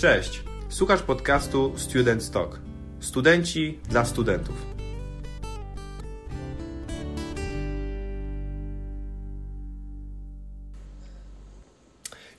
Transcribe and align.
Cześć, 0.00 0.42
słuchasz 0.68 1.02
podcastu 1.02 1.72
Student 1.76 2.30
Talk. 2.30 2.60
Studenci 3.00 3.78
dla 3.88 4.04
studentów. 4.04 4.66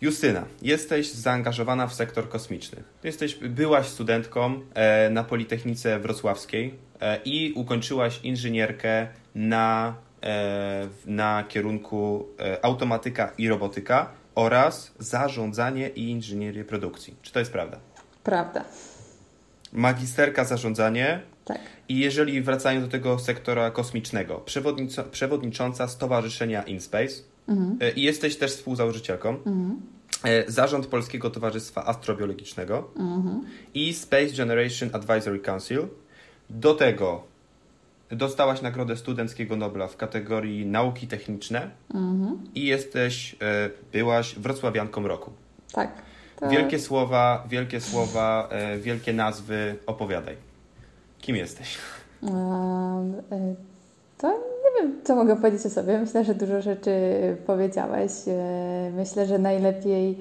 Justyna, 0.02 0.46
jesteś 0.62 1.12
zaangażowana 1.12 1.88
w 1.88 1.94
sektor 1.94 2.30
kosmiczny. 2.30 2.84
Jesteś, 3.04 3.36
byłaś 3.36 3.88
studentką 3.88 4.62
e, 4.74 5.10
na 5.10 5.24
Politechnice 5.24 6.00
Wrocławskiej 6.00 6.76
e, 7.02 7.20
i 7.26 7.54
ukończyłaś 7.54 8.20
inżynierkę 8.24 9.08
na, 9.36 9.96
e, 10.24 10.88
na 11.06 11.44
kierunku 11.50 12.28
automatyka 12.62 13.32
i 13.38 13.50
robotyka 13.50 14.21
oraz 14.36 14.92
zarządzanie 15.00 15.90
i 15.90 16.10
inżynierię 16.10 16.66
produkcji. 16.66 17.16
Czy 17.22 17.32
to 17.32 17.40
jest 17.40 17.52
prawda? 17.52 17.80
Prawda. 18.24 18.66
Magisterka 19.74 20.46
zarządzanie. 20.46 21.22
Tak. 21.46 21.60
I 21.90 22.00
jeżeli 22.00 22.42
wracając 22.42 22.86
do 22.86 22.92
tego 22.92 23.20
sektora 23.20 23.72
kosmicznego, 23.72 24.44
przewodnicząca 25.12 25.88
Stowarzyszenia 25.88 26.64
InSpace 26.64 27.14
Mhm. 27.48 27.78
e, 27.82 27.92
i 27.92 28.02
jesteś 28.02 28.38
też 28.38 28.52
współzałożycielką. 28.52 29.38
E, 30.24 30.52
Zarząd 30.52 30.88
Polskiego 30.88 31.30
Towarzystwa 31.30 31.86
Astrobiologicznego 31.86 32.92
Mhm. 33.00 33.46
i 33.74 33.94
Space 33.94 34.38
Generation 34.38 34.90
Advisory 34.94 35.40
Council. 35.40 35.88
Do 36.50 36.74
tego 36.74 37.24
dostałaś 38.12 38.62
Nagrodę 38.62 38.98
Studenckiego 38.98 39.56
Nobla 39.56 39.88
w 39.88 39.98
kategorii 39.98 40.66
Nauki 40.66 41.08
Techniczne 41.08 41.70
Mhm. 41.94 42.40
i 42.56 42.66
jesteś, 42.66 43.36
e, 43.42 43.70
byłaś 43.92 44.36
wrocławianką 44.36 45.08
roku. 45.08 45.32
Tak. 45.74 45.92
To... 46.40 46.50
Wielkie 46.50 46.80
słowa, 46.80 47.44
wielkie 47.50 47.82
słowa, 47.82 48.48
e, 48.52 48.78
wielkie 48.78 49.14
nazwy. 49.14 49.76
Opowiadaj. 49.86 50.36
Kim 51.22 51.36
jesteś? 51.36 51.78
E, 52.24 52.28
To 54.18 54.28
nie 54.32 54.82
wiem, 54.82 54.96
co 55.04 55.16
mogę 55.16 55.36
powiedzieć 55.36 55.66
o 55.66 55.70
sobie. 55.70 56.00
Myślę, 56.00 56.26
że 56.26 56.36
dużo 56.36 56.62
rzeczy 56.62 56.92
powiedziałeś. 57.46 58.12
Myślę, 58.96 59.26
że 59.26 59.40
najlepiej 59.40 60.18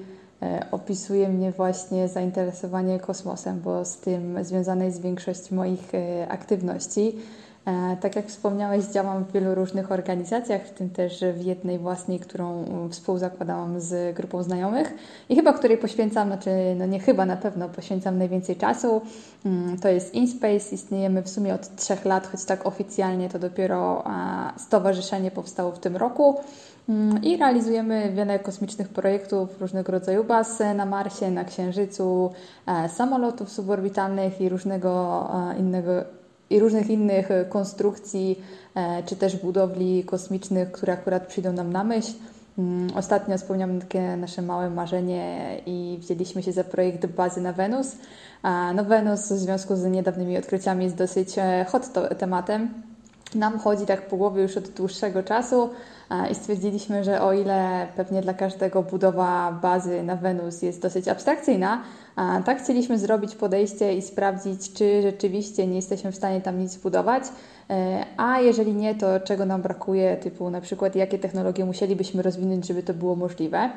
opisuje 0.71 1.29
mnie 1.29 1.51
właśnie 1.51 2.07
zainteresowanie 2.07 2.99
kosmosem, 2.99 3.59
bo 3.59 3.85
z 3.85 3.97
tym 3.97 4.43
związana 4.43 4.85
jest 4.85 5.01
większość 5.01 5.51
moich 5.51 5.91
aktywności. 6.29 7.15
E, 7.65 7.97
Tak 8.01 8.15
jak 8.15 8.27
wspomniałeś, 8.27 8.85
działam 8.85 9.25
w 9.25 9.31
wielu 9.31 9.55
różnych 9.55 9.91
organizacjach, 9.91 10.65
w 10.65 10.71
tym 10.71 10.89
też 10.89 11.23
w 11.33 11.41
jednej 11.41 11.79
własnej, 11.79 12.19
którą 12.19 12.65
współzakładałam 12.89 13.79
z 13.79 14.15
grupą 14.15 14.43
znajomych 14.43 14.93
i 15.29 15.35
chyba 15.35 15.53
której 15.53 15.77
poświęcam, 15.77 16.27
znaczy 16.27 16.49
no 16.77 16.85
nie 16.85 16.99
chyba, 16.99 17.25
na 17.25 17.37
pewno 17.37 17.69
poświęcam 17.69 18.17
najwięcej 18.17 18.55
czasu. 18.55 19.01
Mm, 19.45 19.77
To 19.79 19.89
jest 19.89 20.13
InSpace, 20.13 20.75
istniejemy 20.75 21.21
w 21.21 21.29
sumie 21.29 21.53
od 21.53 21.75
trzech 21.75 22.05
lat, 22.05 22.27
choć 22.27 22.45
tak 22.45 22.65
oficjalnie 22.65 23.29
to 23.29 23.39
dopiero 23.39 24.03
stowarzyszenie 24.57 25.31
powstało 25.31 25.71
w 25.71 25.79
tym 25.79 25.97
roku. 25.97 26.35
Mm, 26.89 27.23
I 27.23 27.37
realizujemy 27.37 28.11
wiele 28.11 28.39
kosmicznych 28.39 28.89
projektów, 28.89 29.61
różnego 29.61 29.91
rodzaju 29.91 30.23
baz 30.23 30.59
na 30.75 30.85
Marsie, 30.85 31.31
na 31.31 31.43
Księżycu, 31.43 32.31
e, 32.67 32.89
samolotów 32.89 33.51
suborbitalnych 33.51 34.41
i 34.41 34.49
różnego 34.49 35.29
e, 35.51 35.59
innego 35.59 35.91
i 36.51 36.59
różnych 36.59 36.89
innych 36.89 37.31
e, 37.31 37.45
konstrukcji, 37.45 38.41
e, 38.75 39.03
czy 39.03 39.15
też 39.15 39.37
budowli 39.37 40.03
kosmicznych, 40.03 40.71
które 40.71 40.93
akurat 40.93 41.27
przyjdą 41.27 41.53
nam 41.53 41.73
na 41.73 41.83
myśl. 41.83 42.11
Mm, 42.57 42.87
Ostatnio 42.95 43.37
spełniamy 43.37 43.81
takie 43.81 44.17
nasze 44.17 44.41
małe 44.41 44.69
marzenie 44.69 45.57
i 45.65 45.97
wzięliśmy 46.01 46.43
się 46.43 46.51
za 46.51 46.63
projekt 46.63 47.05
bazy 47.05 47.41
na 47.41 47.53
Wenus. 47.53 47.95
No 48.75 48.83
Wenus 48.85 49.31
w 49.31 49.37
związku 49.37 49.75
z 49.75 49.83
niedawnymi 49.83 50.37
odkryciami 50.37 50.83
jest 50.83 50.95
dosyć 50.95 51.37
e, 51.37 51.65
hot 51.69 51.89
tematem. 52.17 52.90
Nam 53.35 53.59
chodzi 53.59 53.85
tak 53.85 54.07
po 54.07 54.17
głowie 54.17 54.41
już 54.41 54.57
od 54.57 54.69
dłuższego 54.69 55.23
czasu 55.23 55.69
i 56.31 56.35
stwierdziliśmy, 56.35 57.03
że 57.03 57.21
o 57.21 57.33
ile 57.33 57.87
pewnie 57.95 58.21
dla 58.21 58.33
każdego 58.33 58.83
budowa 58.83 59.51
bazy 59.61 60.03
na 60.03 60.15
Wenus 60.15 60.61
jest 60.61 60.81
dosyć 60.81 61.07
abstrakcyjna, 61.07 61.81
tak 62.45 62.63
chcieliśmy 62.63 62.99
zrobić 62.99 63.35
podejście 63.35 63.93
i 63.93 64.01
sprawdzić, 64.01 64.73
czy 64.73 65.01
rzeczywiście 65.01 65.67
nie 65.67 65.75
jesteśmy 65.75 66.11
w 66.11 66.15
stanie 66.15 66.41
tam 66.41 66.59
nic 66.59 66.71
zbudować, 66.71 67.23
e, 67.69 68.05
a 68.17 68.39
jeżeli 68.39 68.73
nie, 68.73 68.95
to 68.95 69.19
czego 69.19 69.45
nam 69.45 69.61
brakuje, 69.61 70.17
typu 70.17 70.49
na 70.49 70.61
przykład 70.61 70.95
jakie 70.95 71.19
technologie 71.19 71.65
musielibyśmy 71.65 72.21
rozwinąć, 72.21 72.67
żeby 72.67 72.83
to 72.83 72.93
było 72.93 73.15
możliwe. 73.15 73.69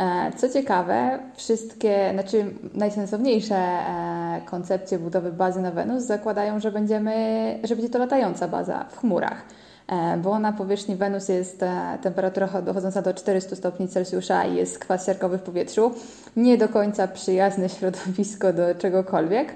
E, 0.00 0.32
Co 0.36 0.48
ciekawe, 0.48 1.18
wszystkie, 1.36 2.10
znaczy 2.12 2.54
najsensowniejsze 2.74 3.56
e, 3.56 4.40
koncepcje 4.46 4.98
budowy 4.98 5.32
bazy 5.32 5.60
na 5.60 5.70
Wenus 5.70 6.02
zakładają, 6.02 6.60
że, 6.60 6.72
będziemy, 6.72 7.58
że 7.64 7.76
będzie 7.76 7.90
to 7.90 7.98
latająca 7.98 8.48
baza 8.48 8.84
w 8.90 8.98
chmurach, 8.98 9.42
e, 9.88 10.16
bo 10.16 10.38
na 10.38 10.52
powierzchni 10.52 10.96
Wenus 10.96 11.28
jest 11.28 11.64
temperatura 12.02 12.62
dochodząca 12.62 13.02
do 13.02 13.14
400 13.14 13.56
stopni 13.56 13.88
Celsjusza 13.88 14.44
i 14.44 14.56
jest 14.56 14.78
kwas 14.78 15.06
siarkowy 15.06 15.38
w 15.38 15.42
powietrzu. 15.42 15.92
Nie 16.36 16.58
do 16.58 16.68
końca 16.68 17.08
przyjazne 17.08 17.68
środowisko 17.68 18.52
do 18.52 18.74
czegokolwiek, 18.74 19.54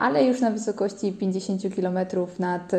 ale 0.00 0.24
już 0.24 0.40
na 0.40 0.50
wysokości 0.50 1.12
50 1.12 1.62
km 1.76 1.98
nad 2.38 2.72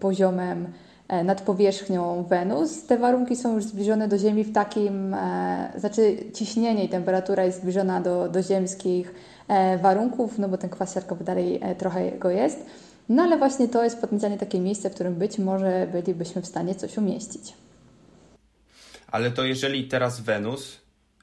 poziomem 0.00 0.66
nad 1.08 1.42
powierzchnią 1.42 2.24
Wenus. 2.28 2.86
Te 2.86 2.98
warunki 2.98 3.36
są 3.36 3.54
już 3.54 3.64
zbliżone 3.64 4.08
do 4.08 4.18
Ziemi 4.18 4.44
w 4.44 4.52
takim, 4.52 5.14
e, 5.14 5.72
znaczy 5.76 6.16
ciśnienie 6.34 6.84
i 6.84 6.88
temperatura 6.88 7.44
jest 7.44 7.60
zbliżona 7.60 8.00
do, 8.00 8.28
do 8.28 8.42
ziemskich 8.42 9.14
e, 9.48 9.78
warunków, 9.78 10.38
no 10.38 10.48
bo 10.48 10.58
ten 10.58 10.70
kwas 10.70 10.94
siarkowy 10.94 11.24
dalej 11.24 11.58
e, 11.62 11.74
trochę 11.74 12.12
go 12.12 12.30
jest. 12.30 12.66
No 13.08 13.22
ale 13.22 13.38
właśnie 13.38 13.68
to 13.68 13.84
jest 13.84 14.00
potencjalnie 14.00 14.38
takie 14.38 14.60
miejsce, 14.60 14.90
w 14.90 14.94
którym 14.94 15.14
być 15.14 15.38
może 15.38 15.86
bylibyśmy 15.92 16.42
w 16.42 16.46
stanie 16.46 16.74
coś 16.74 16.98
umieścić. 16.98 17.52
Ale 19.10 19.30
to 19.30 19.44
jeżeli 19.44 19.88
teraz 19.88 20.20
Wenus, 20.20 20.80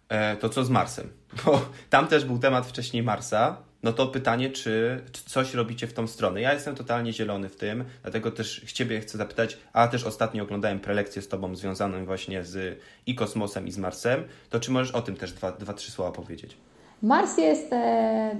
e, 0.09 0.37
to 0.37 0.49
co 0.49 0.63
z 0.63 0.69
Marsem? 0.69 1.09
Bo 1.45 1.61
tam 1.89 2.07
też 2.07 2.25
był 2.25 2.39
temat 2.39 2.65
wcześniej 2.65 3.03
Marsa. 3.03 3.57
No 3.83 3.93
to 3.93 4.07
pytanie, 4.07 4.49
czy, 4.49 5.01
coś 5.25 5.53
robicie 5.53 5.87
w 5.87 5.93
tą 5.93 6.07
stronę? 6.07 6.41
Ja 6.41 6.53
jestem 6.53 6.75
totalnie 6.75 7.13
zielony 7.13 7.49
w 7.49 7.55
tym, 7.55 7.83
dlatego 8.01 8.31
też 8.31 8.65
Ciebie 8.73 8.99
chcę 8.99 9.17
zapytać, 9.17 9.57
a 9.73 9.87
też 9.87 10.03
ostatnio 10.03 10.43
oglądałem 10.43 10.79
prelekcję 10.79 11.21
z 11.21 11.27
Tobą 11.27 11.55
związaną 11.55 12.05
właśnie 12.05 12.43
z 12.43 12.79
i 13.05 13.15
kosmosem, 13.15 13.67
i 13.67 13.71
z 13.71 13.77
Marsem. 13.77 14.23
To 14.49 14.59
czy 14.59 14.71
możesz 14.71 14.91
o 14.91 15.01
tym 15.01 15.15
też 15.15 15.33
dwa, 15.33 15.51
dwa 15.51 15.73
trzy 15.73 15.91
słowa 15.91 16.11
powiedzieć? 16.11 16.57
Mars 17.01 17.37
jest 17.37 17.73
e, 17.73 18.35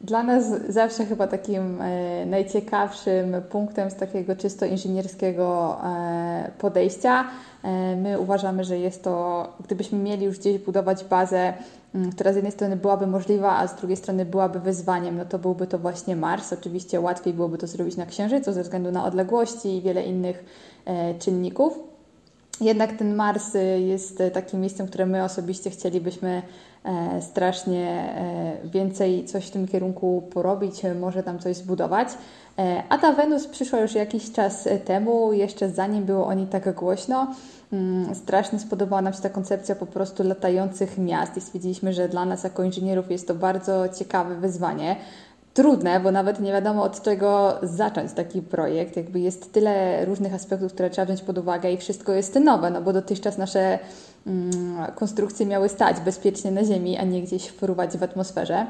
dla 0.00 0.22
nas 0.22 0.44
zawsze 0.68 1.06
chyba 1.06 1.26
takim 1.26 1.80
e, 1.80 2.26
najciekawszym 2.26 3.42
punktem 3.50 3.90
z 3.90 3.94
takiego 3.94 4.36
czysto 4.36 4.66
inżynierskiego 4.66 5.78
e, 5.84 6.50
podejścia. 6.58 7.24
E, 7.62 7.96
my 7.96 8.18
uważamy, 8.18 8.64
że 8.64 8.78
jest 8.78 9.04
to, 9.04 9.46
gdybyśmy 9.64 9.98
mieli 9.98 10.24
już 10.24 10.38
gdzieś 10.38 10.58
budować 10.58 11.04
bazę, 11.04 11.54
która 12.12 12.32
z 12.32 12.36
jednej 12.36 12.52
strony 12.52 12.76
byłaby 12.76 13.06
możliwa, 13.06 13.56
a 13.58 13.66
z 13.66 13.76
drugiej 13.76 13.96
strony 13.96 14.24
byłaby 14.24 14.60
wyzwaniem, 14.60 15.16
no 15.16 15.24
to 15.24 15.38
byłby 15.38 15.66
to 15.66 15.78
właśnie 15.78 16.16
Mars. 16.16 16.52
Oczywiście 16.52 17.00
łatwiej 17.00 17.32
byłoby 17.34 17.58
to 17.58 17.66
zrobić 17.66 17.96
na 17.96 18.06
Księżycu 18.06 18.52
ze 18.52 18.62
względu 18.62 18.90
na 18.90 19.04
odległości 19.04 19.76
i 19.76 19.82
wiele 19.82 20.02
innych 20.02 20.44
e, 20.84 21.14
czynników. 21.14 21.78
Jednak 22.60 22.92
ten 22.92 23.14
Mars 23.14 23.54
y, 23.54 23.80
jest 23.80 24.20
y, 24.20 24.30
takim 24.30 24.60
miejscem, 24.60 24.86
które 24.86 25.06
my 25.06 25.24
osobiście 25.24 25.70
chcielibyśmy 25.70 26.42
e, 26.84 27.22
strasznie 27.22 27.88
e, 27.88 28.68
więcej 28.68 29.24
coś 29.24 29.46
w 29.46 29.50
tym 29.50 29.68
kierunku 29.68 30.22
porobić, 30.30 30.84
e, 30.84 30.94
może 30.94 31.22
tam 31.22 31.38
coś 31.38 31.56
zbudować. 31.56 32.08
E, 32.58 32.82
A 32.88 32.98
ta 32.98 33.12
Wenus 33.12 33.46
przyszła 33.46 33.80
już 33.80 33.94
jakiś 33.94 34.32
czas 34.32 34.66
e, 34.66 34.78
temu, 34.78 35.32
jeszcze 35.32 35.70
zanim 35.70 36.04
było 36.04 36.26
o 36.26 36.34
niej 36.34 36.46
tak 36.46 36.74
głośno. 36.74 37.34
Mm, 37.72 38.14
Strasznie 38.14 38.58
spodobała 38.58 39.02
nam 39.02 39.12
się 39.12 39.20
ta 39.20 39.30
koncepcja 39.30 39.74
po 39.74 39.86
prostu 39.86 40.22
latających 40.22 40.98
miast 40.98 41.36
i 41.36 41.40
stwierdziliśmy, 41.40 41.92
że 41.92 42.08
dla 42.08 42.24
nas 42.24 42.44
jako 42.44 42.62
inżynierów 42.62 43.10
jest 43.10 43.28
to 43.28 43.34
bardzo 43.34 43.88
ciekawe 43.88 44.34
wyzwanie 44.34 44.96
trudne, 45.54 46.00
bo 46.00 46.10
nawet 46.10 46.40
nie 46.40 46.52
wiadomo 46.52 46.82
od 46.82 47.02
czego 47.02 47.58
zacząć 47.62 48.12
taki 48.12 48.42
projekt. 48.42 48.96
Jakby 48.96 49.20
jest 49.20 49.52
tyle 49.52 50.04
różnych 50.04 50.34
aspektów, 50.34 50.72
które 50.72 50.90
trzeba 50.90 51.04
wziąć 51.04 51.22
pod 51.22 51.38
uwagę 51.38 51.72
i 51.72 51.76
wszystko 51.76 52.12
jest 52.12 52.34
nowe, 52.34 52.70
no 52.70 52.82
bo 52.82 52.92
dotychczas 52.92 53.38
nasze 53.38 53.78
mm, 54.26 54.52
konstrukcje 54.94 55.46
miały 55.46 55.68
stać 55.68 56.00
bezpiecznie 56.00 56.50
na 56.50 56.64
Ziemi, 56.64 56.96
a 56.98 57.04
nie 57.04 57.22
gdzieś 57.22 57.46
fruwać 57.46 57.98
w 57.98 58.02
atmosferze. 58.02 58.66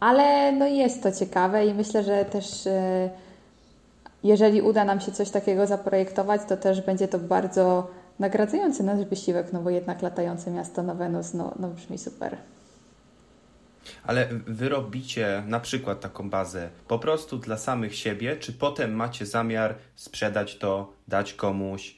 Ale 0.00 0.52
no 0.52 0.66
jest 0.66 1.02
to 1.02 1.12
ciekawe 1.12 1.66
i 1.66 1.74
myślę, 1.74 2.04
że 2.04 2.24
też 2.24 2.66
e, 2.66 3.10
jeżeli 4.24 4.62
uda 4.62 4.84
nam 4.84 5.00
się 5.00 5.12
coś 5.12 5.30
takiego 5.30 5.66
zaprojektować, 5.66 6.40
to 6.48 6.56
też 6.56 6.80
będzie 6.80 7.08
to 7.08 7.18
bardzo 7.18 7.90
nagradzający 8.18 8.82
nasz 8.82 9.04
wysiłek, 9.04 9.52
no 9.52 9.62
bo 9.62 9.70
jednak 9.70 10.02
latające 10.02 10.50
miasto 10.50 10.82
na 10.82 10.94
Wenus, 10.94 11.34
no, 11.34 11.54
no 11.58 11.68
brzmi 11.68 11.98
super. 11.98 12.36
Ale 14.04 14.28
wy 14.46 14.68
robicie 14.68 15.42
na 15.46 15.60
przykład 15.60 16.00
taką 16.00 16.30
bazę 16.30 16.68
po 16.88 16.98
prostu 16.98 17.38
dla 17.38 17.56
samych 17.56 17.96
siebie, 17.96 18.36
czy 18.36 18.52
potem 18.52 18.94
macie 18.94 19.26
zamiar 19.26 19.74
sprzedać 19.96 20.58
to, 20.58 20.92
dać 21.08 21.34
komuś, 21.34 21.97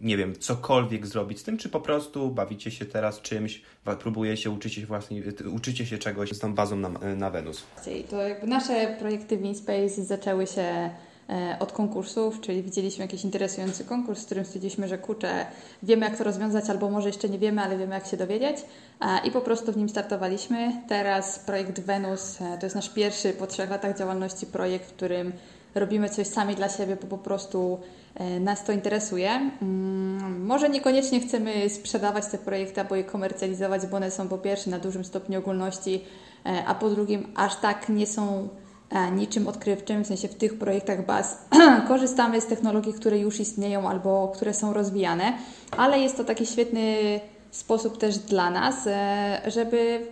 nie 0.00 0.16
wiem, 0.16 0.38
cokolwiek 0.38 1.06
zrobić 1.06 1.40
z 1.40 1.42
tym, 1.42 1.58
czy 1.58 1.68
po 1.68 1.80
prostu 1.80 2.30
bawicie 2.30 2.70
się 2.70 2.84
teraz 2.84 3.20
czymś, 3.20 3.62
próbujecie, 4.00 4.50
uczycie 4.50 4.80
się 4.80 4.86
właśnie, 4.86 5.22
uczycie 5.54 5.86
się 5.86 5.98
czegoś 5.98 6.32
z 6.32 6.38
tą 6.38 6.54
bazą 6.54 6.76
na, 6.76 6.88
na 7.16 7.30
Wenus? 7.30 7.62
To 8.10 8.28
jakby 8.28 8.46
nasze 8.46 8.96
projekty 8.98 9.36
w 9.36 9.44
InSpace 9.44 10.04
zaczęły 10.04 10.46
się 10.46 10.90
E, 11.28 11.56
od 11.58 11.72
konkursów, 11.72 12.40
czyli 12.40 12.62
widzieliśmy 12.62 13.04
jakiś 13.04 13.24
interesujący 13.24 13.84
konkurs, 13.84 14.22
w 14.22 14.26
którym 14.26 14.44
stwierdziliśmy, 14.44 14.88
że 14.88 14.98
kurczę, 14.98 15.46
wiemy 15.82 16.06
jak 16.06 16.18
to 16.18 16.24
rozwiązać, 16.24 16.70
albo 16.70 16.90
może 16.90 17.08
jeszcze 17.08 17.28
nie 17.28 17.38
wiemy, 17.38 17.62
ale 17.62 17.78
wiemy 17.78 17.94
jak 17.94 18.06
się 18.06 18.16
dowiedzieć 18.16 18.56
e, 19.00 19.26
i 19.28 19.30
po 19.30 19.40
prostu 19.40 19.72
w 19.72 19.76
nim 19.76 19.88
startowaliśmy. 19.88 20.72
Teraz 20.88 21.38
projekt 21.38 21.80
Venus 21.80 22.40
e, 22.40 22.58
to 22.58 22.66
jest 22.66 22.76
nasz 22.76 22.88
pierwszy 22.88 23.32
po 23.32 23.46
trzech 23.46 23.70
latach 23.70 23.98
działalności 23.98 24.46
projekt, 24.46 24.90
w 24.90 24.92
którym 24.92 25.32
robimy 25.74 26.08
coś 26.08 26.26
sami 26.26 26.54
dla 26.54 26.68
siebie, 26.68 26.96
bo 27.00 27.06
po 27.06 27.18
prostu 27.18 27.80
nas 28.40 28.64
to 28.64 28.72
interesuje. 28.72 29.30
Mm, 29.62 30.46
może 30.46 30.68
niekoniecznie 30.68 31.20
chcemy 31.20 31.70
sprzedawać 31.70 32.26
te 32.26 32.38
projekty 32.38 32.80
albo 32.80 32.96
je 32.96 33.04
komercjalizować, 33.04 33.86
bo 33.86 33.96
one 33.96 34.10
są 34.10 34.28
po 34.28 34.38
pierwsze 34.38 34.70
na 34.70 34.78
dużym 34.78 35.04
stopniu 35.04 35.38
ogólności, 35.38 36.04
a 36.66 36.74
po 36.74 36.90
drugim 36.90 37.32
aż 37.34 37.56
tak 37.56 37.88
nie 37.88 38.06
są 38.06 38.48
E, 38.90 39.10
niczym 39.10 39.48
odkrywczym, 39.48 40.04
w 40.04 40.06
sensie 40.06 40.28
w 40.28 40.34
tych 40.34 40.58
projektach 40.58 41.06
baz 41.06 41.38
korzystamy 41.88 42.40
z 42.40 42.46
technologii, 42.46 42.92
które 42.92 43.18
już 43.18 43.40
istnieją 43.40 43.88
albo 43.88 44.32
które 44.34 44.54
są 44.54 44.72
rozwijane, 44.72 45.32
ale 45.76 45.98
jest 45.98 46.16
to 46.16 46.24
taki 46.24 46.46
świetny 46.46 47.20
sposób 47.50 47.98
też 47.98 48.18
dla 48.18 48.50
nas, 48.50 48.86
e, 48.86 49.42
żeby 49.46 50.06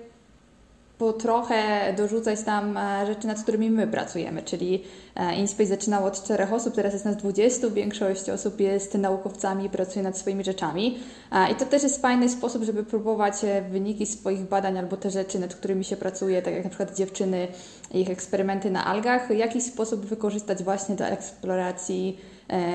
po 0.98 1.12
trochę 1.12 1.92
dorzucać 1.96 2.42
tam 2.42 2.76
e, 2.76 3.06
rzeczy, 3.06 3.26
nad 3.26 3.42
którymi 3.42 3.70
my 3.70 3.86
pracujemy, 3.86 4.42
czyli 4.42 4.82
e, 5.16 5.34
InSpace 5.34 5.66
zaczynał 5.66 6.04
od 6.04 6.22
czterech 6.22 6.52
osób, 6.52 6.74
teraz 6.74 6.92
jest 6.92 7.04
nas 7.04 7.16
20, 7.16 7.70
większość 7.70 8.30
osób 8.30 8.60
jest 8.60 8.94
naukowcami 8.94 9.64
i 9.64 9.70
pracuje 9.70 10.02
nad 10.02 10.18
swoimi 10.18 10.44
rzeczami. 10.44 10.98
E, 11.32 11.52
i 11.52 11.54
to 11.54 11.66
też 11.66 11.82
jest 11.82 12.02
fajny 12.02 12.28
sposób, 12.28 12.64
żeby 12.64 12.84
próbować 12.84 13.34
wyniki 13.70 14.06
swoich 14.06 14.40
badań 14.40 14.78
albo 14.78 14.96
te 14.96 15.10
rzeczy, 15.10 15.38
nad 15.38 15.54
którymi 15.54 15.84
się 15.84 15.96
pracuje, 15.96 16.42
tak 16.42 16.54
jak 16.54 16.64
na 16.64 16.70
przykład 16.70 16.96
dziewczyny 16.96 17.48
ich 17.94 18.10
eksperymenty 18.10 18.70
na 18.70 18.84
algach, 18.84 19.28
w 19.28 19.36
jakiś 19.36 19.64
sposób 19.64 20.06
wykorzystać 20.06 20.64
właśnie 20.64 20.94
do 20.94 21.04
eksploracji 21.04 22.18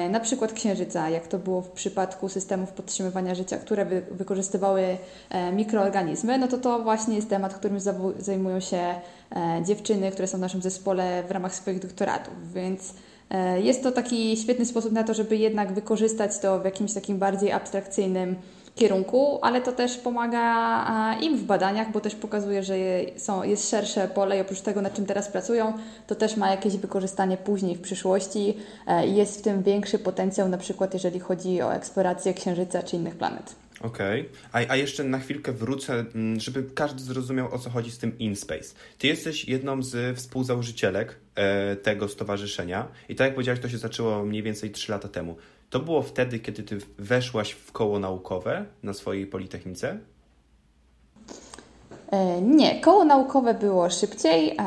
na 0.09 0.19
przykład 0.19 0.53
księżyca, 0.53 1.09
jak 1.09 1.27
to 1.27 1.39
było 1.39 1.61
w 1.61 1.69
przypadku 1.69 2.29
systemów 2.29 2.71
podtrzymywania 2.71 3.35
życia, 3.35 3.57
które 3.57 3.85
wy, 3.85 4.01
wykorzystywały 4.11 4.97
e, 5.29 5.51
mikroorganizmy, 5.51 6.37
no 6.37 6.47
to 6.47 6.57
to 6.57 6.79
właśnie 6.79 7.15
jest 7.15 7.29
temat, 7.29 7.53
którym 7.53 7.79
zajmują 8.19 8.59
się 8.59 8.77
e, 8.77 9.63
dziewczyny, 9.65 10.11
które 10.11 10.27
są 10.27 10.37
w 10.37 10.41
naszym 10.41 10.61
zespole 10.61 11.23
w 11.27 11.31
ramach 11.31 11.55
swoich 11.55 11.79
doktoratów, 11.79 12.53
więc 12.53 12.93
jest 13.63 13.83
to 13.83 13.91
taki 13.91 14.37
świetny 14.37 14.65
sposób 14.65 14.91
na 14.91 15.03
to, 15.03 15.13
żeby 15.13 15.37
jednak 15.37 15.73
wykorzystać 15.73 16.39
to 16.39 16.59
w 16.59 16.65
jakimś 16.65 16.93
takim 16.93 17.17
bardziej 17.17 17.51
abstrakcyjnym 17.51 18.35
kierunku, 18.79 19.39
ale 19.41 19.61
to 19.61 19.71
też 19.71 19.97
pomaga 19.97 21.15
im 21.21 21.37
w 21.37 21.43
badaniach, 21.43 21.91
bo 21.91 21.99
też 21.99 22.15
pokazuje, 22.15 22.63
że 22.63 22.75
są, 23.17 23.43
jest 23.43 23.69
szersze 23.69 24.07
pole 24.07 24.37
i 24.37 24.41
oprócz 24.41 24.61
tego, 24.61 24.81
nad 24.81 24.93
czym 24.93 25.05
teraz 25.05 25.27
pracują, 25.27 25.73
to 26.07 26.15
też 26.15 26.37
ma 26.37 26.51
jakieś 26.51 26.77
wykorzystanie 26.77 27.37
później 27.37 27.75
w 27.75 27.81
przyszłości 27.81 28.57
e, 28.87 29.07
i 29.07 29.15
jest 29.15 29.39
w 29.39 29.41
tym 29.41 29.63
większy 29.63 29.99
potencjał, 29.99 30.49
na 30.49 30.57
przykład 30.57 30.93
jeżeli 30.93 31.19
chodzi 31.19 31.61
o 31.61 31.73
eksplorację 31.73 32.33
Księżyca 32.33 32.83
czy 32.83 32.95
innych 32.95 33.15
planet. 33.15 33.55
Okej, 33.81 34.21
okay. 34.51 34.65
a, 34.67 34.71
a 34.71 34.75
jeszcze 34.75 35.03
na 35.03 35.19
chwilkę 35.19 35.51
wrócę, 35.51 35.93
mm, 35.93 36.39
żeby 36.39 36.63
każdy 36.75 37.03
zrozumiał 37.03 37.53
o 37.53 37.59
co 37.59 37.69
chodzi 37.69 37.91
z 37.91 37.97
tym 37.97 38.19
InSpace. 38.19 38.75
Ty 38.97 39.07
jesteś 39.07 39.47
jedną 39.47 39.83
z 39.83 40.17
współzałożycielek 40.17 41.15
e, 41.35 41.75
tego 41.75 42.07
stowarzyszenia 42.07 42.87
i 43.09 43.15
tak 43.15 43.25
jak 43.25 43.33
powiedziałeś, 43.33 43.59
to 43.59 43.69
się 43.69 43.77
zaczęło 43.77 44.25
mniej 44.25 44.43
więcej 44.43 44.71
3 44.71 44.91
lata 44.91 45.07
temu. 45.07 45.35
To 45.69 45.79
było 45.79 46.01
wtedy, 46.01 46.39
kiedy 46.39 46.63
ty 46.63 46.77
weszłaś 46.97 47.51
w 47.51 47.71
koło 47.71 47.99
naukowe 47.99 48.65
na 48.83 48.93
swojej 48.93 49.27
Politechnice? 49.27 49.97
E, 52.11 52.41
nie, 52.41 52.81
koło 52.81 53.05
naukowe 53.05 53.53
było 53.53 53.89
szybciej. 53.89 54.57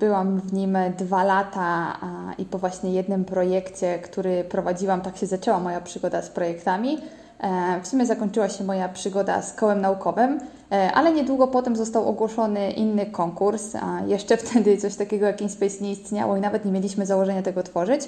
Byłam 0.00 0.40
w 0.40 0.52
nim 0.52 0.78
dwa 0.98 1.24
lata 1.24 1.98
i 2.38 2.44
po 2.44 2.58
właśnie 2.58 2.92
jednym 2.92 3.24
projekcie, 3.24 3.98
który 3.98 4.44
prowadziłam, 4.44 5.00
tak 5.00 5.16
się 5.16 5.26
zaczęła 5.26 5.60
moja 5.60 5.80
przygoda 5.80 6.22
z 6.22 6.30
projektami. 6.30 6.98
E, 7.38 7.80
w 7.80 7.86
sumie 7.86 8.06
zakończyła 8.06 8.48
się 8.48 8.64
moja 8.64 8.88
przygoda 8.88 9.42
z 9.42 9.52
kołem 9.52 9.80
naukowym, 9.80 10.40
e, 10.72 10.92
ale 10.92 11.12
niedługo 11.12 11.48
potem 11.48 11.76
został 11.76 12.08
ogłoszony 12.08 12.70
inny 12.70 13.06
konkurs. 13.06 13.72
Jeszcze 14.06 14.36
wtedy 14.36 14.76
coś 14.76 14.96
takiego 14.96 15.26
jak 15.26 15.40
InSpace 15.40 15.84
nie 15.84 15.92
istniało 15.92 16.36
i 16.36 16.40
nawet 16.40 16.64
nie 16.64 16.72
mieliśmy 16.72 17.06
założenia 17.06 17.42
tego 17.42 17.62
tworzyć. 17.62 18.00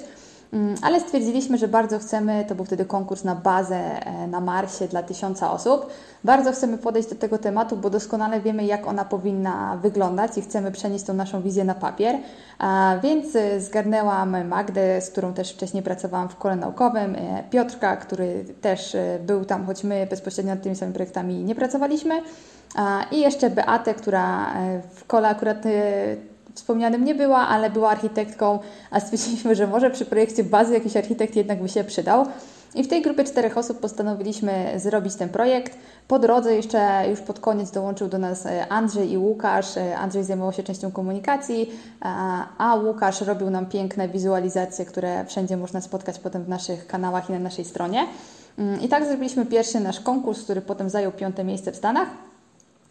Mm, 0.53 0.75
ale 0.81 0.99
stwierdziliśmy, 0.99 1.57
że 1.57 1.67
bardzo 1.67 1.99
chcemy, 1.99 2.45
to 2.47 2.55
był 2.55 2.65
wtedy 2.65 2.85
konkurs 2.85 3.23
na 3.23 3.35
bazę 3.35 4.05
e, 4.05 4.27
na 4.27 4.39
Marsie 4.39 4.87
dla 4.87 5.03
tysiąca 5.03 5.51
osób, 5.51 5.87
bardzo 6.23 6.51
chcemy 6.51 6.77
podejść 6.77 7.09
do 7.09 7.15
tego 7.15 7.37
tematu, 7.37 7.77
bo 7.77 7.89
doskonale 7.89 8.41
wiemy, 8.41 8.65
jak 8.65 8.87
ona 8.87 9.05
powinna 9.05 9.77
wyglądać 9.81 10.37
i 10.37 10.41
chcemy 10.41 10.71
przenieść 10.71 11.05
tą 11.05 11.13
naszą 11.13 11.41
wizję 11.41 11.63
na 11.63 11.75
papier. 11.75 12.15
Więc 13.03 13.35
e, 13.35 13.61
zgarnęłam 13.61 14.47
Magdę, 14.47 15.01
z 15.01 15.09
którą 15.09 15.33
też 15.33 15.53
wcześniej 15.53 15.83
pracowałam 15.83 16.29
w 16.29 16.35
kole 16.35 16.55
naukowym, 16.55 17.15
e, 17.15 17.43
Piotrka, 17.49 17.97
który 17.97 18.45
też 18.61 18.97
był 19.25 19.45
tam, 19.45 19.65
choć 19.65 19.83
my 19.83 20.07
bezpośrednio 20.09 20.53
nad 20.53 20.63
tymi 20.63 20.75
samymi 20.75 20.95
projektami 20.95 21.43
nie 21.43 21.55
pracowaliśmy, 21.55 22.21
i 23.11 23.19
jeszcze 23.19 23.49
Beatę, 23.49 23.93
która 23.93 24.53
w 24.95 25.05
kole 25.05 25.27
akurat 25.27 25.57
wspomnianym 26.57 27.05
nie 27.05 27.15
była, 27.15 27.37
ale 27.37 27.69
była 27.69 27.89
architektką, 27.89 28.59
a 28.91 28.99
stwierdziliśmy, 28.99 29.55
że 29.55 29.67
może 29.67 29.91
przy 29.91 30.05
projekcie 30.05 30.43
bazy 30.43 30.73
jakiś 30.73 30.97
architekt 30.97 31.35
jednak 31.35 31.61
by 31.61 31.69
się 31.69 31.83
przydał. 31.83 32.25
I 32.75 32.83
w 32.83 32.87
tej 32.87 33.01
grupie 33.01 33.23
czterech 33.23 33.57
osób 33.57 33.79
postanowiliśmy 33.79 34.73
zrobić 34.75 35.15
ten 35.15 35.29
projekt. 35.29 35.77
Po 36.07 36.19
drodze 36.19 36.55
jeszcze 36.55 37.09
już 37.09 37.19
pod 37.19 37.39
koniec 37.39 37.71
dołączył 37.71 38.07
do 38.07 38.17
nas 38.17 38.45
e, 38.45 38.67
Andrzej 38.67 39.11
i 39.11 39.17
Łukasz. 39.17 39.77
E, 39.77 39.97
Andrzej 39.97 40.23
zajmował 40.23 40.53
się 40.53 40.63
częścią 40.63 40.91
komunikacji, 40.91 41.69
a 42.57 42.75
Łukasz 42.75 43.21
robił 43.21 43.49
nam 43.49 43.65
piękne 43.65 44.09
wizualizacje, 44.09 44.85
które 44.85 45.25
wszędzie 45.25 45.57
można 45.57 45.81
spotkać 45.81 46.19
potem 46.19 46.43
w 46.43 46.49
naszych 46.49 46.87
kanałach 46.87 47.29
i 47.29 47.33
na 47.33 47.39
naszej 47.39 47.65
stronie. 47.65 48.07
Mm, 48.57 48.81
I 48.81 48.87
tak 48.87 49.05
zrobiliśmy 49.05 49.45
pierwszy 49.45 49.79
nasz 49.79 49.99
konkurs, 49.99 50.43
który 50.43 50.61
potem 50.61 50.89
zajął 50.89 51.11
piąte 51.11 51.43
miejsce 51.43 51.71
w 51.71 51.75
Stanach. 51.75 52.07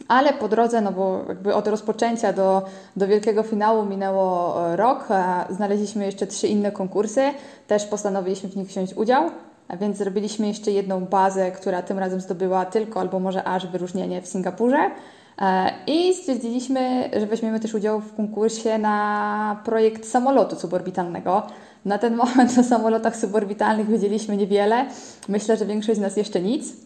Ale 0.08 0.32
po 0.32 0.48
drodze, 0.48 0.80
no 0.80 0.92
bo 0.92 1.24
jakby 1.28 1.54
od 1.54 1.68
rozpoczęcia 1.68 2.32
do, 2.32 2.62
do 2.96 3.06
wielkiego 3.06 3.42
finału 3.42 3.84
minęło 3.84 4.56
e, 4.72 4.76
rok, 4.76 5.10
a 5.10 5.46
znaleźliśmy 5.50 6.06
jeszcze 6.06 6.26
trzy 6.26 6.48
inne 6.48 6.72
konkursy, 6.72 7.22
też 7.66 7.84
postanowiliśmy 7.84 8.48
w 8.48 8.56
nich 8.56 8.68
wziąć 8.68 8.94
udział, 8.94 9.30
a 9.68 9.76
więc 9.76 9.96
zrobiliśmy 9.96 10.48
jeszcze 10.48 10.70
jedną 10.70 11.00
bazę, 11.00 11.52
która 11.52 11.82
tym 11.82 11.98
razem 11.98 12.20
zdobyła 12.20 12.64
tylko 12.64 13.00
albo 13.00 13.20
może 13.20 13.44
aż 13.44 13.66
wyróżnienie 13.66 14.22
w 14.22 14.26
Singapurze. 14.26 14.90
E, 15.38 15.70
I 15.86 16.14
stwierdziliśmy, 16.14 17.10
że 17.20 17.26
weźmiemy 17.26 17.60
też 17.60 17.74
udział 17.74 18.00
w 18.00 18.16
konkursie 18.16 18.78
na 18.78 19.60
projekt 19.64 20.08
samolotu 20.08 20.56
suborbitalnego. 20.56 21.42
Na 21.84 21.98
ten 21.98 22.16
moment 22.16 22.58
o 22.58 22.62
samolotach 22.62 23.16
suborbitalnych 23.16 23.88
wiedzieliśmy 23.88 24.36
niewiele. 24.36 24.86
Myślę, 25.28 25.56
że 25.56 25.66
większość 25.66 25.98
z 25.98 26.02
nas 26.02 26.16
jeszcze 26.16 26.40
nic. 26.40 26.85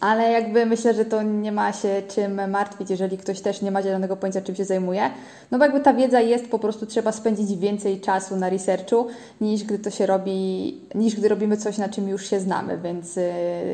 Ale 0.00 0.30
jakby 0.30 0.66
myślę, 0.66 0.94
że 0.94 1.04
to 1.04 1.22
nie 1.22 1.52
ma 1.52 1.72
się 1.72 2.02
czym 2.08 2.50
martwić, 2.50 2.90
jeżeli 2.90 3.18
ktoś 3.18 3.40
też 3.40 3.62
nie 3.62 3.70
ma 3.70 3.82
zielonego 3.82 4.16
pojęcia, 4.16 4.40
czym 4.40 4.54
się 4.54 4.64
zajmuje. 4.64 5.10
No 5.50 5.58
bo 5.58 5.64
jakby 5.64 5.80
ta 5.80 5.94
wiedza 5.94 6.20
jest, 6.20 6.50
po 6.50 6.58
prostu 6.58 6.86
trzeba 6.86 7.12
spędzić 7.12 7.56
więcej 7.56 8.00
czasu 8.00 8.36
na 8.36 8.50
researchu, 8.50 9.06
niż 9.40 9.64
gdy 9.64 9.78
to 9.78 9.90
się 9.90 10.06
robi, 10.06 10.80
niż 10.94 11.16
gdy 11.16 11.28
robimy 11.28 11.56
coś, 11.56 11.78
na 11.78 11.88
czym 11.88 12.08
już 12.08 12.30
się 12.30 12.40
znamy. 12.40 12.78
Więc 12.78 13.16
yy, 13.16 13.22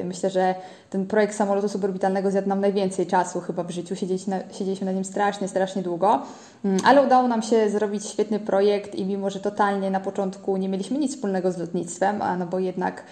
myślę, 0.05 0.31
że 0.31 0.55
ten 0.91 1.07
projekt 1.07 1.35
samolotu 1.37 1.69
suborbitalnego 1.69 2.31
zjadł 2.31 2.49
nam 2.49 2.61
najwięcej 2.61 3.07
czasu 3.07 3.41
chyba 3.41 3.65
w 3.65 3.71
życiu. 3.71 3.97
Siedzieliśmy 3.97 4.37
na, 4.37 4.55
siedzieliśmy 4.55 4.85
na 4.87 4.93
nim 4.93 5.05
strasznie, 5.05 5.49
strasznie 5.49 5.83
długo. 5.83 6.23
Yy, 6.65 6.77
ale 6.85 7.03
udało 7.03 7.29
nam 7.29 7.43
się 7.43 7.71
zrobić 7.71 8.07
świetny 8.07 8.41
projekt 8.41 8.95
i 8.95 9.05
mimo, 9.05 9.31
że 9.31 9.41
totalnie 9.41 9.91
na 9.91 10.01
początku 10.01 10.57
nie 10.57 10.69
mieliśmy 10.69 10.99
nic 10.99 11.15
wspólnego 11.15 11.53
z 11.53 11.59
lotnictwem, 11.59 12.23
a 12.23 12.37
no 12.37 12.47
bo 12.47 12.59
jednak 12.59 13.03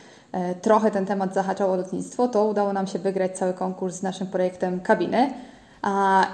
trochę 0.63 0.91
ten 0.91 1.07
temat 1.07 1.35
zahaczał 1.35 1.73
o 1.73 1.77
lotnictwo, 1.77 2.29
to 2.29 2.45
udało 2.45 2.73
nam 2.73 2.87
się 2.87 2.99
wygrać 2.99 3.39
cały 3.39 3.53
konkurs 3.53 3.97
z 3.97 4.03
naszym 4.03 4.27
projektem 4.27 4.81
kabiny. 4.81 5.33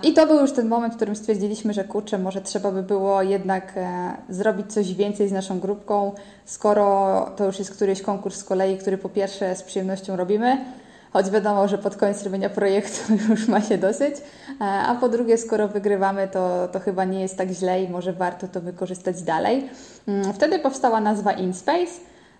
I 0.02 0.12
to 0.12 0.26
był 0.26 0.40
już 0.40 0.52
ten 0.52 0.68
moment, 0.68 0.94
w 0.94 0.96
którym 0.96 1.16
stwierdziliśmy, 1.16 1.72
że 1.72 1.84
kurczę, 1.84 2.18
może 2.18 2.40
trzeba 2.40 2.72
by 2.72 2.82
było 2.82 3.22
jednak 3.22 3.72
e, 3.76 4.12
zrobić 4.28 4.72
coś 4.72 4.94
więcej 4.94 5.28
z 5.28 5.32
naszą 5.32 5.60
grupką, 5.60 6.12
skoro 6.44 7.30
to 7.36 7.44
już 7.44 7.58
jest 7.58 7.70
któryś 7.70 8.02
konkurs 8.02 8.36
z 8.36 8.44
kolei, 8.44 8.78
który 8.78 8.98
po 8.98 9.08
pierwsze 9.08 9.56
z 9.56 9.62
przyjemnością 9.62 10.16
robimy, 10.16 10.64
choć 11.12 11.30
wiadomo, 11.30 11.68
że 11.68 11.78
pod 11.78 11.96
koniec 11.96 12.24
robienia 12.24 12.50
projektu 12.50 13.12
już 13.30 13.48
ma 13.48 13.60
się 13.60 13.78
dosyć, 13.78 14.14
e, 14.60 14.64
a 14.64 14.94
po 14.94 15.08
drugie, 15.08 15.38
skoro 15.38 15.68
wygrywamy, 15.68 16.28
to, 16.28 16.68
to 16.72 16.80
chyba 16.80 17.04
nie 17.04 17.20
jest 17.20 17.38
tak 17.38 17.50
źle 17.50 17.82
i 17.82 17.88
może 17.88 18.12
warto 18.12 18.48
to 18.48 18.60
wykorzystać 18.60 19.22
dalej. 19.22 19.68
Mm, 20.08 20.32
wtedy 20.32 20.58
powstała 20.58 21.00
nazwa 21.00 21.32
InSpace. 21.32 21.92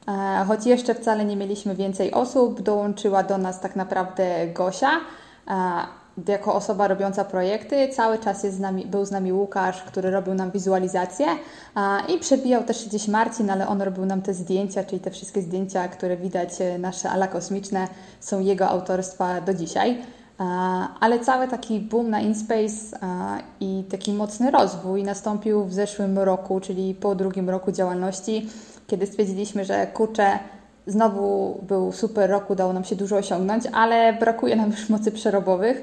E, 0.09 0.45
choć 0.45 0.67
jeszcze 0.67 0.95
wcale 0.95 1.25
nie 1.25 1.37
mieliśmy 1.37 1.75
więcej 1.75 2.13
osób, 2.13 2.63
dołączyła 2.63 3.23
do 3.23 3.39
nas 3.39 3.61
tak 3.61 3.77
naprawdę 3.77 4.47
Gosia. 4.47 4.91
E, 5.51 5.99
jako 6.29 6.55
osoba 6.55 6.89
robiąca 6.89 7.25
projekty. 7.25 7.89
Cały 7.89 8.19
czas 8.19 8.45
jest 8.45 8.57
z 8.57 8.61
nami, 8.61 8.87
był 8.87 9.05
z 9.05 9.11
nami 9.11 9.33
Łukasz, 9.33 9.83
który 9.83 10.11
robił 10.11 10.35
nam 10.35 10.51
wizualizację 10.51 11.27
i 12.09 12.19
przebijał 12.19 12.65
też 12.65 12.89
gdzieś 12.89 13.09
Marcin, 13.09 13.51
ale 13.51 13.69
on 13.69 13.83
robił 13.83 14.07
nam 14.07 14.23
te 14.23 14.35
zdjęcia, 14.35 14.85
czyli 14.85 15.01
te 15.01 15.11
wszystkie 15.11 15.43
zdjęcia, 15.43 15.89
które 15.89 16.17
widać, 16.17 16.61
e, 16.61 16.79
nasze 16.79 17.11
ala 17.11 17.29
kosmiczne, 17.29 17.89
są 18.21 18.41
jego 18.41 18.69
autorstwa 18.69 19.41
do 19.41 19.55
dzisiaj. 19.55 19.99
Ale 21.01 21.21
cały 21.21 21.49
taki 21.49 21.81
boom 21.81 22.11
na 22.11 22.21
InSpace 22.21 22.99
i 23.61 23.85
taki 23.91 24.13
mocny 24.13 24.51
rozwój 24.51 25.05
nastąpił 25.05 25.65
w 25.65 25.73
zeszłym 25.73 26.19
roku, 26.19 26.61
czyli 26.61 26.95
po 26.95 27.15
drugim 27.15 27.51
roku 27.51 27.73
działalności, 27.73 28.49
kiedy 28.89 29.07
stwierdziliśmy, 29.07 29.65
że 29.65 29.87
kurczę, 29.87 30.39
Znowu 30.89 31.59
był 31.63 31.93
super 31.93 32.31
rok, 32.31 32.51
udało 32.51 32.73
nam 32.73 32.85
się 32.85 32.97
dużo 32.97 33.17
osiągnąć, 33.17 33.65
ale 33.73 34.13
brakuje 34.13 34.57
nam 34.57 34.71
już 34.71 34.89
mocy 34.89 35.13
przerobowych 35.13 35.83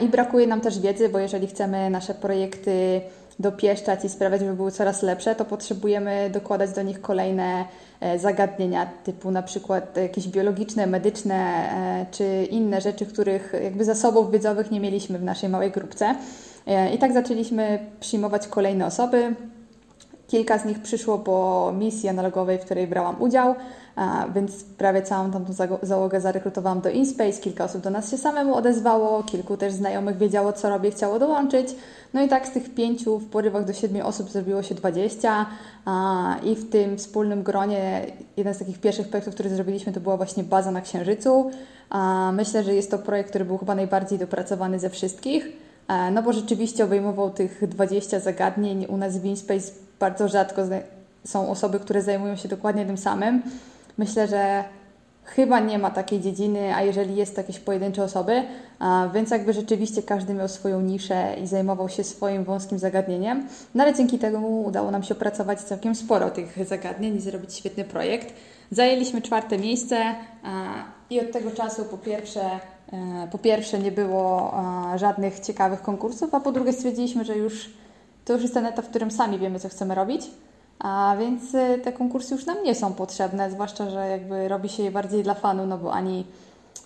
i 0.00 0.08
brakuje 0.08 0.46
nam 0.46 0.60
też 0.60 0.80
wiedzy, 0.80 1.08
bo 1.08 1.18
jeżeli 1.18 1.46
chcemy 1.46 1.90
nasze 1.90 2.14
projekty 2.14 3.00
dopieszczać 3.38 4.04
i 4.04 4.08
sprawiać, 4.08 4.40
żeby 4.40 4.54
były 4.54 4.70
coraz 4.70 5.02
lepsze, 5.02 5.34
to 5.34 5.44
potrzebujemy 5.44 6.30
dokładać 6.32 6.70
do 6.70 6.82
nich 6.82 7.00
kolejne 7.00 7.64
e, 8.00 8.18
zagadnienia, 8.18 8.86
typu 9.04 9.30
na 9.30 9.42
przykład 9.42 9.96
jakieś 9.96 10.28
biologiczne, 10.28 10.86
medyczne 10.86 11.34
e, 11.34 12.06
czy 12.10 12.46
inne 12.50 12.80
rzeczy, 12.80 13.06
których 13.06 13.52
jakby 13.64 13.84
zasobów 13.84 14.30
wiedzowych 14.30 14.70
nie 14.70 14.80
mieliśmy 14.80 15.18
w 15.18 15.22
naszej 15.22 15.48
małej 15.48 15.70
grupce. 15.70 16.14
E, 16.66 16.94
I 16.94 16.98
tak 16.98 17.12
zaczęliśmy 17.12 17.78
przyjmować 18.00 18.48
kolejne 18.48 18.86
osoby. 18.86 19.34
Kilka 20.30 20.58
z 20.58 20.64
nich 20.64 20.82
przyszło 20.82 21.18
po 21.18 21.72
misji 21.78 22.08
analogowej, 22.08 22.58
w 22.58 22.64
której 22.64 22.86
brałam 22.86 23.22
udział, 23.22 23.54
więc 24.34 24.64
prawie 24.64 25.02
całą 25.02 25.30
tą 25.30 25.44
załogę 25.82 26.20
zarekrutowałam 26.20 26.80
do 26.80 26.90
InSpace. 26.90 27.40
Kilka 27.40 27.64
osób 27.64 27.82
do 27.82 27.90
nas 27.90 28.10
się 28.10 28.18
samemu 28.18 28.54
odezwało, 28.54 29.22
kilku 29.22 29.56
też 29.56 29.72
znajomych 29.72 30.18
wiedziało, 30.18 30.52
co 30.52 30.68
robię, 30.68 30.90
chciało 30.90 31.18
dołączyć. 31.18 31.68
No 32.14 32.22
i 32.22 32.28
tak 32.28 32.46
z 32.46 32.50
tych 32.50 32.74
pięciu 32.74 33.18
w 33.18 33.30
porywach 33.30 33.64
do 33.64 33.72
siedmiu 33.72 34.06
osób 34.06 34.30
zrobiło 34.30 34.62
się 34.62 34.74
dwadzieścia 34.74 35.46
i 36.42 36.54
w 36.54 36.70
tym 36.70 36.98
wspólnym 36.98 37.42
gronie 37.42 38.06
jeden 38.36 38.54
z 38.54 38.58
takich 38.58 38.80
pierwszych 38.80 39.08
projektów, 39.08 39.34
który 39.34 39.50
zrobiliśmy, 39.50 39.92
to 39.92 40.00
była 40.00 40.16
właśnie 40.16 40.44
baza 40.44 40.70
na 40.70 40.80
Księżycu. 40.80 41.50
Myślę, 42.32 42.64
że 42.64 42.74
jest 42.74 42.90
to 42.90 42.98
projekt, 42.98 43.28
który 43.28 43.44
był 43.44 43.58
chyba 43.58 43.74
najbardziej 43.74 44.18
dopracowany 44.18 44.78
ze 44.78 44.90
wszystkich, 44.90 45.48
e, 45.88 46.10
no 46.10 46.22
bo 46.22 46.32
rzeczywiście 46.32 46.84
obejmował 46.84 47.30
tych 47.30 47.68
20 47.68 48.20
zagadnień. 48.20 48.86
U 48.88 48.96
nas 48.96 49.18
w 49.18 49.24
InSpace 49.24 49.89
bardzo 50.00 50.28
rzadko 50.28 50.62
są 51.24 51.50
osoby, 51.50 51.80
które 51.80 52.02
zajmują 52.02 52.36
się 52.36 52.48
dokładnie 52.48 52.86
tym 52.86 52.98
samym. 52.98 53.42
Myślę, 53.98 54.28
że 54.28 54.64
chyba 55.24 55.60
nie 55.60 55.78
ma 55.78 55.90
takiej 55.90 56.20
dziedziny, 56.20 56.74
a 56.74 56.82
jeżeli 56.82 57.16
jest 57.16 57.34
to 57.34 57.40
jakieś 57.40 57.58
pojedyncze 57.58 58.02
osoby, 58.04 58.42
więc 59.14 59.30
jakby 59.30 59.52
rzeczywiście 59.52 60.02
każdy 60.02 60.34
miał 60.34 60.48
swoją 60.48 60.80
niszę 60.80 61.34
i 61.42 61.46
zajmował 61.46 61.88
się 61.88 62.04
swoim 62.04 62.44
wąskim 62.44 62.78
zagadnieniem. 62.78 63.48
No 63.74 63.82
ale 63.82 63.94
dzięki 63.94 64.18
temu 64.18 64.64
udało 64.64 64.90
nam 64.90 65.02
się 65.02 65.14
opracować 65.14 65.60
całkiem 65.60 65.94
sporo 65.94 66.30
tych 66.30 66.66
zagadnień 66.66 67.16
i 67.16 67.20
zrobić 67.20 67.54
świetny 67.54 67.84
projekt. 67.84 68.34
Zajęliśmy 68.70 69.22
czwarte 69.22 69.58
miejsce 69.58 70.14
i 71.10 71.20
od 71.20 71.32
tego 71.32 71.50
czasu 71.50 71.84
po 71.84 71.98
pierwsze, 71.98 72.40
e, 72.92 73.28
po 73.32 73.38
pierwsze 73.38 73.78
nie 73.78 73.92
było 73.92 74.54
żadnych 74.96 75.40
ciekawych 75.40 75.82
konkursów, 75.82 76.34
a 76.34 76.40
po 76.40 76.52
drugie 76.52 76.72
stwierdziliśmy, 76.72 77.24
że 77.24 77.36
już 77.36 77.70
to 78.30 78.34
już 78.34 78.42
jest 78.42 78.54
ten 78.54 78.66
etap, 78.66 78.84
w 78.84 78.88
którym 78.88 79.10
sami 79.10 79.38
wiemy, 79.38 79.60
co 79.60 79.68
chcemy 79.68 79.94
robić. 79.94 80.22
A 80.78 81.16
więc 81.18 81.54
y, 81.54 81.80
te 81.84 81.92
konkursy 81.92 82.34
już 82.34 82.46
nam 82.46 82.62
nie 82.64 82.74
są 82.74 82.92
potrzebne, 82.92 83.50
zwłaszcza, 83.50 83.90
że 83.90 84.08
jakby 84.08 84.48
robi 84.48 84.68
się 84.68 84.82
je 84.82 84.90
bardziej 84.90 85.22
dla 85.22 85.34
fanu, 85.34 85.66
no 85.66 85.78
bo 85.78 85.92
ani 85.92 86.24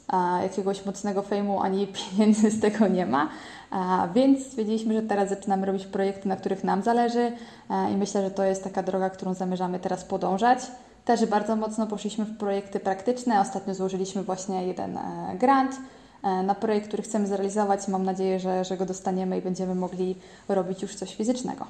a, 0.09 0.39
jakiegoś 0.43 0.87
mocnego 0.87 1.23
fejmu, 1.23 1.61
ani 1.61 1.87
pieniędzy 1.97 2.51
z 2.51 2.61
tego 2.61 2.89
nie 2.89 3.07
ma. 3.07 3.29
A, 3.71 4.09
więc 4.15 4.47
stwierdziliśmy, 4.47 4.95
że 4.95 5.03
teraz 5.03 5.29
zaczynamy 5.29 5.67
robić 5.67 5.87
projekty, 5.87 6.29
na 6.29 6.37
których 6.37 6.65
nam 6.65 6.83
zależy 6.83 7.33
a, 7.69 7.89
i 7.89 7.97
myślę, 7.97 8.23
że 8.23 8.31
to 8.31 8.45
jest 8.45 8.65
taka 8.65 8.83
droga, 8.83 9.11
którą 9.11 9.35
zamierzamy 9.35 9.79
teraz 9.79 10.05
podążać. 10.05 10.59
Też 11.05 11.27
bardzo 11.27 11.57
mocno 11.57 11.87
poszliśmy 11.87 12.25
w 12.25 12.39
projekty 12.39 12.81
praktyczne. 12.81 13.41
Ostatnio 13.41 13.75
złożyliśmy 13.75 14.23
właśnie 14.23 14.67
jeden 14.67 14.97
e, 14.99 15.37
grant 15.39 15.77
na 16.25 16.55
projekt, 16.55 16.89
który 16.89 17.03
chcemy 17.03 17.27
zrealizować. 17.27 17.89
Mam 17.89 18.05
nadzieję, 18.05 18.41
że, 18.41 18.65
że 18.65 18.77
go 18.77 18.87
dostaniemy 18.87 19.39
i 19.39 19.43
będziemy 19.43 19.75
mogli 19.75 20.17
robić 20.49 20.83
już 20.83 20.95
coś 20.95 21.15
fizycznego. 21.15 21.67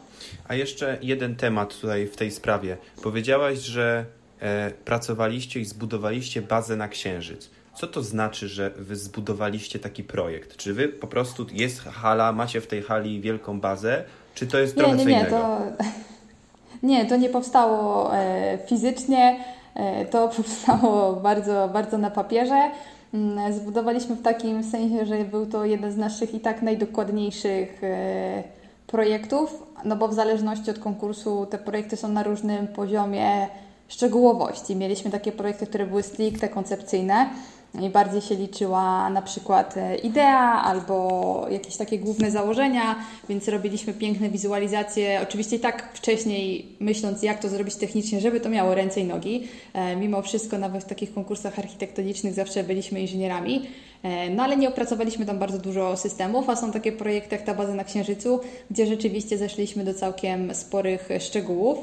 A 0.48 0.54
jeszcze 0.54 0.98
jeden 1.02 1.36
temat 1.36 1.80
tutaj 1.80 2.06
w 2.06 2.16
tej 2.16 2.30
sprawie. 2.30 2.76
Powiedziałaś, 3.02 3.58
że 3.58 4.04
e, 4.40 4.70
pracowaliście 4.84 5.60
i 5.60 5.64
zbudowaliście 5.64 6.42
bazę 6.42 6.76
na 6.76 6.88
Księżyc. 6.88 7.50
Co 7.74 7.86
to 7.86 8.02
znaczy, 8.02 8.48
że 8.48 8.70
wy 8.70 8.96
zbudowaliście 8.96 9.78
taki 9.78 10.04
projekt? 10.04 10.56
Czy 10.56 10.74
wy 10.74 10.88
po 10.88 11.06
prostu 11.06 11.46
jest 11.52 11.80
hala, 11.80 12.32
macie 12.32 12.60
w 12.60 12.66
tej 12.66 12.82
hali 12.82 13.20
wielką 13.20 13.60
bazę, 13.60 14.04
czy 14.34 14.46
to 14.46 14.58
jest 14.58 14.76
nie, 14.76 14.82
trochę 14.82 14.96
nie, 14.96 15.04
co 15.04 15.10
nie, 15.10 15.16
innego? 15.16 15.36
To, 15.36 15.60
nie, 16.86 17.06
to 17.06 17.16
nie 17.16 17.28
powstało 17.28 18.10
e, 18.16 18.58
fizycznie, 18.66 19.44
e, 19.74 20.04
to 20.04 20.28
powstało 20.36 21.12
bardzo, 21.12 21.70
bardzo 21.72 21.98
na 21.98 22.10
papierze. 22.10 22.70
Mm, 23.14 23.52
zbudowaliśmy 23.52 24.16
w 24.16 24.22
takim 24.22 24.64
sensie, 24.64 25.06
że 25.06 25.24
był 25.24 25.46
to 25.46 25.64
jeden 25.64 25.92
z 25.92 25.96
naszych 25.96 26.34
i 26.34 26.40
tak 26.40 26.62
najdokładniejszych 26.62 27.84
e, 27.84 28.42
projektów, 28.86 29.62
no 29.84 29.96
bo 29.96 30.08
w 30.08 30.14
zależności 30.14 30.70
od 30.70 30.78
konkursu 30.78 31.46
te 31.46 31.58
projekty 31.58 31.96
są 31.96 32.08
na 32.08 32.22
różnym 32.22 32.66
poziomie 32.66 33.48
szczegółowości. 33.88 34.76
Mieliśmy 34.76 35.10
takie 35.10 35.32
projekty, 35.32 35.66
które 35.66 35.86
były 35.86 36.02
stricte 36.02 36.48
koncepcyjne, 36.48 37.30
i 37.82 37.90
bardziej 37.90 38.20
się 38.20 38.34
liczyła 38.34 39.10
na 39.10 39.22
przykład 39.22 39.76
e, 39.76 39.96
idea 39.96 40.62
albo 40.62 41.46
jakieś 41.50 41.76
takie 41.76 41.98
główne 41.98 42.30
założenia, 42.30 42.96
więc 43.28 43.48
robiliśmy 43.48 43.92
piękne 43.92 44.30
wizualizacje. 44.30 45.20
Oczywiście 45.22 45.58
tak 45.58 45.90
wcześniej 45.94 46.68
myśląc, 46.80 47.22
jak 47.22 47.38
to 47.38 47.48
zrobić 47.48 47.74
technicznie, 47.74 48.20
żeby 48.20 48.40
to 48.40 48.48
miało 48.48 48.74
ręce 48.74 49.00
i 49.00 49.04
nogi. 49.04 49.48
E, 49.72 49.96
mimo 49.96 50.22
wszystko, 50.22 50.58
nawet 50.58 50.84
w 50.84 50.86
takich 50.86 51.14
konkursach 51.14 51.58
architektonicznych 51.58 52.34
zawsze 52.34 52.64
byliśmy 52.64 53.00
inżynierami. 53.00 53.62
E, 54.02 54.30
no 54.30 54.42
ale 54.42 54.56
nie 54.56 54.68
opracowaliśmy 54.68 55.26
tam 55.26 55.38
bardzo 55.38 55.58
dużo 55.58 55.96
systemów, 55.96 56.48
a 56.50 56.56
są 56.56 56.72
takie 56.72 56.92
projekty 56.92 57.36
jak 57.36 57.44
ta 57.44 57.54
baza 57.54 57.74
na 57.74 57.84
Księżycu, 57.84 58.40
gdzie 58.70 58.86
rzeczywiście 58.86 59.38
zeszliśmy 59.38 59.84
do 59.84 59.94
całkiem 59.94 60.54
sporych 60.54 61.08
szczegółów. 61.20 61.78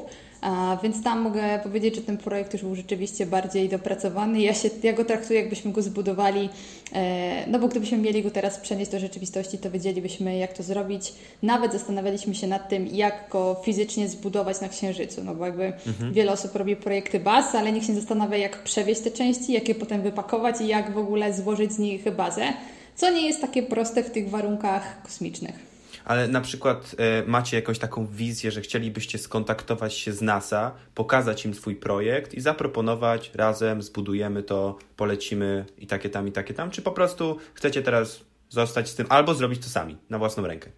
Więc 0.82 1.02
tam 1.02 1.20
mogę 1.20 1.60
powiedzieć, 1.62 1.94
że 1.94 2.00
ten 2.00 2.18
projekt 2.18 2.52
już 2.52 2.62
był 2.62 2.74
rzeczywiście 2.74 3.26
bardziej 3.26 3.68
dopracowany. 3.68 4.40
Ja, 4.40 4.54
się, 4.54 4.70
ja 4.82 4.92
go 4.92 5.04
traktuję, 5.04 5.40
jakbyśmy 5.40 5.72
go 5.72 5.82
zbudowali, 5.82 6.48
e, 6.92 7.46
no 7.46 7.58
bo 7.58 7.68
gdybyśmy 7.68 7.98
mieli 7.98 8.22
go 8.22 8.30
teraz 8.30 8.58
przenieść 8.58 8.90
do 8.90 8.98
rzeczywistości, 8.98 9.58
to 9.58 9.70
wiedzielibyśmy, 9.70 10.36
jak 10.36 10.52
to 10.52 10.62
zrobić. 10.62 11.12
Nawet 11.42 11.72
zastanawialiśmy 11.72 12.34
się 12.34 12.46
nad 12.46 12.68
tym, 12.68 12.86
jak 12.86 13.28
go 13.30 13.60
fizycznie 13.64 14.08
zbudować 14.08 14.60
na 14.60 14.68
Księżycu, 14.68 15.24
no 15.24 15.34
bo 15.34 15.46
jakby 15.46 15.64
mhm. 15.64 16.12
wiele 16.12 16.32
osób 16.32 16.56
robi 16.56 16.76
projekty 16.76 17.20
baz, 17.20 17.54
ale 17.54 17.72
nikt 17.72 17.86
się 17.86 17.94
zastanawia, 17.94 18.36
jak 18.36 18.62
przewieźć 18.62 19.00
te 19.00 19.10
części, 19.10 19.52
jak 19.52 19.68
je 19.68 19.74
potem 19.74 20.02
wypakować 20.02 20.60
i 20.60 20.66
jak 20.66 20.94
w 20.94 20.98
ogóle 20.98 21.34
złożyć 21.34 21.72
z 21.72 21.78
nich 21.78 22.14
bazę, 22.14 22.52
co 22.96 23.10
nie 23.10 23.26
jest 23.26 23.40
takie 23.40 23.62
proste 23.62 24.02
w 24.02 24.10
tych 24.10 24.30
warunkach 24.30 25.02
kosmicznych 25.02 25.71
ale 26.04 26.28
na 26.28 26.40
przykład 26.40 26.96
e, 26.98 27.26
macie 27.26 27.56
jakąś 27.56 27.78
taką 27.78 28.06
wizję, 28.06 28.50
że 28.50 28.60
chcielibyście 28.60 29.18
skontaktować 29.18 29.94
się 29.94 30.12
z 30.12 30.22
NASA, 30.22 30.72
pokazać 30.94 31.44
im 31.44 31.54
swój 31.54 31.76
projekt 31.76 32.34
i 32.34 32.40
zaproponować 32.40 33.30
razem, 33.34 33.82
zbudujemy 33.82 34.42
to, 34.42 34.78
polecimy 34.96 35.64
i 35.78 35.86
takie 35.86 36.10
tam, 36.10 36.28
i 36.28 36.32
takie 36.32 36.54
tam, 36.54 36.70
czy 36.70 36.82
po 36.82 36.92
prostu 36.92 37.36
chcecie 37.54 37.82
teraz 37.82 38.20
zostać 38.48 38.88
z 38.88 38.94
tym 38.94 39.06
albo 39.08 39.34
zrobić 39.34 39.62
to 39.62 39.68
sami, 39.68 39.96
na 40.10 40.18
własną 40.18 40.46
rękę? 40.46 40.70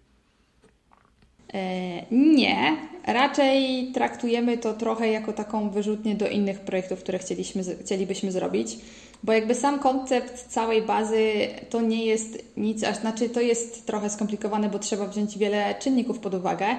E, 1.53 2.05
nie, 2.11 2.77
raczej 3.07 3.91
traktujemy 3.93 4.57
to 4.57 4.73
trochę 4.73 5.07
jako 5.07 5.33
taką 5.33 5.69
wyrzutnię 5.69 6.15
do 6.15 6.27
innych 6.27 6.59
projektów, 6.59 6.99
które 6.99 7.19
chcieliśmy, 7.19 7.63
chcielibyśmy 7.81 8.31
zrobić 8.31 8.77
bo 9.23 9.33
jakby 9.33 9.55
sam 9.55 9.79
koncept 9.79 10.47
całej 10.47 10.81
bazy 10.81 11.47
to 11.69 11.81
nie 11.81 12.05
jest 12.05 12.43
nic, 12.57 12.83
aż 12.83 12.97
znaczy 12.97 13.29
to 13.29 13.41
jest 13.41 13.85
trochę 13.85 14.09
skomplikowane, 14.09 14.69
bo 14.69 14.79
trzeba 14.79 15.07
wziąć 15.07 15.37
wiele 15.37 15.75
czynników 15.79 16.19
pod 16.19 16.33
uwagę, 16.33 16.65
e, 16.65 16.77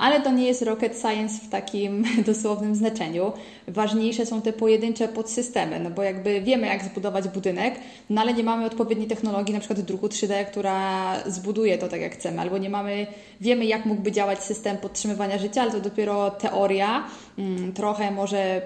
ale 0.00 0.20
to 0.20 0.32
nie 0.32 0.46
jest 0.46 0.62
rocket 0.62 1.00
science 1.00 1.34
w 1.46 1.48
takim 1.48 2.04
dosłownym 2.26 2.74
znaczeniu. 2.74 3.32
Ważniejsze 3.68 4.26
są 4.26 4.42
te 4.42 4.52
pojedyncze 4.52 5.08
podsystemy, 5.08 5.80
no 5.80 5.90
bo 5.90 6.02
jakby 6.02 6.40
wiemy 6.40 6.66
jak 6.66 6.84
zbudować 6.84 7.28
budynek, 7.28 7.74
no 8.10 8.20
ale 8.20 8.34
nie 8.34 8.44
mamy 8.44 8.64
odpowiedniej 8.64 9.08
technologii, 9.08 9.54
na 9.54 9.60
przykład 9.60 9.80
druku 9.80 10.06
3D, 10.06 10.44
która 10.44 11.14
zbuduje 11.26 11.78
to 11.78 11.88
tak 11.88 12.00
jak 12.00 12.12
chcemy, 12.12 12.40
albo 12.40 12.58
nie 12.58 12.70
mamy, 12.70 13.06
wiemy 13.40 13.64
jak 13.64 13.86
mógłby 13.86 14.12
działać 14.12 14.44
system 14.44 14.76
podtrzymywania 14.76 15.38
życia, 15.38 15.62
ale 15.62 15.70
to 15.70 15.80
dopiero 15.80 16.30
teoria, 16.30 17.04
mm, 17.38 17.72
trochę 17.72 18.10
może 18.10 18.62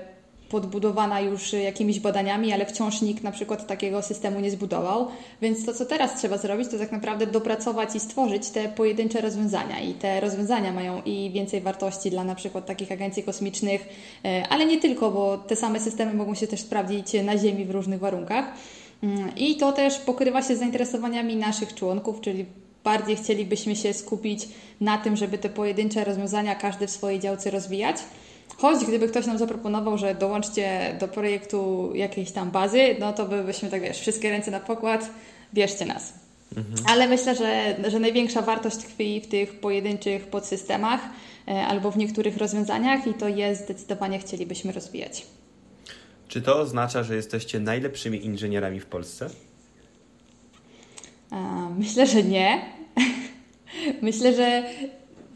podbudowana 0.48 1.20
już 1.20 1.52
jakimiś 1.52 2.00
badaniami, 2.00 2.52
ale 2.52 2.66
wciąż 2.66 3.02
nikt 3.02 3.22
na 3.22 3.32
przykład 3.32 3.66
takiego 3.66 4.02
systemu 4.02 4.40
nie 4.40 4.50
zbudował. 4.50 5.08
Więc 5.42 5.66
to, 5.66 5.74
co 5.74 5.86
teraz 5.86 6.18
trzeba 6.18 6.38
zrobić, 6.38 6.68
to 6.68 6.78
tak 6.78 6.92
naprawdę 6.92 7.26
dopracować 7.26 7.96
i 7.96 8.00
stworzyć 8.00 8.48
te 8.48 8.68
pojedyncze 8.68 9.20
rozwiązania. 9.20 9.80
I 9.80 9.94
te 9.94 10.20
rozwiązania 10.20 10.72
mają 10.72 11.02
i 11.02 11.30
więcej 11.34 11.60
wartości 11.60 12.10
dla 12.10 12.24
na 12.24 12.34
przykład 12.34 12.66
takich 12.66 12.92
agencji 12.92 13.22
kosmicznych, 13.22 13.88
e, 14.24 14.48
ale 14.48 14.66
nie 14.66 14.80
tylko, 14.80 15.10
bo 15.10 15.38
te 15.38 15.56
same 15.56 15.80
systemy 15.80 16.14
mogą 16.14 16.34
się 16.34 16.46
też 16.46 16.60
sprawdzić 16.60 17.12
na 17.24 17.38
Ziemi 17.38 17.64
w 17.64 17.70
różnych 17.70 18.00
warunkach. 18.00 18.52
Mm, 19.02 19.36
I 19.36 19.56
to 19.56 19.72
też 19.72 19.98
pokrywa 19.98 20.42
się 20.42 20.56
z 20.56 20.58
zainteresowaniami 20.58 21.36
naszych 21.36 21.74
członków, 21.74 22.20
czyli 22.20 22.46
bardziej 22.84 23.16
chcielibyśmy 23.16 23.76
się 23.76 23.94
skupić 23.94 24.48
na 24.80 24.98
tym, 24.98 25.16
żeby 25.16 25.38
te 25.38 25.48
pojedyncze 25.48 26.04
rozwiązania 26.04 26.54
każdy 26.54 26.86
w 26.86 26.90
swojej 26.90 27.20
działce 27.20 27.50
rozwijać. 27.50 27.96
Choć 28.56 28.84
gdyby 28.84 29.08
ktoś 29.08 29.26
nam 29.26 29.38
zaproponował, 29.38 29.98
że 29.98 30.14
dołączcie 30.14 30.96
do 31.00 31.08
projektu 31.08 31.90
jakiejś 31.94 32.30
tam 32.30 32.50
bazy, 32.50 32.96
no 33.00 33.12
to 33.12 33.26
byśmy 33.26 33.70
tak 33.70 33.82
wiesz, 33.82 33.98
wszystkie 33.98 34.30
ręce 34.30 34.50
na 34.50 34.60
pokład, 34.60 35.10
bierzcie 35.54 35.86
nas. 35.86 36.12
Mhm. 36.56 36.76
Ale 36.88 37.08
myślę, 37.08 37.36
że, 37.36 37.76
że 37.90 38.00
największa 38.00 38.42
wartość 38.42 38.76
tkwi 38.76 39.20
w 39.20 39.28
tych 39.28 39.60
pojedynczych 39.60 40.26
podsystemach 40.26 41.00
e, 41.48 41.66
albo 41.66 41.90
w 41.90 41.96
niektórych 41.96 42.36
rozwiązaniach 42.36 43.06
i 43.06 43.14
to 43.14 43.28
jest 43.28 43.64
zdecydowanie 43.64 44.18
chcielibyśmy 44.18 44.72
rozwijać. 44.72 45.26
Czy 46.28 46.42
to 46.42 46.60
oznacza, 46.60 47.02
że 47.02 47.16
jesteście 47.16 47.60
najlepszymi 47.60 48.24
inżynierami 48.24 48.80
w 48.80 48.86
Polsce? 48.86 49.30
Myślę, 51.78 52.06
że 52.06 52.22
nie. 52.22 52.64
Myślę, 54.02 54.34
że 54.34 54.64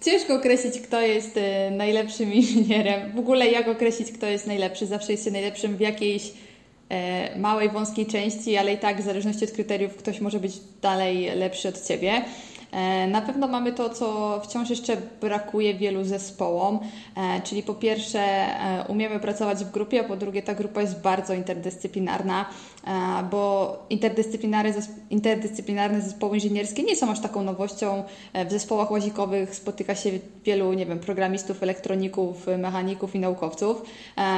ciężko 0.05 0.35
określić, 0.35 0.81
kto 0.81 1.01
jest 1.01 1.37
e, 1.37 1.71
najlepszym 1.71 2.35
inżynierem. 2.43 3.13
W 3.13 3.19
ogóle 3.19 3.51
jak 3.51 3.69
określić, 3.69 4.13
kto 4.13 4.27
jest 4.27 4.47
najlepszy. 4.47 4.87
Zawsze 4.87 5.13
jest 5.13 5.25
się 5.25 5.31
najlepszym 5.31 5.77
w 5.77 5.81
jakiejś 5.81 6.33
e, 6.89 7.39
małej, 7.39 7.71
wąskiej 7.71 8.07
części, 8.07 8.57
ale 8.57 8.73
i 8.73 8.79
tak 8.79 9.03
w 9.03 9.05
zależności 9.05 9.45
od 9.45 9.51
kryteriów 9.51 9.97
ktoś 9.97 10.21
może 10.21 10.41
być 10.41 10.53
dalej 10.83 11.37
lepszy 11.37 11.69
od 11.69 11.87
Ciebie. 11.87 12.25
E, 12.73 13.07
na 13.07 13.21
pewno 13.21 13.49
mamy 13.49 13.73
to, 13.73 13.91
co 13.91 14.41
wciąż 14.45 14.71
jeszcze 14.71 14.97
brakuje 15.21 15.75
wielu 15.75 16.05
zespołom, 16.05 16.79
e, 17.17 17.41
czyli 17.41 17.63
po 17.63 17.75
pierwsze 17.75 18.21
e, 18.21 18.85
umiemy 18.89 19.21
pracować 19.21 19.65
w 19.65 19.71
grupie, 19.71 20.01
a 20.01 20.05
po 20.05 20.17
drugie 20.17 20.43
ta 20.43 20.55
grupa 20.55 20.81
jest 20.81 21.01
bardzo 21.01 21.35
interdyscyplinarna, 21.35 22.47
bo 23.31 23.77
interdyscyplinarne, 23.91 24.73
interdyscyplinarne 25.11 26.01
zespoły 26.01 26.37
inżynierskie 26.37 26.83
nie 26.83 26.97
są 26.97 27.11
aż 27.11 27.21
taką 27.21 27.43
nowością. 27.43 28.05
W 28.47 28.51
zespołach 28.51 28.91
łazikowych 28.91 29.55
spotyka 29.55 29.95
się 29.95 30.11
wielu, 30.45 30.73
nie 30.73 30.87
wiem, 30.87 30.99
programistów, 30.99 31.63
elektroników, 31.63 32.47
mechaników 32.59 33.15
i 33.15 33.19
naukowców. 33.19 33.83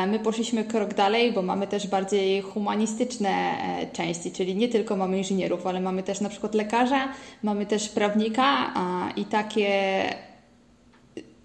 My 0.06 0.18
poszliśmy 0.18 0.64
krok 0.64 0.94
dalej, 0.94 1.32
bo 1.32 1.42
mamy 1.42 1.66
też 1.66 1.86
bardziej 1.86 2.40
humanistyczne 2.42 3.54
części, 3.92 4.32
czyli 4.32 4.56
nie 4.56 4.68
tylko 4.68 4.96
mamy 4.96 5.18
inżynierów, 5.18 5.66
ale 5.66 5.80
mamy 5.80 6.02
też 6.02 6.20
na 6.20 6.28
przykład 6.28 6.54
lekarza, 6.54 7.08
mamy 7.42 7.66
też 7.66 7.88
prawników, 7.88 8.21
i 9.16 9.24
takie 9.24 10.04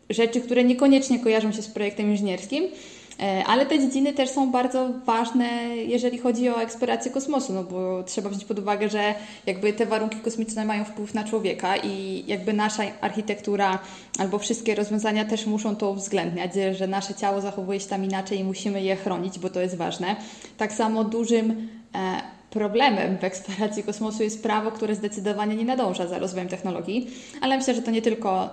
rzeczy, 0.10 0.41
które 0.41 0.63
niekoniecznie 0.63 1.19
kojarzą 1.19 1.51
się 1.51 1.62
z 1.62 1.67
projektem 1.67 2.12
inżynierskim, 2.12 2.63
e, 3.19 3.43
ale 3.48 3.65
te 3.65 3.79
dziedziny 3.79 4.13
też 4.13 4.29
są 4.29 4.51
bardzo 4.51 4.89
ważne, 5.05 5.48
jeżeli 5.77 6.17
chodzi 6.17 6.50
o 6.50 6.62
eksplorację 6.62 7.12
kosmosu, 7.12 7.53
no 7.53 7.63
bo 7.63 8.03
trzeba 8.03 8.29
wziąć 8.29 8.46
pod 8.46 8.60
uwagę, 8.60 8.89
że 8.89 9.15
jakby 9.46 9.74
te 9.74 9.86
warunki 9.86 10.17
kosmiczne 10.17 10.65
mają 10.65 10.86
wpływ 10.86 11.13
na 11.13 11.24
człowieka 11.24 11.77
i 11.77 12.24
jakby 12.27 12.53
nasza 12.53 12.84
architektura 13.01 13.79
albo 14.19 14.39
wszystkie 14.39 14.75
rozwiązania 14.75 15.25
też 15.25 15.46
muszą 15.46 15.75
to 15.75 15.91
uwzględniać, 15.91 16.51
że 16.77 16.88
nasze 16.88 17.13
ciało 17.13 17.41
zachowuje 17.41 17.79
się 17.79 17.88
tam 17.88 18.05
inaczej 18.05 18.39
i 18.39 18.43
musimy 18.43 18.84
je 18.84 18.96
chronić, 18.96 19.39
bo 19.39 19.50
to 19.50 19.62
jest 19.62 19.75
ważne. 19.75 20.15
Tak 20.57 20.74
samo 20.74 21.03
dużym 21.03 21.69
e, 21.96 22.37
problemem 22.58 23.18
w 23.18 23.24
eksploracji 23.24 23.84
kosmosu 23.84 24.24
jest 24.24 24.44
prawo, 24.44 24.72
które 24.72 24.96
zdecydowanie 24.96 25.56
nie 25.56 25.66
nadąża 25.66 26.08
za 26.08 26.20
rozwojem 26.20 26.48
technologii, 26.48 27.12
ale 27.42 27.58
myślę, 27.58 27.74
że 27.74 27.82
to 27.82 27.92
nie 27.92 28.02
tylko 28.02 28.50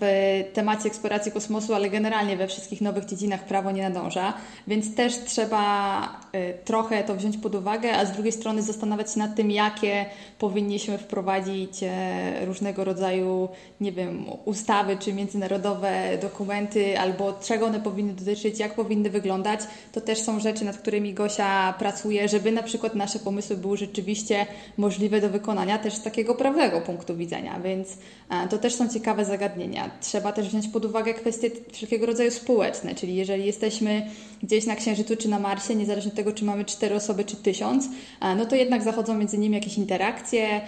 w 0.00 0.44
temacie 0.52 0.88
eksploracji 0.88 1.32
kosmosu, 1.32 1.74
ale 1.74 1.90
generalnie 1.90 2.36
we 2.36 2.48
wszystkich 2.48 2.80
nowych 2.80 3.04
dziedzinach 3.04 3.44
prawo 3.44 3.70
nie 3.70 3.82
nadąża, 3.82 4.34
więc 4.66 4.94
też 4.94 5.18
trzeba 5.24 6.20
y, 6.34 6.64
trochę 6.64 7.04
to 7.04 7.16
wziąć 7.16 7.36
pod 7.36 7.54
uwagę, 7.54 7.96
a 7.96 8.04
z 8.04 8.12
drugiej 8.12 8.32
strony 8.32 8.62
zastanawiać 8.62 9.12
się 9.12 9.18
nad 9.18 9.36
tym, 9.36 9.50
jakie 9.50 10.06
powinniśmy 10.38 10.98
wprowadzić 10.98 11.82
e, 11.82 12.46
różnego 12.46 12.84
rodzaju, 12.84 13.48
nie 13.80 13.92
wiem, 13.92 14.24
ustawy 14.44 14.96
czy 14.96 15.12
międzynarodowe 15.12 16.18
dokumenty, 16.20 16.98
albo 16.98 17.32
czego 17.32 17.66
one 17.66 17.80
powinny 17.80 18.12
dotyczyć, 18.12 18.58
jak 18.58 18.74
powinny 18.74 19.10
wyglądać. 19.10 19.60
To 19.92 20.00
też 20.00 20.22
są 20.22 20.40
rzeczy, 20.40 20.64
nad 20.64 20.76
którymi 20.76 21.14
Gosia 21.14 21.74
pracuje, 21.78 22.28
żeby 22.28 22.52
na 22.52 22.62
przykład 22.62 22.94
nasze 22.94 23.18
pomysły 23.18 23.56
były 23.56 23.76
rzeczywiście 23.76 24.46
możliwe 24.76 25.20
do 25.20 25.28
wykonania 25.28 25.78
też 25.78 25.94
z 25.94 26.02
takiego 26.02 26.34
prawnego 26.34 26.80
punktu 26.80 27.16
widzenia, 27.16 27.60
więc 27.60 27.98
e, 28.30 28.48
to 28.48 28.58
też 28.58 28.74
są 28.74 28.88
ciekawe 28.88 29.24
zagadnienia 29.24 29.51
zagadnienia. 29.52 29.90
Trzeba 30.00 30.32
też 30.32 30.48
wziąć 30.48 30.68
pod 30.68 30.84
uwagę 30.84 31.14
kwestie 31.14 31.50
wszelkiego 31.72 32.06
rodzaju 32.06 32.30
społeczne, 32.30 32.94
czyli 32.94 33.14
jeżeli 33.14 33.46
jesteśmy 33.46 34.06
gdzieś 34.42 34.66
na 34.66 34.76
Księżycu 34.76 35.16
czy 35.16 35.28
na 35.28 35.38
Marsie, 35.38 35.74
niezależnie 35.74 36.10
od 36.10 36.16
tego, 36.16 36.32
czy 36.32 36.44
mamy 36.44 36.64
cztery 36.64 36.94
osoby 36.94 37.24
czy 37.24 37.36
tysiąc, 37.36 37.88
no 38.36 38.46
to 38.46 38.56
jednak 38.56 38.82
zachodzą 38.82 39.14
między 39.14 39.38
nimi 39.38 39.54
jakieś 39.54 39.78
interakcje. 39.78 40.60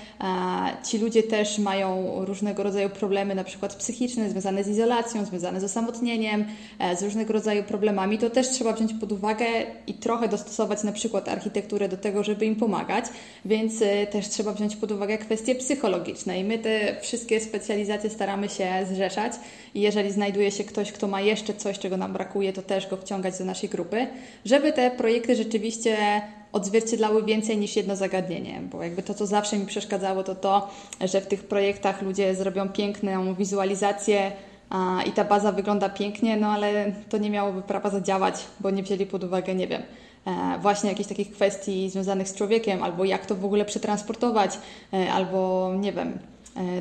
Ci 0.84 0.98
ludzie 0.98 1.22
też 1.22 1.58
mają 1.58 2.12
różnego 2.24 2.62
rodzaju 2.62 2.90
problemy, 2.90 3.34
na 3.34 3.44
przykład 3.44 3.74
psychiczne, 3.74 4.30
związane 4.30 4.64
z 4.64 4.68
izolacją, 4.68 5.24
związane 5.24 5.60
z 5.60 5.64
osamotnieniem, 5.64 6.44
e, 6.78 6.96
z 6.96 7.02
różnego 7.02 7.32
rodzaju 7.32 7.62
problemami. 7.62 8.18
To 8.18 8.30
też 8.30 8.50
trzeba 8.50 8.72
wziąć 8.72 8.92
pod 9.00 9.12
uwagę 9.12 9.46
i 9.86 9.94
trochę 9.94 10.28
dostosować 10.28 10.82
na 10.82 10.92
przykład 10.92 11.28
architekturę 11.28 11.88
do 11.88 11.96
tego, 11.96 12.24
żeby 12.24 12.46
im 12.46 12.56
pomagać, 12.56 13.04
więc 13.44 13.82
e, 13.82 14.06
też 14.06 14.28
trzeba 14.28 14.52
wziąć 14.52 14.76
pod 14.76 14.92
uwagę 14.92 15.18
kwestie 15.18 15.54
psychologiczne 15.54 16.40
i 16.40 16.44
my 16.44 16.58
te 16.58 16.96
wszystkie 17.00 17.40
specjalizacje 17.40 18.10
staramy 18.10 18.48
się 18.48 18.73
zrzeszać. 18.86 19.32
I 19.74 19.80
jeżeli 19.80 20.12
znajduje 20.12 20.50
się 20.50 20.64
ktoś, 20.64 20.92
kto 20.92 21.08
ma 21.08 21.20
jeszcze 21.20 21.54
coś, 21.54 21.78
czego 21.78 21.96
nam 21.96 22.12
brakuje, 22.12 22.52
to 22.52 22.62
też 22.62 22.86
go 22.86 22.96
wciągać 22.96 23.38
do 23.38 23.44
naszej 23.44 23.68
grupy, 23.68 24.06
żeby 24.44 24.72
te 24.72 24.90
projekty 24.90 25.36
rzeczywiście 25.36 26.22
odzwierciedlały 26.52 27.24
więcej 27.24 27.56
niż 27.56 27.76
jedno 27.76 27.96
zagadnienie, 27.96 28.60
bo 28.72 28.82
jakby 28.82 29.02
to, 29.02 29.14
co 29.14 29.26
zawsze 29.26 29.58
mi 29.58 29.66
przeszkadzało, 29.66 30.22
to 30.22 30.34
to, 30.34 30.70
że 31.00 31.20
w 31.20 31.26
tych 31.26 31.44
projektach 31.44 32.02
ludzie 32.02 32.34
zrobią 32.34 32.68
piękną 32.68 33.34
wizualizację 33.34 34.32
a, 34.70 35.02
i 35.06 35.12
ta 35.12 35.24
baza 35.24 35.52
wygląda 35.52 35.88
pięknie, 35.88 36.36
no 36.36 36.48
ale 36.48 36.92
to 37.08 37.18
nie 37.18 37.30
miałoby 37.30 37.62
prawa 37.62 37.90
zadziałać, 37.90 38.34
bo 38.60 38.70
nie 38.70 38.82
wzięli 38.82 39.06
pod 39.06 39.24
uwagę, 39.24 39.54
nie 39.54 39.68
wiem, 39.68 39.82
e, 40.26 40.58
właśnie 40.58 40.90
jakichś 40.90 41.08
takich 41.08 41.30
kwestii 41.32 41.90
związanych 41.90 42.28
z 42.28 42.34
człowiekiem, 42.34 42.82
albo 42.82 43.04
jak 43.04 43.26
to 43.26 43.34
w 43.34 43.44
ogóle 43.44 43.64
przetransportować, 43.64 44.58
e, 44.92 45.12
albo 45.12 45.70
nie 45.78 45.92
wiem, 45.92 46.18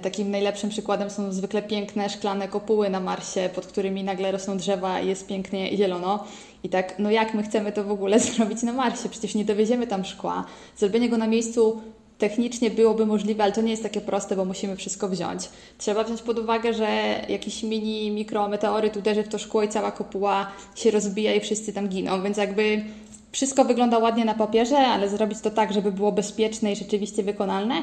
takim 0.01 0.31
najlepszym 0.31 0.69
przykładem 0.69 1.09
są 1.09 1.31
zwykle 1.31 1.61
piękne 1.61 2.09
szklane 2.09 2.47
kopuły 2.47 2.89
na 2.89 2.99
Marsie, 2.99 3.49
pod 3.55 3.65
którymi 3.65 4.03
nagle 4.03 4.31
rosną 4.31 4.57
drzewa 4.57 4.99
i 4.99 5.07
jest 5.07 5.27
pięknie 5.27 5.77
zielono. 5.77 6.23
I 6.63 6.69
tak, 6.69 6.99
no 6.99 7.11
jak 7.11 7.33
my 7.33 7.43
chcemy 7.43 7.71
to 7.71 7.83
w 7.83 7.91
ogóle 7.91 8.19
zrobić 8.35 8.63
na 8.63 8.73
Marsie? 8.73 9.09
Przecież 9.09 9.35
nie 9.35 9.45
dowieziemy 9.45 9.87
tam 9.87 10.05
szkła. 10.05 10.45
Zrobienie 10.77 11.09
go 11.09 11.17
na 11.17 11.27
miejscu 11.27 11.81
technicznie 12.17 12.69
byłoby 12.69 13.05
możliwe, 13.05 13.43
ale 13.43 13.51
to 13.51 13.61
nie 13.61 13.71
jest 13.71 13.83
takie 13.83 14.01
proste, 14.01 14.35
bo 14.35 14.45
musimy 14.45 14.75
wszystko 14.75 15.09
wziąć. 15.09 15.49
Trzeba 15.77 16.03
wziąć 16.03 16.21
pod 16.21 16.39
uwagę, 16.39 16.73
że 16.73 16.87
jakiś 17.29 17.63
mini 17.63 18.11
mikrometeoryt 18.11 18.97
uderzy 18.97 19.23
w 19.23 19.27
to 19.27 19.37
szkło 19.37 19.63
i 19.63 19.69
cała 19.69 19.91
kopuła 19.91 20.51
się 20.75 20.91
rozbija 20.91 21.33
i 21.33 21.39
wszyscy 21.39 21.73
tam 21.73 21.87
giną, 21.87 22.21
więc 22.23 22.37
jakby 22.37 22.83
wszystko 23.31 23.65
wygląda 23.65 23.97
ładnie 23.97 24.25
na 24.25 24.33
papierze, 24.33 24.77
ale 24.77 25.09
zrobić 25.09 25.41
to 25.41 25.51
tak, 25.51 25.73
żeby 25.73 25.91
było 25.91 26.11
bezpieczne 26.11 26.71
i 26.71 26.75
rzeczywiście 26.75 27.23
wykonalne, 27.23 27.75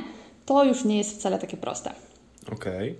to 0.51 0.65
już 0.65 0.85
nie 0.85 0.99
jest 0.99 1.19
wcale 1.19 1.39
takie 1.39 1.57
proste. 1.57 1.91
Okej. 2.53 2.91
Okay. 2.91 2.95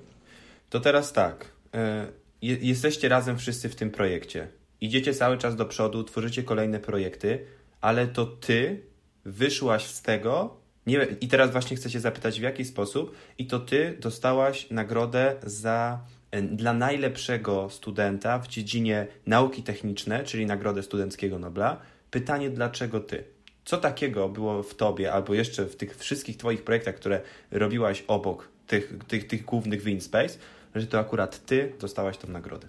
To 0.71 0.81
teraz 0.81 1.13
tak. 1.13 1.53
E, 1.75 2.07
jesteście 2.43 3.09
razem 3.09 3.39
wszyscy 3.39 3.69
w 3.69 3.75
tym 3.75 3.91
projekcie. 3.91 4.49
Idziecie 4.81 5.15
cały 5.15 5.39
czas 5.39 5.57
do 5.57 5.67
przodu, 5.67 6.05
tworzycie 6.05 6.43
kolejne 6.43 6.81
projekty, 6.81 7.47
ale 7.81 8.07
to 8.07 8.27
ty 8.27 8.83
wyszłaś 9.25 9.87
z 9.87 10.03
tego. 10.03 10.57
Nie, 10.87 11.07
I 11.21 11.29
teraz 11.29 11.51
właśnie 11.51 11.77
chcę 11.77 12.01
zapytać, 12.01 12.41
w 12.41 12.43
jaki 12.43 12.65
sposób, 12.65 13.15
i 13.39 13.47
to 13.47 13.61
ty 13.61 13.97
dostałaś 14.01 14.71
nagrodę 14.71 15.37
za 15.43 16.01
e, 16.31 16.43
dla 16.43 16.73
najlepszego 16.73 17.71
studenta 17.71 18.39
w 18.39 18.49
dziedzinie 18.49 19.07
nauki 19.27 19.63
techniczne, 19.63 20.25
czyli 20.25 20.47
nagrodę 20.47 20.83
Studenckiego 20.83 21.39
Nobla. 21.39 21.81
Pytanie, 22.11 22.51
dlaczego 22.51 23.01
ty? 23.01 23.25
Co 23.65 23.77
takiego 23.77 24.29
było 24.29 24.63
w 24.63 24.75
tobie, 24.75 25.13
albo 25.13 25.35
jeszcze 25.35 25.65
w 25.67 25.77
tych 25.77 25.97
wszystkich 25.97 26.37
twoich 26.37 26.65
projektach, 26.65 26.95
które 26.95 27.21
robiłaś 27.51 28.05
obok 28.07 28.49
tych, 28.67 28.95
tych, 29.09 29.27
tych 29.27 29.45
głównych 29.45 29.83
w 29.83 29.89
InSpace, 29.89 30.39
że 30.75 30.87
to 30.87 30.99
akurat 30.99 31.47
ty 31.47 31.73
dostałaś 31.81 32.17
tą 32.17 32.29
nagrodę? 32.29 32.69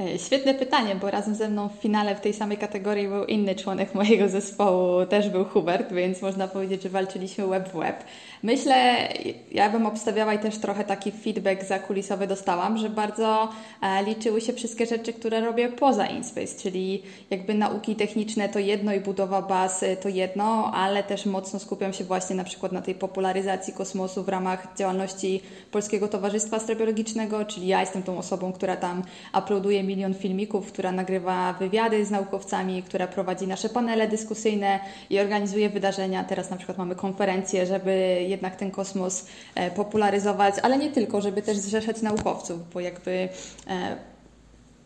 E, 0.00 0.18
świetne 0.18 0.54
pytanie, 0.54 0.96
bo 0.96 1.10
razem 1.10 1.34
ze 1.34 1.48
mną 1.48 1.68
w 1.68 1.72
finale 1.72 2.16
w 2.16 2.20
tej 2.20 2.34
samej 2.34 2.58
kategorii 2.58 3.08
był 3.08 3.24
inny 3.24 3.54
członek 3.54 3.94
mojego 3.94 4.28
zespołu, 4.28 5.06
też 5.06 5.28
był 5.28 5.44
Hubert, 5.44 5.92
więc 5.92 6.22
można 6.22 6.48
powiedzieć, 6.48 6.82
że 6.82 6.88
walczyliśmy 6.88 7.46
web 7.46 7.68
w 7.68 7.76
web. 7.76 8.04
Myślę, 8.46 9.08
ja 9.52 9.70
bym 9.70 9.86
obstawiała 9.86 10.34
i 10.34 10.38
też 10.38 10.58
trochę 10.58 10.84
taki 10.84 11.12
feedback 11.12 11.64
zakulisowy 11.64 12.26
dostałam, 12.26 12.78
że 12.78 12.90
bardzo 12.90 13.48
e, 13.82 14.04
liczyły 14.04 14.40
się 14.40 14.52
wszystkie 14.52 14.86
rzeczy, 14.86 15.12
które 15.12 15.40
robię 15.40 15.68
poza 15.68 16.06
InSpace, 16.06 16.62
czyli 16.62 17.02
jakby 17.30 17.54
nauki 17.54 17.96
techniczne 17.96 18.48
to 18.48 18.58
jedno 18.58 18.92
i 18.92 19.00
budowa 19.00 19.42
baz 19.42 19.84
to 20.02 20.08
jedno, 20.08 20.72
ale 20.74 21.02
też 21.02 21.26
mocno 21.26 21.58
skupiam 21.58 21.92
się 21.92 22.04
właśnie 22.04 22.36
na 22.36 22.44
przykład 22.44 22.72
na 22.72 22.82
tej 22.82 22.94
popularyzacji 22.94 23.72
kosmosu 23.72 24.22
w 24.24 24.28
ramach 24.28 24.68
działalności 24.76 25.42
Polskiego 25.70 26.08
Towarzystwa 26.08 26.56
Astrobiologicznego, 26.56 27.44
czyli 27.44 27.66
ja 27.66 27.80
jestem 27.80 28.02
tą 28.02 28.18
osobą, 28.18 28.52
która 28.52 28.76
tam 28.76 29.02
uploaduje 29.38 29.82
milion 29.82 30.14
filmików, 30.14 30.72
która 30.72 30.92
nagrywa 30.92 31.52
wywiady 31.52 32.04
z 32.04 32.10
naukowcami, 32.10 32.82
która 32.82 33.06
prowadzi 33.06 33.46
nasze 33.46 33.68
panele 33.68 34.08
dyskusyjne 34.08 34.80
i 35.10 35.20
organizuje 35.20 35.70
wydarzenia. 35.70 36.24
Teraz 36.24 36.50
na 36.50 36.56
przykład 36.56 36.78
mamy 36.78 36.94
konferencje, 36.94 37.66
żeby 37.66 38.26
jednak 38.36 38.56
ten 38.56 38.70
kosmos 38.70 39.24
e, 39.54 39.70
popularyzować, 39.70 40.54
ale 40.62 40.78
nie 40.78 40.90
tylko, 40.90 41.20
żeby 41.20 41.42
też 41.42 41.56
zrzeszać 41.56 42.02
naukowców, 42.02 42.72
bo 42.74 42.80
jakby 42.80 43.28
e, 43.66 43.96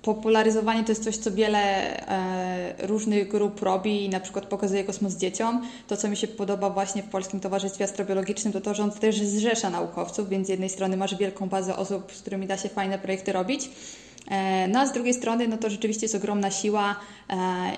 popularyzowanie 0.03 0.85
to 0.85 0.93
jest 0.93 1.05
coś, 1.05 1.17
co 1.17 1.31
wiele 1.31 1.59
e, 2.09 2.87
różnych 2.87 3.29
grup 3.29 3.63
robi 3.63 4.05
i 4.05 4.09
na 4.09 4.21
przykład 4.21 4.47
pokazuje 4.47 4.85
kosmos 4.85 5.17
dzieciom. 5.17 5.63
To, 5.87 5.97
co 5.97 6.09
mi 6.09 6.17
się 6.17 6.29
podoba 6.29 6.71
właśnie 6.71 7.03
w 7.03 7.09
Polskim 7.09 7.41
Towarzystwie 7.41 7.85
Astrobiologicznym, 7.85 8.53
to 8.53 8.61
to, 8.61 8.75
że 8.75 8.83
on 8.83 8.91
też 8.91 9.21
zrzesza 9.21 9.71
naukowców, 9.71 10.29
więc 10.29 10.47
z 10.47 10.51
jednej 10.51 10.69
strony 10.69 10.97
masz 10.97 11.17
wielką 11.17 11.49
bazę 11.49 11.77
osób, 11.77 12.13
z 12.13 12.21
którymi 12.21 12.47
da 12.47 12.57
się 12.57 12.69
fajne 12.69 12.99
projekty 12.99 13.33
robić, 13.33 13.71
no 14.69 14.81
a 14.81 14.87
z 14.87 14.93
drugiej 14.93 15.15
strony, 15.15 15.49
no 15.49 15.57
to 15.57 15.71
rzeczywiście 15.71 16.05
jest 16.05 16.15
ogromna 16.15 16.51
siła, 16.51 16.97
e, 17.31 17.37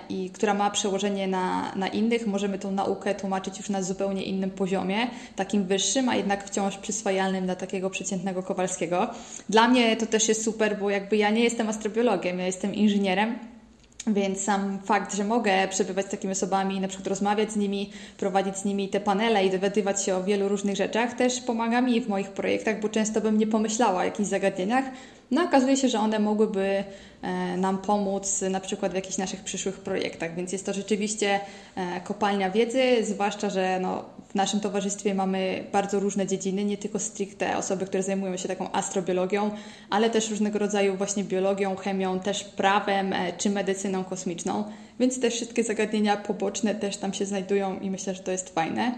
i 0.08 0.30
która 0.30 0.54
ma 0.54 0.70
przełożenie 0.70 1.28
na, 1.28 1.72
na 1.76 1.88
innych. 1.88 2.26
Możemy 2.26 2.58
tą 2.58 2.70
naukę 2.70 3.14
tłumaczyć 3.14 3.58
już 3.58 3.68
na 3.68 3.82
zupełnie 3.82 4.22
innym 4.22 4.50
poziomie, 4.50 5.10
takim 5.36 5.64
wyższym, 5.64 6.08
a 6.08 6.16
jednak 6.16 6.44
wciąż 6.44 6.76
przyswajalnym 6.76 7.44
dla 7.44 7.54
takiego 7.54 7.90
przeciętnego 7.90 8.42
Kowalskiego. 8.42 9.10
Dla 9.48 9.68
mnie 9.68 9.96
to 9.96 10.06
też 10.06 10.28
jest 10.28 10.44
super, 10.44 10.78
bo 10.78 10.90
jakby 10.90 11.16
ja 11.16 11.30
nie 11.30 11.44
jestem 11.44 11.68
astrobiologiem, 11.68 12.38
ja 12.38 12.46
jestem 12.46 12.74
inżynierem. 12.74 13.38
Więc 14.06 14.40
sam 14.40 14.78
fakt, 14.84 15.14
że 15.14 15.24
mogę 15.24 15.68
przebywać 15.68 16.06
z 16.06 16.08
takimi 16.08 16.32
osobami, 16.32 16.80
na 16.80 16.88
przykład 16.88 17.06
rozmawiać 17.06 17.52
z 17.52 17.56
nimi, 17.56 17.90
prowadzić 18.18 18.56
z 18.56 18.64
nimi 18.64 18.88
te 18.88 19.00
panele 19.00 19.46
i 19.46 19.50
dowiadywać 19.50 20.04
się 20.04 20.16
o 20.16 20.24
wielu 20.24 20.48
różnych 20.48 20.76
rzeczach, 20.76 21.14
też 21.14 21.40
pomaga 21.40 21.80
mi 21.80 22.00
w 22.00 22.08
moich 22.08 22.30
projektach, 22.30 22.80
bo 22.80 22.88
często 22.88 23.20
bym 23.20 23.38
nie 23.38 23.46
pomyślała 23.46 24.00
o 24.00 24.04
jakichś 24.04 24.28
zagadnieniach, 24.28 24.84
no 25.32 25.44
okazuje 25.44 25.76
się, 25.76 25.88
że 25.88 25.98
one 25.98 26.18
mogłyby 26.18 26.84
e, 27.22 27.56
nam 27.56 27.78
pomóc 27.78 28.44
na 28.50 28.60
przykład 28.60 28.92
w 28.92 28.94
jakichś 28.94 29.18
naszych 29.18 29.40
przyszłych 29.40 29.80
projektach, 29.80 30.34
więc 30.34 30.52
jest 30.52 30.66
to 30.66 30.72
rzeczywiście 30.72 31.40
e, 31.76 32.00
kopalnia 32.00 32.50
wiedzy, 32.50 32.82
zwłaszcza, 33.02 33.50
że 33.50 33.78
no, 33.80 34.04
w 34.28 34.34
naszym 34.34 34.60
towarzystwie 34.60 35.14
mamy 35.14 35.64
bardzo 35.72 36.00
różne 36.00 36.26
dziedziny, 36.26 36.64
nie 36.64 36.76
tylko 36.76 36.98
stricte 36.98 37.56
osoby, 37.56 37.86
które 37.86 38.02
zajmują 38.02 38.36
się 38.36 38.48
taką 38.48 38.72
astrobiologią, 38.72 39.50
ale 39.90 40.10
też 40.10 40.30
różnego 40.30 40.58
rodzaju 40.58 40.96
właśnie 40.96 41.24
biologią, 41.24 41.76
chemią, 41.76 42.20
też 42.20 42.44
prawem 42.44 43.12
e, 43.12 43.32
czy 43.32 43.50
medycyną 43.50 43.91
kosmiczną, 44.04 44.64
więc 45.00 45.20
te 45.20 45.30
wszystkie 45.30 45.64
zagadnienia 45.64 46.16
poboczne 46.16 46.74
też 46.74 46.96
tam 46.96 47.14
się 47.14 47.26
znajdują 47.26 47.80
i 47.80 47.90
myślę, 47.90 48.14
że 48.14 48.22
to 48.22 48.32
jest 48.32 48.54
fajne. 48.54 48.94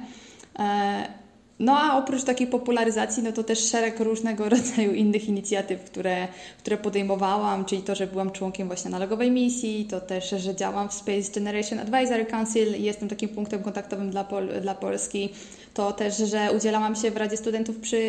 No 1.59 1.79
a 1.81 1.99
oprócz 1.99 2.25
takiej 2.25 2.47
popularyzacji, 2.47 3.23
no 3.23 3.33
to 3.33 3.45
też 3.45 3.71
szereg 3.71 4.01
różnego 4.01 4.49
rodzaju 4.55 4.93
innych 4.93 5.29
inicjatyw, 5.29 5.85
które, 5.85 6.29
które 6.59 6.77
podejmowałam, 6.77 7.65
czyli 7.65 7.83
to, 7.83 7.95
że 7.95 8.07
byłam 8.07 8.31
członkiem 8.31 8.67
właśnie 8.67 8.89
analogowej 8.89 9.31
misji, 9.31 9.87
to 9.91 10.01
też, 10.01 10.31
że 10.31 10.55
działam 10.55 10.89
w 10.89 10.95
Space 10.95 11.33
Generation 11.35 11.79
Advisory 11.79 12.27
Council 12.27 12.77
i 12.77 12.83
jestem 12.83 13.09
takim 13.09 13.29
punktem 13.29 13.63
kontaktowym 13.63 14.11
dla, 14.11 14.25
Pol 14.25 14.49
dla 14.63 14.75
Polski, 14.75 15.29
to 15.75 15.93
też, 15.93 16.17
że 16.17 16.53
udzielałam 16.57 16.97
się 16.97 17.11
w 17.11 17.17
Radzie 17.17 17.37
Studentów 17.37 17.77
przy 17.77 18.03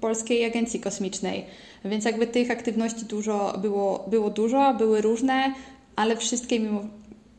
Polskiej 0.00 0.44
Agencji 0.44 0.80
Kosmicznej. 0.80 1.44
Więc 1.84 2.04
jakby 2.04 2.26
tych 2.26 2.50
aktywności 2.50 3.04
dużo 3.04 3.58
było, 3.62 4.04
było 4.10 4.30
dużo, 4.30 4.74
były 4.74 5.00
różne, 5.00 5.52
ale 5.98 6.16
wszystkie 6.16 6.60
mimo 6.60 6.80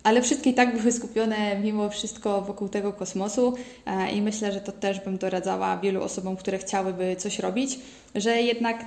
ale 0.03 0.21
wszystkie 0.21 0.49
i 0.49 0.53
tak 0.53 0.77
były 0.77 0.91
skupione 0.91 1.59
mimo 1.59 1.89
wszystko 1.89 2.41
wokół 2.41 2.69
tego 2.69 2.93
kosmosu 2.93 3.55
e, 3.85 4.11
i 4.11 4.21
myślę, 4.21 4.51
że 4.51 4.61
to 4.61 4.71
też 4.71 4.99
bym 4.99 5.17
doradzała 5.17 5.77
wielu 5.77 6.03
osobom, 6.03 6.35
które 6.35 6.57
chciałyby 6.57 7.15
coś 7.15 7.39
robić, 7.39 7.79
że 8.15 8.41
jednak 8.41 8.85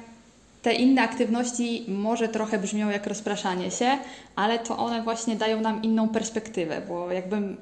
te 0.62 0.74
inne 0.74 1.02
aktywności 1.02 1.84
może 1.88 2.28
trochę 2.28 2.58
brzmią 2.58 2.90
jak 2.90 3.06
rozpraszanie 3.06 3.70
się, 3.70 3.98
ale 4.36 4.58
to 4.58 4.78
one 4.78 5.02
właśnie 5.02 5.36
dają 5.36 5.60
nam 5.60 5.82
inną 5.82 6.08
perspektywę, 6.08 6.82
bo 6.88 7.12
jakbym 7.12 7.56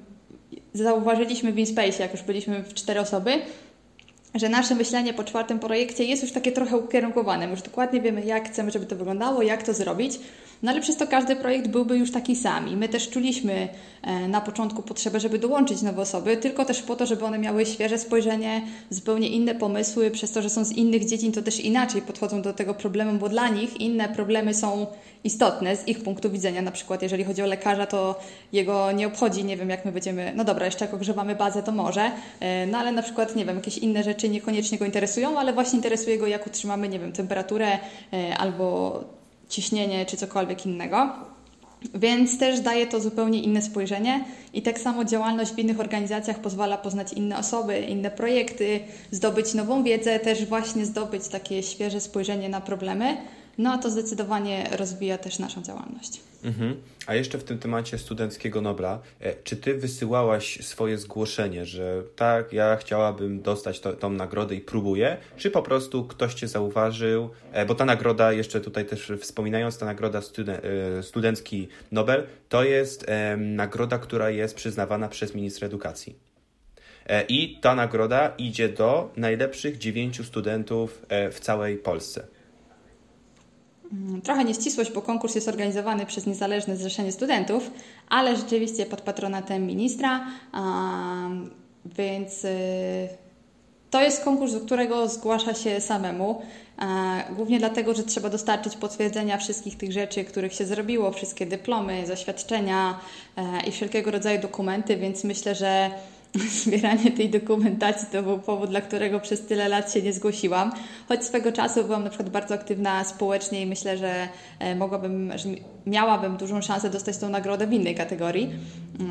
zauważyliśmy 0.75 1.53
w 1.53 1.59
InSpace, 1.59 2.03
jak 2.03 2.13
już 2.13 2.23
byliśmy 2.23 2.63
w 2.63 2.75
cztery 2.75 3.01
osoby, 3.01 3.33
że 4.35 4.49
nasze 4.49 4.75
myślenie 4.75 5.15
po 5.15 5.25
czwartym 5.25 5.59
projekcie 5.59 6.05
jest 6.05 6.23
już 6.23 6.33
takie 6.33 6.53
trochę 6.53 6.77
ukierunkowane. 6.77 7.51
Już 7.51 7.63
dokładnie 7.63 8.01
wiemy, 8.01 8.25
jak 8.25 8.49
chcemy, 8.49 8.71
żeby 8.71 8.87
to 8.87 8.97
wyglądało, 8.97 9.43
jak 9.43 9.63
to 9.63 9.75
zrobić. 9.75 10.19
No 10.63 10.71
ale 10.71 10.81
przez 10.81 10.97
to 10.97 11.07
każdy 11.07 11.37
projekt 11.37 11.69
byłby 11.69 11.99
już 11.99 12.13
taki 12.13 12.37
sam 12.37 12.69
i 12.69 12.77
my 12.77 12.89
też 12.89 13.11
czuliśmy 13.11 13.69
e, 14.03 14.29
na 14.29 14.41
początku 14.41 14.83
potrzebę, 14.83 15.21
żeby 15.21 15.39
dołączyć 15.39 15.83
nowe 15.83 16.03
osoby, 16.03 16.37
tylko 16.37 16.65
też 16.65 16.83
po 16.83 16.97
to, 16.97 17.07
żeby 17.07 17.25
one 17.25 17.39
miały 17.39 17.67
świeże 17.67 17.99
spojrzenie, 17.99 18.63
zupełnie 18.91 19.29
inne 19.29 19.55
pomysły, 19.55 20.11
przez 20.11 20.33
to, 20.33 20.43
że 20.43 20.51
są 20.51 20.65
z 20.65 20.73
innych 20.73 21.05
dziedzin, 21.05 21.33
to 21.33 21.43
też 21.43 21.61
inaczej 21.61 22.03
podchodzą 22.03 22.43
do 22.43 22.53
tego 22.53 22.75
problemu, 22.75 23.19
bo 23.19 23.29
dla 23.29 23.49
nich 23.49 23.81
inne 23.81 24.09
problemy 24.09 24.55
są 24.55 24.87
istotne 25.25 25.77
z 25.77 25.89
ich 25.89 26.03
punktu 26.03 26.31
widzenia. 26.31 26.63
Na 26.63 26.71
przykład, 26.71 27.03
jeżeli 27.03 27.25
chodzi 27.25 27.43
o 27.43 27.47
lekarza, 27.47 27.87
to 27.87 28.21
jego 28.53 28.93
nie 28.93 29.07
obchodzi, 29.07 29.45
nie 29.45 29.57
wiem, 29.57 29.71
jak 29.71 29.85
my 29.85 29.93
będziemy, 29.93 30.33
no 30.37 30.45
dobra, 30.45 30.67
jeszcze 30.67 30.85
jak 30.85 30.95
ogrzewamy 30.95 31.35
bazę, 31.35 31.63
to 31.63 31.73
może, 31.73 32.11
e, 32.41 32.67
no 32.67 32.79
ale 32.79 32.93
na 32.93 33.03
przykład, 33.03 33.37
nie 33.37 33.45
wiem, 33.45 33.57
jakieś 33.57 33.79
inne 33.79 34.03
rzeczy 34.03 34.29
niekoniecznie 34.29 34.79
go 34.79 34.85
interesują, 34.85 35.39
ale 35.39 35.53
właśnie 35.53 35.77
interesuje 35.77 36.19
go, 36.19 36.27
jak 36.27 36.47
utrzymamy, 36.47 36.89
nie 36.89 36.99
wiem, 36.99 37.13
temperaturę 37.13 37.79
e, 38.13 38.37
albo 38.39 39.20
ciśnienie 39.51 40.07
czy 40.07 40.17
cokolwiek 40.17 40.67
innego. 40.67 41.11
Więc 41.95 42.39
też 42.39 42.61
daje 42.61 42.87
to 42.87 43.01
zupełnie 43.01 43.43
inne 43.43 43.63
spojrzenie 43.63 44.25
i 44.55 44.63
tak 44.63 44.79
samo 44.79 45.05
działalność 45.05 45.53
w 45.53 45.59
innych 45.59 45.81
organizacjach 45.81 46.39
pozwala 46.39 46.79
poznać 46.79 47.13
inne 47.13 47.39
osoby, 47.39 47.81
inne 47.81 48.11
projekty, 48.11 48.81
zdobyć 49.11 49.55
nową 49.55 49.83
wiedzę, 49.83 50.19
też 50.19 50.47
właśnie 50.47 50.87
zdobyć 50.87 51.29
takie 51.29 51.63
świeże 51.63 52.01
spojrzenie 52.01 52.49
na 52.49 52.61
problemy. 52.61 53.17
No 53.61 53.73
a 53.73 53.79
to 53.79 53.91
zdecydowanie 53.91 54.69
rozwija 54.77 55.19
też 55.19 55.39
naszą 55.39 55.63
działalność. 55.63 56.21
Mhm. 56.45 56.77
A 57.07 57.15
jeszcze 57.15 57.39
w 57.39 57.45
tym 57.45 57.59
temacie 57.59 57.99
studenckiego 57.99 58.61
Nobla, 58.61 59.01
e, 59.21 59.35
czy 59.45 59.57
ty 59.57 59.75
wysyłałaś 59.75 60.59
swoje 60.65 60.99
zgłoszenie, 60.99 61.67
że 61.67 62.03
tak, 62.17 62.53
ja 62.53 62.77
chciałabym 62.77 63.43
dostać 63.43 63.81
to, 63.81 63.93
tą 63.93 64.11
nagrodę 64.11 64.55
i 64.55 64.61
próbuję, 64.61 65.17
czy 65.37 65.51
po 65.51 65.63
prostu 65.63 66.05
ktoś 66.05 66.35
cię 66.35 66.49
zauważył, 66.49 67.31
e, 67.53 67.67
bo 67.67 67.75
ta 67.75 67.85
nagroda, 67.85 68.33
jeszcze 68.33 68.61
tutaj 68.61 68.87
też 68.87 69.13
wspominając, 69.21 69.79
ta 69.79 69.87
nagroda 69.87 70.23
studen 70.23 70.61
e, 70.99 71.03
studencki 71.03 71.69
Nobel, 71.93 72.27
to 72.49 72.65
jest 72.65 73.07
nagroda, 73.37 73.99
która 73.99 74.31
jest 74.31 74.55
przyznawana 74.55 75.09
przez 75.09 75.35
ministra 75.35 75.67
edukacji. 75.67 76.17
I 77.29 77.59
ta 77.61 77.75
nagroda 77.75 78.33
idzie 78.39 78.69
do 78.69 79.13
najlepszych 79.17 79.79
dziewięciu 79.79 80.25
studentów 80.25 81.07
w 81.33 81.41
całej 81.41 81.77
Polsce. 81.77 82.27
Mm, 83.93 84.23
trochę 84.23 84.45
nieścisłość, 84.45 84.93
bo 84.93 85.03
konkurs 85.03 85.35
jest 85.35 85.49
organizowany 85.49 86.07
przez 86.07 86.27
Niezależne 86.27 86.77
Zrzeszenie 86.77 87.13
Studentów, 87.13 87.71
ale 88.09 88.37
rzeczywiście 88.37 88.87
pod 88.87 89.01
patronatem 89.01 89.67
ministra, 89.67 90.27
więc 91.85 92.45
y, 92.45 93.09
to 93.91 94.03
jest 94.03 94.25
konkurs, 94.25 94.53
do 94.53 94.61
którego 94.61 95.09
zgłasza 95.09 95.55
się 95.55 95.81
samemu. 95.81 96.43
Głównie 97.37 97.59
dlatego, 97.59 97.95
że 97.95 98.03
trzeba 98.03 98.31
dostarczyć 98.31 98.77
potwierdzenia 98.77 99.39
wszystkich 99.39 99.77
tych 99.77 99.93
rzeczy, 99.93 100.25
których 100.25 100.55
się 100.55 100.67
zrobiło, 100.67 101.13
wszystkie 101.13 101.47
dyplomy, 101.47 102.07
zaświadczenia 102.07 103.01
e, 103.37 103.67
i 103.69 103.73
wszelkiego 103.73 104.11
rodzaju 104.11 104.41
dokumenty, 104.41 104.97
więc 104.97 105.25
myślę, 105.25 105.55
że 105.55 105.91
zbieranie 106.65 107.11
tej 107.11 107.31
dokumentacji 107.31 108.09
to 108.13 108.23
był 108.23 108.39
powód, 108.39 108.71
dla 108.71 108.81
którego 108.81 109.21
przez 109.21 109.41
tyle 109.47 109.69
lat 109.69 109.93
się 109.93 110.03
nie 110.03 110.13
zgłosiłam. 110.13 110.73
Choć 111.09 111.25
swego 111.25 111.53
czasu 111.53 111.85
byłam 111.85 112.05
na 112.05 112.11
przykład 112.11 112.31
bardzo 112.31 112.55
aktywna 112.55 113.05
społecznie 113.05 113.63
i 113.63 113.67
myślę, 113.67 113.99
że 113.99 114.29
e, 114.59 114.75
mogłabym, 114.75 115.33
że 115.39 115.49
miałabym 115.87 116.37
dużą 116.37 116.63
szansę 116.63 116.91
dostać 116.91 117.17
tą 117.17 117.29
nagrodę 117.29 117.67
w 117.67 117.73
innej 117.73 117.95
kategorii. 117.95 118.51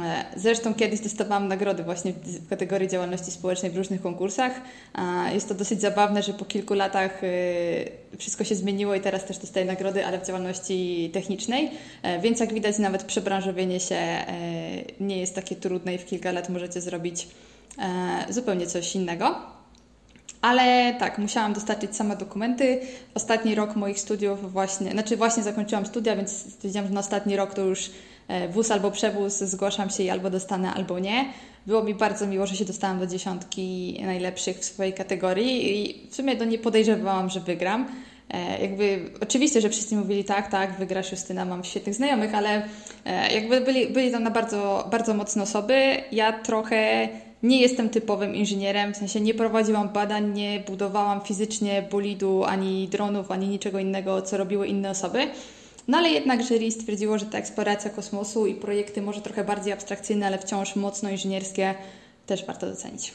E, 0.06 0.26
zresztą 0.36 0.74
kiedyś 0.74 1.00
dostawałam 1.00 1.48
nagrody 1.48 1.84
właśnie 1.84 2.14
w 2.14 2.50
kategorii 2.50 2.88
działalności 2.88 3.32
społecznej 3.32 3.72
w 3.72 3.78
różnych 3.78 4.02
konkursach. 4.02 4.52
Jest 5.34 5.48
to 5.48 5.54
dosyć 5.54 5.82
zabawne, 5.82 6.24
że 6.24 6.34
po 6.34 6.46
kilku 6.46 6.74
latach 6.74 7.24
e, 7.24 7.28
wszystko 8.18 8.44
się 8.44 8.56
zmieniło 8.56 8.96
i 8.96 9.02
teraz 9.02 9.26
też 9.26 9.38
dostaję 9.38 9.66
nagrody, 9.66 10.06
ale 10.06 10.20
w 10.20 10.28
działalności 10.28 11.10
technicznej. 11.14 11.72
Więc 12.22 12.40
jak 12.40 12.54
widać 12.54 12.80
nawet 12.80 13.04
przebranżowienie 13.04 13.80
się 13.80 13.98
nie 15.00 15.18
jest 15.18 15.36
takie 15.36 15.56
trudne 15.56 15.96
i 15.96 15.98
w 15.98 16.06
kilka 16.06 16.32
lat 16.32 16.50
możecie 16.50 16.82
zrobić 16.82 17.09
zupełnie 18.30 18.68
coś 18.68 18.96
innego. 18.96 19.36
Ale 20.42 20.96
tak, 21.00 21.18
musiałam 21.18 21.54
dostarczyć 21.54 21.96
same 21.96 22.16
dokumenty. 22.16 22.80
Ostatni 23.16 23.56
rok 23.56 23.76
moich 23.76 24.00
studiów 24.00 24.52
właśnie, 24.52 24.92
znaczy 24.92 25.18
właśnie 25.18 25.44
zakończyłam 25.44 25.86
studia, 25.86 26.16
więc 26.16 26.32
stwierdziłam, 26.54 26.88
że 26.88 26.94
na 26.94 27.00
ostatni 27.00 27.36
rok 27.36 27.54
to 27.54 27.62
już 27.62 27.92
e, 28.28 28.50
wóz 28.50 28.72
albo 28.72 28.92
przewóz, 28.92 29.38
zgłaszam 29.38 29.90
się 29.90 30.04
i 30.04 30.10
albo 30.10 30.30
dostanę, 30.30 30.74
albo 30.74 31.00
nie. 31.00 31.26
Było 31.68 31.84
mi 31.84 31.94
bardzo 31.94 32.28
miło, 32.28 32.48
że 32.48 32.56
się 32.56 32.66
dostałam 32.66 33.00
do 33.00 33.08
dziesiątki 33.08 34.00
najlepszych 34.06 34.58
w 34.58 34.66
swojej 34.66 34.94
kategorii 34.94 35.82
i 35.82 36.10
w 36.10 36.16
sumie 36.16 36.36
do 36.36 36.46
nie 36.46 36.58
podejrzewałam, 36.58 37.30
że 37.30 37.40
wygram. 37.40 37.88
E, 38.30 38.62
jakby, 38.62 39.00
oczywiście, 39.22 39.62
że 39.62 39.70
wszyscy 39.70 39.96
mówili 39.96 40.24
tak, 40.24 40.52
tak, 40.52 40.78
wygrasz 40.80 41.12
Justyna, 41.12 41.46
mam 41.46 41.64
świetnych 41.64 41.96
znajomych, 41.96 42.36
ale 42.36 42.68
e, 43.06 43.34
jakby 43.34 43.62
byli, 43.62 43.88
byli 43.88 44.12
tam 44.12 44.24
na 44.24 44.32
bardzo, 44.32 44.88
bardzo 44.92 45.14
mocne 45.14 45.44
osoby. 45.44 45.98
Ja 46.12 46.34
trochę 46.34 47.10
nie 47.44 47.62
jestem 47.62 47.90
typowym 47.90 48.36
inżynierem, 48.36 48.94
w 48.94 48.98
sensie 48.98 49.22
nie 49.22 49.34
prowadziłam 49.34 49.90
badań, 49.90 50.34
nie 50.34 50.60
budowałam 50.60 51.22
fizycznie 51.22 51.88
bolidu, 51.92 52.44
ani 52.44 52.88
dronów, 52.88 53.32
ani 53.32 53.48
niczego 53.48 53.80
innego, 53.80 54.22
co 54.22 54.38
robiły 54.38 54.68
inne 54.68 54.90
osoby. 54.90 55.28
No 55.88 55.98
ale 55.98 56.10
jednak 56.10 56.44
jury 56.44 56.72
stwierdziło, 56.72 57.18
że 57.18 57.26
ta 57.26 57.38
eksploracja 57.38 57.90
kosmosu 57.90 58.48
i 58.48 58.56
projekty 58.56 59.02
może 59.02 59.22
trochę 59.22 59.44
bardziej 59.44 59.74
abstrakcyjne, 59.74 60.28
ale 60.28 60.38
wciąż 60.38 60.76
mocno 60.76 61.10
inżynierskie 61.10 61.76
też 62.26 62.46
warto 62.46 62.68
docenić. 62.68 63.14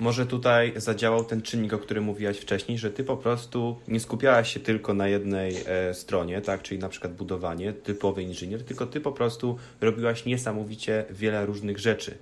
Może 0.00 0.26
tutaj 0.26 0.72
zadziałał 0.76 1.24
ten 1.24 1.42
czynnik, 1.42 1.72
o 1.72 1.78
którym 1.78 2.04
mówiłaś 2.04 2.38
wcześniej, 2.38 2.78
że 2.78 2.90
ty 2.90 3.04
po 3.04 3.16
prostu 3.16 3.76
nie 3.88 4.00
skupiałaś 4.00 4.54
się 4.54 4.60
tylko 4.60 4.94
na 4.94 5.08
jednej 5.08 5.56
e, 5.66 5.94
stronie, 5.94 6.40
tak, 6.40 6.62
czyli 6.62 6.80
na 6.80 6.88
przykład 6.88 7.14
budowanie, 7.14 7.72
typowy 7.72 8.22
inżynier, 8.22 8.64
tylko 8.64 8.86
ty 8.86 9.00
po 9.00 9.12
prostu 9.12 9.58
robiłaś 9.80 10.24
niesamowicie 10.24 11.04
wiele 11.10 11.46
różnych 11.46 11.78
rzeczy. 11.78 12.18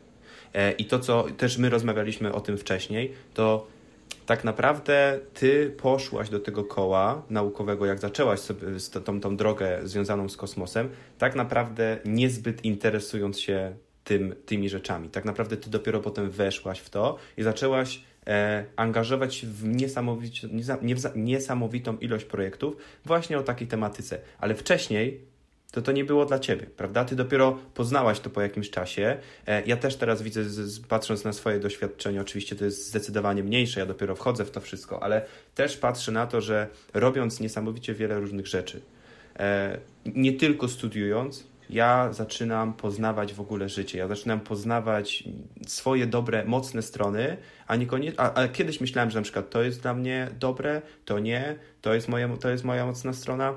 E, 0.55 0.73
I 0.73 0.85
to, 0.85 0.99
co 0.99 1.27
też 1.37 1.59
my 1.59 1.71
rozmawialiśmy 1.71 2.33
o 2.33 2.41
tym 2.41 2.59
wcześniej, 2.59 3.13
to 3.35 3.67
tak 4.27 4.45
naprawdę 4.45 5.19
ty 5.35 5.75
poszłaś 5.77 6.29
do 6.29 6.41
tego 6.41 6.65
koła 6.65 7.23
naukowego, 7.31 7.87
jak 7.87 7.99
zaczęłaś 7.99 8.41
sobie 8.41 8.67
tą, 9.05 9.21
tą 9.21 9.37
drogę 9.37 9.81
związaną 9.85 10.29
z 10.29 10.37
kosmosem, 10.37 10.89
tak 11.19 11.35
naprawdę 11.35 11.99
niezbyt 12.05 12.65
interesując 12.65 13.41
się 13.41 13.77
tym, 14.05 14.35
tymi 14.47 14.69
rzeczami. 14.69 15.09
Tak 15.09 15.25
naprawdę 15.25 15.57
ty 15.57 15.71
dopiero 15.71 16.01
potem 16.01 16.31
weszłaś 16.31 16.79
w 16.79 16.91
to 16.91 17.19
i 17.37 17.43
zaczęłaś 17.43 18.01
e, 18.27 18.65
angażować 18.77 19.35
się 19.35 19.47
w, 19.47 19.65
niesamowicie, 19.65 20.49
niesamowitą 21.15 21.97
ilość 21.99 22.25
projektów 22.25 22.77
właśnie 23.05 23.39
o 23.39 23.43
takiej 23.43 23.69
tematyce. 23.69 24.19
Ale 24.39 24.55
wcześniej 24.55 25.21
to 25.75 25.83
to 25.83 25.93
nie 25.93 26.05
było 26.05 26.27
dla 26.27 26.39
ciebie, 26.39 26.67
prawda? 26.77 27.05
Ty 27.05 27.17
dopiero 27.17 27.59
poznałaś 27.75 28.21
to 28.21 28.31
po 28.31 28.41
jakimś 28.41 28.71
czasie. 28.71 29.17
E, 29.47 29.63
ja 29.67 29.77
też 29.77 29.97
teraz 29.97 30.23
widzę, 30.23 30.43
patrząc 30.89 31.25
na 31.25 31.33
swoje 31.33 31.61
doświadczenie, 31.61 32.21
oczywiście 32.21 32.57
to 32.57 32.65
jest 32.65 32.89
zdecydowanie 32.89 33.43
mniejsze, 33.43 33.81
ja 33.81 33.87
dopiero 33.87 34.17
wchodzę 34.17 34.45
w 34.45 34.51
to 34.51 34.61
wszystko, 34.61 35.03
ale 35.03 35.27
też 35.55 35.77
patrzę 35.77 36.13
na 36.13 36.27
to, 36.27 36.41
że 36.41 36.69
robiąc 36.95 37.41
niesamowicie 37.41 37.95
wiele 37.95 38.21
różnych 38.21 38.47
rzeczy, 38.47 38.81
e, 39.37 39.79
nie 40.07 40.33
tylko 40.33 40.69
studiując, 40.69 41.47
ja 41.71 42.13
zaczynam 42.13 42.75
poznawać 42.75 43.35
w 43.35 43.41
ogóle 43.41 43.69
życie. 43.69 43.99
Ja 43.99 44.09
zaczynam 44.09 44.41
poznawać 44.41 45.25
swoje 45.67 46.07
dobre, 46.07 46.45
mocne 46.45 46.83
strony, 46.83 47.37
a 47.67 47.77
niekoniecznie. 47.77 48.21
A, 48.21 48.35
a 48.35 48.49
kiedyś 48.49 48.81
myślałem, 48.81 49.11
że 49.11 49.19
na 49.19 49.23
przykład 49.23 49.51
to 49.51 49.63
jest 49.63 49.83
dla 49.83 49.95
mnie 49.95 50.29
dobre, 50.39 50.83
to 51.05 51.19
nie, 51.19 51.59
to 51.81 51.95
jest 51.95 52.09
moja, 52.09 52.37
to 52.37 52.51
jest 52.51 52.65
moja 52.65 52.87
mocna 52.87 53.13
strona. 53.13 53.57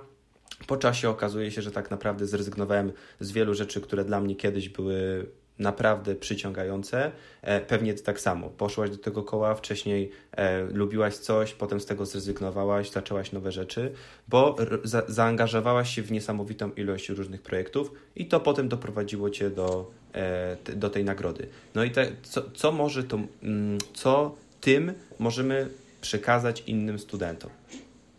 Po 0.67 0.77
czasie 0.77 1.09
okazuje 1.09 1.51
się, 1.51 1.61
że 1.61 1.71
tak 1.71 1.91
naprawdę 1.91 2.25
zrezygnowałem 2.25 2.91
z 3.19 3.31
wielu 3.31 3.53
rzeczy, 3.53 3.81
które 3.81 4.05
dla 4.05 4.21
mnie 4.21 4.35
kiedyś 4.35 4.69
były 4.69 5.25
naprawdę 5.59 6.15
przyciągające. 6.15 7.11
E, 7.41 7.61
pewnie 7.61 7.93
tak 7.93 8.19
samo. 8.19 8.49
Poszłaś 8.49 8.89
do 8.89 8.97
tego 8.97 9.23
koła, 9.23 9.55
wcześniej 9.55 10.11
e, 10.31 10.61
lubiłaś 10.61 11.15
coś, 11.15 11.53
potem 11.53 11.79
z 11.79 11.85
tego 11.85 12.05
zrezygnowałaś, 12.05 12.91
zaczęłaś 12.91 13.31
nowe 13.31 13.51
rzeczy, 13.51 13.93
bo 14.27 14.55
za, 14.83 15.03
zaangażowałaś 15.07 15.95
się 15.95 16.01
w 16.01 16.11
niesamowitą 16.11 16.71
ilość 16.71 17.09
różnych 17.09 17.41
projektów 17.41 17.91
i 18.15 18.25
to 18.25 18.39
potem 18.39 18.69
doprowadziło 18.69 19.29
cię 19.29 19.49
do, 19.49 19.91
e, 20.13 20.57
do 20.75 20.89
tej 20.89 21.03
nagrody. 21.03 21.47
No 21.75 21.83
i 21.83 21.91
te, 21.91 22.11
co, 22.23 22.51
co 22.51 22.71
może 22.71 23.03
to, 23.03 23.19
mm, 23.43 23.77
co 23.93 24.35
tym 24.61 24.93
możemy 25.19 25.69
przekazać 26.01 26.63
innym 26.67 26.99
studentom? 26.99 27.51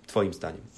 Twoim 0.06 0.34
zdaniem. 0.34 0.77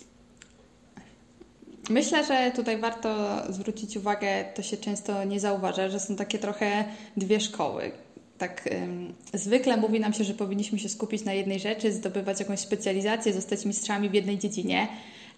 Myślę, 1.91 2.25
że 2.25 2.53
tutaj 2.57 2.79
warto 2.79 3.43
zwrócić 3.49 3.97
uwagę, 3.97 4.45
to 4.55 4.63
się 4.63 4.77
często 4.77 5.25
nie 5.25 5.41
zauważa, 5.41 5.89
że 5.89 6.01
są 6.01 6.17
takie 6.17 6.39
trochę 6.39 6.85
dwie 7.17 7.41
szkoły. 7.41 7.91
Tak, 8.39 8.69
ym, 8.73 9.15
zwykle 9.35 9.77
mówi 9.77 10.01
nam 10.01 10.13
się, 10.13 10.25
że 10.25 10.35
powinniśmy 10.35 10.79
się 10.79 10.89
skupić 10.89 11.25
na 11.25 11.33
jednej 11.33 11.61
rzeczy, 11.61 11.93
zdobywać 11.93 12.41
jakąś 12.41 12.61
specjalizację, 12.61 13.33
zostać 13.33 13.65
mistrzami 13.65 14.09
w 14.09 14.15
jednej 14.15 14.39
dziedzinie, 14.39 14.89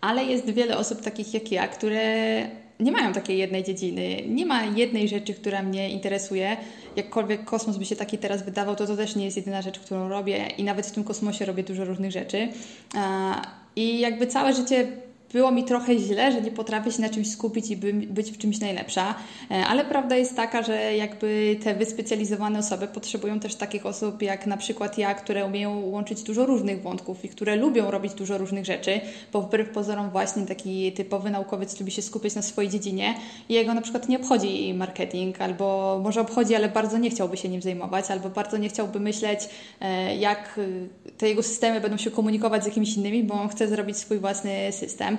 ale 0.01 0.25
jest 0.25 0.51
wiele 0.51 0.79
osób 0.79 1.01
takich 1.01 1.35
jak 1.35 1.53
ja, 1.53 1.69
które 1.69 2.03
nie 2.81 2.93
mają 2.93 3.13
takiej 3.13 3.39
jednej 3.39 3.65
dziedziny. 3.65 4.17
Nie 4.29 4.47
ma 4.47 4.65
jednej 4.65 5.09
rzeczy, 5.09 5.35
która 5.35 5.63
mnie 5.63 5.91
interesuje. 5.91 6.57
Jakkolwiek 6.97 7.45
kosmos 7.45 7.77
by 7.77 7.85
się 7.85 7.97
taki 7.97 8.19
teraz 8.19 8.43
wydawał, 8.43 8.77
to 8.77 8.87
to 8.87 8.97
też 8.97 9.17
nie 9.17 9.25
jest 9.25 9.37
jedyna 9.37 9.63
rzecz, 9.63 9.79
którą 9.79 10.09
robię 10.09 10.47
i 10.59 10.65
nawet 10.65 10.87
w 10.87 10.93
tym 10.93 11.05
kosmosie 11.05 11.45
robię 11.45 11.63
dużo 11.63 11.85
różnych 11.85 12.11
rzeczy. 12.11 12.49
I 13.77 14.01
jakby 14.01 14.27
całe 14.27 14.55
życie 14.55 14.87
było 15.33 15.51
mi 15.51 15.65
trochę 15.65 15.99
źle, 15.99 16.33
że 16.33 16.41
nie 16.41 16.51
potrafię 16.51 16.93
się 16.93 17.03
na 17.03 17.09
czymś 17.09 17.31
skupić 17.31 17.71
i 17.71 17.77
by, 17.77 17.93
być 17.93 18.31
w 18.31 18.39
czymś 18.39 18.61
najlepsza, 18.61 19.15
e, 19.51 19.67
ale 19.67 19.85
prawda 19.85 20.17
jest 20.17 20.37
taka, 20.37 20.63
że 20.63 20.97
jakby 20.97 21.57
te 21.65 21.75
wyspecjalizowane 21.75 22.59
osoby 22.59 22.89
potrzebują 22.89 23.41
też 23.41 23.55
takich 23.55 23.87
osób 23.87 24.23
jak 24.23 24.47
na 24.47 24.57
przykład 24.57 24.99
ja, 24.99 25.15
które 25.15 25.47
umieją 25.47 25.81
łączyć 25.81 26.23
dużo 26.23 26.47
różnych 26.47 26.83
wątków 26.83 27.25
i 27.25 27.29
które 27.29 27.57
lubią 27.57 27.91
robić 27.91 28.15
dużo 28.15 28.39
różnych 28.39 28.65
rzeczy, 28.65 29.01
bo 29.33 29.43
wbrew 29.43 29.69
pozorom 29.69 30.11
właśnie 30.11 30.47
taki 30.47 30.93
typowy 30.93 31.31
naukowiec 31.31 31.81
lubi 31.81 31.93
się 31.93 32.03
skupić 32.03 32.35
na 32.35 32.43
swojej 32.43 32.71
dziedzinie 32.71 33.15
i 33.49 33.55
jego 33.55 33.75
na 33.75 33.81
przykład 33.81 34.09
nie 34.09 34.17
obchodzi 34.17 34.75
marketing, 34.75 35.41
albo 35.41 36.01
może 36.03 36.21
obchodzi, 36.21 36.55
ale 36.55 36.69
bardzo 36.69 36.99
nie 36.99 37.11
chciałby 37.11 37.37
się 37.37 37.49
nim 37.49 37.63
zajmować, 37.63 38.11
albo 38.11 38.29
bardzo 38.31 38.57
nie 38.57 38.69
chciałby 38.69 39.01
myśleć, 39.01 39.41
e, 39.81 40.17
jak 40.17 40.61
te 41.19 41.29
jego 41.29 41.43
systemy 41.43 41.81
będą 41.81 41.97
się 41.97 42.11
komunikować 42.11 42.63
z 42.63 42.67
jakimiś 42.67 42.97
innymi, 42.97 43.25
bo 43.25 43.35
on 43.35 43.49
chce 43.49 43.69
zrobić 43.69 43.97
swój 43.97 44.19
własny 44.19 44.73
system. 44.73 45.19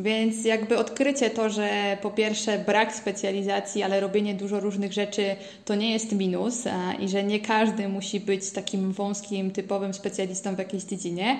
Więc 0.00 0.44
jakby 0.44 0.78
odkrycie 0.78 1.30
to, 1.30 1.50
że 1.50 1.96
po 2.02 2.10
pierwsze 2.10 2.58
brak 2.58 2.94
specjalizacji, 2.94 3.82
ale 3.82 4.00
robienie 4.00 4.34
dużo 4.34 4.60
różnych 4.60 4.92
rzeczy 4.92 5.36
to 5.64 5.74
nie 5.74 5.92
jest 5.92 6.12
minus 6.12 6.64
i 6.98 7.08
że 7.08 7.22
nie 7.24 7.40
każdy 7.40 7.88
musi 7.88 8.20
być 8.20 8.50
takim 8.50 8.92
wąskim, 8.92 9.50
typowym 9.50 9.94
specjalistą 9.94 10.54
w 10.54 10.58
jakiejś 10.58 10.82
dziedzinie, 10.84 11.38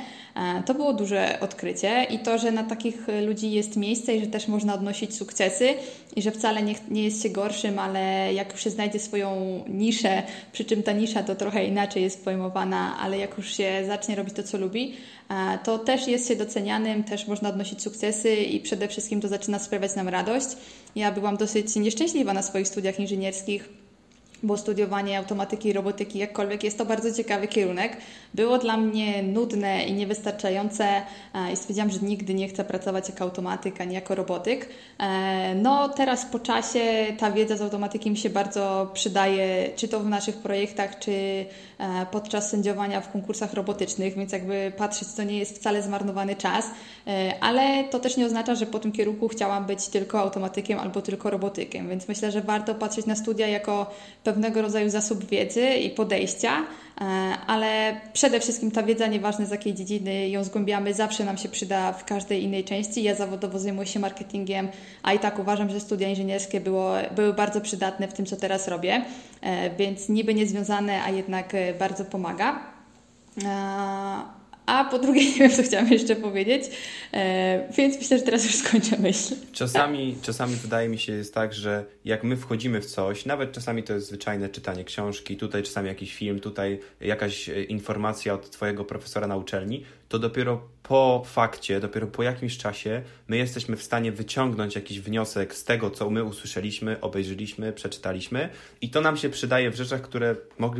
to 0.67 0.75
było 0.75 0.93
duże 0.93 1.39
odkrycie. 1.41 2.07
I 2.11 2.19
to, 2.19 2.39
że 2.39 2.53
na 2.53 2.65
takich 2.65 3.07
ludzi 3.27 3.53
jest 3.53 3.77
miejsce 3.77 4.17
i 4.17 4.21
że 4.21 4.27
też 4.27 4.49
można 4.49 4.75
odnosić 4.75 5.15
sukcesy 5.17 5.75
i 6.17 6.23
że 6.23 6.31
wcale 6.31 6.63
nie, 6.63 6.75
nie 6.91 7.05
jest 7.05 7.23
się 7.23 7.31
gorszym, 7.31 7.79
ale 7.79 8.35
jak 8.35 8.53
już 8.53 8.65
się 8.65 8.71
znajdzie 8.71 8.99
swoją 8.99 9.61
niszę, 9.69 10.23
przy 10.53 10.65
czym 10.65 10.83
ta 10.83 10.93
nisza 10.93 11.23
to 11.23 11.35
trochę 11.35 11.65
inaczej 11.65 12.03
jest 12.03 12.25
pojmowana, 12.25 12.97
ale 13.01 13.19
jak 13.19 13.39
już 13.39 13.57
się 13.57 13.83
zacznie 13.87 14.15
robić 14.15 14.35
to, 14.35 14.43
co 14.43 14.59
lubi, 14.59 14.95
to 15.65 15.79
też 15.79 16.09
jest 16.09 16.29
się 16.29 16.37
docenianym, 16.37 17.05
też 17.05 17.27
można 17.27 17.49
odnosić 17.49 17.83
sukcesy 17.83 18.37
i 18.51 18.61
przede 18.61 18.89
wszystkim 18.89 19.21
to 19.21 19.29
zaczyna 19.29 19.59
sprawiać 19.59 19.95
nam 19.97 20.09
radość. 20.09 20.47
Ja 20.97 21.13
byłam 21.13 21.37
dosyć 21.37 21.77
nieszczęśliwa 21.77 22.33
na 22.33 22.43
swoich 22.43 22.69
studiach 22.69 23.01
inżynierskich 23.01 23.69
bo 24.43 24.57
studiowanie 24.57 25.19
automatyki 25.19 25.69
i 25.69 25.73
robotyki, 25.73 26.19
jakkolwiek 26.19 26.65
jest 26.65 26.79
to 26.79 26.85
bardzo 26.85 27.13
ciekawy 27.13 27.49
kierunek, 27.49 27.97
było 28.35 28.59
dla 28.59 28.77
mnie 28.77 29.23
nudne 29.23 29.85
i 29.85 29.93
niewystarczające 29.93 31.03
i 31.53 31.57
stwierdziłam, 31.57 31.91
że 31.91 31.99
nigdy 31.99 32.35
nie 32.35 32.49
chcę 32.49 32.65
pracować 32.65 33.09
jako 33.09 33.25
automatyk, 33.25 33.81
ani 33.81 33.95
jako 33.95 34.15
robotyk. 34.15 34.69
E, 34.99 35.55
no 35.55 35.89
teraz 35.89 36.27
po 36.27 36.39
czasie 36.39 36.81
ta 37.19 37.31
wiedza 37.31 37.57
z 37.57 37.63
automatyki 37.63 38.11
mi 38.11 38.17
się 38.17 38.31
bardzo 38.31 38.91
przydaje, 38.95 39.71
czy 39.77 39.89
to 39.89 40.01
w 40.01 40.09
naszych 40.09 40.37
projektach, 40.37 40.99
czy 40.99 41.13
e, 41.79 42.07
podczas 42.11 42.51
sędziowania 42.51 43.01
w 43.01 43.13
konkursach 43.13 43.55
robotycznych, 43.55 44.17
więc 44.17 44.33
jakby 44.33 44.73
patrzeć, 44.77 45.09
to 45.17 45.23
nie 45.23 45.39
jest 45.39 45.57
wcale 45.57 45.83
zmarnowany 45.83 46.37
czas, 46.37 46.67
e, 47.07 47.35
ale 47.41 47.85
to 47.85 48.01
też 48.01 48.17
nie 48.17 48.27
oznacza, 48.27 48.55
że 48.55 48.67
po 48.67 48.79
tym 48.79 48.93
kierunku 48.93 49.29
chciałam 49.29 49.67
być 49.67 49.89
tylko 49.89 50.21
automatykiem 50.21 50.79
albo 50.79 51.03
tylko 51.03 51.31
robotykiem, 51.31 51.89
więc 51.89 52.09
myślę, 52.09 52.33
że 52.33 52.41
warto 52.41 52.75
patrzeć 52.75 53.07
na 53.07 53.17
studia 53.17 53.47
jako 53.47 53.91
pewnego 54.31 54.63
rodzaju 54.63 54.91
zasób 54.91 55.25
wiedzy 55.25 55.67
i 55.69 55.91
podejścia, 55.91 56.51
e, 57.01 57.05
ale 57.47 58.01
przede 58.13 58.41
wszystkim 58.41 58.71
ta 58.71 58.83
wiedza, 58.83 59.07
nieważne 59.07 59.47
z 59.47 59.51
jakiej 59.51 59.75
dziedziny 59.75 60.29
ją 60.29 60.45
zgłębiamy, 60.45 60.95
zawsze 60.95 61.25
nam 61.25 61.39
się 61.39 61.49
przyda 61.49 61.93
w 61.93 62.05
każdej 62.05 62.43
innej 62.43 62.65
części. 62.65 63.03
Ja 63.03 63.15
zawodowo 63.15 63.59
zajmuję 63.59 63.87
się 63.87 64.01
marketingiem, 64.01 64.69
a 65.03 65.13
i 65.13 65.19
tak 65.19 65.39
uważam, 65.39 65.71
że 65.71 65.81
studia 65.81 66.09
inżynierskie 66.09 66.61
było, 66.61 66.93
były 67.17 67.33
bardzo 67.33 67.61
przydatne 67.61 68.09
w 68.09 68.13
tym, 68.13 68.27
co 68.27 68.37
teraz 68.37 68.69
robię, 68.69 69.05
e, 69.41 69.71
więc 69.77 70.09
niby 70.09 70.35
niezwiązane, 70.35 71.03
a 71.03 71.11
jednak 71.11 71.55
e, 71.55 71.75
bardzo 71.75 72.05
pomaga. 72.05 72.61
A 74.67 74.85
po 74.85 74.99
drugie, 74.99 75.25
nie 75.33 75.39
wiem, 75.39 75.51
co 75.51 75.63
chciałam 75.63 75.89
jeszcze 75.89 76.17
powiedzieć, 76.17 76.65
e, 77.13 77.69
więc 77.77 77.99
myślę, 77.99 78.19
że 78.19 78.25
teraz 78.25 78.45
już 78.45 78.55
skończę 78.55 78.99
myśl. 78.99 79.35
Czasami, 79.53 80.17
czasami 80.23 80.57
wydaje 80.57 80.89
mi 80.89 80.99
się 80.99 81.13
jest 81.13 81.35
tak, 81.35 81.55
że 81.55 81.85
jak 82.05 82.25
my 82.25 82.37
wchodzimy 82.37 82.81
w 82.81 82.87
coś, 82.87 83.27
nawet 83.27 83.53
czasami 83.53 83.83
to 83.83 83.93
jest 83.93 84.07
zwyczajne 84.07 84.49
czytanie 84.49 84.85
książki, 84.85 85.37
tutaj 85.37 85.63
czasami 85.63 85.89
jakiś 85.89 86.15
film, 86.15 86.41
tutaj 86.41 86.81
jakaś 87.01 87.49
e, 87.49 87.63
informacja 87.63 88.35
od 88.35 88.51
Twojego 88.51 88.85
profesora 88.85 89.27
na 89.27 89.37
uczelni, 89.37 89.85
to 90.09 90.19
dopiero 90.19 90.63
po 90.91 91.23
fakcie, 91.27 91.81
dopiero 91.81 92.07
po 92.07 92.23
jakimś 92.23 92.59
czasie 92.59 93.03
my 93.29 93.37
jesteśmy 93.37 93.77
w 93.77 93.83
stanie 93.83 94.13
wyciągnąć 94.13 94.75
jakiś 94.75 95.01
wniosek 95.01 95.55
z 95.55 95.65
tego, 95.65 95.91
co 95.91 96.11
my 96.11 96.25
usłyszeliśmy, 96.25 97.01
obejrzeliśmy, 97.01 97.73
przeczytaliśmy 97.73 98.49
i 98.81 98.91
to 98.91 99.01
nam 99.01 99.17
się 99.17 99.29
przydaje 99.29 99.71
w 99.71 99.75
rzeczach, 99.75 100.01
które 100.01 100.37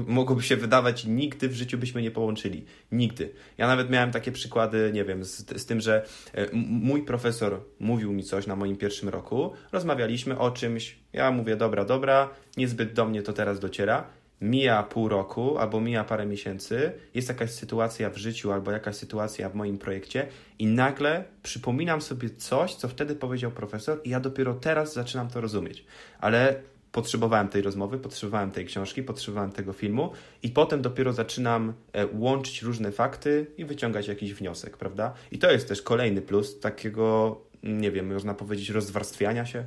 mogłoby 0.07 0.43
się 0.43 0.57
wydawać 0.57 1.05
nigdy 1.05 1.49
w 1.49 1.55
życiu 1.55 1.79
byśmy 1.79 2.03
nie 2.03 2.11
połączyli. 2.11 2.65
Nigdy. 2.93 3.33
Ja 3.59 3.67
nawet 3.67 3.91
miałem 3.91 4.11
takie 4.11 4.33
przykłady, 4.33 4.91
nie 4.95 5.05
wiem, 5.05 5.25
z, 5.25 5.61
z 5.63 5.67
tym, 5.67 5.81
że 5.81 6.07
e, 6.35 6.47
mój 6.53 7.03
profesor 7.03 7.61
mówił 7.81 8.13
mi 8.13 8.25
coś 8.25 8.47
na 8.47 8.57
moim 8.57 8.77
pierwszym 8.77 9.09
roku, 9.09 9.53
rozmawialiśmy 9.73 10.39
o 10.39 10.51
czymś, 10.51 10.99
ja 11.13 11.31
mówię, 11.31 11.57
dobra, 11.57 11.85
dobra, 11.85 12.31
niezbyt 12.57 12.93
do 12.93 13.07
mnie 13.07 13.23
to 13.23 13.33
teraz 13.33 13.61
dociera 13.61 14.20
mija 14.41 14.83
pół 14.83 15.09
roku 15.09 15.59
albo 15.59 15.81
mija 15.81 16.05
parę 16.05 16.27
miesięcy, 16.27 16.93
jest 17.15 17.29
jakaś 17.29 17.51
sytuacja 17.51 18.11
w 18.11 18.17
życiu 18.17 18.53
albo 18.53 18.71
jakaś 18.71 18.97
sytuacja 18.97 19.49
w 19.49 19.55
moim 19.55 19.79
projekcie 19.79 20.27
i 20.59 20.67
nagle 20.67 21.25
przypominam 21.43 22.03
sobie 22.03 22.31
coś, 22.31 22.75
co 22.75 22.89
wtedy 22.89 23.15
powiedział 23.15 23.51
profesor 23.51 24.01
i 24.05 24.11
ja 24.11 24.21
dopiero 24.21 24.55
teraz 24.55 24.93
zaczynam 24.93 25.29
to 25.29 25.41
rozumieć. 25.41 25.85
Ale 26.21 26.63
potrzebowałem 26.93 27.49
tej 27.49 27.63
rozmowy, 27.63 27.99
potrzebowałem 27.99 28.51
tej 28.51 28.67
książki, 28.67 29.03
potrzebowałem 29.03 29.53
tego 29.53 29.73
filmu 29.73 30.13
i 30.43 30.49
potem 30.49 30.83
dopiero 30.83 31.13
zaczynam 31.13 31.73
e, 31.93 32.07
łączyć 32.07 32.63
różne 32.63 32.93
fakty 32.93 33.47
i 33.57 33.65
wyciągać 33.65 34.09
jakiś 34.09 34.35
wniosek, 34.35 34.77
prawda? 34.77 35.15
I 35.31 35.39
to 35.39 35.51
jest 35.51 35.69
też 35.69 35.83
kolejny 35.83 36.23
plus 36.23 36.61
takiego, 36.61 37.37
nie 37.63 37.91
wiem, 37.91 38.13
można 38.15 38.35
powiedzieć, 38.35 38.71
rozwarstwiania 38.71 39.47
się. 39.47 39.65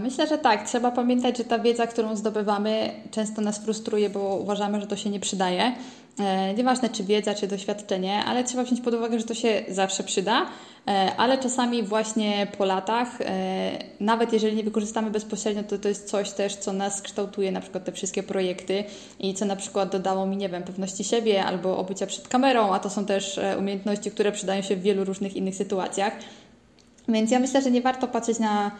Myślę, 0.00 0.26
że 0.26 0.38
tak. 0.38 0.68
Trzeba 0.68 0.90
pamiętać, 0.90 1.38
że 1.38 1.44
ta 1.44 1.58
wiedza, 1.58 1.86
którą 1.86 2.16
zdobywamy, 2.16 2.92
często 3.10 3.42
nas 3.42 3.64
frustruje, 3.64 4.10
bo 4.10 4.36
uważamy, 4.36 4.80
że 4.80 4.86
to 4.86 4.96
się 4.96 5.10
nie 5.10 5.20
przydaje. 5.20 5.72
E, 6.20 6.54
nieważne 6.54 6.88
czy 6.88 7.04
wiedza, 7.04 7.34
czy 7.34 7.46
doświadczenie, 7.46 8.24
ale 8.24 8.44
trzeba 8.44 8.64
wziąć 8.64 8.80
pod 8.80 8.94
uwagę, 8.94 9.18
że 9.18 9.24
to 9.24 9.34
się 9.34 9.62
zawsze 9.68 10.02
przyda, 10.02 10.46
e, 10.88 11.12
ale 11.16 11.38
czasami 11.38 11.82
właśnie 11.82 12.46
po 12.58 12.64
latach, 12.64 13.20
e, 13.20 13.78
nawet 14.00 14.32
jeżeli 14.32 14.56
nie 14.56 14.64
wykorzystamy 14.64 15.10
bezpośrednio, 15.10 15.62
to 15.62 15.78
to 15.78 15.88
jest 15.88 16.08
coś 16.08 16.30
też, 16.30 16.56
co 16.56 16.72
nas 16.72 17.02
kształtuje, 17.02 17.52
na 17.52 17.60
przykład 17.60 17.84
te 17.84 17.92
wszystkie 17.92 18.22
projekty 18.22 18.84
i 19.18 19.34
co 19.34 19.44
na 19.44 19.56
przykład 19.56 19.92
dodało 19.92 20.26
mi, 20.26 20.36
nie 20.36 20.48
wiem, 20.48 20.62
pewności 20.62 21.04
siebie 21.04 21.44
albo 21.44 21.78
obycia 21.78 22.06
przed 22.06 22.28
kamerą, 22.28 22.74
a 22.74 22.78
to 22.78 22.90
są 22.90 23.06
też 23.06 23.40
umiejętności, 23.58 24.10
które 24.10 24.32
przydają 24.32 24.62
się 24.62 24.76
w 24.76 24.82
wielu 24.82 25.04
różnych 25.04 25.36
innych 25.36 25.54
sytuacjach. 25.54 26.12
Więc 27.08 27.30
ja 27.30 27.38
myślę, 27.38 27.62
że 27.62 27.70
nie 27.70 27.80
warto 27.80 28.08
patrzeć 28.08 28.38
na 28.38 28.70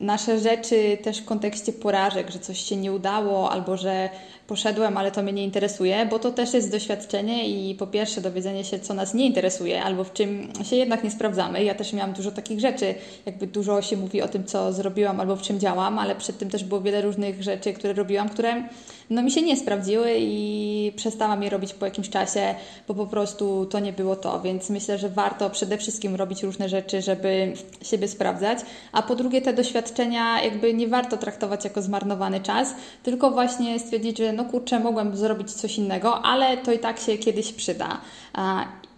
nasze 0.00 0.38
rzeczy 0.38 0.98
też 1.02 1.18
w 1.18 1.24
kontekście 1.24 1.72
porażek, 1.72 2.30
że 2.30 2.38
coś 2.38 2.60
się 2.60 2.76
nie 2.76 2.92
udało 2.92 3.50
albo 3.50 3.76
że 3.76 4.10
poszedłem, 4.46 4.96
ale 4.96 5.10
to 5.10 5.22
mnie 5.22 5.32
nie 5.32 5.44
interesuje, 5.44 6.06
bo 6.10 6.18
to 6.18 6.30
też 6.30 6.54
jest 6.54 6.70
doświadczenie 6.70 7.48
i 7.48 7.74
po 7.74 7.86
pierwsze 7.86 8.20
dowiedzenie 8.20 8.64
się, 8.64 8.78
co 8.78 8.94
nas 8.94 9.14
nie 9.14 9.26
interesuje 9.26 9.82
albo 9.82 10.04
w 10.04 10.12
czym 10.12 10.48
się 10.64 10.76
jednak 10.76 11.04
nie 11.04 11.10
sprawdzamy. 11.10 11.64
Ja 11.64 11.74
też 11.74 11.92
miałam 11.92 12.12
dużo 12.12 12.30
takich 12.30 12.60
rzeczy, 12.60 12.94
jakby 13.26 13.46
dużo 13.46 13.82
się 13.82 13.96
mówi 13.96 14.22
o 14.22 14.28
tym, 14.28 14.44
co 14.44 14.72
zrobiłam 14.72 15.20
albo 15.20 15.36
w 15.36 15.42
czym 15.42 15.60
działam, 15.60 15.98
ale 15.98 16.14
przed 16.14 16.38
tym 16.38 16.50
też 16.50 16.64
było 16.64 16.80
wiele 16.80 17.02
różnych 17.02 17.42
rzeczy, 17.42 17.72
które 17.72 17.92
robiłam, 17.92 18.28
które 18.28 18.68
no, 19.10 19.22
mi 19.22 19.30
się 19.30 19.42
nie 19.42 19.56
sprawdziły 19.56 20.14
i 20.18 20.92
przestałam 20.96 21.42
je 21.42 21.50
robić 21.50 21.74
po 21.74 21.84
jakimś 21.84 22.10
czasie, 22.10 22.54
bo 22.88 22.94
po 22.94 23.06
prostu 23.06 23.66
to 23.66 23.78
nie 23.78 23.92
było 23.92 24.16
to, 24.16 24.40
więc 24.40 24.70
myślę, 24.70 24.98
że 24.98 25.08
warto 25.08 25.50
przede 25.50 25.78
wszystkim 25.78 26.14
robić 26.14 26.42
różne 26.42 26.68
rzeczy, 26.68 27.02
żeby 27.02 27.52
siebie 27.82 28.08
sprawdzać, 28.08 28.58
a 28.92 29.02
po 29.02 29.14
drugie 29.14 29.42
te 29.42 29.52
doświadczenia 29.52 30.42
jakby 30.42 30.74
nie 30.74 30.88
warto 30.88 31.16
traktować 31.16 31.64
jako 31.64 31.82
zmarnowany 31.82 32.40
czas, 32.40 32.74
tylko 33.02 33.30
właśnie 33.30 33.78
stwierdzić, 33.78 34.18
że 34.18 34.33
no 34.34 34.44
kurczę, 34.44 34.80
mogłem 34.80 35.16
zrobić 35.16 35.52
coś 35.52 35.78
innego, 35.78 36.24
ale 36.24 36.56
to 36.56 36.72
i 36.72 36.78
tak 36.78 36.98
się 36.98 37.18
kiedyś 37.18 37.52
przyda. 37.52 38.00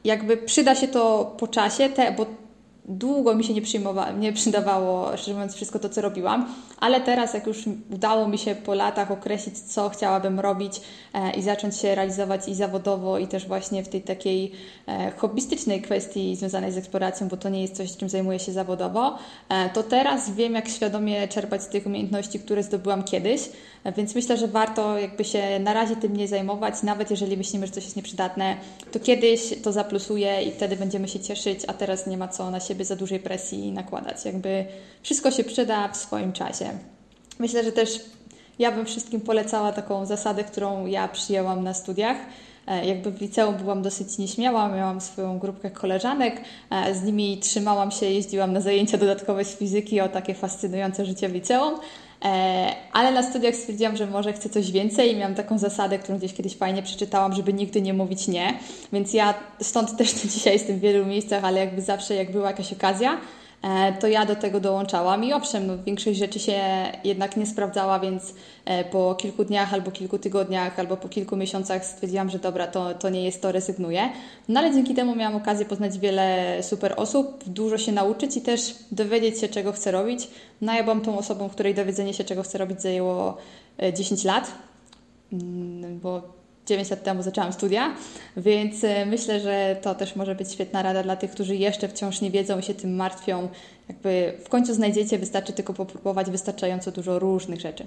Jakby 0.05 0.37
przyda 0.37 0.75
się 0.75 0.89
to 0.89 1.35
po 1.39 1.49
czasie, 1.49 1.89
te, 1.89 2.13
bo 2.13 2.27
długo 2.89 3.35
mi 3.35 3.45
się 3.45 3.55
nie, 3.55 3.63
nie 4.19 4.33
przydawało, 4.33 5.17
szczerze 5.17 5.33
mówiąc, 5.33 5.55
wszystko 5.55 5.79
to, 5.79 5.89
co 5.89 6.01
robiłam, 6.01 6.55
ale 6.81 7.01
teraz, 7.01 7.35
jak 7.35 7.47
już 7.47 7.65
udało 7.91 8.29
mi 8.29 8.39
się 8.39 8.55
po 8.55 8.75
latach 8.75 9.11
określić, 9.11 9.59
co 9.59 9.89
chciałabym 9.89 10.41
robić 10.41 10.81
e, 11.15 11.31
i 11.31 11.43
zacząć 11.43 11.77
się 11.77 11.95
realizować 11.95 12.49
i 12.49 12.55
zawodowo, 12.55 13.19
i 13.19 13.27
też 13.27 13.47
właśnie 13.47 13.85
w 13.85 13.89
tej 13.89 14.03
takiej 14.03 14.53
e, 14.87 15.11
hobbystycznej 15.17 15.83
kwestii 15.83 16.37
związanej 16.37 16.73
z 16.73 16.77
eksploracją, 16.77 17.29
bo 17.29 17.37
to 17.37 17.49
nie 17.49 17.63
jest 17.63 17.77
coś, 17.77 17.97
czym 17.97 18.09
zajmuję 18.09 18.39
się 18.39 18.53
zawodowo, 18.53 19.19
e, 19.49 19.71
to 19.71 19.83
teraz 19.83 20.31
wiem, 20.31 20.55
jak 20.55 20.69
świadomie 20.69 21.29
czerpać 21.29 21.63
z 21.63 21.69
tych 21.69 21.87
umiejętności, 21.87 22.41
które 22.41 22.63
zdobyłam 22.63 23.05
kiedyś, 23.05 23.41
e, 23.85 23.93
więc 23.93 24.15
myślę, 24.15 24.37
że 24.37 24.49
warto 24.49 24.99
jakby 24.99 25.25
się 25.25 25.59
na 25.59 25.73
razie 25.73 25.97
tym 25.97 26.17
nie 26.17 26.29
zajmować, 26.29 26.83
nawet 26.83 27.11
jeżeli 27.11 27.37
myślimy, 27.37 27.67
że 27.67 27.73
coś 27.73 27.85
jest 27.85 27.97
nieprzydatne, 27.97 28.57
to 28.93 29.01
kiedyś 29.01 29.63
to 29.63 29.73
zaplusuje 29.73 30.43
i 30.43 30.53
wtedy 30.53 30.77
będziemy 30.77 31.09
się 31.09 31.21
cieszyć, 31.21 31.61
a 31.67 31.73
teraz 31.73 32.07
nie 32.07 32.17
ma 32.17 32.29
co 32.29 32.51
na 32.51 32.61
siebie 32.61 32.76
za 32.85 32.97
dużej 32.97 33.21
presji 33.21 33.73
nakładać. 33.73 34.25
Jakby 34.25 34.65
wszystko 35.03 35.31
się 35.31 35.45
przyda 35.45 35.89
w 35.89 35.97
swoim 35.97 36.33
czasie. 36.33 36.71
Myślę, 37.39 37.65
że 37.65 37.73
też 37.73 38.01
ja 38.59 38.73
bym 38.73 38.87
wszystkim 38.87 39.21
polecała 39.21 39.73
taką 39.73 40.07
zasadę, 40.07 40.45
którą 40.45 40.87
ja 40.87 41.09
przyjęłam 41.09 41.65
na 41.65 41.75
studiach. 41.75 42.17
E, 42.67 42.87
jakby 42.87 43.11
w 43.11 43.21
liceum 43.21 43.55
byłam 43.55 43.83
dosyć 43.83 44.19
nieśmiała, 44.19 44.69
miałam 44.69 45.01
swoją 45.01 45.39
grupkę 45.39 45.71
koleżanek, 45.71 46.41
e, 46.71 46.95
z 46.95 47.03
nimi 47.03 47.39
trzymałam 47.39 47.91
się, 47.91 48.07
jeździłam 48.07 48.53
na 48.53 48.61
zajęcia 48.61 48.99
dodatkowe 48.99 49.45
z 49.45 49.57
fizyki 49.57 50.01
o 50.01 50.09
takie 50.09 50.35
fascynujące 50.35 51.07
życie 51.07 51.29
w 51.29 51.33
liceum. 51.33 51.75
E, 52.27 52.75
ale 52.93 53.13
na 53.13 53.23
studiach 53.23 53.55
stwierdziłam, 53.55 53.97
że 53.97 54.07
może 54.07 54.33
chcę 54.33 54.49
coś 54.49 54.73
więcej 54.73 55.13
i 55.13 55.17
miałam 55.17 55.35
taką 55.35 55.59
zasadę, 55.59 55.99
którą 55.99 56.19
gdzieś 56.19 56.35
kiedyś 56.35 56.57
fajnie 56.57 56.83
przeczytałam, 56.83 57.33
żeby 57.33 57.53
nigdy 57.53 57.83
nie 57.83 57.95
mówić 57.95 58.29
nie. 58.29 58.59
Więc 58.93 59.15
ja 59.15 59.35
stąd 59.61 59.97
też 59.97 60.13
dzisiaj 60.35 60.53
jestem 60.53 60.77
w 60.77 60.81
wielu 60.81 61.07
miejscach, 61.07 61.45
ale 61.45 61.61
jakby 61.61 61.83
zawsze 61.83 62.15
jak 62.15 62.33
była 62.33 62.49
jakaś 62.49 62.73
okazja, 62.73 63.21
to 64.01 64.07
ja 64.07 64.27
do 64.27 64.37
tego 64.37 64.61
dołączałam 64.61 65.25
i 65.25 65.33
owszem, 65.33 65.67
no, 65.67 65.79
większość 65.79 66.19
rzeczy 66.19 66.39
się 66.39 66.61
jednak 67.05 67.37
nie 67.37 67.47
sprawdzała, 67.47 67.99
więc 67.99 68.35
e, 68.65 68.85
po 68.85 69.15
kilku 69.15 69.45
dniach 69.45 69.75
albo 69.75 69.91
kilku 69.91 70.19
tygodniach 70.19 70.79
albo 70.79 70.97
po 70.97 71.09
kilku 71.09 71.37
miesiącach 71.37 71.85
stwierdziłam, 71.85 72.31
że 72.31 72.39
dobra, 72.39 72.67
to, 72.67 72.95
to 72.95 73.11
nie 73.11 73.25
jest 73.25 73.43
to, 73.43 73.53
rezygnuję. 73.53 74.09
No 74.49 74.61
ale 74.61 74.75
dzięki 74.75 74.95
temu 74.95 75.17
miałam 75.17 75.37
okazję 75.37 75.67
poznać 75.67 75.99
wiele 75.99 76.59
super 76.63 76.95
osób, 76.97 77.45
dużo 77.47 77.79
się 77.79 77.93
nauczyć 77.93 78.37
i 78.37 78.41
też 78.41 78.75
dowiedzieć 78.93 79.41
się, 79.41 79.49
czego 79.49 79.73
chcę 79.73 79.91
robić. 79.91 80.29
No 80.61 80.75
ja 80.75 80.83
byłam 80.83 81.01
tą 81.01 81.19
osobą, 81.19 81.49
której 81.49 81.75
dowiedzenie 81.75 82.15
się, 82.15 82.25
czego 82.25 82.43
chcę 82.43 82.59
robić 82.59 82.83
zajęło 82.83 83.37
10 83.95 84.25
e, 84.25 84.29
lat, 84.29 84.53
mm, 85.33 86.01
bo 86.01 86.23
9 86.67 86.91
lat 86.91 87.03
temu 87.03 87.23
zaczęłam 87.23 87.53
studia, 87.53 87.97
więc 88.37 88.85
e, 88.85 89.07
myślę, 89.07 89.41
że 89.41 89.77
to 89.83 89.95
też 89.95 90.17
może 90.17 90.35
być 90.35 90.53
świetna 90.53 90.83
rada 90.83 91.03
dla 91.03 91.17
tych, 91.17 91.31
którzy 91.31 91.57
jeszcze 91.57 91.89
wciąż 91.89 92.21
nie 92.21 92.31
wiedzą 92.31 92.59
i 92.59 92.63
się 92.63 92.75
tym 92.75 92.97
martwią. 92.97 93.49
Jakby 93.89 94.35
w 94.45 94.49
końcu 94.49 94.75
znajdziecie, 94.75 95.19
wystarczy 95.19 95.53
tylko 95.53 95.75
popróbować 95.75 96.31
wystarczająco 96.31 96.93
dużo 96.93 97.19
różnych 97.19 97.61
rzeczy. 97.61 97.87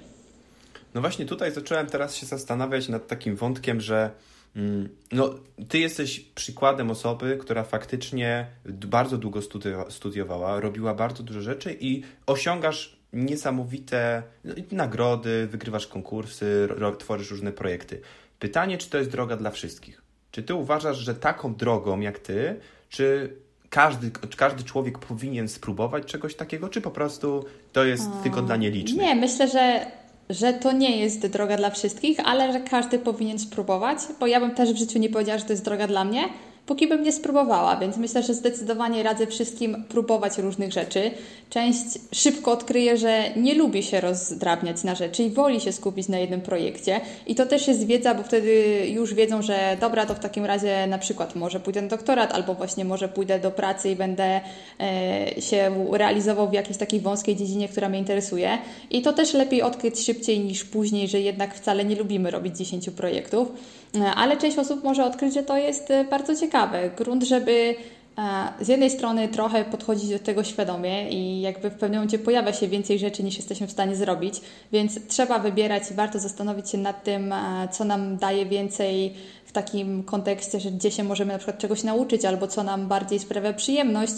No 0.94 1.00
właśnie 1.00 1.26
tutaj 1.26 1.52
zacząłem 1.52 1.86
teraz 1.86 2.16
się 2.16 2.26
zastanawiać 2.26 2.88
nad 2.88 3.06
takim 3.06 3.36
wątkiem, 3.36 3.80
że 3.80 4.10
mm, 4.56 4.88
no, 5.12 5.34
ty 5.68 5.78
jesteś 5.78 6.20
przykładem 6.20 6.90
osoby, 6.90 7.38
która 7.40 7.64
faktycznie 7.64 8.46
bardzo 8.66 9.18
długo 9.18 9.40
studiowała, 9.88 10.60
robiła 10.60 10.94
bardzo 10.94 11.22
dużo 11.22 11.40
rzeczy 11.40 11.76
i 11.80 12.02
osiągasz 12.26 13.00
niesamowite 13.12 14.22
no, 14.44 14.54
nagrody, 14.72 15.46
wygrywasz 15.46 15.86
konkursy, 15.86 16.68
tworzysz 16.98 17.30
różne 17.30 17.52
projekty. 17.52 18.00
Pytanie, 18.40 18.78
czy 18.78 18.90
to 18.90 18.98
jest 18.98 19.10
droga 19.10 19.36
dla 19.36 19.50
wszystkich? 19.50 20.02
Czy 20.30 20.42
ty 20.42 20.54
uważasz, 20.54 20.98
że 20.98 21.14
taką 21.14 21.54
drogą 21.54 22.00
jak 22.00 22.18
ty, 22.18 22.60
czy 22.88 23.36
każdy, 23.70 24.10
każdy 24.36 24.64
człowiek 24.64 24.98
powinien 24.98 25.48
spróbować 25.48 26.04
czegoś 26.04 26.34
takiego, 26.34 26.68
czy 26.68 26.80
po 26.80 26.90
prostu 26.90 27.44
to 27.72 27.84
jest 27.84 28.02
hmm. 28.04 28.22
tylko 28.22 28.42
dla 28.42 28.56
nielicznych? 28.56 29.06
Nie, 29.06 29.14
myślę, 29.14 29.48
że, 29.48 29.86
że 30.30 30.52
to 30.52 30.72
nie 30.72 31.00
jest 31.00 31.26
droga 31.26 31.56
dla 31.56 31.70
wszystkich, 31.70 32.20
ale 32.24 32.52
że 32.52 32.60
każdy 32.60 32.98
powinien 32.98 33.38
spróbować, 33.38 33.98
bo 34.20 34.26
ja 34.26 34.40
bym 34.40 34.54
też 34.54 34.72
w 34.72 34.76
życiu 34.76 34.98
nie 34.98 35.08
powiedziała, 35.08 35.38
że 35.38 35.44
to 35.44 35.52
jest 35.52 35.64
droga 35.64 35.86
dla 35.86 36.04
mnie, 36.04 36.28
póki 36.70 36.86
bym 36.86 37.02
nie 37.02 37.12
spróbowała, 37.12 37.76
więc 37.76 37.96
myślę, 37.96 38.22
że 38.22 38.34
zdecydowanie 38.34 39.02
radzę 39.02 39.26
wszystkim 39.26 39.84
próbować 39.88 40.38
różnych 40.38 40.72
rzeczy. 40.72 41.10
Część 41.50 41.84
szybko 42.12 42.52
odkryje, 42.52 42.96
że 42.96 43.24
nie 43.36 43.54
lubi 43.54 43.82
się 43.82 44.00
rozdrabniać 44.00 44.84
na 44.84 44.94
rzeczy 44.94 45.22
i 45.22 45.30
woli 45.30 45.60
się 45.60 45.72
skupić 45.72 46.08
na 46.08 46.18
jednym 46.18 46.40
projekcie. 46.40 47.00
I 47.26 47.34
to 47.34 47.46
też 47.46 47.68
jest 47.68 47.86
wiedza, 47.86 48.14
bo 48.14 48.22
wtedy 48.22 48.82
już 48.88 49.14
wiedzą, 49.14 49.42
że 49.42 49.76
dobra, 49.80 50.06
to 50.06 50.14
w 50.14 50.18
takim 50.18 50.44
razie 50.44 50.86
na 50.86 50.98
przykład 50.98 51.34
może 51.34 51.60
pójdę 51.60 51.82
na 51.82 51.88
doktorat, 51.88 52.32
albo 52.32 52.54
właśnie 52.54 52.84
może 52.84 53.08
pójdę 53.08 53.40
do 53.40 53.50
pracy 53.50 53.90
i 53.90 53.96
będę 53.96 54.40
e, 54.80 55.42
się 55.42 55.86
realizował 55.92 56.50
w 56.50 56.52
jakiejś 56.52 56.78
takiej 56.78 57.00
wąskiej 57.00 57.36
dziedzinie, 57.36 57.68
która 57.68 57.88
mnie 57.88 57.98
interesuje. 57.98 58.58
I 58.90 59.02
to 59.02 59.12
też 59.12 59.34
lepiej 59.34 59.62
odkryć 59.62 60.04
szybciej 60.04 60.40
niż 60.40 60.64
później, 60.64 61.08
że 61.08 61.20
jednak 61.20 61.54
wcale 61.54 61.84
nie 61.84 61.96
lubimy 61.96 62.30
robić 62.30 62.56
10 62.56 62.90
projektów. 62.90 63.48
E, 63.94 64.14
ale 64.14 64.36
część 64.36 64.58
osób 64.58 64.84
może 64.84 65.04
odkryć, 65.04 65.34
że 65.34 65.42
to 65.42 65.56
jest 65.56 65.90
e, 65.90 66.04
bardzo 66.04 66.36
ciekawe. 66.36 66.90
Grunt, 66.96 67.22
żeby 67.22 67.74
e, 68.18 68.64
z 68.64 68.68
jednej 68.68 68.90
strony 68.90 69.28
trochę 69.28 69.64
podchodzić 69.64 70.10
do 70.10 70.18
tego 70.18 70.44
świadomie 70.44 71.10
i 71.10 71.40
jakby 71.40 71.70
w 71.70 71.74
pewnym 71.74 71.98
momencie 71.98 72.18
pojawia 72.18 72.52
się 72.52 72.68
więcej 72.68 72.98
rzeczy 72.98 73.22
niż 73.22 73.36
jesteśmy 73.36 73.66
w 73.66 73.70
stanie 73.70 73.96
zrobić, 73.96 74.40
więc 74.72 75.06
trzeba 75.08 75.38
wybierać 75.38 75.90
i 75.90 75.94
warto 75.94 76.18
zastanowić 76.18 76.70
się 76.70 76.78
nad 76.78 77.04
tym, 77.04 77.34
co 77.70 77.84
nam 77.84 78.16
daje 78.16 78.46
więcej 78.46 79.14
w 79.50 79.52
takim 79.52 80.02
kontekście, 80.02 80.60
że 80.60 80.70
gdzie 80.70 80.90
się 80.90 81.04
możemy 81.04 81.32
na 81.32 81.38
przykład 81.38 81.58
czegoś 81.58 81.82
nauczyć 81.82 82.24
albo 82.24 82.48
co 82.48 82.62
nam 82.62 82.88
bardziej 82.88 83.18
sprawia 83.18 83.52
przyjemność, 83.52 84.12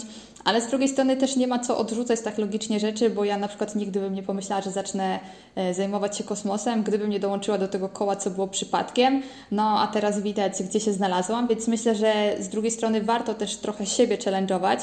ale 0.45 0.61
z 0.61 0.67
drugiej 0.67 0.89
strony 0.89 1.17
też 1.17 1.35
nie 1.35 1.47
ma 1.47 1.59
co 1.59 1.77
odrzucać 1.77 2.21
tak 2.21 2.37
logicznie 2.37 2.79
rzeczy, 2.79 3.09
bo 3.09 3.25
ja 3.25 3.37
na 3.37 3.47
przykład 3.47 3.75
nigdy 3.75 3.99
bym 3.99 4.13
nie 4.13 4.23
pomyślała, 4.23 4.61
że 4.61 4.71
zacznę 4.71 5.19
e, 5.55 5.73
zajmować 5.73 6.17
się 6.17 6.23
kosmosem, 6.23 6.83
gdybym 6.83 7.09
nie 7.09 7.19
dołączyła 7.19 7.57
do 7.57 7.67
tego 7.67 7.89
koła, 7.89 8.15
co 8.15 8.29
było 8.29 8.47
przypadkiem. 8.47 9.23
No 9.51 9.79
a 9.79 9.87
teraz 9.87 10.21
widać, 10.21 10.63
gdzie 10.63 10.79
się 10.79 10.93
znalazłam, 10.93 11.47
więc 11.47 11.67
myślę, 11.67 11.95
że 11.95 12.13
z 12.39 12.49
drugiej 12.49 12.71
strony 12.71 13.01
warto 13.01 13.33
też 13.33 13.57
trochę 13.57 13.85
siebie 13.85 14.17
challenge'ować 14.17 14.77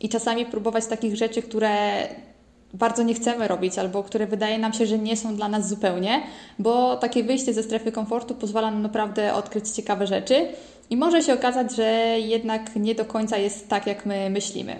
i 0.00 0.08
czasami 0.08 0.46
próbować 0.46 0.86
takich 0.86 1.16
rzeczy, 1.16 1.42
które 1.42 1.70
bardzo 2.74 3.02
nie 3.02 3.14
chcemy 3.14 3.48
robić, 3.48 3.78
albo 3.78 4.02
które 4.02 4.26
wydaje 4.26 4.58
nam 4.58 4.72
się, 4.72 4.86
że 4.86 4.98
nie 4.98 5.16
są 5.16 5.36
dla 5.36 5.48
nas 5.48 5.68
zupełnie, 5.68 6.22
bo 6.58 6.96
takie 6.96 7.22
wyjście 7.22 7.54
ze 7.54 7.62
strefy 7.62 7.92
komfortu 7.92 8.34
pozwala 8.34 8.70
nam 8.70 8.82
naprawdę 8.82 9.34
odkryć 9.34 9.70
ciekawe 9.70 10.06
rzeczy 10.06 10.48
i 10.90 10.96
może 10.96 11.22
się 11.22 11.34
okazać, 11.34 11.76
że 11.76 11.84
jednak 12.18 12.76
nie 12.76 12.94
do 12.94 13.04
końca 13.04 13.36
jest 13.36 13.68
tak, 13.68 13.86
jak 13.86 14.06
my 14.06 14.30
myślimy. 14.30 14.76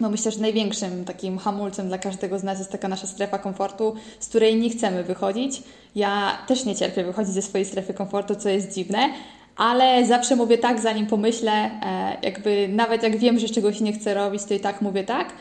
No 0.00 0.10
myślę, 0.10 0.30
że 0.30 0.40
największym 0.40 1.04
takim 1.04 1.38
hamulcem 1.38 1.88
dla 1.88 1.98
każdego 1.98 2.38
z 2.38 2.42
nas 2.42 2.58
jest 2.58 2.72
taka 2.72 2.88
nasza 2.88 3.06
strefa 3.06 3.38
komfortu, 3.38 3.94
z 4.20 4.28
której 4.28 4.56
nie 4.56 4.70
chcemy 4.70 5.04
wychodzić. 5.04 5.62
Ja 5.94 6.38
też 6.46 6.64
nie 6.64 6.76
cierpię 6.76 7.04
wychodzić 7.04 7.34
ze 7.34 7.42
swojej 7.42 7.64
strefy 7.64 7.94
komfortu, 7.94 8.34
co 8.34 8.48
jest 8.48 8.74
dziwne, 8.74 9.10
ale 9.56 10.06
zawsze 10.06 10.36
mówię 10.36 10.58
tak, 10.58 10.80
zanim 10.80 11.06
pomyślę, 11.06 11.52
e, 11.52 12.16
jakby 12.22 12.68
nawet 12.68 13.02
jak 13.02 13.16
wiem, 13.16 13.38
że 13.38 13.48
czegoś 13.48 13.80
nie 13.80 13.92
chcę 13.92 14.14
robić, 14.14 14.44
to 14.44 14.54
i 14.54 14.60
tak 14.60 14.82
mówię 14.82 15.04
tak. 15.04 15.32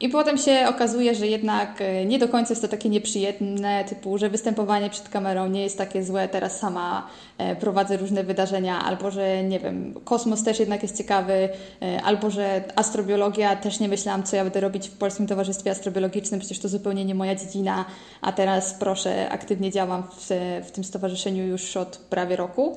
I 0.00 0.08
potem 0.08 0.38
się 0.38 0.66
okazuje, 0.68 1.14
że 1.14 1.26
jednak 1.26 1.80
e, 1.80 2.04
nie 2.04 2.18
do 2.18 2.28
końca 2.28 2.52
jest 2.52 2.62
to 2.62 2.68
takie 2.68 2.88
nieprzyjemne, 2.88 3.84
typu, 3.84 4.18
że 4.18 4.30
występowanie 4.30 4.90
przed 4.90 5.08
kamerą 5.08 5.46
nie 5.46 5.62
jest 5.62 5.78
takie 5.78 6.04
złe, 6.04 6.28
teraz 6.28 6.58
sama 6.58 7.08
e, 7.38 7.56
prowadzę 7.56 7.96
różne 7.96 8.24
wydarzenia, 8.24 8.84
albo 8.84 9.10
że 9.10 9.44
nie 9.44 9.60
wiem, 9.60 9.94
kosmos 10.04 10.44
też 10.44 10.60
jednak 10.60 10.82
jest 10.82 10.98
ciekawy, 10.98 11.48
e, 11.82 12.02
albo 12.02 12.30
że 12.30 12.64
astrobiologia 12.76 13.56
też 13.56 13.80
nie 13.80 13.88
myślałam, 13.88 14.22
co 14.22 14.36
ja 14.36 14.44
będę 14.44 14.60
robić 14.60 14.88
w 14.88 14.98
Polskim 14.98 15.26
Towarzystwie 15.26 15.70
Astrobiologicznym, 15.70 16.40
przecież 16.40 16.58
to 16.58 16.68
zupełnie 16.68 17.04
nie 17.04 17.14
moja 17.14 17.34
dziedzina, 17.34 17.84
a 18.20 18.32
teraz 18.32 18.74
proszę, 18.74 19.28
aktywnie 19.30 19.70
działam 19.70 20.02
w, 20.02 20.28
w 20.66 20.70
tym 20.70 20.84
stowarzyszeniu 20.84 21.46
już 21.46 21.76
od 21.76 21.96
prawie 21.96 22.36
roku. 22.36 22.76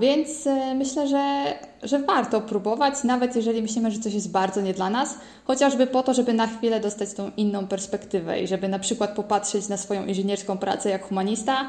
Więc 0.00 0.46
e, 0.46 0.74
myślę, 0.74 1.08
że, 1.08 1.44
że 1.82 1.98
warto 1.98 2.40
próbować, 2.40 3.04
nawet 3.04 3.36
jeżeli 3.36 3.62
myślimy, 3.62 3.90
że 3.90 3.98
coś 3.98 4.14
jest 4.14 4.30
bardzo 4.30 4.60
nie 4.60 4.74
dla 4.74 4.90
nas, 4.90 5.18
chociażby 5.44 5.86
po 5.86 6.02
to, 6.02 6.14
żeby 6.14 6.32
na 6.32 6.46
chwilę 6.46 6.80
dostać 6.80 7.14
tą 7.14 7.30
inną 7.36 7.66
perspektywę 7.66 8.40
i 8.40 8.46
żeby 8.46 8.68
na 8.68 8.78
przykład 8.78 9.14
popatrzeć 9.16 9.68
na 9.68 9.76
swoją 9.76 10.06
inżynierską 10.06 10.58
pracę 10.58 10.90
jak 10.90 11.08
humanista 11.08 11.68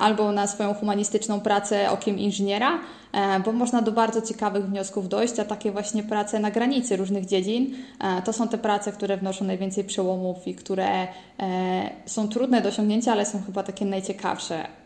albo 0.00 0.32
na 0.32 0.46
swoją 0.46 0.74
humanistyczną 0.74 1.40
pracę 1.40 1.90
okiem 1.90 2.18
inżyniera, 2.18 2.78
e, 3.12 3.40
bo 3.40 3.52
można 3.52 3.82
do 3.82 3.92
bardzo 3.92 4.22
ciekawych 4.22 4.66
wniosków 4.66 5.08
dojść, 5.08 5.40
a 5.40 5.44
takie 5.44 5.72
właśnie 5.72 6.02
prace 6.02 6.38
na 6.38 6.50
granicy 6.50 6.96
różnych 6.96 7.26
dziedzin 7.26 7.74
e, 8.00 8.22
to 8.22 8.32
są 8.32 8.48
te 8.48 8.58
prace, 8.58 8.92
które 8.92 9.16
wnoszą 9.16 9.44
najwięcej 9.44 9.84
przełomów 9.84 10.48
i 10.48 10.54
które 10.54 11.06
są 12.06 12.28
trudne 12.28 12.60
do 12.60 12.68
osiągnięcia, 12.68 13.12
ale 13.12 13.26
są 13.26 13.42
chyba 13.46 13.62
takie 13.62 13.84
najciekawsze. 13.84 14.64
E, 14.64 14.81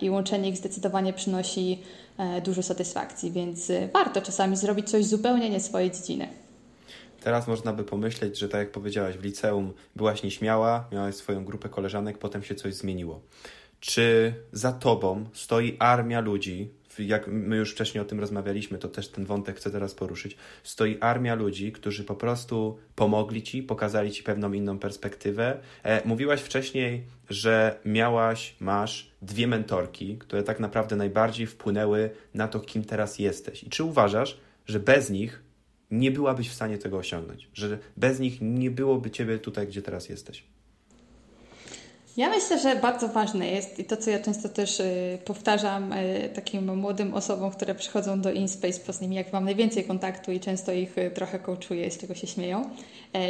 i 0.00 0.10
łączenie 0.10 0.48
ich 0.48 0.56
zdecydowanie 0.56 1.12
przynosi 1.12 1.82
e, 2.18 2.40
dużo 2.40 2.62
satysfakcji, 2.62 3.32
więc 3.32 3.70
e, 3.70 3.88
warto 3.92 4.22
czasami 4.22 4.56
zrobić 4.56 4.90
coś 4.90 5.04
zupełnie 5.04 5.50
nie 5.50 5.60
swojej 5.60 5.90
dziedziny. 5.90 6.28
Teraz 7.20 7.48
można 7.48 7.72
by 7.72 7.84
pomyśleć, 7.84 8.38
że 8.38 8.48
tak 8.48 8.58
jak 8.58 8.70
powiedziałaś, 8.70 9.16
w 9.16 9.24
liceum 9.24 9.72
byłaś 9.96 10.22
nieśmiała, 10.22 10.88
miałaś 10.92 11.14
swoją 11.14 11.44
grupę 11.44 11.68
koleżanek, 11.68 12.18
potem 12.18 12.42
się 12.42 12.54
coś 12.54 12.74
zmieniło. 12.74 13.20
Czy 13.80 14.34
za 14.52 14.72
tobą 14.72 15.24
stoi 15.32 15.76
armia 15.78 16.20
ludzi, 16.20 16.70
jak 16.98 17.26
my 17.28 17.56
już 17.56 17.72
wcześniej 17.72 18.02
o 18.02 18.04
tym 18.04 18.20
rozmawialiśmy, 18.20 18.78
to 18.78 18.88
też 18.88 19.08
ten 19.08 19.24
wątek 19.24 19.56
chcę 19.56 19.70
teraz 19.70 19.94
poruszyć, 19.94 20.36
stoi 20.62 20.98
armia 21.00 21.34
ludzi, 21.34 21.72
którzy 21.72 22.04
po 22.04 22.14
prostu 22.14 22.78
pomogli 22.94 23.42
ci, 23.42 23.62
pokazali 23.62 24.12
ci 24.12 24.22
pewną 24.22 24.52
inną 24.52 24.78
perspektywę. 24.78 25.58
E, 25.82 26.08
mówiłaś 26.08 26.40
wcześniej, 26.40 27.04
że 27.30 27.78
miałaś, 27.84 28.56
masz 28.60 29.10
dwie 29.26 29.46
mentorki, 29.46 30.18
które 30.18 30.42
tak 30.42 30.60
naprawdę 30.60 30.96
najbardziej 30.96 31.46
wpłynęły 31.46 32.10
na 32.34 32.48
to, 32.48 32.60
kim 32.60 32.84
teraz 32.84 33.18
jesteś. 33.18 33.64
I 33.64 33.70
czy 33.70 33.84
uważasz, 33.84 34.40
że 34.66 34.80
bez 34.80 35.10
nich 35.10 35.42
nie 35.90 36.10
byłabyś 36.10 36.50
w 36.50 36.54
stanie 36.54 36.78
tego 36.78 36.96
osiągnąć? 36.96 37.48
Że 37.52 37.78
bez 37.96 38.20
nich 38.20 38.38
nie 38.40 38.70
byłoby 38.70 39.10
ciebie 39.10 39.38
tutaj, 39.38 39.66
gdzie 39.66 39.82
teraz 39.82 40.08
jesteś? 40.08 40.44
Ja 42.16 42.30
myślę, 42.30 42.58
że 42.58 42.76
bardzo 42.76 43.08
ważne 43.08 43.46
jest 43.46 43.78
i 43.78 43.84
to, 43.84 43.96
co 43.96 44.10
ja 44.10 44.18
często 44.18 44.48
też 44.48 44.80
y, 44.80 45.18
powtarzam 45.24 45.92
y, 45.92 46.30
takim 46.34 46.76
młodym 46.76 47.14
osobom, 47.14 47.50
które 47.50 47.74
przychodzą 47.74 48.20
do 48.20 48.32
InSpace, 48.32 48.80
bo 48.86 48.92
z 48.92 49.00
nimi 49.00 49.16
jak 49.16 49.32
mam 49.32 49.44
najwięcej 49.44 49.84
kontaktu 49.84 50.32
i 50.32 50.40
często 50.40 50.72
ich 50.72 50.98
y, 50.98 51.10
trochę 51.10 51.38
coachuję, 51.38 51.90
z 51.90 51.98
czego 51.98 52.14
się 52.14 52.26
śmieją, 52.26 52.70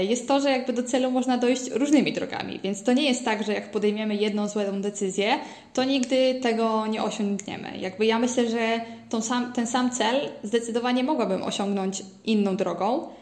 jest 0.09 0.29
to, 0.29 0.41
że 0.41 0.51
jakby 0.51 0.73
do 0.73 0.83
celu 0.83 1.11
można 1.11 1.39
dojść 1.39 1.71
różnymi 1.71 2.13
drogami. 2.13 2.61
Więc 2.65 2.83
to 2.83 2.93
nie 2.93 3.09
jest 3.09 3.25
tak, 3.25 3.47
że 3.47 3.53
jak 3.53 3.71
podejmiemy 3.71 4.15
jedną 4.15 4.49
złą 4.49 4.81
decyzję, 4.81 5.39
to 5.75 5.85
nigdy 5.85 6.41
tego 6.43 6.87
nie 6.87 7.03
osiągniemy. 7.03 7.79
Jakby 7.79 8.07
ja 8.07 8.19
myślę, 8.19 8.51
że 8.51 8.81
sam, 9.21 9.53
ten 9.53 9.67
sam 9.67 9.91
cel 9.91 10.29
zdecydowanie 10.43 11.05
mogłabym 11.05 11.43
osiągnąć 11.43 12.03
inną 12.25 12.57
drogą, 12.57 13.09
E, 13.09 13.16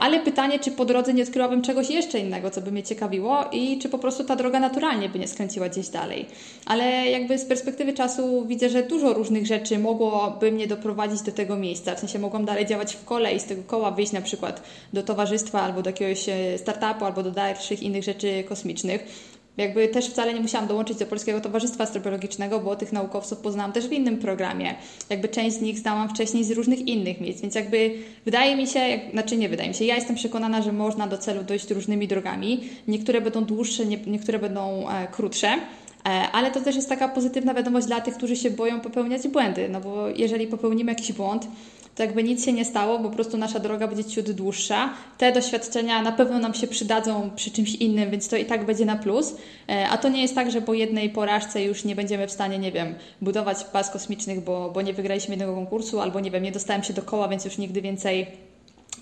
ale 0.00 0.20
pytanie, 0.20 0.58
czy 0.58 0.70
po 0.70 0.84
drodze 0.84 1.14
nie 1.14 1.22
odkryłabym 1.22 1.62
czegoś 1.62 1.90
jeszcze 1.90 2.18
innego, 2.18 2.50
co 2.50 2.60
by 2.60 2.72
mnie 2.72 2.82
ciekawiło 2.82 3.44
i 3.52 3.78
czy 3.78 3.88
po 3.88 3.98
prostu 3.98 4.24
ta 4.24 4.36
droga 4.36 4.60
naturalnie 4.60 5.08
by 5.08 5.18
nie 5.18 5.28
skręciła 5.28 5.68
gdzieś 5.68 5.88
dalej. 5.88 6.26
Ale 6.66 7.10
jakby 7.10 7.38
z 7.38 7.44
perspektywy 7.44 7.92
czasu 7.92 8.46
widzę, 8.46 8.68
że 8.68 8.82
dużo 8.82 9.12
różnych 9.12 9.46
rzeczy 9.46 9.78
mogłoby 9.78 10.52
mnie 10.52 10.66
doprowadzić 10.66 11.22
do 11.22 11.32
tego 11.32 11.56
miejsca. 11.56 11.94
W 11.94 11.98
sensie 11.98 12.18
mogłam 12.18 12.44
dalej 12.44 12.66
działać 12.66 12.94
w 12.94 13.04
kole 13.04 13.34
i 13.34 13.40
z 13.40 13.44
tego 13.44 13.62
koła 13.62 13.90
wyjść 13.90 14.12
na 14.12 14.20
przykład 14.20 14.62
do 14.92 15.02
towarzystwa 15.02 15.62
albo 15.62 15.82
do 15.82 15.90
jakiegoś 15.90 16.28
e, 16.28 16.58
startupu 16.58 17.04
albo 17.04 17.22
do 17.22 17.30
dalszych 17.30 17.82
innych 17.82 18.04
rzeczy 18.04 18.44
kosmicznych. 18.48 19.31
Jakby 19.56 19.88
też 19.88 20.08
wcale 20.10 20.34
nie 20.34 20.40
musiałam 20.40 20.68
dołączyć 20.68 20.98
do 20.98 21.06
Polskiego 21.06 21.40
Towarzystwa 21.40 21.84
Astrobiologicznego, 21.84 22.60
bo 22.60 22.76
tych 22.76 22.92
naukowców 22.92 23.38
poznałam 23.38 23.72
też 23.72 23.88
w 23.88 23.92
innym 23.92 24.18
programie. 24.18 24.74
Jakby 25.10 25.28
część 25.28 25.56
z 25.56 25.60
nich 25.60 25.78
znałam 25.78 26.08
wcześniej 26.08 26.44
z 26.44 26.50
różnych 26.50 26.78
innych 26.78 27.20
miejsc, 27.20 27.40
więc 27.40 27.54
jakby 27.54 27.94
wydaje 28.24 28.56
mi 28.56 28.66
się, 28.66 28.78
jak, 28.78 29.10
znaczy 29.10 29.36
nie 29.36 29.48
wydaje 29.48 29.68
mi 29.68 29.74
się, 29.74 29.84
ja 29.84 29.94
jestem 29.94 30.16
przekonana, 30.16 30.62
że 30.62 30.72
można 30.72 31.06
do 31.06 31.18
celu 31.18 31.42
dojść 31.42 31.70
różnymi 31.70 32.08
drogami. 32.08 32.60
Niektóre 32.88 33.20
będą 33.20 33.44
dłuższe, 33.44 33.86
nie, 33.86 33.98
niektóre 34.06 34.38
będą 34.38 34.88
e, 34.88 35.06
krótsze. 35.06 35.48
E, 35.48 36.08
ale 36.08 36.50
to 36.50 36.60
też 36.60 36.76
jest 36.76 36.88
taka 36.88 37.08
pozytywna 37.08 37.54
wiadomość 37.54 37.86
dla 37.86 38.00
tych, 38.00 38.14
którzy 38.14 38.36
się 38.36 38.50
boją 38.50 38.80
popełniać 38.80 39.28
błędy, 39.28 39.68
no 39.68 39.80
bo 39.80 40.08
jeżeli 40.08 40.46
popełnimy 40.46 40.92
jakiś 40.92 41.12
błąd, 41.12 41.46
to 41.94 42.02
jakby 42.02 42.22
nic 42.22 42.44
się 42.44 42.52
nie 42.52 42.64
stało, 42.64 42.98
po 42.98 43.10
prostu 43.10 43.38
nasza 43.38 43.58
droga 43.58 43.88
będzie 43.88 44.04
ciut 44.04 44.30
dłuższa. 44.30 44.94
Te 45.18 45.32
doświadczenia 45.32 46.02
na 46.02 46.12
pewno 46.12 46.38
nam 46.38 46.54
się 46.54 46.66
przydadzą 46.66 47.30
przy 47.36 47.50
czymś 47.50 47.74
innym, 47.74 48.10
więc 48.10 48.28
to 48.28 48.36
i 48.36 48.44
tak 48.44 48.66
będzie 48.66 48.84
na 48.84 48.96
plus. 48.96 49.36
E, 49.68 49.88
a 49.88 49.98
to 49.98 50.08
nie 50.08 50.22
jest 50.22 50.34
tak, 50.34 50.50
że 50.50 50.62
po 50.62 50.74
jednej 50.74 51.10
porażce 51.10 51.62
już 51.62 51.84
nie 51.84 51.96
będziemy 51.96 52.26
w 52.26 52.32
stanie, 52.32 52.58
nie 52.58 52.72
wiem, 52.72 52.94
budować 53.22 53.64
pas 53.64 53.90
kosmicznych, 53.90 54.40
bo, 54.40 54.70
bo 54.70 54.82
nie 54.82 54.92
wygraliśmy 54.92 55.32
jednego 55.32 55.54
konkursu, 55.54 56.00
albo 56.00 56.20
nie 56.20 56.30
wiem, 56.30 56.42
nie 56.42 56.52
dostałem 56.52 56.82
się 56.82 56.94
do 56.94 57.02
koła, 57.02 57.28
więc 57.28 57.44
już 57.44 57.58
nigdy 57.58 57.82
więcej 57.82 58.26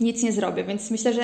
nic 0.00 0.22
nie 0.22 0.32
zrobię. 0.32 0.64
Więc 0.64 0.90
myślę, 0.90 1.12
że 1.12 1.22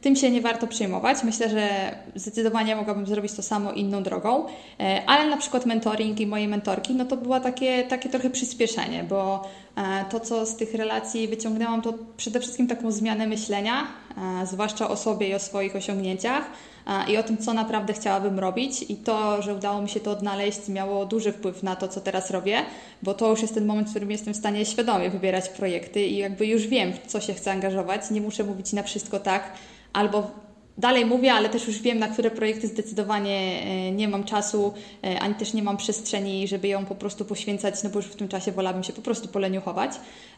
tym 0.00 0.16
się 0.16 0.30
nie 0.30 0.40
warto 0.40 0.66
przejmować. 0.66 1.22
Myślę, 1.24 1.50
że 1.50 1.68
zdecydowanie 2.14 2.76
mogłabym 2.76 3.06
zrobić 3.06 3.32
to 3.32 3.42
samo 3.42 3.72
inną 3.72 4.02
drogą, 4.02 4.46
e, 4.80 5.02
ale 5.06 5.30
na 5.30 5.36
przykład 5.36 5.66
mentoring 5.66 6.20
i 6.20 6.26
moje 6.26 6.48
mentorki, 6.48 6.94
no 6.94 7.04
to 7.04 7.16
było 7.16 7.40
takie, 7.40 7.84
takie 7.84 8.08
trochę 8.08 8.30
przyspieszenie, 8.30 9.04
bo 9.04 9.48
e, 9.76 10.04
to, 10.10 10.20
co 10.20 10.46
z 10.46 10.56
tych 10.56 10.74
relacji 10.74 11.28
wyciągnęłam, 11.28 11.82
to 11.82 11.94
przede 12.16 12.40
wszystkim 12.40 12.66
taką 12.66 12.90
zmianę 12.90 13.26
myślenia, 13.26 13.86
e, 14.42 14.46
zwłaszcza 14.46 14.88
o 14.88 14.96
sobie 14.96 15.28
i 15.28 15.34
o 15.34 15.38
swoich 15.38 15.76
osiągnięciach 15.76 16.44
i 17.08 17.16
o 17.16 17.22
tym, 17.22 17.38
co 17.38 17.54
naprawdę 17.54 17.92
chciałabym 17.92 18.38
robić. 18.38 18.84
I 18.88 18.96
to, 18.96 19.42
że 19.42 19.54
udało 19.54 19.82
mi 19.82 19.88
się 19.88 20.00
to 20.00 20.10
odnaleźć, 20.10 20.68
miało 20.68 21.06
duży 21.06 21.32
wpływ 21.32 21.62
na 21.62 21.76
to, 21.76 21.88
co 21.88 22.00
teraz 22.00 22.30
robię, 22.30 22.58
bo 23.02 23.14
to 23.14 23.30
już 23.30 23.42
jest 23.42 23.54
ten 23.54 23.66
moment, 23.66 23.88
w 23.88 23.90
którym 23.90 24.10
jestem 24.10 24.34
w 24.34 24.36
stanie 24.36 24.66
świadomie 24.66 25.10
wybierać 25.10 25.48
projekty 25.48 26.06
i 26.06 26.16
jakby 26.16 26.46
już 26.46 26.66
wiem, 26.66 26.92
w 26.92 27.06
co 27.06 27.20
się 27.20 27.34
chcę 27.34 27.52
angażować. 27.52 28.10
Nie 28.10 28.20
muszę 28.20 28.44
mówić 28.44 28.72
na 28.72 28.82
wszystko 28.82 29.20
tak, 29.20 29.52
albo 29.92 30.45
dalej 30.78 31.06
mówię, 31.06 31.32
ale 31.32 31.48
też 31.48 31.66
już 31.66 31.78
wiem, 31.78 31.98
na 31.98 32.08
które 32.08 32.30
projekty 32.30 32.68
zdecydowanie 32.68 33.62
e, 33.64 33.92
nie 33.92 34.08
mam 34.08 34.24
czasu, 34.24 34.74
e, 35.04 35.20
ani 35.20 35.34
też 35.34 35.54
nie 35.54 35.62
mam 35.62 35.76
przestrzeni, 35.76 36.48
żeby 36.48 36.68
ją 36.68 36.84
po 36.84 36.94
prostu 36.94 37.24
poświęcać, 37.24 37.82
no 37.82 37.90
bo 37.90 37.98
już 37.98 38.06
w 38.06 38.16
tym 38.16 38.28
czasie 38.28 38.52
wolałabym 38.52 38.84
się 38.84 38.92
po 38.92 39.02
prostu 39.02 39.28
poleniuchować. 39.28 39.90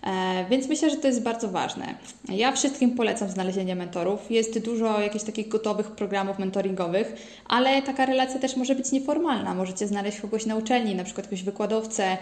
E, 0.07 0.45
więc 0.51 0.69
myślę, 0.69 0.91
że 0.91 0.97
to 0.97 1.07
jest 1.07 1.23
bardzo 1.23 1.49
ważne. 1.49 1.95
Ja 2.29 2.53
wszystkim 2.53 2.91
polecam 2.91 3.29
znalezienie 3.29 3.77
mentorów. 3.77 4.31
Jest 4.31 4.59
dużo 4.59 5.01
jakichś 5.01 5.25
takich 5.25 5.49
gotowych 5.49 5.91
programów 5.91 6.39
mentoringowych, 6.39 7.13
ale 7.49 7.83
taka 7.83 8.07
relacja 8.07 8.41
też 8.41 8.57
może 8.57 8.75
być 8.75 8.93
nieformalna. 8.93 9.55
Możecie 9.55 9.87
znaleźć 9.87 10.21
kogoś 10.21 10.47
na 10.47 10.57
uczelni, 10.57 10.95
na 10.95 11.05
przykład 11.05 11.27
jakiegoś 11.27 11.45
wykładowcę, 11.45 12.19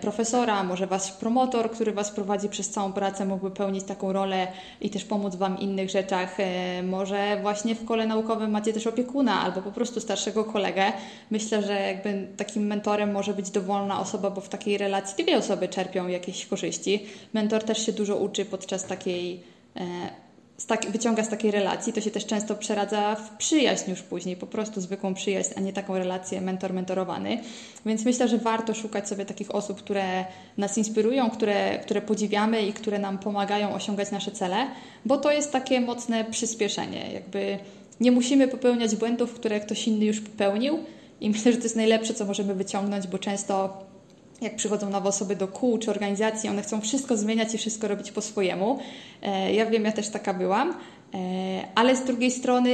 profesora, 0.00 0.64
może 0.64 0.86
Wasz 0.86 1.12
promotor, 1.12 1.70
który 1.70 1.92
Was 1.92 2.10
prowadzi 2.10 2.48
przez 2.48 2.70
całą 2.70 2.92
pracę, 2.92 3.24
mógłby 3.24 3.50
pełnić 3.50 3.84
taką 3.84 4.12
rolę 4.12 4.46
i 4.80 4.90
też 4.90 5.04
pomóc 5.04 5.36
Wam 5.36 5.56
w 5.56 5.60
innych 5.60 5.90
rzeczach. 5.90 6.36
Może 6.82 7.40
właśnie 7.48 7.74
w 7.74 7.84
kole 7.84 8.06
naukowym 8.06 8.50
macie 8.50 8.72
też 8.72 8.86
opiekuna 8.86 9.40
albo 9.40 9.62
po 9.62 9.72
prostu 9.72 10.00
starszego 10.00 10.44
kolegę. 10.44 10.92
Myślę, 11.30 11.62
że 11.62 11.80
jakby 11.80 12.28
takim 12.36 12.66
mentorem 12.66 13.12
może 13.12 13.34
być 13.34 13.50
dowolna 13.50 14.00
osoba, 14.00 14.30
bo 14.30 14.40
w 14.40 14.48
takiej 14.48 14.78
relacji 14.78 15.24
dwie 15.24 15.38
osoby 15.38 15.68
czerpią 15.68 16.08
jakieś 16.08 16.46
korzyści. 16.46 17.06
Mentor 17.32 17.64
też 17.64 17.86
się 17.86 17.92
dużo 17.92 18.16
uczy 18.16 18.44
podczas 18.44 18.84
takiej 18.84 19.42
e, 19.76 19.84
z 20.58 20.66
tak, 20.66 20.90
wyciąga 20.90 21.24
z 21.24 21.28
takiej 21.28 21.50
relacji, 21.50 21.92
to 21.92 22.00
się 22.00 22.10
też 22.10 22.26
często 22.26 22.54
przeradza 22.54 23.14
w 23.14 23.36
przyjaźń 23.36 23.90
już 23.90 24.02
później, 24.02 24.36
po 24.36 24.46
prostu 24.46 24.80
zwykłą 24.80 25.14
przyjaźń, 25.14 25.50
a 25.56 25.60
nie 25.60 25.72
taką 25.72 25.98
relację 25.98 26.40
mentor-mentorowany. 26.40 27.38
Więc 27.86 28.04
myślę, 28.04 28.28
że 28.28 28.38
warto 28.38 28.74
szukać 28.74 29.08
sobie 29.08 29.24
takich 29.24 29.54
osób, 29.54 29.78
które 29.78 30.24
nas 30.56 30.78
inspirują, 30.78 31.30
które, 31.30 31.78
które 31.78 32.02
podziwiamy 32.02 32.66
i 32.66 32.72
które 32.72 32.98
nam 32.98 33.18
pomagają 33.18 33.74
osiągać 33.74 34.10
nasze 34.10 34.30
cele, 34.30 34.66
bo 35.04 35.16
to 35.16 35.32
jest 35.32 35.52
takie 35.52 35.80
mocne 35.80 36.24
przyspieszenie. 36.24 37.12
Jakby 37.12 37.58
nie 38.00 38.12
musimy 38.12 38.48
popełniać 38.48 38.96
błędów, 38.96 39.34
które 39.34 39.60
ktoś 39.60 39.88
inny 39.88 40.04
już 40.04 40.20
popełnił 40.20 40.78
i 41.20 41.30
myślę, 41.30 41.52
że 41.52 41.58
to 41.58 41.64
jest 41.64 41.76
najlepsze, 41.76 42.14
co 42.14 42.24
możemy 42.24 42.54
wyciągnąć, 42.54 43.06
bo 43.06 43.18
często 43.18 43.84
jak 44.40 44.56
przychodzą 44.56 44.90
nowe 44.90 45.08
osoby 45.08 45.36
do 45.36 45.48
kół 45.48 45.78
czy 45.78 45.90
organizacji, 45.90 46.50
one 46.50 46.62
chcą 46.62 46.80
wszystko 46.80 47.16
zmieniać 47.16 47.54
i 47.54 47.58
wszystko 47.58 47.88
robić 47.88 48.12
po 48.12 48.20
swojemu. 48.20 48.78
E, 49.22 49.52
ja 49.52 49.66
wiem, 49.66 49.84
ja 49.84 49.92
też 49.92 50.08
taka 50.08 50.34
byłam, 50.34 50.70
e, 50.70 51.16
ale 51.74 51.96
z 51.96 52.04
drugiej 52.04 52.30
strony, 52.30 52.70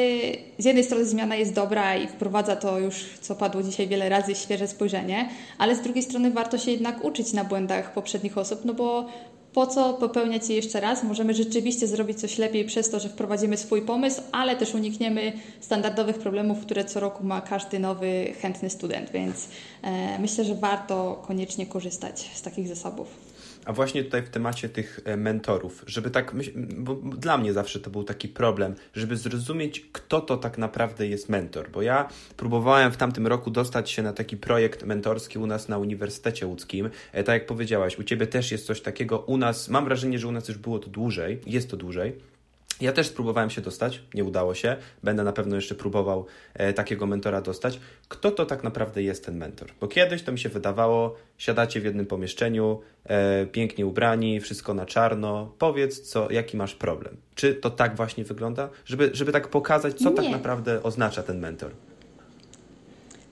z 0.59 0.65
jednej 0.65 0.85
strony 0.85 1.05
zmiana 1.05 1.37
jest 1.37 1.53
dobra 1.53 1.97
i 1.97 2.09
wprowadza 2.09 2.57
to 2.57 2.79
już, 2.79 3.05
co 3.21 3.35
padło 3.35 3.63
dzisiaj 3.63 3.89
wiele 3.89 4.09
razy, 4.09 4.35
świeże 4.35 4.69
spojrzenie, 4.69 5.29
ale 5.59 5.77
z 5.77 5.81
drugiej 5.81 6.03
strony 6.03 6.31
warto 6.31 6.59
się 6.59 6.71
jednak 6.71 7.05
uczyć 7.05 7.33
na 7.33 7.45
błędach 7.45 7.93
poprzednich 7.93 8.39
osób, 8.39 8.65
no 8.65 8.75
bo 8.75 9.07
po 9.55 9.67
co 9.67 9.95
popełniać 9.95 10.49
je 10.49 10.57
jeszcze 10.57 10.81
raz? 10.81 11.05
Możemy 11.05 11.35
rzeczywiście 11.35 11.87
zrobić 11.87 12.21
coś 12.21 12.39
lepiej 12.39 12.65
przez 12.65 12.91
to, 12.91 13.01
że 13.01 13.09
wprowadzimy 13.09 13.57
swój 13.57 13.83
pomysł, 13.83 14.23
ale 14.33 14.57
też 14.57 14.75
unikniemy 14.75 15.33
standardowych 15.61 16.19
problemów, 16.19 16.61
które 16.61 16.85
co 16.85 17.01
roku 17.01 17.25
ma 17.25 17.41
każdy 17.41 17.79
nowy, 17.79 18.33
chętny 18.41 18.71
student, 18.71 19.11
więc 19.11 19.49
e, 19.83 20.19
myślę, 20.19 20.45
że 20.45 20.55
warto 20.55 21.23
koniecznie 21.27 21.67
korzystać 21.67 22.31
z 22.35 22.43
takich 22.43 22.69
zasobów. 22.69 23.24
A 23.65 23.73
właśnie 23.73 24.05
tutaj 24.05 24.23
w 24.23 24.29
temacie 24.29 24.69
tych 24.69 25.01
e, 25.05 25.17
mentorów, 25.17 25.85
żeby 25.87 26.11
tak, 26.11 26.35
bo 26.77 26.95
dla 26.95 27.39
mnie 27.39 27.53
zawsze 27.53 27.81
to 27.81 27.91
był 27.91 28.05
taki 28.05 28.29
problem, 28.29 28.75
żeby 28.95 29.17
zrozumieć, 29.17 29.87
kto 29.93 30.21
to 30.21 30.37
tak 30.37 30.59
naprawdę 30.59 31.07
jest 31.07 31.29
mentor. 31.29 31.71
Bo 31.71 31.83
ja 31.83 32.09
próbowałem 32.37 32.93
w 32.93 32.97
tamtym 32.97 33.27
roku 33.27 33.51
dostać 33.51 33.91
się 33.91 34.03
na 34.03 34.13
taki 34.13 34.37
projekt 34.37 34.85
mentorski 34.85 35.39
u 35.39 35.47
nas 35.47 35.69
na 35.69 35.79
Uniwersytecie 35.79 36.47
Łódzkim. 36.47 36.91
E, 37.13 37.25
tak 37.25 37.35
jak 37.35 37.47
powiedziałaś, 37.47 37.99
u 37.99 38.05
Ciebie 38.05 38.27
też 38.27 38.53
jest 38.53 38.67
coś 38.67 38.81
takiego. 38.81 39.19
U 39.19 39.37
nas, 39.37 39.69
mam 39.69 39.85
wrażenie, 39.85 40.19
że 40.19 40.29
u 40.29 40.33
nas 40.33 40.49
już 40.49 40.59
było 40.59 40.79
to 40.79 40.91
dłużej, 40.91 41.41
jest 41.47 41.71
to 41.71 41.77
dłużej. 41.77 42.34
Ja 42.81 42.93
też 42.93 43.07
spróbowałem 43.07 43.51
się 43.51 43.61
dostać, 43.61 44.03
nie 44.15 44.25
udało 44.25 44.55
się. 44.55 44.77
Będę 45.03 45.25
na 45.25 45.33
pewno 45.33 45.57
jeszcze 45.57 45.75
próbował 45.75 46.27
e, 46.55 46.73
takiego 46.73 47.07
mentora 47.07 47.41
dostać. 47.41 47.81
Kto 48.09 48.31
to 48.31 48.47
tak 48.47 48.65
naprawdę 48.65 49.03
jest 49.03 49.25
ten 49.25 49.37
mentor? 49.37 49.69
Bo 49.81 49.89
kiedyś 49.89 50.23
to 50.23 50.33
mi 50.33 50.39
się 50.39 50.49
wydawało, 50.49 51.17
siadacie 51.39 51.81
w 51.81 51.85
jednym 51.85 52.07
pomieszczeniu, 52.07 52.81
e, 53.05 53.47
pięknie 53.47 53.87
ubrani, 53.87 54.41
wszystko 54.41 54.75
na 54.75 54.87
czarno. 54.87 55.53
Powiedz, 55.59 56.01
co, 56.01 56.31
jaki 56.31 56.57
masz 56.57 56.75
problem. 56.75 57.17
Czy 57.35 57.55
to 57.55 57.71
tak 57.71 57.97
właśnie 57.97 58.25
wygląda? 58.25 58.69
Żeby, 58.85 59.11
żeby 59.13 59.33
tak 59.33 59.49
pokazać, 59.49 59.95
co 59.95 60.11
tak 60.11 60.25
nie. 60.25 60.31
tak 60.31 60.33
naprawdę 60.33 60.83
oznacza 60.83 61.23
ten 61.23 61.39
mentor. 61.39 61.71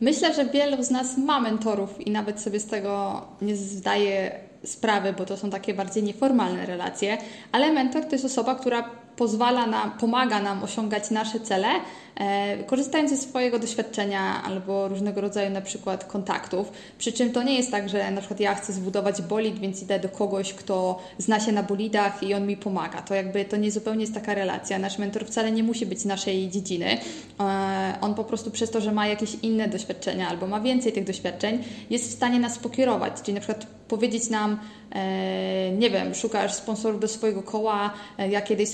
Myślę, 0.00 0.34
że 0.34 0.44
wielu 0.44 0.82
z 0.82 0.90
nas 0.90 1.18
ma 1.18 1.40
mentorów 1.40 2.00
i 2.00 2.10
nawet 2.10 2.40
sobie 2.40 2.60
z 2.60 2.66
tego 2.66 3.22
nie 3.42 3.56
zdaje 3.56 4.40
sprawy, 4.64 5.12
bo 5.18 5.24
to 5.24 5.36
są 5.36 5.50
takie 5.50 5.74
bardziej 5.74 6.02
nieformalne 6.02 6.66
relacje, 6.66 7.18
ale 7.52 7.72
mentor 7.72 8.04
to 8.04 8.12
jest 8.12 8.24
osoba, 8.24 8.54
która 8.54 9.01
pozwala 9.16 9.66
nam, 9.66 9.90
pomaga 9.90 10.42
nam 10.42 10.64
osiągać 10.64 11.10
nasze 11.10 11.40
cele, 11.40 11.68
e, 12.16 12.64
korzystając 12.64 13.10
ze 13.10 13.16
swojego 13.16 13.58
doświadczenia 13.58 14.42
albo 14.42 14.88
różnego 14.88 15.20
rodzaju 15.20 15.50
na 15.50 15.60
przykład 15.60 16.04
kontaktów. 16.04 16.72
Przy 16.98 17.12
czym 17.12 17.32
to 17.32 17.42
nie 17.42 17.56
jest 17.56 17.70
tak, 17.70 17.88
że 17.88 18.10
na 18.10 18.20
przykład 18.20 18.40
ja 18.40 18.54
chcę 18.54 18.72
zbudować 18.72 19.22
bolid, 19.22 19.58
więc 19.58 19.82
idę 19.82 20.00
do 20.00 20.08
kogoś, 20.08 20.54
kto 20.54 20.98
zna 21.18 21.40
się 21.40 21.52
na 21.52 21.62
bolidach 21.62 22.22
i 22.22 22.34
on 22.34 22.46
mi 22.46 22.56
pomaga. 22.56 23.02
To 23.02 23.14
jakby 23.14 23.44
to 23.44 23.56
nie 23.56 23.70
zupełnie 23.70 24.00
jest 24.00 24.14
taka 24.14 24.34
relacja. 24.34 24.78
Nasz 24.78 24.98
mentor 24.98 25.26
wcale 25.26 25.52
nie 25.52 25.62
musi 25.62 25.86
być 25.86 26.04
naszej 26.04 26.48
dziedziny. 26.48 26.98
E, 27.40 27.94
on 28.00 28.14
po 28.14 28.24
prostu 28.24 28.50
przez 28.50 28.70
to, 28.70 28.80
że 28.80 28.92
ma 28.92 29.06
jakieś 29.06 29.34
inne 29.34 29.68
doświadczenia 29.68 30.28
albo 30.28 30.46
ma 30.46 30.60
więcej 30.60 30.92
tych 30.92 31.04
doświadczeń, 31.04 31.64
jest 31.90 32.08
w 32.08 32.12
stanie 32.12 32.40
nas 32.40 32.58
pokierować. 32.58 33.12
Czyli 33.22 33.34
na 33.34 33.40
przykład 33.40 33.66
powiedzieć 33.88 34.30
nam, 34.30 34.58
e, 34.92 35.72
nie 35.72 35.90
wiem, 35.90 36.14
szukasz 36.14 36.54
sponsorów 36.54 37.00
do 37.00 37.08
swojego 37.08 37.42
koła. 37.42 37.90
Ja 38.30 38.42
kiedyś 38.42 38.68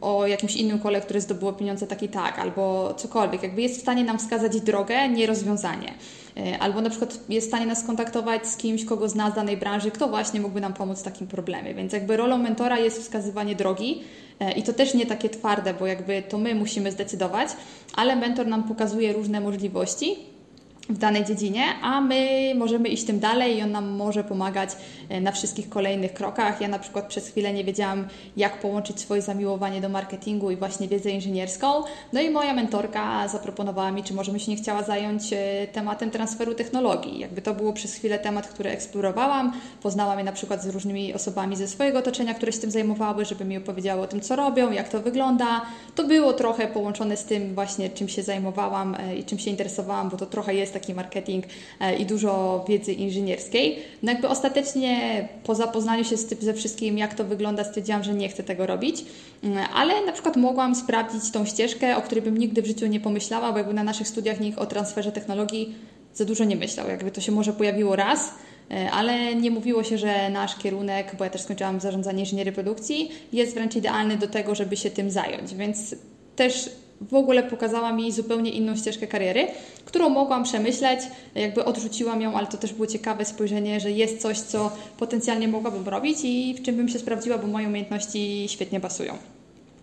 o 0.00 0.26
jakimś 0.26 0.56
innym 0.56 0.78
kole, 0.78 1.00
które 1.00 1.20
zdobyło 1.20 1.52
pieniądze 1.52 1.86
tak 1.86 2.02
i 2.02 2.08
tak, 2.08 2.38
albo 2.38 2.94
cokolwiek. 2.94 3.42
Jakby 3.42 3.62
jest 3.62 3.78
w 3.78 3.80
stanie 3.80 4.04
nam 4.04 4.18
wskazać 4.18 4.60
drogę, 4.60 5.08
nie 5.08 5.26
rozwiązanie. 5.26 5.94
E, 6.36 6.58
albo 6.58 6.80
na 6.80 6.90
przykład 6.90 7.20
jest 7.28 7.46
w 7.46 7.50
stanie 7.50 7.66
nas 7.66 7.82
skontaktować 7.82 8.46
z 8.46 8.56
kimś, 8.56 8.84
kogo 8.84 9.08
zna 9.08 9.30
z 9.30 9.34
danej 9.34 9.56
branży, 9.56 9.90
kto 9.90 10.08
właśnie 10.08 10.40
mógłby 10.40 10.60
nam 10.60 10.74
pomóc 10.74 11.00
w 11.00 11.02
takim 11.02 11.26
problemie. 11.26 11.74
Więc 11.74 11.92
jakby 11.92 12.16
rolą 12.16 12.38
mentora 12.38 12.78
jest 12.78 13.02
wskazywanie 13.02 13.54
drogi 13.54 14.02
i 14.56 14.62
to 14.62 14.72
też 14.72 14.94
nie 14.94 15.06
takie 15.06 15.28
twarde, 15.28 15.74
bo 15.74 15.86
jakby 15.86 16.22
to 16.22 16.38
my 16.38 16.54
musimy 16.54 16.92
zdecydować, 16.92 17.48
ale 17.94 18.16
mentor 18.16 18.46
nam 18.46 18.64
pokazuje 18.64 19.12
różne 19.12 19.40
możliwości 19.40 20.16
w 20.88 20.98
danej 20.98 21.24
dziedzinie, 21.24 21.64
a 21.82 22.00
my 22.00 22.52
możemy 22.54 22.88
iść 22.88 23.04
tym 23.04 23.20
dalej 23.20 23.58
i 23.58 23.62
on 23.62 23.70
nam 23.70 23.88
może 23.88 24.24
pomagać 24.24 24.70
e, 24.72 24.76
na 25.20 25.32
wszystkich 25.32 25.68
kolejnych 25.68 26.14
krokach. 26.14 26.60
Ja 26.60 26.68
na 26.68 26.78
przykład 26.78 27.06
przez 27.06 27.28
chwilę 27.28 27.52
nie 27.52 27.64
wiedziałam, 27.64 28.08
jak 28.36 28.60
połączyć 28.60 29.00
swoje 29.00 29.22
zamiłowanie 29.22 29.80
do 29.80 29.88
marketingu 29.88 30.50
i 30.50 30.56
właśnie 30.56 30.88
wiedzę 30.88 31.10
inżynierską. 31.10 31.82
No 32.12 32.20
i 32.20 32.30
moja 32.30 32.54
mentorka 32.54 33.28
zaproponowała 33.28 33.90
mi, 33.90 34.04
czy 34.04 34.14
może 34.14 34.32
mi 34.32 34.40
się 34.40 34.50
nie 34.50 34.56
chciała 34.56 34.82
zająć 34.82 35.32
e, 35.32 35.66
tematem 35.72 36.10
transferu 36.10 36.54
technologii. 36.54 37.18
Jakby 37.18 37.42
to 37.42 37.54
było 37.54 37.72
przez 37.72 37.94
chwilę 37.94 38.18
temat, 38.18 38.48
który 38.48 38.70
eksplorowałam. 38.70 39.52
Poznałam 39.82 40.18
je 40.18 40.24
na 40.24 40.32
przykład 40.32 40.62
z 40.62 40.66
różnymi 40.66 41.14
osobami 41.14 41.56
ze 41.56 41.68
swojego 41.68 41.98
otoczenia, 41.98 42.34
które 42.34 42.52
się 42.52 42.58
tym 42.58 42.70
zajmowały, 42.70 43.24
żeby 43.24 43.44
mi 43.44 43.56
opowiedziały 43.56 44.02
o 44.02 44.06
tym, 44.06 44.20
co 44.20 44.36
robią, 44.36 44.72
jak 44.72 44.88
to 44.88 45.00
wygląda. 45.00 45.62
To 45.94 46.04
było 46.04 46.32
trochę 46.32 46.66
połączone 46.66 47.16
z 47.16 47.24
tym 47.24 47.54
właśnie, 47.54 47.90
czym 47.90 48.08
się 48.08 48.22
zajmowałam 48.22 48.94
e, 48.94 49.16
i 49.16 49.24
czym 49.24 49.38
się 49.38 49.50
interesowałam, 49.50 50.08
bo 50.08 50.16
to 50.16 50.26
trochę 50.26 50.54
jest 50.54 50.72
taki 50.72 50.94
marketing 50.94 51.44
e, 51.80 51.96
i 51.96 52.06
dużo 52.06 52.64
wiedzy 52.68 52.92
inżynierskiej. 52.92 53.78
No 54.02 54.12
jakby 54.12 54.28
ostatecznie 54.28 54.97
po 55.44 55.54
zapoznaniu 55.54 56.04
się 56.04 56.16
z 56.16 56.26
tym 56.26 56.38
ze 56.40 56.54
wszystkim, 56.54 56.98
jak 56.98 57.14
to 57.14 57.24
wygląda, 57.24 57.64
stwierdziłam, 57.64 58.04
że 58.04 58.14
nie 58.14 58.28
chcę 58.28 58.42
tego 58.42 58.66
robić, 58.66 59.04
mm, 59.44 59.66
ale 59.74 60.06
na 60.06 60.12
przykład 60.12 60.36
mogłam 60.36 60.74
sprawdzić 60.74 61.30
tą 61.30 61.44
ścieżkę, 61.44 61.96
o 61.96 62.02
której 62.02 62.24
bym 62.24 62.38
nigdy 62.38 62.62
w 62.62 62.66
życiu 62.66 62.86
nie 62.86 63.00
pomyślała, 63.00 63.52
bo 63.52 63.58
jakby 63.58 63.74
na 63.74 63.84
naszych 63.84 64.08
studiach 64.08 64.40
nikt 64.40 64.58
o 64.58 64.66
transferze 64.66 65.12
technologii 65.12 65.74
za 66.14 66.24
dużo 66.24 66.44
nie 66.44 66.56
myślał. 66.56 66.88
Jakby 66.88 67.10
to 67.10 67.20
się 67.20 67.32
może 67.32 67.52
pojawiło 67.52 67.96
raz, 67.96 68.34
e, 68.70 68.90
ale 68.90 69.34
nie 69.34 69.50
mówiło 69.50 69.84
się, 69.84 69.98
że 69.98 70.30
nasz 70.30 70.56
kierunek, 70.56 71.16
bo 71.18 71.24
ja 71.24 71.30
też 71.30 71.40
skończyłam 71.40 71.80
zarządzanie 71.80 72.20
inżynierii 72.20 72.52
produkcji, 72.52 73.10
jest 73.32 73.54
wręcz 73.54 73.76
idealny 73.76 74.16
do 74.16 74.26
tego, 74.26 74.54
żeby 74.54 74.76
się 74.76 74.90
tym 74.90 75.10
zająć. 75.10 75.54
Więc 75.54 75.94
też 76.36 76.70
w 77.00 77.14
ogóle 77.14 77.42
pokazała 77.42 77.92
mi 77.92 78.12
zupełnie 78.12 78.50
inną 78.50 78.76
ścieżkę 78.76 79.06
kariery, 79.06 79.46
którą 79.84 80.08
mogłam 80.08 80.44
przemyśleć, 80.44 81.00
jakby 81.34 81.64
odrzuciłam 81.64 82.22
ją, 82.22 82.34
ale 82.34 82.46
to 82.46 82.56
też 82.56 82.72
było 82.72 82.86
ciekawe 82.86 83.24
spojrzenie, 83.24 83.80
że 83.80 83.90
jest 83.90 84.22
coś, 84.22 84.40
co 84.40 84.70
potencjalnie 84.98 85.48
mogłabym 85.48 85.88
robić 85.88 86.18
i 86.22 86.54
w 86.54 86.62
czym 86.62 86.76
bym 86.76 86.88
się 86.88 86.98
sprawdziła, 86.98 87.38
bo 87.38 87.46
moje 87.46 87.68
umiejętności 87.68 88.46
świetnie 88.48 88.80
pasują. 88.80 89.37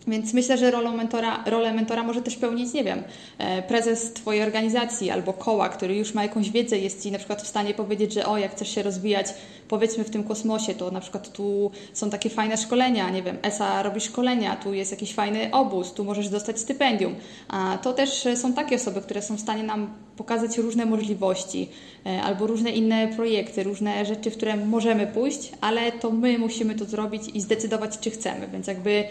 Więc 0.08 0.34
myślę, 0.34 0.58
że 0.58 0.72
mentora, 0.92 1.44
rolę 1.46 1.74
mentora 1.74 2.04
może 2.04 2.22
też 2.22 2.36
pełnić, 2.36 2.74
nie 2.74 2.84
wiem, 2.84 3.04
e, 3.38 3.62
prezes 3.62 4.14
Twojej 4.14 4.44
organizacji 4.44 5.12
albo 5.12 5.34
koła, 5.34 5.70
który 5.70 5.96
już 5.96 6.14
ma 6.14 6.24
jakąś 6.24 6.50
wiedzę, 6.50 6.78
jest 6.78 7.04
Ci 7.04 7.12
na 7.12 7.18
przykład 7.18 7.42
w 7.42 7.48
stanie 7.48 7.74
powiedzieć, 7.74 8.14
że 8.14 8.26
o, 8.26 8.38
jak 8.38 8.52
chcesz 8.52 8.76
się 8.76 8.84
rozwijać, 8.84 9.28
powiedzmy 9.68 10.04
w 10.04 10.10
tym 10.10 10.24
kosmosie, 10.24 10.74
to 10.74 10.92
na 10.92 11.00
przykład 11.00 11.32
tu 11.32 11.72
są 11.94 12.10
takie 12.10 12.30
fajne 12.30 12.58
szkolenia, 12.58 13.10
nie 13.10 13.24
wiem, 13.24 13.38
ESA 13.44 13.84
robi 13.84 14.02
szkolenia, 14.02 14.56
tu 14.56 14.74
jest 14.74 14.92
jakiś 14.92 15.14
fajny 15.14 15.50
obóz, 15.52 15.94
tu 15.94 16.04
możesz 16.04 16.30
dostać 16.30 16.60
stypendium. 16.60 17.16
A 17.48 17.78
to 17.78 17.94
też 17.94 18.28
są 18.36 18.54
takie 18.54 18.76
osoby, 18.76 19.02
które 19.02 19.22
są 19.22 19.36
w 19.36 19.42
stanie 19.42 19.64
nam 19.64 19.90
pokazać 20.18 20.58
różne 20.58 20.86
możliwości 20.86 21.70
e, 22.06 22.22
albo 22.22 22.48
różne 22.48 22.72
inne 22.72 23.08
projekty, 23.08 23.64
różne 23.64 24.06
rzeczy, 24.06 24.32
w 24.32 24.38
które 24.38 24.58
możemy 24.58 25.08
pójść, 25.08 25.52
ale 25.62 25.92
to 25.92 26.12
my 26.12 26.40
musimy 26.40 26.76
to 26.76 26.86
zrobić 26.86 27.24
i 27.34 27.42
zdecydować, 27.42 28.00
czy 28.00 28.12
chcemy. 28.12 28.48
Więc 28.48 28.68
jakby 28.68 28.92
e, 28.92 29.08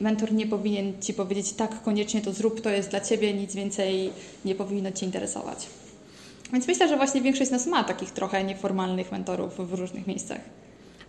mentor 0.00 0.32
nie 0.32 0.46
powinien 0.46 1.02
Ci 1.02 1.14
powiedzieć, 1.14 1.52
tak, 1.52 1.82
koniecznie 1.82 2.20
to 2.20 2.32
zrób, 2.32 2.60
to 2.60 2.70
jest 2.70 2.90
dla 2.90 3.00
Ciebie, 3.00 3.34
nic 3.34 3.54
więcej 3.54 4.10
nie 4.44 4.54
powinno 4.54 4.92
Cię 4.92 5.06
interesować. 5.06 5.66
Więc 6.52 6.68
myślę, 6.68 6.88
że 6.88 6.96
właśnie 6.96 7.20
większość 7.20 7.48
z 7.48 7.52
nas 7.52 7.66
ma 7.66 7.84
takich 7.84 8.10
trochę 8.10 8.44
nieformalnych 8.44 9.12
mentorów 9.12 9.70
w 9.70 9.74
różnych 9.74 10.06
miejscach. 10.06 10.40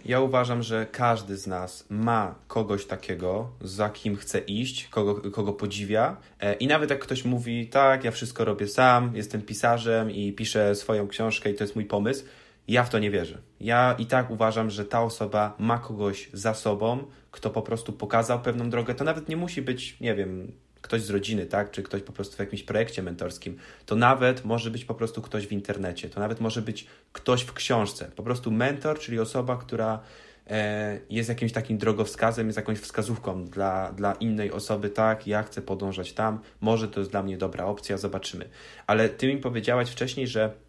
Ja 0.05 0.19
uważam, 0.19 0.63
że 0.63 0.87
każdy 0.91 1.37
z 1.37 1.47
nas 1.47 1.85
ma 1.89 2.35
kogoś 2.47 2.85
takiego, 2.85 3.49
za 3.61 3.89
kim 3.89 4.15
chce 4.15 4.39
iść, 4.39 4.87
kogo, 4.87 5.31
kogo 5.31 5.53
podziwia. 5.53 6.17
E, 6.39 6.53
I 6.53 6.67
nawet 6.67 6.89
jak 6.89 6.99
ktoś 6.99 7.25
mówi, 7.25 7.67
tak, 7.67 8.03
ja 8.03 8.11
wszystko 8.11 8.45
robię 8.45 8.67
sam, 8.67 9.11
jestem 9.15 9.41
pisarzem 9.41 10.11
i 10.11 10.33
piszę 10.33 10.75
swoją 10.75 11.07
książkę 11.07 11.51
i 11.51 11.55
to 11.55 11.63
jest 11.63 11.75
mój 11.75 11.85
pomysł, 11.85 12.25
ja 12.67 12.83
w 12.83 12.89
to 12.89 12.99
nie 12.99 13.11
wierzę. 13.11 13.37
Ja 13.59 13.95
i 13.99 14.05
tak 14.05 14.31
uważam, 14.31 14.69
że 14.69 14.85
ta 14.85 15.01
osoba 15.01 15.55
ma 15.59 15.77
kogoś 15.77 16.29
za 16.33 16.53
sobą, 16.53 17.03
kto 17.31 17.49
po 17.49 17.61
prostu 17.61 17.93
pokazał 17.93 18.41
pewną 18.41 18.69
drogę. 18.69 18.95
To 18.95 19.03
nawet 19.03 19.29
nie 19.29 19.37
musi 19.37 19.61
być, 19.61 19.99
nie 19.99 20.15
wiem, 20.15 20.51
ktoś 20.85 21.01
z 21.01 21.09
rodziny, 21.09 21.45
tak, 21.45 21.71
czy 21.71 21.83
ktoś 21.83 22.01
po 22.01 22.13
prostu 22.13 22.35
w 22.35 22.39
jakimś 22.39 22.63
projekcie 22.63 23.03
mentorskim, 23.03 23.57
to 23.85 23.95
nawet 23.95 24.45
może 24.45 24.71
być 24.71 24.85
po 24.85 24.95
prostu 24.95 25.21
ktoś 25.21 25.47
w 25.47 25.51
internecie, 25.51 26.09
to 26.09 26.19
nawet 26.19 26.41
może 26.41 26.61
być 26.61 26.87
ktoś 27.13 27.41
w 27.41 27.53
książce. 27.53 28.11
Po 28.15 28.23
prostu 28.23 28.51
mentor, 28.51 28.99
czyli 28.99 29.19
osoba, 29.19 29.57
która 29.57 29.99
e, 30.47 30.99
jest 31.09 31.29
jakimś 31.29 31.51
takim 31.51 31.77
drogowskazem, 31.77 32.47
jest 32.47 32.57
jakąś 32.57 32.79
wskazówką 32.79 33.45
dla, 33.45 33.91
dla 33.91 34.13
innej 34.13 34.51
osoby, 34.51 34.89
tak, 34.89 35.27
ja 35.27 35.43
chcę 35.43 35.61
podążać 35.61 36.13
tam, 36.13 36.39
może 36.61 36.87
to 36.87 36.99
jest 36.99 37.11
dla 37.11 37.23
mnie 37.23 37.37
dobra 37.37 37.65
opcja, 37.65 37.97
zobaczymy. 37.97 38.49
Ale 38.87 39.09
ty 39.09 39.27
mi 39.27 39.41
powiedziałaś 39.41 39.89
wcześniej, 39.89 40.27
że 40.27 40.64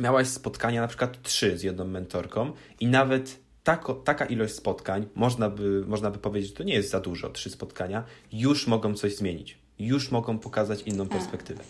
miałaś 0.00 0.28
spotkania 0.28 0.80
na 0.80 0.88
przykład 0.88 1.22
trzy 1.22 1.58
z 1.58 1.62
jedną 1.62 1.84
mentorką 1.84 2.52
i 2.80 2.86
nawet 2.86 3.40
tako, 3.64 3.94
taka 3.94 4.24
ilość 4.24 4.54
spotkań, 4.54 5.06
można 5.14 5.50
by, 5.50 5.84
można 5.86 6.10
by 6.10 6.18
powiedzieć, 6.18 6.50
że 6.50 6.56
to 6.56 6.62
nie 6.62 6.74
jest 6.74 6.90
za 6.90 7.00
dużo, 7.00 7.30
trzy 7.30 7.50
spotkania, 7.50 8.04
już 8.32 8.66
mogą 8.66 8.94
coś 8.94 9.16
zmienić. 9.16 9.58
już 9.78 10.10
mogą 10.10 10.38
pokazać 10.38 10.82
inną 10.82 11.08
perspektywę. 11.08 11.64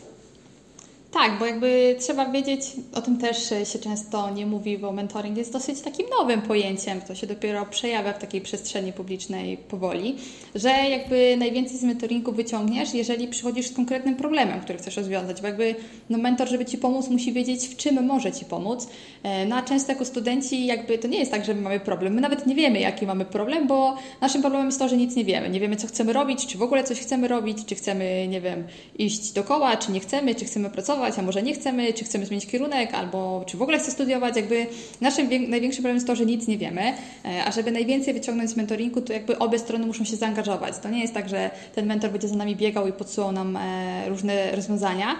Tak, 1.14 1.38
bo 1.38 1.46
jakby 1.46 1.96
trzeba 2.00 2.26
wiedzieć, 2.26 2.60
o 2.94 3.02
tym 3.02 3.18
też 3.18 3.48
się 3.72 3.78
często 3.78 4.30
nie 4.30 4.46
mówi, 4.46 4.78
bo 4.78 4.92
mentoring 4.92 5.36
jest 5.36 5.52
dosyć 5.52 5.80
takim 5.80 6.06
nowym 6.18 6.42
pojęciem, 6.42 7.00
to 7.00 7.14
się 7.14 7.26
dopiero 7.26 7.66
przejawia 7.66 8.12
w 8.12 8.18
takiej 8.18 8.40
przestrzeni 8.40 8.92
publicznej 8.92 9.56
powoli, 9.56 10.16
że 10.54 10.68
jakby 10.68 11.36
najwięcej 11.36 11.78
z 11.78 11.82
mentoringu 11.82 12.32
wyciągniesz, 12.32 12.94
jeżeli 12.94 13.28
przychodzisz 13.28 13.66
z 13.66 13.72
konkretnym 13.74 14.16
problemem, 14.16 14.60
który 14.60 14.78
chcesz 14.78 14.96
rozwiązać, 14.96 15.40
bo 15.40 15.46
jakby 15.46 15.74
no 16.10 16.18
mentor, 16.18 16.48
żeby 16.48 16.64
Ci 16.64 16.78
pomóc, 16.78 17.08
musi 17.08 17.32
wiedzieć, 17.32 17.68
w 17.68 17.76
czym 17.76 18.06
może 18.06 18.32
Ci 18.32 18.44
pomóc. 18.44 18.88
E, 19.22 19.46
no 19.46 19.56
a 19.56 19.62
często 19.62 19.92
jako 19.92 20.04
studenci 20.04 20.66
jakby 20.66 20.98
to 20.98 21.08
nie 21.08 21.18
jest 21.18 21.30
tak, 21.30 21.44
że 21.44 21.54
my 21.54 21.60
mamy 21.60 21.80
problem, 21.80 22.14
my 22.14 22.20
nawet 22.20 22.46
nie 22.46 22.54
wiemy, 22.54 22.80
jaki 22.80 23.06
mamy 23.06 23.24
problem, 23.24 23.66
bo 23.66 23.96
naszym 24.20 24.40
problemem 24.40 24.66
jest 24.66 24.78
to, 24.78 24.88
że 24.88 24.96
nic 24.96 25.16
nie 25.16 25.24
wiemy, 25.24 25.50
nie 25.50 25.60
wiemy, 25.60 25.76
co 25.76 25.86
chcemy 25.86 26.12
robić, 26.12 26.46
czy 26.46 26.58
w 26.58 26.62
ogóle 26.62 26.84
coś 26.84 27.00
chcemy 27.00 27.28
robić, 27.28 27.58
czy 27.66 27.74
chcemy, 27.74 28.28
nie 28.28 28.40
wiem, 28.40 28.66
iść 28.98 29.32
dookoła, 29.32 29.76
czy 29.76 29.92
nie 29.92 30.00
chcemy, 30.00 30.34
czy 30.34 30.44
chcemy 30.44 30.70
pracować, 30.70 31.03
studiować, 31.04 31.18
a 31.18 31.22
może 31.22 31.42
nie 31.42 31.54
chcemy, 31.54 31.92
czy 31.92 32.04
chcemy 32.04 32.26
zmienić 32.26 32.46
kierunek, 32.46 32.94
albo 32.94 33.44
czy 33.46 33.56
w 33.56 33.62
ogóle 33.62 33.78
chcę 33.78 33.90
studiować. 33.90 34.36
Jakby 34.36 34.66
naszym 35.00 35.28
największym 35.50 35.82
problemem 35.82 35.96
jest 35.96 36.06
to, 36.06 36.16
że 36.16 36.26
nic 36.26 36.46
nie 36.46 36.58
wiemy, 36.58 36.82
e, 37.24 37.44
a 37.44 37.52
żeby 37.52 37.70
najwięcej 37.70 38.14
wyciągnąć 38.14 38.50
z 38.50 38.56
mentoringu, 38.56 39.00
to 39.00 39.12
jakby 39.12 39.38
obie 39.38 39.58
strony 39.58 39.86
muszą 39.86 40.04
się 40.04 40.16
zaangażować. 40.16 40.78
To 40.78 40.88
nie 40.88 41.00
jest 41.00 41.14
tak, 41.14 41.28
że 41.28 41.50
ten 41.74 41.86
mentor 41.86 42.10
będzie 42.10 42.28
za 42.28 42.36
nami 42.36 42.56
biegał 42.56 42.88
i 42.88 42.92
podsuwał 42.92 43.32
nam 43.32 43.56
e, 43.56 44.08
różne 44.08 44.50
rozwiązania, 44.56 45.16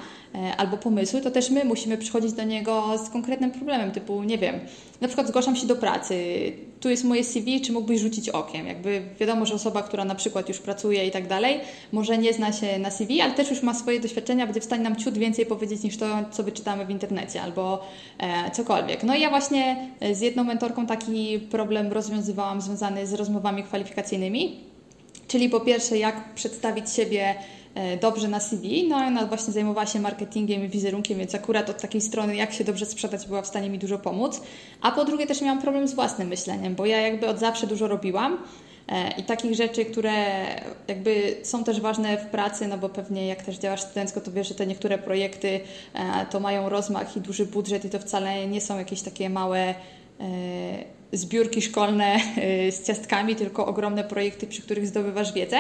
albo 0.57 0.77
pomysły, 0.77 1.21
to 1.21 1.31
też 1.31 1.51
my 1.51 1.65
musimy 1.65 1.99
przychodzić 1.99 2.33
do 2.33 2.45
niego 2.45 2.99
z 3.07 3.11
konkretnym 3.11 3.51
problemem, 3.51 3.91
typu, 3.91 4.23
nie 4.23 4.39
wiem, 4.39 4.61
na 5.01 5.09
przykład 5.09 5.29
zgłaszam 5.29 5.57
się 5.57 5.67
do 5.67 5.77
pracy, 5.77 6.17
tu 6.81 6.91
jest 6.91 7.05
moje 7.05 7.25
CV, 7.25 7.61
czy 7.61 7.73
mógłbyś 7.73 8.01
rzucić 8.01 8.29
okiem? 8.29 8.67
Jakby 8.67 9.03
wiadomo, 9.21 9.47
że 9.47 9.55
osoba, 9.55 9.83
która 9.83 10.05
na 10.05 10.15
przykład 10.15 10.49
już 10.49 10.59
pracuje 10.59 11.07
i 11.07 11.11
tak 11.11 11.29
dalej, 11.29 11.61
może 11.93 12.19
nie 12.19 12.33
zna 12.33 12.53
się 12.53 12.79
na 12.79 12.91
CV, 12.91 13.21
ale 13.21 13.35
też 13.35 13.51
już 13.51 13.63
ma 13.63 13.75
swoje 13.75 14.01
doświadczenia, 14.01 14.47
będzie 14.47 14.61
w 14.61 14.65
stanie 14.65 14.83
nam 14.83 14.97
ciut 14.97 15.19
więcej 15.19 15.47
powiedzieć 15.47 15.83
niż 15.83 15.97
to, 15.97 16.07
co 16.31 16.43
wyczytamy 16.43 16.87
w 16.87 16.91
internecie 16.91 17.43
albo 17.43 17.85
e, 18.19 18.51
cokolwiek. 18.51 19.03
No 19.03 19.15
i 19.15 19.21
ja 19.21 19.31
właśnie 19.31 19.91
z 20.13 20.21
jedną 20.21 20.45
mentorką 20.45 20.87
taki 20.87 21.39
problem 21.39 21.93
rozwiązywałam 21.93 22.61
związany 22.61 23.07
z 23.07 23.13
rozmowami 23.13 23.63
kwalifikacyjnymi, 23.63 24.61
czyli 25.29 25.49
po 25.49 25.61
pierwsze, 25.61 25.99
jak 25.99 26.35
przedstawić 26.35 26.91
siebie 26.91 27.35
E, 27.35 27.64
dobrze 28.01 28.29
na 28.29 28.41
CV. 28.41 28.89
No 28.89 29.05
i 29.05 29.07
ona 29.07 29.27
właśnie 29.27 29.53
zajmowała 29.53 29.87
się 29.87 30.01
marketingiem 30.01 30.65
i 30.65 30.69
wizerunkiem, 30.69 31.19
więc 31.19 31.35
akurat 31.35 31.71
od 31.71 31.81
takiej 31.81 32.01
strony, 32.01 32.37
jak 32.37 32.53
się 32.53 32.65
dobrze 32.65 32.87
sprzedać, 32.87 33.27
była 33.27 33.43
w 33.43 33.47
stanie 33.47 33.71
mi 33.71 33.79
dużo 33.79 33.99
pomóc. 33.99 34.41
A 34.81 34.93
po 34.93 35.05
drugie 35.05 35.27
też 35.27 35.41
miałam 35.41 35.63
problem 35.63 35.89
z 35.89 35.95
własnym 35.95 36.29
myśleniem, 36.29 36.75
bo 36.75 36.87
ja 36.87 37.01
jakby 37.01 37.27
od 37.27 37.39
zawsze 37.39 37.67
dużo 37.67 37.89
robiłam. 37.89 38.39
E, 38.89 39.11
I 39.21 39.23
takich 39.23 39.55
rzeczy, 39.55 39.85
które 39.85 40.13
jakby 40.89 41.37
są 41.43 41.65
też 41.65 41.81
ważne 41.81 42.19
w 42.19 42.27
pracy, 42.27 42.69
no 42.69 42.79
bo 42.79 42.89
pewnie 42.89 43.27
jak 43.27 43.43
też 43.43 43.57
działasz 43.59 43.83
studencko, 43.83 44.21
to 44.21 44.33
wiesz, 44.33 44.49
że 44.49 44.55
te 44.55 44.67
niektóre 44.67 44.99
projekty 44.99 45.61
e, 45.95 46.27
to 46.31 46.41
mają 46.41 46.69
rozmach 46.69 47.17
i 47.17 47.21
duży 47.21 47.47
budżet 47.47 47.85
i 47.85 47.91
to 47.91 47.99
wcale 47.99 48.47
nie 48.47 48.61
są 48.61 48.79
jakieś 48.79 49.03
takie 49.03 49.31
małe 49.31 49.75
zbiórki 51.13 51.63
szkolne 51.63 52.17
z 52.71 52.87
ciastkami, 52.87 53.37
tylko 53.37 53.67
ogromne 53.67 54.05
projekty, 54.05 54.47
przy 54.47 54.63
których 54.63 54.87
zdobywasz 54.87 55.33
wiedzę 55.33 55.57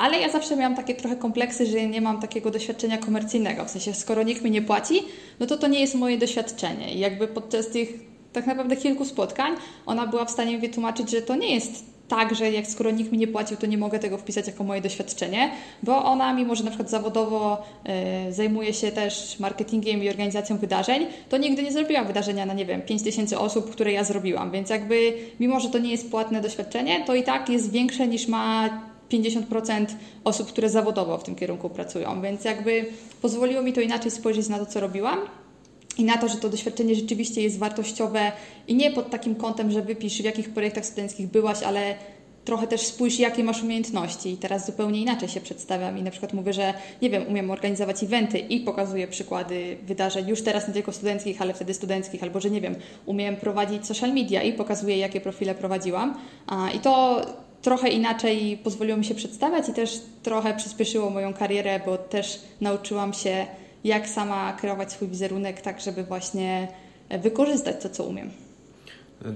ale 0.00 0.20
ja 0.20 0.28
zawsze 0.28 0.56
miałam 0.56 0.76
takie 0.76 0.94
trochę 0.94 1.16
kompleksy, 1.16 1.66
że 1.66 1.86
nie 1.86 2.00
mam 2.00 2.20
takiego 2.20 2.50
doświadczenia 2.50 2.98
komercyjnego. 2.98 3.64
W 3.64 3.70
sensie, 3.70 3.94
skoro 3.94 4.22
nikt 4.22 4.42
mi 4.42 4.50
nie 4.50 4.62
płaci, 4.62 5.02
no 5.40 5.46
to 5.46 5.56
to 5.56 5.66
nie 5.66 5.80
jest 5.80 5.94
moje 5.94 6.18
doświadczenie. 6.18 6.94
I 6.94 6.98
jakby 6.98 7.28
podczas 7.28 7.68
tych 7.68 7.88
tak 8.32 8.46
naprawdę 8.46 8.76
kilku 8.76 9.04
spotkań 9.04 9.52
ona 9.86 10.06
była 10.06 10.24
w 10.24 10.30
stanie 10.30 10.52
mi 10.52 10.58
wytłumaczyć, 10.58 11.10
że 11.10 11.22
to 11.22 11.36
nie 11.36 11.54
jest 11.54 11.84
tak, 12.08 12.34
że 12.34 12.50
jak 12.50 12.66
skoro 12.66 12.90
nikt 12.90 13.12
mi 13.12 13.18
nie 13.18 13.26
płacił, 13.26 13.56
to 13.56 13.66
nie 13.66 13.78
mogę 13.78 13.98
tego 13.98 14.18
wpisać 14.18 14.46
jako 14.46 14.64
moje 14.64 14.80
doświadczenie, 14.80 15.50
bo 15.82 16.04
ona, 16.04 16.34
mimo 16.34 16.54
że 16.54 16.64
na 16.64 16.70
przykład 16.70 16.90
zawodowo 16.90 17.62
y, 18.28 18.32
zajmuje 18.32 18.74
się 18.74 18.92
też 18.92 19.38
marketingiem 19.38 20.02
i 20.02 20.08
organizacją 20.08 20.58
wydarzeń, 20.58 21.06
to 21.28 21.36
nigdy 21.36 21.62
nie 21.62 21.72
zrobiła 21.72 22.04
wydarzenia 22.04 22.46
na, 22.46 22.54
nie 22.54 22.66
wiem, 22.66 22.82
5 22.82 23.02
tysięcy 23.02 23.38
osób, 23.38 23.70
które 23.70 23.92
ja 23.92 24.04
zrobiłam, 24.04 24.50
więc 24.50 24.70
jakby 24.70 25.12
mimo, 25.40 25.60
że 25.60 25.68
to 25.68 25.78
nie 25.78 25.90
jest 25.90 26.10
płatne 26.10 26.40
doświadczenie, 26.40 27.04
to 27.06 27.14
i 27.14 27.22
tak 27.22 27.48
jest 27.48 27.70
większe 27.70 28.08
niż 28.08 28.28
ma 28.28 28.70
50% 29.10 29.86
osób, 30.24 30.48
które 30.48 30.70
zawodowo 30.70 31.18
w 31.18 31.24
tym 31.24 31.34
kierunku 31.34 31.70
pracują, 31.70 32.22
więc 32.22 32.44
jakby 32.44 32.86
pozwoliło 33.22 33.62
mi 33.62 33.72
to 33.72 33.80
inaczej 33.80 34.10
spojrzeć 34.10 34.48
na 34.48 34.58
to, 34.58 34.66
co 34.66 34.80
robiłam 34.80 35.18
i 35.98 36.04
na 36.04 36.18
to, 36.18 36.28
że 36.28 36.36
to 36.36 36.48
doświadczenie 36.48 36.94
rzeczywiście 36.94 37.42
jest 37.42 37.58
wartościowe 37.58 38.32
i 38.68 38.74
nie 38.74 38.90
pod 38.90 39.10
takim 39.10 39.34
kątem, 39.34 39.70
że 39.70 39.82
wypisz 39.82 40.22
w 40.22 40.24
jakich 40.24 40.50
projektach 40.50 40.86
studenckich 40.86 41.26
byłaś, 41.26 41.62
ale 41.62 41.94
trochę 42.44 42.66
też 42.66 42.80
spójrz, 42.80 43.18
jakie 43.18 43.44
masz 43.44 43.62
umiejętności. 43.62 44.30
I 44.32 44.36
teraz 44.36 44.66
zupełnie 44.66 45.00
inaczej 45.00 45.28
się 45.28 45.40
przedstawiam 45.40 45.98
i 45.98 46.02
na 46.02 46.10
przykład 46.10 46.32
mówię, 46.32 46.52
że 46.52 46.74
nie 47.02 47.10
wiem, 47.10 47.24
umiem 47.28 47.50
organizować 47.50 48.02
eventy 48.02 48.38
i 48.38 48.60
pokazuję 48.60 49.08
przykłady 49.08 49.76
wydarzeń, 49.86 50.28
już 50.28 50.42
teraz 50.42 50.68
nie 50.68 50.74
tylko 50.74 50.92
studenckich, 50.92 51.42
ale 51.42 51.54
wtedy 51.54 51.74
studenckich, 51.74 52.22
albo 52.22 52.40
że 52.40 52.50
nie 52.50 52.60
wiem, 52.60 52.74
umiem 53.06 53.36
prowadzić 53.36 53.86
social 53.86 54.12
media 54.14 54.42
i 54.42 54.52
pokazuję, 54.52 54.96
jakie 54.96 55.20
profile 55.20 55.54
prowadziłam. 55.54 56.18
I 56.74 56.78
to 56.78 57.22
trochę 57.62 57.88
inaczej 57.88 58.58
pozwoliło 58.64 58.98
mi 58.98 59.04
się 59.04 59.14
przedstawiać 59.14 59.68
i 59.68 59.72
też 59.72 60.00
trochę 60.22 60.56
przyspieszyło 60.56 61.10
moją 61.10 61.34
karierę, 61.34 61.80
bo 61.86 61.98
też 61.98 62.40
nauczyłam 62.60 63.12
się, 63.12 63.46
jak 63.84 64.08
sama 64.08 64.52
kreować 64.52 64.92
swój 64.92 65.08
wizerunek, 65.08 65.60
tak 65.60 65.80
żeby 65.80 66.04
właśnie 66.04 66.68
wykorzystać 67.22 67.82
to, 67.82 67.88
co 67.88 68.04
umiem. 68.04 68.30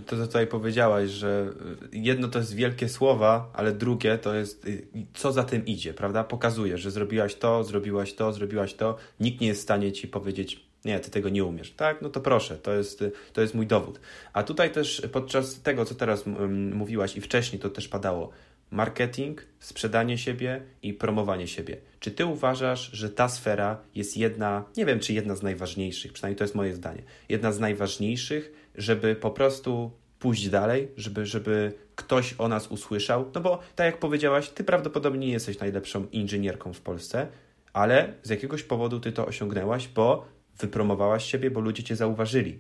To, 0.07 0.17
co 0.17 0.27
tutaj 0.27 0.47
powiedziałaś, 0.47 1.11
że 1.11 1.49
jedno 1.93 2.29
to 2.29 2.39
jest 2.39 2.55
wielkie 2.55 2.89
słowa, 2.89 3.51
ale 3.55 3.73
drugie 3.73 4.19
to 4.19 4.35
jest, 4.35 4.67
co 5.15 5.33
za 5.33 5.45
tym 5.45 5.67
idzie, 5.67 5.95
prawda? 5.95 6.25
Pokazuje, 6.25 6.79
że 6.79 6.91
zrobiłaś 6.91 7.35
to, 7.35 7.65
zrobiłaś 7.65 8.15
to, 8.15 8.33
zrobiłaś 8.33 8.75
to. 8.75 8.97
Nikt 9.21 9.41
nie 9.41 9.47
jest 9.47 9.61
w 9.61 9.63
stanie 9.63 9.93
ci 9.93 10.09
powiedzieć, 10.09 10.67
nie, 10.85 11.01
ty 11.01 11.11
tego 11.11 11.29
nie 11.29 11.45
umiesz. 11.45 11.73
Tak, 11.73 12.03
no 12.03 12.09
to 12.09 12.21
proszę, 12.21 12.59
to 12.59 12.75
jest, 12.75 13.05
to 13.33 13.41
jest 13.41 13.55
mój 13.55 13.67
dowód. 13.67 14.01
A 14.33 14.43
tutaj 14.43 14.73
też 14.73 15.03
podczas 15.13 15.63
tego, 15.63 15.85
co 15.85 15.95
teraz 15.95 16.25
mówiłaś 16.73 17.17
i 17.17 17.21
wcześniej 17.21 17.61
to 17.61 17.71
też 17.71 17.89
padało, 17.89 18.31
marketing, 18.71 19.47
sprzedanie 19.61 20.19
siebie 20.19 20.63
i 20.83 20.95
promowanie 20.95 21.49
siebie. 21.49 21.77
Czy 22.01 22.11
ty 22.11 22.27
uważasz, 22.27 22.91
że 22.93 23.11
ta 23.11 23.29
sfera 23.29 23.81
jest 23.95 24.17
jedna, 24.17 24.65
nie 24.77 24.87
wiem 24.87 25.01
czy 25.01 25.13
jedna 25.13 25.37
z 25.37 25.43
najważniejszych, 25.43 26.13
przynajmniej 26.13 26.39
to 26.39 26.45
jest 26.45 26.55
moje 26.55 26.75
zdanie, 26.75 27.03
jedna 27.29 27.53
z 27.53 27.61
najważniejszych, 27.61 28.53
żeby 28.75 29.17
po 29.17 29.31
prostu 29.31 29.91
pójść 30.19 30.49
dalej, 30.49 30.89
żeby, 30.97 31.27
żeby 31.27 31.73
ktoś 31.95 32.35
o 32.39 32.49
nas 32.49 32.69
usłyszał? 32.69 33.31
No 33.35 33.41
bo 33.41 33.61
tak 33.77 33.87
jak 33.87 33.99
powiedziałaś, 33.99 34.49
ty 34.49 34.65
prawdopodobnie 34.65 35.27
nie 35.27 35.33
jesteś 35.33 35.59
najlepszą 35.59 36.07
inżynierką 36.13 36.73
w 36.73 36.81
Polsce, 36.81 37.27
ale 37.73 38.13
z 38.23 38.31
jakiegoś 38.31 38.63
powodu 38.63 39.01
ty 39.01 39.13
to 39.13 39.27
osiągnęłaś, 39.27 39.89
bo 39.89 40.27
wypromowałaś 40.59 41.25
siebie, 41.25 41.51
bo 41.51 41.61
ludzie 41.61 41.83
cię 41.83 41.97
zauważyli. 41.97 42.59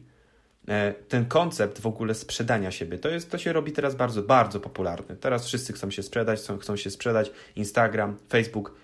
E, 0.68 0.94
ten 1.08 1.26
koncept 1.26 1.80
w 1.80 1.86
ogóle 1.86 2.14
sprzedania 2.14 2.70
siebie, 2.70 2.98
to, 2.98 3.08
jest, 3.08 3.30
to 3.30 3.38
się 3.38 3.52
robi 3.52 3.72
teraz 3.72 3.94
bardzo, 3.94 4.22
bardzo 4.22 4.60
popularny. 4.60 5.16
Teraz 5.16 5.46
wszyscy 5.46 5.72
chcą 5.72 5.90
się 5.90 6.02
sprzedać, 6.02 6.38
chcą, 6.38 6.58
chcą 6.58 6.76
się 6.76 6.90
sprzedać. 6.90 7.30
Instagram, 7.56 8.16
Facebook. 8.28 8.74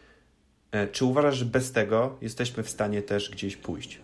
E, 0.72 0.88
czy 0.88 1.04
uważasz, 1.04 1.36
że 1.36 1.44
bez 1.44 1.72
tego 1.72 2.16
jesteśmy 2.20 2.62
w 2.62 2.70
stanie 2.70 3.02
też 3.02 3.30
gdzieś 3.30 3.56
pójść? 3.56 4.00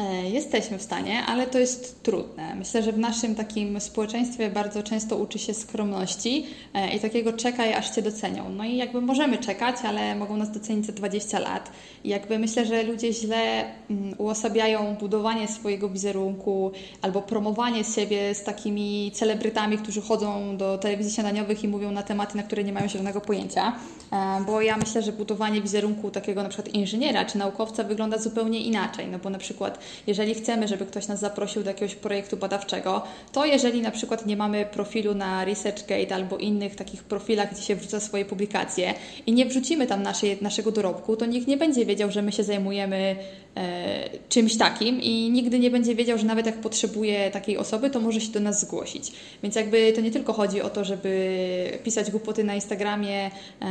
E, 0.00 0.28
jesteśmy 0.30 0.78
w 0.78 0.82
stanie, 0.82 1.22
ale 1.26 1.46
to 1.46 1.58
jest 1.58 2.02
trudne. 2.02 2.54
Myślę, 2.54 2.82
że 2.82 2.92
w 2.92 2.98
naszym 2.98 3.34
takim 3.34 3.80
społeczeństwie 3.80 4.50
bardzo 4.50 4.82
często 4.82 5.16
uczy 5.16 5.38
się 5.38 5.54
skromności 5.54 6.46
e, 6.74 6.96
i 6.96 7.00
takiego 7.00 7.32
czekaj, 7.32 7.74
aż 7.74 7.90
cię 7.90 8.02
docenią. 8.02 8.48
No 8.48 8.64
i 8.64 8.76
jakby 8.76 9.00
możemy 9.00 9.38
czekać, 9.38 9.76
ale 9.84 10.14
mogą 10.14 10.36
nas 10.36 10.50
docenić 10.50 10.86
za 10.86 10.92
20 10.92 11.38
lat. 11.38 11.70
I 12.04 12.08
jakby 12.08 12.38
myślę, 12.38 12.66
że 12.66 12.82
ludzie 12.82 13.12
źle 13.12 13.64
mm, 13.90 14.14
uosabiają 14.18 14.94
budowanie 14.94 15.48
swojego 15.48 15.88
wizerunku 15.88 16.72
albo 17.02 17.22
promowanie 17.22 17.84
siebie 17.84 18.34
z 18.34 18.42
takimi 18.42 19.12
celebrytami, 19.14 19.78
którzy 19.78 20.00
chodzą 20.02 20.56
do 20.56 20.78
telewizji 20.78 21.12
śniadaniowych 21.12 21.64
i 21.64 21.68
mówią 21.68 21.90
na 21.90 22.02
tematy, 22.02 22.36
na 22.36 22.42
które 22.42 22.64
nie 22.64 22.72
mają 22.72 22.88
zielonego 22.88 23.20
pojęcia. 23.20 23.72
E, 24.12 24.44
bo 24.46 24.60
ja 24.60 24.76
myślę, 24.76 25.02
że 25.02 25.12
budowanie 25.12 25.62
wizerunku 25.62 26.10
takiego 26.10 26.42
na 26.42 26.48
przykład 26.48 26.74
inżyniera 26.74 27.24
czy 27.24 27.38
naukowca 27.38 27.84
wygląda 27.84 28.18
zupełnie 28.18 28.60
inaczej. 28.60 29.08
No 29.08 29.18
bo 29.18 29.30
na 29.30 29.38
przykład 29.38 29.78
jeżeli 30.06 30.34
chcemy, 30.34 30.68
żeby 30.68 30.86
ktoś 30.86 31.08
nas 31.08 31.20
zaprosił 31.20 31.62
do 31.62 31.70
jakiegoś 31.70 31.94
projektu 31.94 32.36
badawczego, 32.36 33.02
to 33.32 33.46
jeżeli 33.46 33.82
na 33.82 33.90
przykład 33.90 34.26
nie 34.26 34.36
mamy 34.36 34.66
profilu 34.72 35.14
na 35.14 35.44
ResearchGate 35.44 36.14
albo 36.14 36.36
innych 36.36 36.76
takich 36.76 37.02
profilach, 37.04 37.52
gdzie 37.52 37.62
się 37.62 37.76
wrzuca 37.76 38.00
swoje 38.00 38.24
publikacje 38.24 38.94
i 39.26 39.32
nie 39.32 39.46
wrzucimy 39.46 39.86
tam 39.86 40.02
naszej, 40.02 40.38
naszego 40.40 40.72
dorobku, 40.72 41.16
to 41.16 41.26
nikt 41.26 41.48
nie 41.48 41.56
będzie 41.56 41.86
wiedział, 41.86 42.10
że 42.10 42.22
my 42.22 42.32
się 42.32 42.44
zajmujemy 42.44 43.16
e, 43.56 44.10
czymś 44.28 44.56
takim 44.56 45.00
i 45.02 45.30
nigdy 45.30 45.58
nie 45.58 45.70
będzie 45.70 45.94
wiedział, 45.94 46.18
że 46.18 46.26
nawet 46.26 46.46
jak 46.46 46.60
potrzebuje 46.60 47.30
takiej 47.30 47.58
osoby, 47.58 47.90
to 47.90 48.00
może 48.00 48.20
się 48.20 48.32
do 48.32 48.40
nas 48.40 48.60
zgłosić. 48.60 49.12
Więc 49.42 49.54
jakby 49.54 49.92
to 49.92 50.00
nie 50.00 50.10
tylko 50.10 50.32
chodzi 50.32 50.62
o 50.62 50.70
to, 50.70 50.84
żeby 50.84 51.80
pisać 51.84 52.10
głupoty 52.10 52.44
na 52.44 52.54
Instagramie 52.54 53.30
e, 53.62 53.66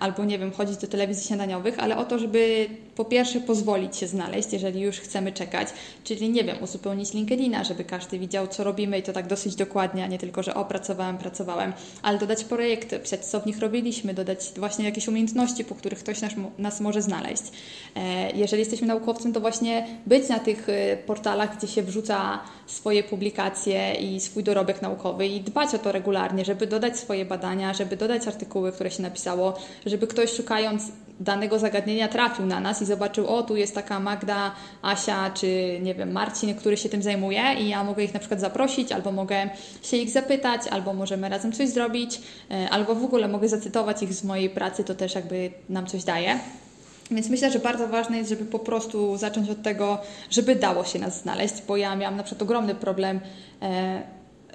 albo 0.00 0.24
nie 0.24 0.38
wiem, 0.38 0.52
chodzić 0.52 0.76
do 0.76 0.86
telewizji 0.86 1.26
śniadaniowych, 1.26 1.78
ale 1.78 1.96
o 1.96 2.04
to, 2.04 2.18
żeby 2.18 2.66
po 2.94 3.04
pierwsze 3.04 3.40
pozwolić 3.40 3.96
się 3.96 4.06
znaleźć, 4.06 4.52
jeżeli 4.52 4.80
już 4.80 4.96
chcemy 4.96 5.31
czekać, 5.32 5.68
czyli 6.04 6.30
nie 6.30 6.44
wiem, 6.44 6.56
uzupełnić 6.60 7.12
LinkedIna, 7.14 7.64
żeby 7.64 7.84
każdy 7.84 8.18
widział, 8.18 8.46
co 8.46 8.64
robimy 8.64 8.98
i 8.98 9.02
to 9.02 9.12
tak 9.12 9.26
dosyć 9.26 9.54
dokładnie, 9.54 10.04
a 10.04 10.06
nie 10.06 10.18
tylko, 10.18 10.42
że 10.42 10.54
opracowałem, 10.54 11.18
pracowałem, 11.18 11.72
ale 12.02 12.18
dodać 12.18 12.44
projekty, 12.44 12.98
pisać, 12.98 13.24
co 13.24 13.40
w 13.40 13.46
nich 13.46 13.58
robiliśmy, 13.58 14.14
dodać 14.14 14.52
właśnie 14.56 14.84
jakieś 14.84 15.08
umiejętności, 15.08 15.64
po 15.64 15.74
których 15.74 15.98
ktoś 15.98 16.20
nas, 16.20 16.32
nas 16.58 16.80
może 16.80 17.02
znaleźć. 17.02 17.42
E, 17.96 18.30
jeżeli 18.30 18.60
jesteśmy 18.60 18.86
naukowcem, 18.86 19.32
to 19.32 19.40
właśnie 19.40 19.86
być 20.06 20.28
na 20.28 20.38
tych 20.38 20.68
e, 20.68 20.96
portalach, 20.96 21.56
gdzie 21.56 21.68
się 21.68 21.82
wrzuca 21.82 22.40
swoje 22.66 23.02
publikacje 23.02 23.94
i 23.94 24.20
swój 24.20 24.44
dorobek 24.44 24.82
naukowy 24.82 25.26
i 25.26 25.40
dbać 25.40 25.74
o 25.74 25.78
to 25.78 25.92
regularnie, 25.92 26.44
żeby 26.44 26.66
dodać 26.66 26.98
swoje 26.98 27.24
badania, 27.24 27.74
żeby 27.74 27.96
dodać 27.96 28.28
artykuły, 28.28 28.72
które 28.72 28.90
się 28.90 29.02
napisało, 29.02 29.54
żeby 29.86 30.06
ktoś 30.06 30.32
szukając 30.32 30.82
danego 31.22 31.58
zagadnienia 31.58 32.08
trafił 32.08 32.46
na 32.46 32.60
nas 32.60 32.82
i 32.82 32.84
zobaczył, 32.84 33.26
o 33.26 33.42
tu 33.42 33.56
jest 33.56 33.74
taka 33.74 34.00
Magda, 34.00 34.52
Asia 34.82 35.30
czy 35.30 35.78
nie 35.82 35.94
wiem, 35.94 36.12
Marcin, 36.12 36.54
który 36.54 36.76
się 36.76 36.88
tym 36.88 37.02
zajmuje 37.02 37.42
i 37.60 37.68
ja 37.68 37.84
mogę 37.84 38.04
ich 38.04 38.14
na 38.14 38.20
przykład 38.20 38.40
zaprosić, 38.40 38.92
albo 38.92 39.12
mogę 39.12 39.50
się 39.82 39.96
ich 39.96 40.10
zapytać, 40.10 40.60
albo 40.70 40.94
możemy 40.94 41.28
razem 41.28 41.52
coś 41.52 41.68
zrobić, 41.68 42.20
e, 42.50 42.70
albo 42.70 42.94
w 42.94 43.04
ogóle 43.04 43.28
mogę 43.28 43.48
zacytować 43.48 44.02
ich 44.02 44.14
z 44.14 44.24
mojej 44.24 44.50
pracy, 44.50 44.84
to 44.84 44.94
też 44.94 45.14
jakby 45.14 45.50
nam 45.68 45.86
coś 45.86 46.04
daje. 46.04 46.38
Więc 47.10 47.28
myślę, 47.28 47.50
że 47.50 47.58
bardzo 47.58 47.88
ważne 47.88 48.18
jest, 48.18 48.30
żeby 48.30 48.44
po 48.44 48.58
prostu 48.58 49.16
zacząć 49.16 49.50
od 49.50 49.62
tego, 49.62 49.98
żeby 50.30 50.56
dało 50.56 50.84
się 50.84 50.98
nas 50.98 51.22
znaleźć, 51.22 51.54
bo 51.68 51.76
ja 51.76 51.96
miałam 51.96 52.16
na 52.16 52.22
przykład 52.22 52.42
ogromny 52.42 52.74
problem 52.74 53.20
e, 53.62 54.02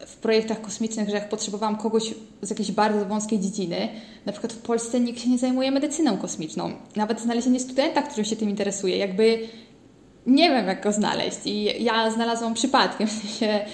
w 0.05 0.15
projektach 0.15 0.61
kosmicznych, 0.61 1.09
że 1.09 1.15
jak 1.15 1.29
potrzebowałam 1.29 1.75
kogoś 1.75 2.13
z 2.41 2.49
jakiejś 2.49 2.71
bardzo 2.71 3.05
wąskiej 3.05 3.39
dziedziny, 3.39 3.89
na 4.25 4.31
przykład 4.31 4.53
w 4.53 4.61
Polsce 4.61 4.99
nikt 4.99 5.21
się 5.21 5.29
nie 5.29 5.37
zajmuje 5.37 5.71
medycyną 5.71 6.17
kosmiczną. 6.17 6.71
Nawet 6.95 7.21
znalezienie 7.21 7.59
studenta, 7.59 8.01
który 8.01 8.25
się 8.25 8.35
tym 8.35 8.49
interesuje, 8.49 8.97
jakby 8.97 9.39
nie 10.27 10.49
wiem, 10.49 10.67
jak 10.67 10.83
go 10.83 10.91
znaleźć. 10.91 11.37
I 11.45 11.83
ja 11.83 12.11
znalazłam 12.11 12.53
przypadkiem, 12.53 13.07
w 13.11 13.11
sensie, 13.11 13.65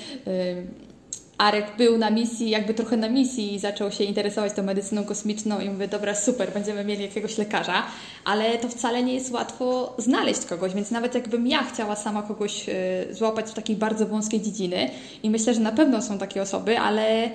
Arek 1.38 1.66
był 1.78 1.98
na 1.98 2.10
misji, 2.10 2.50
jakby 2.50 2.74
trochę 2.74 2.98
na 2.98 3.10
misji 3.10 3.54
i 3.54 3.60
zaczął 3.60 3.92
się 3.92 4.04
interesować 4.04 4.54
tą 4.54 4.64
medycyną 4.64 5.06
kosmiczną 5.06 5.60
i 5.60 5.70
mówię, 5.70 5.88
dobra, 5.88 6.16
super, 6.16 6.52
będziemy 6.54 6.86
mieli 6.86 7.02
jakiegoś 7.02 7.38
lekarza, 7.38 7.84
ale 8.26 8.58
to 8.58 8.70
wcale 8.70 9.04
nie 9.04 9.14
jest 9.14 9.32
łatwo 9.32 9.96
znaleźć 9.98 10.46
kogoś, 10.46 10.74
więc 10.74 10.92
nawet 10.92 11.16
jakbym 11.16 11.48
ja 11.48 11.64
chciała 11.64 11.96
sama 11.96 12.24
kogoś 12.24 12.70
y, 12.70 12.74
złapać 13.12 13.50
w 13.50 13.54
takiej 13.54 13.76
bardzo 13.76 14.06
wąskiej 14.06 14.42
dziedziny 14.42 14.90
i 15.24 15.30
myślę, 15.30 15.54
że 15.54 15.60
na 15.60 15.72
pewno 15.72 16.02
są 16.02 16.18
takie 16.18 16.42
osoby, 16.42 16.80
ale 16.80 17.30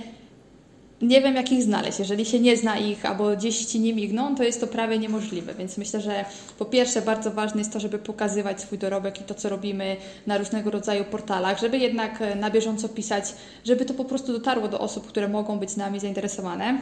nie 1.02 1.20
wiem, 1.20 1.34
jak 1.34 1.52
ich 1.52 1.62
znaleźć. 1.62 1.98
Jeżeli 1.98 2.24
się 2.24 2.40
nie 2.40 2.56
zna 2.56 2.78
ich 2.78 3.06
albo 3.06 3.36
gdzieś 3.36 3.64
ci 3.64 3.80
nie 3.80 3.94
migną, 3.94 4.34
to 4.34 4.42
jest 4.42 4.60
to 4.60 4.66
prawie 4.66 4.98
niemożliwe. 4.98 5.54
Więc 5.54 5.78
myślę, 5.78 6.00
że 6.00 6.24
po 6.58 6.64
pierwsze 6.64 7.02
bardzo 7.02 7.30
ważne 7.30 7.60
jest 7.60 7.72
to, 7.72 7.80
żeby 7.80 7.98
pokazywać 7.98 8.60
swój 8.60 8.78
dorobek 8.78 9.20
i 9.20 9.24
to, 9.24 9.34
co 9.34 9.48
robimy 9.48 9.96
na 10.26 10.38
różnego 10.38 10.70
rodzaju 10.70 11.04
portalach, 11.04 11.60
żeby 11.60 11.78
jednak 11.78 12.22
e, 12.22 12.34
na 12.34 12.50
bieżąco 12.50 12.88
pisać, 12.88 13.24
żeby 13.64 13.84
to 13.84 13.94
po 13.94 14.04
prostu 14.04 14.32
dotarło 14.32 14.68
do 14.68 14.80
osób, 14.80 15.06
które 15.06 15.28
mogą 15.28 15.58
być 15.58 15.76
nami 15.76 16.00
zainteresowane. 16.00 16.78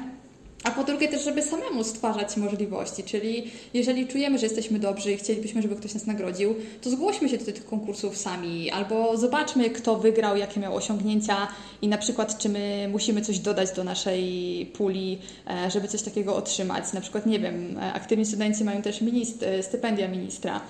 A 0.67 0.71
po 0.71 0.85
drugie 0.85 1.09
też, 1.09 1.25
żeby 1.25 1.43
samemu 1.43 1.85
stwarzać 1.85 2.37
możliwości, 2.37 3.05
czyli 3.05 3.51
jeżeli 3.75 4.07
czujemy, 4.07 4.39
że 4.39 4.47
jesteśmy 4.47 4.79
dobrzy 4.79 5.13
i 5.13 5.17
chcielibyśmy, 5.17 5.63
żeby 5.63 5.77
ktoś 5.77 5.95
nas 5.95 6.07
nagrodził, 6.07 6.55
to 6.83 6.91
zgłośmy 6.91 7.29
się 7.29 7.39
do 7.39 7.45
tych 7.45 7.67
konkursów 7.67 8.17
sami, 8.17 8.71
albo 8.71 9.17
zobaczmy, 9.17 9.71
kto 9.71 9.97
wygrał, 9.97 10.37
jakie 10.37 10.61
miał 10.61 10.77
osiągnięcia 10.77 11.49
i 11.83 11.89
na 11.89 11.99
przykład, 11.99 12.39
czy 12.39 12.49
my 12.49 12.89
musimy 12.93 13.23
coś 13.23 13.39
dodać 13.39 13.73
do 13.73 13.85
naszej 13.85 14.67
puli, 14.77 15.19
e, 15.51 15.71
żeby 15.71 15.89
coś 15.89 16.03
takiego 16.03 16.37
otrzymać. 16.37 16.93
Na 16.93 17.01
przykład, 17.01 17.27
nie 17.27 17.41
wiem, 17.41 17.79
e, 17.79 17.93
aktywni 17.93 18.27
studenci 18.27 18.65
mają 18.65 18.83
też 18.83 19.01
minist 19.01 19.43
e, 19.43 19.63
stypendia 19.63 20.09
ministra, 20.09 20.61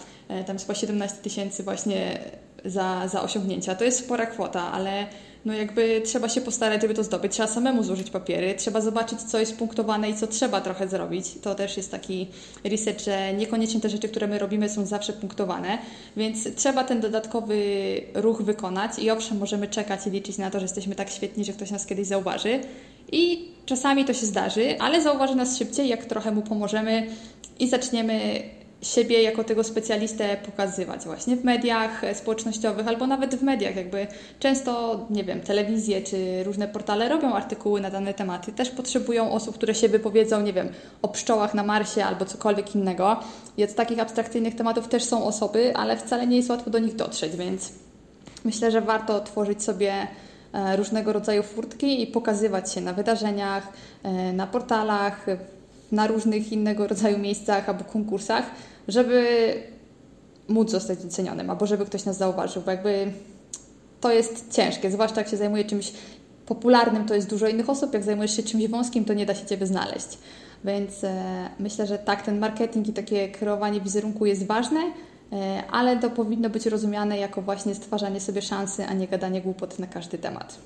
tam 0.46 0.58
chyba 0.58 0.74
17 0.74 1.18
tysięcy 1.22 1.62
właśnie 1.62 2.18
za, 2.64 3.08
za 3.08 3.22
osiągnięcia. 3.22 3.74
To 3.74 3.84
jest 3.84 3.98
spora 3.98 4.26
kwota, 4.26 4.72
ale 4.72 5.06
no 5.46 5.52
jakby 5.52 6.02
trzeba 6.04 6.28
się 6.28 6.40
postarać, 6.40 6.82
żeby 6.82 6.94
to 6.94 7.04
zdobyć. 7.04 7.32
Trzeba 7.32 7.48
samemu 7.48 7.82
złożyć 7.82 8.10
papiery, 8.10 8.54
trzeba 8.54 8.80
zobaczyć, 8.80 9.22
co 9.22 9.38
jest 9.40 9.56
punktowane 9.56 10.10
i 10.10 10.14
co 10.14 10.26
trzeba 10.26 10.60
trochę 10.60 10.88
zrobić. 10.88 11.26
To 11.42 11.54
też 11.54 11.76
jest 11.76 11.90
taki 11.90 12.26
research, 12.64 13.00
że 13.04 13.34
niekoniecznie 13.34 13.80
te 13.80 13.88
rzeczy, 13.88 14.08
które 14.08 14.26
my 14.26 14.38
robimy, 14.38 14.68
są 14.68 14.86
zawsze 14.86 15.12
punktowane, 15.12 15.78
więc 16.16 16.54
trzeba 16.54 16.84
ten 16.84 17.00
dodatkowy 17.00 17.56
ruch 18.14 18.42
wykonać 18.42 18.98
i 18.98 19.10
owszem, 19.10 19.38
możemy 19.38 19.68
czekać 19.68 20.06
i 20.06 20.10
liczyć 20.10 20.38
na 20.38 20.50
to, 20.50 20.58
że 20.58 20.64
jesteśmy 20.64 20.94
tak 20.94 21.10
świetni, 21.10 21.44
że 21.44 21.52
ktoś 21.52 21.70
nas 21.70 21.86
kiedyś 21.86 22.06
zauważy. 22.06 22.60
I 23.12 23.48
czasami 23.66 24.04
to 24.04 24.14
się 24.14 24.26
zdarzy, 24.26 24.80
ale 24.80 25.02
zauważy 25.02 25.34
nas 25.34 25.58
szybciej, 25.58 25.88
jak 25.88 26.04
trochę 26.04 26.30
mu 26.30 26.42
pomożemy 26.42 27.06
i 27.58 27.68
zaczniemy 27.68 28.42
siebie 28.86 29.22
jako 29.22 29.44
tego 29.44 29.64
specjalistę 29.64 30.36
pokazywać 30.36 31.04
właśnie 31.04 31.36
w 31.36 31.44
mediach 31.44 32.02
społecznościowych 32.14 32.88
albo 32.88 33.06
nawet 33.06 33.34
w 33.34 33.42
mediach. 33.42 33.76
Jakby 33.76 34.06
często, 34.38 35.00
nie 35.10 35.24
wiem, 35.24 35.40
telewizje 35.40 36.02
czy 36.02 36.44
różne 36.44 36.68
portale 36.68 37.08
robią 37.08 37.34
artykuły 37.34 37.80
na 37.80 37.90
dane 37.90 38.14
tematy. 38.14 38.52
Też 38.52 38.70
potrzebują 38.70 39.32
osób, 39.32 39.54
które 39.54 39.74
się 39.74 39.88
wypowiedzą, 39.88 40.40
nie 40.42 40.52
wiem, 40.52 40.68
o 41.02 41.08
pszczołach 41.08 41.54
na 41.54 41.62
Marsie 41.62 42.04
albo 42.04 42.24
cokolwiek 42.24 42.74
innego. 42.74 43.20
I 43.56 43.64
od 43.64 43.74
takich 43.74 43.98
abstrakcyjnych 43.98 44.54
tematów 44.54 44.88
też 44.88 45.04
są 45.04 45.24
osoby, 45.24 45.76
ale 45.76 45.96
wcale 45.96 46.26
nie 46.26 46.36
jest 46.36 46.50
łatwo 46.50 46.70
do 46.70 46.78
nich 46.78 46.96
dotrzeć, 46.96 47.36
więc 47.36 47.72
myślę, 48.44 48.70
że 48.70 48.80
warto 48.80 49.20
tworzyć 49.20 49.62
sobie 49.62 49.92
e, 50.52 50.76
różnego 50.76 51.12
rodzaju 51.12 51.42
furtki 51.42 52.02
i 52.02 52.06
pokazywać 52.06 52.72
się 52.72 52.80
na 52.80 52.92
wydarzeniach, 52.92 53.68
e, 54.02 54.32
na 54.32 54.46
portalach, 54.46 55.26
na 55.92 56.06
różnych 56.06 56.52
innego 56.52 56.86
rodzaju 56.86 57.18
miejscach 57.18 57.68
albo 57.68 57.84
konkursach, 57.84 58.44
żeby 58.88 59.52
móc 60.48 60.70
zostać 60.70 61.02
docenionym, 61.02 61.50
albo 61.50 61.66
żeby 61.66 61.86
ktoś 61.86 62.04
nas 62.04 62.16
zauważył, 62.16 62.62
bo 62.62 62.70
jakby 62.70 63.12
to 64.00 64.12
jest 64.12 64.52
ciężkie, 64.52 64.90
zwłaszcza 64.90 65.20
jak 65.20 65.28
się 65.28 65.36
zajmuje 65.36 65.64
czymś 65.64 65.92
popularnym, 66.46 67.04
to 67.04 67.14
jest 67.14 67.30
dużo 67.30 67.48
innych 67.48 67.70
osób, 67.70 67.94
jak 67.94 68.02
zajmujesz 68.02 68.36
się 68.36 68.42
czymś 68.42 68.68
wąskim, 68.68 69.04
to 69.04 69.14
nie 69.14 69.26
da 69.26 69.34
się 69.34 69.46
Ciebie 69.46 69.66
znaleźć. 69.66 70.18
Więc 70.64 71.04
e, 71.04 71.50
myślę, 71.58 71.86
że 71.86 71.98
tak, 71.98 72.22
ten 72.22 72.38
marketing 72.38 72.88
i 72.88 72.92
takie 72.92 73.28
kreowanie 73.28 73.80
wizerunku 73.80 74.26
jest 74.26 74.46
ważne, 74.46 74.80
e, 75.32 75.62
ale 75.70 75.96
to 75.96 76.10
powinno 76.10 76.50
być 76.50 76.66
rozumiane 76.66 77.18
jako 77.18 77.42
właśnie 77.42 77.74
stwarzanie 77.74 78.20
sobie 78.20 78.42
szansy, 78.42 78.84
a 78.86 78.92
nie 78.92 79.08
gadanie 79.08 79.40
głupot 79.42 79.78
na 79.78 79.86
każdy 79.86 80.18
temat. 80.18 80.58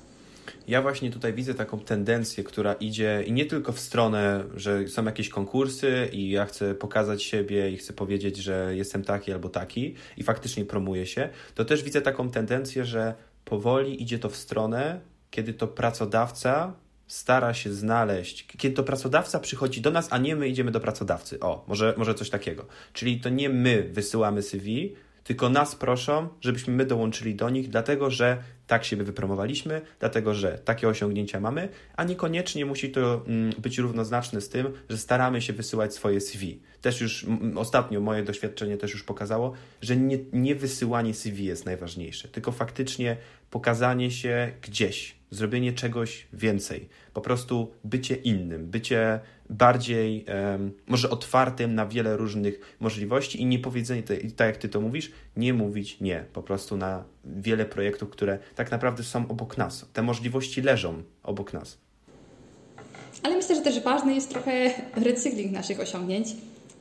Ja 0.71 0.81
właśnie 0.81 1.11
tutaj 1.11 1.33
widzę 1.33 1.53
taką 1.53 1.79
tendencję, 1.79 2.43
która 2.43 2.73
idzie 2.73 3.23
i 3.25 3.31
nie 3.31 3.45
tylko 3.45 3.71
w 3.71 3.79
stronę, 3.79 4.43
że 4.55 4.87
są 4.87 5.05
jakieś 5.05 5.29
konkursy 5.29 6.09
i 6.11 6.29
ja 6.29 6.45
chcę 6.45 6.75
pokazać 6.75 7.23
siebie 7.23 7.71
i 7.71 7.77
chcę 7.77 7.93
powiedzieć, 7.93 8.37
że 8.37 8.75
jestem 8.75 9.03
taki 9.03 9.31
albo 9.31 9.49
taki 9.49 9.95
i 10.17 10.23
faktycznie 10.23 10.65
promuję 10.65 11.05
się, 11.05 11.29
to 11.55 11.65
też 11.65 11.83
widzę 11.83 12.01
taką 12.01 12.29
tendencję, 12.29 12.85
że 12.85 13.13
powoli 13.45 14.03
idzie 14.03 14.19
to 14.19 14.29
w 14.29 14.35
stronę, 14.35 15.01
kiedy 15.31 15.53
to 15.53 15.67
pracodawca 15.67 16.73
stara 17.07 17.53
się 17.53 17.73
znaleźć, 17.73 18.47
kiedy 18.47 18.75
to 18.75 18.83
pracodawca 18.83 19.39
przychodzi 19.39 19.81
do 19.81 19.91
nas, 19.91 20.07
a 20.11 20.17
nie 20.17 20.35
my 20.35 20.47
idziemy 20.47 20.71
do 20.71 20.79
pracodawcy. 20.79 21.39
O, 21.39 21.65
może, 21.67 21.93
może 21.97 22.13
coś 22.13 22.29
takiego. 22.29 22.65
Czyli 22.93 23.19
to 23.19 23.29
nie 23.29 23.49
my 23.49 23.89
wysyłamy 23.93 24.41
CV, 24.41 24.95
tylko 25.23 25.49
nas 25.49 25.75
proszą, 25.75 26.29
żebyśmy 26.41 26.73
my 26.73 26.85
dołączyli 26.85 27.35
do 27.35 27.49
nich, 27.49 27.69
dlatego 27.69 28.11
że 28.11 28.37
tak 28.67 28.85
siebie 28.85 29.03
wypromowaliśmy, 29.03 29.81
dlatego 29.99 30.33
że 30.33 30.57
takie 30.57 30.87
osiągnięcia 30.87 31.39
mamy, 31.39 31.69
a 31.95 32.03
niekoniecznie 32.03 32.65
musi 32.65 32.91
to 32.91 33.25
mm, 33.27 33.53
być 33.61 33.77
równoznaczne 33.77 34.41
z 34.41 34.49
tym, 34.49 34.67
że 34.89 34.97
staramy 34.97 35.41
się 35.41 35.53
wysyłać 35.53 35.93
swoje 35.93 36.21
CV. 36.21 36.61
Też 36.81 37.01
już 37.01 37.25
ostatnio 37.55 38.01
moje 38.01 38.23
doświadczenie 38.23 38.77
też 38.77 38.93
już 38.93 39.03
pokazało, 39.03 39.53
że 39.81 39.97
nie, 39.97 40.17
nie 40.33 40.55
wysyłanie 40.55 41.13
CV 41.13 41.45
jest 41.45 41.65
najważniejsze, 41.65 42.27
tylko 42.27 42.51
faktycznie 42.51 43.17
pokazanie 43.49 44.11
się 44.11 44.51
gdzieś, 44.61 45.15
zrobienie 45.31 45.73
czegoś 45.73 46.27
więcej, 46.33 46.89
po 47.13 47.21
prostu 47.21 47.71
bycie 47.83 48.15
innym, 48.15 48.67
bycie 48.67 49.19
bardziej 49.49 50.25
um, 50.51 50.71
może 50.87 51.09
otwartym 51.09 51.75
na 51.75 51.85
wiele 51.85 52.17
różnych 52.17 52.77
możliwości 52.79 53.41
i 53.41 53.45
nie 53.45 53.59
powiedzenie, 53.59 54.03
tak 54.35 54.47
jak 54.47 54.57
ty 54.57 54.69
to 54.69 54.81
mówisz, 54.81 55.11
nie 55.37 55.53
mówić 55.53 55.99
nie, 56.01 56.25
po 56.33 56.43
prostu 56.43 56.77
na 56.77 57.03
wiele 57.25 57.65
projektów, 57.65 58.09
które 58.09 58.39
tak 58.55 58.71
naprawdę 58.71 59.03
są 59.03 59.27
obok 59.27 59.57
nas. 59.57 59.85
Te 59.93 60.01
możliwości 60.01 60.61
leżą 60.61 61.03
obok 61.23 61.53
nas. 61.53 61.77
Ale 63.23 63.35
myślę, 63.35 63.55
że 63.55 63.61
też 63.61 63.79
ważny 63.83 64.15
jest 64.15 64.29
trochę 64.29 64.73
recykling 64.95 65.51
naszych 65.51 65.79
osiągnięć, 65.79 66.27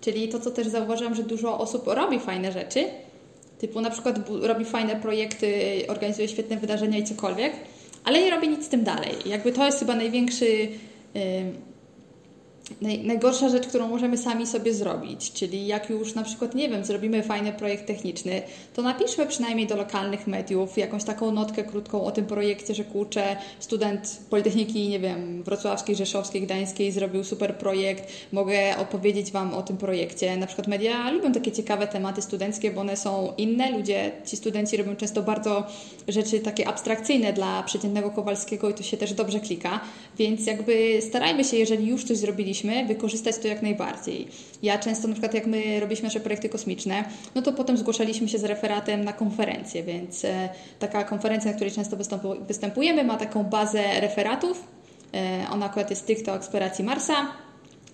czyli 0.00 0.28
to, 0.28 0.40
co 0.40 0.50
też 0.50 0.68
zauważyłam, 0.68 1.14
że 1.14 1.22
dużo 1.22 1.58
osób 1.58 1.82
robi 1.86 2.20
fajne 2.20 2.52
rzeczy, 2.52 2.84
typu 3.58 3.80
na 3.80 3.90
przykład 3.90 4.30
robi 4.42 4.64
fajne 4.64 4.96
projekty, 4.96 5.82
organizuje 5.88 6.28
świetne 6.28 6.56
wydarzenia 6.56 6.98
i 6.98 7.04
cokolwiek, 7.04 7.52
ale 8.04 8.22
nie 8.22 8.30
robi 8.30 8.48
nic 8.48 8.64
z 8.64 8.68
tym 8.68 8.84
dalej. 8.84 9.14
jakby 9.26 9.52
to 9.52 9.66
jest 9.66 9.78
chyba 9.78 9.96
największy 9.96 10.68
naj, 11.14 11.52
najgorsza 12.80 13.48
rzecz, 13.48 13.66
którą 13.66 13.88
możemy 13.88 14.18
sami 14.18 14.46
sobie 14.46 14.74
zrobić, 14.74 15.32
czyli 15.32 15.66
jak 15.66 15.90
już 15.90 16.14
na 16.14 16.22
przykład, 16.22 16.54
nie 16.54 16.68
wiem, 16.68 16.84
zrobimy 16.84 17.22
fajny 17.22 17.52
projekt 17.52 17.86
techniczny, 17.86 18.42
to 18.74 18.82
napiszmy 18.82 19.26
przynajmniej 19.26 19.66
do 19.66 19.76
lokalnych 19.76 20.26
mediów 20.26 20.78
jakąś 20.78 21.04
taką 21.04 21.32
notkę 21.32 21.64
krótką 21.64 22.04
o 22.04 22.10
tym 22.10 22.26
projekcie, 22.26 22.74
że 22.74 22.84
kurczę, 22.84 23.36
student 23.60 24.20
Politechniki, 24.30 24.88
nie 24.88 25.00
wiem, 25.00 25.42
wrocławskiej, 25.42 25.96
rzeszowskiej, 25.96 26.42
gdańskiej 26.42 26.92
zrobił 26.92 27.24
super 27.24 27.56
projekt, 27.56 28.12
mogę 28.32 28.76
opowiedzieć 28.78 29.32
Wam 29.32 29.54
o 29.54 29.62
tym 29.62 29.76
projekcie. 29.76 30.36
Na 30.36 30.46
przykład 30.46 30.68
media 30.68 31.10
lubią 31.10 31.32
takie 31.32 31.52
ciekawe 31.52 31.86
tematy 31.86 32.22
studenckie, 32.22 32.70
bo 32.70 32.80
one 32.80 32.96
są 32.96 33.32
inne, 33.38 33.70
ludzie, 33.70 34.12
ci 34.26 34.36
studenci 34.36 34.76
robią 34.76 34.96
często 34.96 35.22
bardzo 35.22 35.66
rzeczy 36.08 36.40
takie 36.40 36.68
abstrakcyjne 36.68 37.32
dla 37.32 37.62
przeciętnego 37.62 38.10
Kowalskiego 38.10 38.70
i 38.70 38.74
to 38.74 38.82
się 38.82 38.96
też 38.96 39.12
dobrze 39.12 39.40
klika, 39.40 39.80
więc 40.18 40.46
jakby 40.46 40.98
starajmy 41.08 41.44
się, 41.44 41.56
jeżeli 41.56 41.86
już 41.86 42.04
coś 42.04 42.16
zrobiliśmy, 42.16 42.59
wykorzystać 42.88 43.38
to 43.38 43.48
jak 43.48 43.62
najbardziej. 43.62 44.28
Ja 44.62 44.78
często, 44.78 45.08
na 45.08 45.14
przykład 45.14 45.34
jak 45.34 45.46
my 45.46 45.80
robiliśmy 45.80 46.06
nasze 46.06 46.20
projekty 46.20 46.48
kosmiczne, 46.48 47.04
no 47.34 47.42
to 47.42 47.52
potem 47.52 47.76
zgłaszaliśmy 47.76 48.28
się 48.28 48.38
z 48.38 48.44
referatem 48.44 49.04
na 49.04 49.12
konferencję, 49.12 49.82
więc 49.82 50.24
e, 50.24 50.48
taka 50.78 51.04
konferencja, 51.04 51.50
na 51.50 51.56
której 51.56 51.72
często 51.72 51.96
występujemy, 52.40 53.04
ma 53.04 53.16
taką 53.16 53.44
bazę 53.44 54.00
referatów. 54.00 54.64
E, 55.14 55.46
ona 55.50 55.66
akurat 55.66 55.90
jest 55.90 56.02
stricte 56.02 56.32
o 56.32 56.36
eksploracji 56.36 56.84
Marsa 56.84 57.14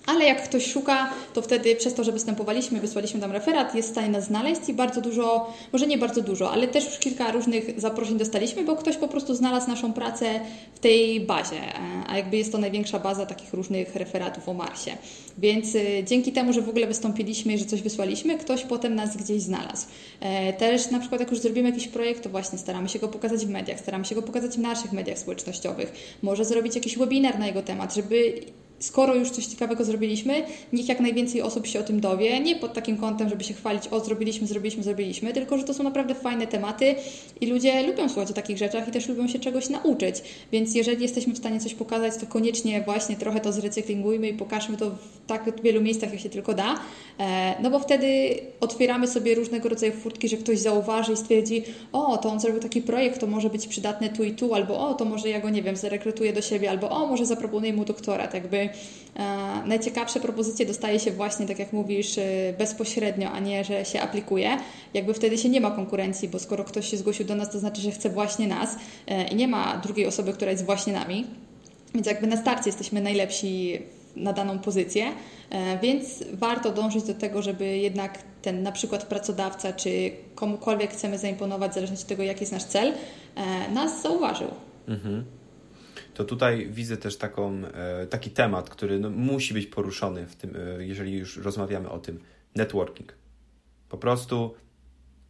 ale 0.07 0.25
jak 0.25 0.45
ktoś 0.45 0.67
szuka, 0.67 1.11
to 1.35 1.43
wtedy 1.43 1.77
przez 1.77 1.95
to, 1.95 2.05
że 2.05 2.13
występowaliśmy, 2.13 2.81
wysłaliśmy 2.81 3.21
tam 3.21 3.33
referat, 3.33 3.75
jest 3.75 3.89
w 3.89 3.93
stanie 3.93 4.09
nas 4.09 4.25
znaleźć 4.25 4.69
i 4.69 4.75
bardzo 4.75 5.01
dużo, 5.01 5.53
może 5.73 5.87
nie 5.87 5.99
bardzo 5.99 6.23
dużo, 6.23 6.51
ale 6.51 6.69
też 6.69 6.85
już 6.85 6.99
kilka 6.99 7.33
różnych 7.33 7.81
zaproszeń 7.81 8.19
dostaliśmy, 8.19 8.65
bo 8.65 8.77
ktoś 8.77 8.97
po 8.97 9.09
prostu 9.09 9.35
znalazł 9.35 9.69
naszą 9.69 9.93
pracę 9.93 10.41
w 10.75 10.79
tej 10.79 11.21
bazie, 11.21 11.61
a 12.07 12.17
jakby 12.17 12.37
jest 12.37 12.53
to 12.53 12.59
największa 12.59 12.99
baza 12.99 13.27
takich 13.27 13.53
różnych 13.55 13.97
referatów 13.97 14.49
o 14.49 14.55
Marsie. 14.55 14.91
Więc 15.39 15.75
y, 15.75 16.05
dzięki 16.07 16.33
temu, 16.33 16.53
że 16.53 16.63
w 16.63 16.69
ogóle 16.69 16.87
wystąpiliśmy 16.87 17.53
i 17.53 17.59
że 17.59 17.65
coś 17.65 17.83
wysłaliśmy, 17.83 18.39
ktoś 18.39 18.65
potem 18.65 18.95
nas 18.95 19.17
gdzieś 19.17 19.43
znalazł. 19.43 19.87
E, 20.21 20.53
też 20.53 20.91
na 20.91 21.01
przykład 21.01 21.21
jak 21.21 21.31
już 21.31 21.41
zrobimy 21.41 21.69
jakiś 21.71 21.89
projekt, 21.89 22.23
to 22.23 22.31
właśnie 22.31 22.59
staramy 22.59 22.89
się 22.89 22.99
go 22.99 23.09
pokazać 23.09 23.47
w 23.47 23.51
mediach, 23.51 23.81
staramy 23.81 24.05
się 24.05 24.15
go 24.15 24.23
pokazać 24.23 24.57
w 24.57 24.59
naszych 24.59 24.93
mediach 24.93 25.19
społecznościowych. 25.19 25.93
Może 26.23 26.45
zrobić 26.45 26.75
jakiś 26.75 26.99
webinar 26.99 27.39
na 27.39 27.47
jego 27.47 27.63
temat, 27.63 27.95
żeby 27.95 28.41
skoro 28.79 29.15
już 29.15 29.31
coś 29.31 29.47
ciekawego 29.47 29.85
zrobiliśmy, 29.85 30.45
niech 30.73 30.89
jak 30.89 31.01
najwięcej 31.01 31.43
osób 31.43 31.67
się 31.67 31.81
o 31.81 31.83
tym 31.83 32.01
dowie. 32.01 32.41
Nie 32.41 32.57
pod 32.57 32.73
takim 32.73 32.97
kątem, 32.97 33.29
żeby 33.29 33.45
się 33.45 33.55
chwalić, 33.55 33.89
o 33.89 34.01
zrobiliśmy, 34.01 34.47
zrobiliśmy, 34.47 34.83
zrobiliśmy, 34.83 35.33
tylko 35.33 35.59
że 35.59 35.65
to 35.65 35.75
są 35.75 35.83
naprawdę 35.83 36.15
fajne 36.15 36.47
tematy 36.47 36.95
i 37.41 37.47
ludzie 37.47 37.83
lubią 37.83 38.09
słuchać 38.09 38.31
o 38.31 38.35
takich 38.35 38.59
rzeczach 38.59 38.89
i 38.89 38.91
też 38.91 39.09
lubią 39.09 39.29
się 39.29 39.39
czegoś 39.39 39.69
nauczyć. 39.69 40.17
Więc 40.53 40.75
jeżeli 40.75 41.03
jesteśmy 41.03 41.35
w 41.35 41.39
stanie 41.39 41.61
coś 41.61 41.75
pokazać, 41.75 42.17
to 42.21 42.27
koniecznie 42.27 42.81
właśnie 42.81 43.17
trochę 43.17 43.41
to 43.41 43.53
zrecyklingujmy 43.53 44.29
i 44.29 44.35
pokażmy 44.35 44.77
to 44.77 44.91
w 44.91 45.27
tak 45.27 45.63
wielu 45.63 45.81
miejscach, 45.81 46.13
jak 46.13 46.21
się 46.21 46.31
tylko 46.31 46.55
da. 46.55 46.75
E, 47.21 47.55
no 47.63 47.71
bo 47.71 47.79
wtedy 47.79 48.39
otwieramy 48.61 49.07
sobie 49.07 49.35
różnego 49.35 49.69
rodzaju 49.69 49.93
furtki, 49.93 50.29
że 50.29 50.37
ktoś 50.37 50.59
zauważy 50.59 51.13
i 51.13 51.17
stwierdzi, 51.17 51.63
o, 51.93 52.17
to 52.17 52.29
on 52.29 52.41
zrobił 52.41 52.61
taki 52.61 52.83
projekt, 52.83 53.21
to 53.21 53.27
może 53.27 53.51
być 53.51 53.67
przydatny 53.67 54.09
tu 54.09 54.25
i 54.25 54.31
tu, 54.31 54.55
albo 54.55 54.89
o, 54.89 54.95
to 54.95 55.05
może 55.05 55.29
ja 55.29 55.41
go, 55.41 55.51
nie 55.51 55.63
wiem, 55.63 55.77
zarekrutuję 55.77 56.33
do 56.33 56.43
siebie, 56.43 56.71
albo 56.71 56.91
o, 56.91 57.07
może 57.07 57.27
zaproponuję 57.27 57.73
mu 57.73 57.85
doktorat. 57.85 58.35
Jakby 58.35 58.66
E, 59.17 59.63
najciekawsze 59.67 60.21
propozycje 60.21 60.67
dostaje 60.67 61.01
się 61.01 61.11
właśnie, 61.11 61.47
tak 61.47 61.59
jak 61.59 61.73
mówisz, 61.73 62.19
e, 62.19 62.23
bezpośrednio, 62.59 63.31
a 63.31 63.41
nie, 63.41 63.65
że 63.65 63.85
się 63.85 64.01
aplikuje. 64.01 64.59
Jakby 64.95 65.15
wtedy 65.15 65.39
się 65.39 65.49
nie 65.49 65.61
ma 65.61 65.71
konkurencji, 65.71 66.29
bo 66.29 66.39
skoro 66.39 66.65
ktoś 66.65 66.91
się 66.91 66.97
zgłosił 66.97 67.27
do 67.27 67.35
nas, 67.35 67.51
to 67.51 67.59
znaczy, 67.59 67.81
że 67.81 67.91
chce 67.91 68.11
właśnie 68.11 68.47
nas 68.47 68.77
e, 69.07 69.29
i 69.29 69.37
nie 69.37 69.49
ma 69.49 69.77
drugiej 69.77 70.07
osoby, 70.07 70.33
która 70.33 70.51
jest 70.51 70.65
właśnie 70.65 70.93
nami. 70.93 71.27
Więc 71.95 72.07
jakby 72.07 72.27
na 72.27 72.37
starcie 72.37 72.69
jesteśmy 72.69 73.01
najlepsi 73.01 73.79
na 74.17 74.33
daną 74.33 74.59
pozycję, 74.59 75.07
więc 75.83 76.25
warto 76.33 76.73
dążyć 76.73 77.05
do 77.05 77.15
tego, 77.15 77.43
żeby 77.43 77.79
jednak 77.79 78.19
ten 78.43 78.63
na 78.63 78.73
przykład 78.73 79.05
pracodawca, 79.05 79.73
czy 79.73 80.11
komukolwiek 80.35 80.93
chcemy 80.93 81.19
zaimponować, 81.19 81.71
w 81.71 81.75
zależności 81.75 82.05
od 82.05 82.09
tego, 82.09 82.23
jaki 82.23 82.41
jest 82.41 82.53
nasz 82.53 82.65
cel, 82.65 82.93
nas 83.75 84.03
zauważył. 84.03 84.49
Mhm 84.89 85.36
to 86.17 86.25
tutaj 86.25 86.69
widzę 86.71 86.97
też 86.97 87.17
taką, 87.17 87.63
e, 87.65 88.07
taki 88.07 88.31
temat, 88.31 88.71
który 88.71 89.01
no, 89.01 89.11
musi 89.11 89.55
być 89.55 89.67
poruszony 89.67 90.27
w 90.27 90.37
tym, 90.37 90.57
e, 90.79 90.87
jeżeli 90.87 91.19
już 91.19 91.37
rozmawiamy 91.37 91.91
o 91.91 91.99
tym. 91.99 92.21
Networking. 92.55 93.13
Po 93.89 93.99
prostu 93.99 94.55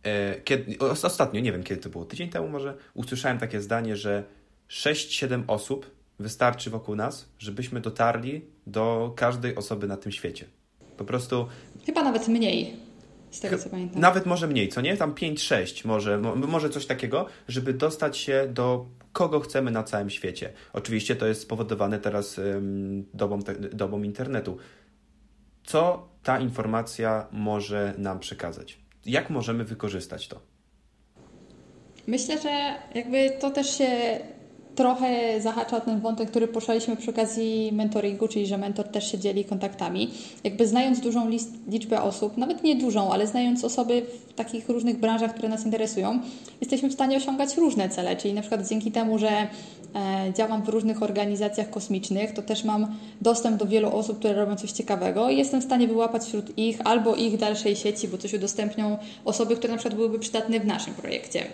e, 0.03 0.41
kiedy, 0.41 0.79
ostatnio, 1.03 1.41
nie 1.41 1.53
wiem 1.53 1.63
kiedy 1.63 1.81
to 1.81 1.89
było, 1.89 2.05
tydzień 2.05 2.29
temu 2.29 2.49
może, 2.49 2.77
usłyszałem 2.95 3.39
takie 3.39 3.61
zdanie, 3.61 3.97
że 3.97 4.25
6-7 4.69 5.43
osób 5.47 5.91
wystarczy 6.19 6.71
wokół 6.71 6.97
nas, 6.97 7.29
żebyśmy 7.39 7.81
dotarli 7.81 8.45
do 8.67 9.13
każdej 9.17 9.57
osoby 9.57 9.87
na 9.87 9.97
tym 9.97 10.13
świecie. 10.13 10.45
Po 10.97 11.05
prostu. 11.05 11.47
Chyba 11.87 12.03
nawet 12.03 12.29
mniej. 12.29 12.77
Z 13.31 13.41
tego 13.41 13.59
co 13.59 13.71
pamiętam. 13.71 14.01
Nawet 14.01 14.27
może 14.27 14.47
mniej, 14.47 14.69
co 14.69 14.81
nie? 14.81 14.97
Tam 14.97 15.15
5-6 15.15 15.87
może, 15.87 16.19
może 16.37 16.71
coś 16.71 16.87
takiego, 16.87 17.27
żeby 17.49 17.75
dostać 17.75 18.19
się 18.19 18.49
do 18.53 18.87
kogo 19.17 19.41
chcemy 19.41 19.71
na 19.71 19.83
całym 19.83 20.11
świecie. 20.11 20.53
Oczywiście 20.73 21.17
to 21.17 21.27
jest 21.27 21.41
spowodowane 21.41 22.01
teraz 22.01 22.41
dobą, 23.15 23.39
dobą 23.73 24.03
internetu. 24.03 24.59
Co 25.65 26.09
ta 26.23 26.39
informacja 26.41 27.27
może 27.33 27.95
nam 27.99 28.19
przekazać? 28.19 28.79
Jak 29.07 29.31
możemy 29.31 29.65
wykorzystać 29.65 30.29
to? 30.29 30.41
Myślę, 32.07 32.43
że 32.43 32.75
jakby 32.95 33.31
to 33.41 33.51
też 33.51 33.79
się 33.79 34.21
trochę 34.77 35.41
zahacza 35.41 35.81
ten 35.81 36.01
wątek, 36.01 36.31
który 36.31 36.49
poszliśmy 36.49 36.97
przy 36.97 37.11
okazji 37.11 37.71
mentoringu, 37.73 38.29
czyli 38.29 38.47
że 38.47 38.59
mentor 38.59 38.89
też 38.89 39.13
się 39.13 39.19
dzieli 39.19 39.45
kontaktami. 39.45 40.11
Jakby 40.45 40.67
znając 40.67 41.01
dużą 41.01 41.29
list, 41.29 41.51
liczbę 41.69 42.03
osób, 42.03 42.37
nawet 42.37 42.63
nie 42.63 42.77
dużą, 42.77 43.13
ale 43.13 43.27
znając 43.27 43.65
osoby 43.65 44.03
w 44.29 44.35
takich 44.35 44.69
różnych 44.69 45.01
branżach, 45.01 45.35
które 45.35 45.49
nas 45.49 45.65
interesują, 45.65 46.21
jesteśmy 46.61 46.89
w 46.89 46.93
stanie 46.93 47.17
osiągać 47.17 47.57
różne 47.57 47.89
cele, 47.89 48.17
czyli 48.17 48.35
na 48.35 48.41
przykład 48.41 48.69
dzięki 48.69 48.93
temu, 48.93 49.19
że 49.19 49.31
e, 49.31 49.49
działam 50.35 50.63
w 50.63 50.69
różnych 50.69 51.03
organizacjach 51.03 51.71
kosmicznych, 51.71 52.33
to 52.33 52.43
też 52.43 52.65
mam 52.65 52.87
dostęp 53.21 53.57
do 53.57 53.67
wielu 53.67 53.97
osób, 53.97 54.19
które 54.19 54.35
robią 54.35 54.57
coś 54.57 54.73
ciekawego 54.73 55.31
i 55.31 55.37
jestem 55.37 55.61
w 55.61 55.65
stanie 55.65 55.89
wyłapać 55.89 56.23
wśród 56.23 56.59
ich 56.59 56.79
albo 56.85 57.15
ich 57.15 57.37
dalszej 57.37 57.77
sieci, 57.77 58.09
bo 58.09 58.19
coś 58.19 58.35
udostępnią 58.35 58.99
osoby, 59.25 59.57
które 59.57 59.73
na 59.73 59.79
przykład 59.79 59.95
byłyby 59.95 60.19
przydatne 60.19 60.61
w 60.61 60.67
naszym 60.67 60.95
projekcie. 60.95 61.47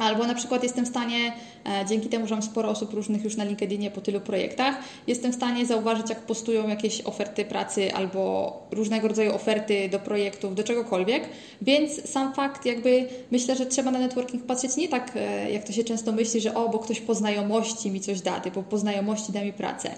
Albo 0.00 0.26
na 0.26 0.34
przykład 0.34 0.62
jestem 0.62 0.84
w 0.84 0.88
stanie, 0.88 1.32
e, 1.66 1.86
dzięki 1.88 2.08
temu, 2.08 2.26
że 2.26 2.34
mam 2.34 2.42
sporo 2.42 2.68
osób 2.68 2.94
różnych 2.94 3.24
już 3.24 3.36
na 3.36 3.44
LinkedInie 3.44 3.90
po 3.90 4.00
tylu 4.00 4.20
projektach, 4.20 4.74
jestem 5.06 5.32
w 5.32 5.34
stanie 5.34 5.66
zauważyć, 5.66 6.10
jak 6.10 6.20
postują 6.20 6.68
jakieś 6.68 7.00
oferty 7.00 7.44
pracy 7.44 7.94
albo 7.94 8.52
różnego 8.70 9.08
rodzaju 9.08 9.34
oferty 9.34 9.88
do 9.88 9.98
projektów, 9.98 10.54
do 10.54 10.64
czegokolwiek. 10.64 11.28
Więc 11.62 12.10
sam 12.10 12.34
fakt, 12.34 12.66
jakby 12.66 13.08
myślę, 13.30 13.56
że 13.56 13.66
trzeba 13.66 13.90
na 13.90 13.98
networking 13.98 14.46
patrzeć 14.46 14.76
nie 14.76 14.88
tak, 14.88 15.12
e, 15.16 15.52
jak 15.52 15.64
to 15.64 15.72
się 15.72 15.84
często 15.84 16.12
myśli, 16.12 16.40
że 16.40 16.54
o, 16.54 16.68
bo 16.68 16.78
ktoś 16.78 17.00
po 17.00 17.14
znajomości 17.14 17.90
mi 17.90 18.00
coś 18.00 18.20
da, 18.20 18.40
typu 18.40 18.62
po 18.62 18.78
znajomości 18.78 19.32
da 19.32 19.44
mi 19.44 19.52
pracę. 19.52 19.90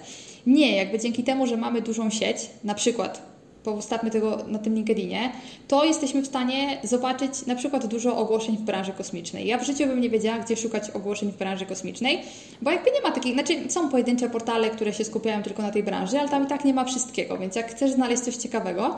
Nie, 0.47 0.75
jakby 0.75 0.99
dzięki 0.99 1.23
temu, 1.23 1.47
że 1.47 1.57
mamy 1.57 1.81
dużą 1.81 2.09
sieć, 2.09 2.37
na 2.63 2.73
przykład 2.73 3.32
postawmy 3.63 4.11
tego 4.11 4.37
na 4.47 4.59
tym 4.59 4.75
LinkedInie, 4.75 5.31
to 5.67 5.85
jesteśmy 5.85 6.21
w 6.21 6.27
stanie 6.27 6.77
zobaczyć 6.83 7.45
na 7.45 7.55
przykład 7.55 7.85
dużo 7.85 8.17
ogłoszeń 8.17 8.57
w 8.57 8.61
branży 8.61 8.91
kosmicznej. 8.91 9.47
Ja 9.47 9.57
w 9.57 9.65
życiu 9.65 9.87
bym 9.87 10.01
nie 10.01 10.09
wiedziała, 10.09 10.39
gdzie 10.39 10.57
szukać 10.57 10.89
ogłoszeń 10.89 11.31
w 11.31 11.37
branży 11.37 11.65
kosmicznej, 11.65 12.21
bo 12.61 12.71
jakby 12.71 12.91
nie 12.91 13.01
ma 13.01 13.11
takich, 13.11 13.33
znaczy 13.33 13.53
są 13.69 13.89
pojedyncze 13.89 14.29
portale, 14.29 14.69
które 14.69 14.93
się 14.93 15.03
skupiają 15.03 15.43
tylko 15.43 15.61
na 15.61 15.71
tej 15.71 15.83
branży, 15.83 16.19
ale 16.19 16.29
tam 16.29 16.43
i 16.43 16.47
tak 16.47 16.65
nie 16.65 16.73
ma 16.73 16.85
wszystkiego, 16.85 17.37
więc 17.37 17.55
jak 17.55 17.71
chcesz 17.71 17.91
znaleźć 17.91 18.23
coś 18.23 18.35
ciekawego, 18.35 18.97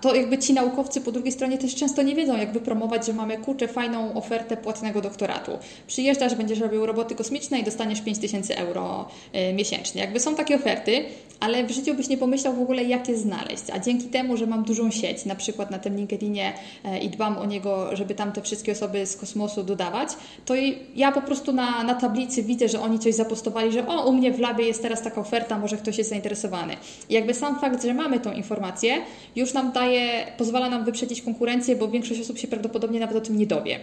to 0.00 0.14
jakby 0.14 0.38
ci 0.38 0.52
naukowcy 0.54 1.00
po 1.00 1.12
drugiej 1.12 1.32
stronie 1.32 1.58
też 1.58 1.74
często 1.74 2.02
nie 2.02 2.14
wiedzą, 2.14 2.36
jak 2.36 2.52
wypromować, 2.52 3.06
że 3.06 3.12
mamy 3.12 3.38
kurczę 3.38 3.68
fajną 3.68 4.14
ofertę 4.14 4.56
płatnego 4.56 5.00
doktoratu. 5.00 5.52
Przyjeżdżasz, 5.86 6.34
będziesz 6.34 6.60
robił 6.60 6.86
roboty 6.86 7.14
kosmiczne 7.14 7.58
i 7.58 7.64
dostaniesz 7.64 8.00
5000 8.00 8.58
euro 8.58 9.08
y, 9.50 9.52
miesięcznie. 9.52 10.00
Jakby 10.00 10.20
są 10.20 10.34
takie 10.34 10.56
oferty, 10.56 11.04
ale 11.40 11.64
w 11.64 11.70
życiu 11.70 11.94
byś 11.94 12.08
nie 12.08 12.18
pomyślał 12.18 12.54
w 12.54 12.62
ogóle, 12.62 12.84
jak 12.84 13.08
je 13.08 13.16
znaleźć. 13.16 13.62
A 13.72 13.78
dzięki 13.78 14.06
temu, 14.06 14.36
że 14.36 14.46
mam 14.46 14.64
dużą 14.64 14.90
sieć, 14.90 15.24
na 15.24 15.34
przykład 15.34 15.70
na 15.70 15.78
tym 15.78 15.96
LinkedInie 15.96 16.52
y, 16.84 16.98
i 16.98 17.08
dbam 17.08 17.38
o 17.38 17.46
niego, 17.46 17.96
żeby 17.96 18.14
tam 18.14 18.32
te 18.32 18.42
wszystkie 18.42 18.72
osoby 18.72 19.06
z 19.06 19.16
kosmosu 19.16 19.62
dodawać, 19.62 20.08
to 20.44 20.54
ja 20.96 21.12
po 21.12 21.22
prostu 21.22 21.52
na, 21.52 21.82
na 21.82 21.94
tablicy 21.94 22.42
widzę, 22.42 22.68
że 22.68 22.80
oni 22.80 22.98
coś 22.98 23.14
zapostowali, 23.14 23.72
że 23.72 23.86
o, 23.86 24.08
u 24.08 24.12
mnie 24.12 24.32
w 24.32 24.40
labie 24.40 24.64
jest 24.64 24.82
teraz 24.82 25.02
taka 25.02 25.20
oferta, 25.20 25.58
może 25.58 25.76
ktoś 25.76 25.98
jest 25.98 26.10
zainteresowany. 26.10 26.76
I 27.08 27.14
jakby 27.14 27.34
sam 27.34 27.60
fakt, 27.60 27.82
że 27.82 27.94
mamy 27.94 28.20
tą 28.20 28.32
informację, 28.32 29.02
już 29.38 29.52
nam 29.52 29.72
daje, 29.72 30.26
pozwala 30.38 30.70
nam 30.70 30.84
wyprzedzić 30.84 31.22
konkurencję, 31.22 31.76
bo 31.76 31.88
większość 31.88 32.20
osób 32.20 32.38
się 32.38 32.48
prawdopodobnie 32.48 33.00
nawet 33.00 33.16
o 33.16 33.20
tym 33.20 33.38
nie 33.38 33.46
dowie. 33.46 33.80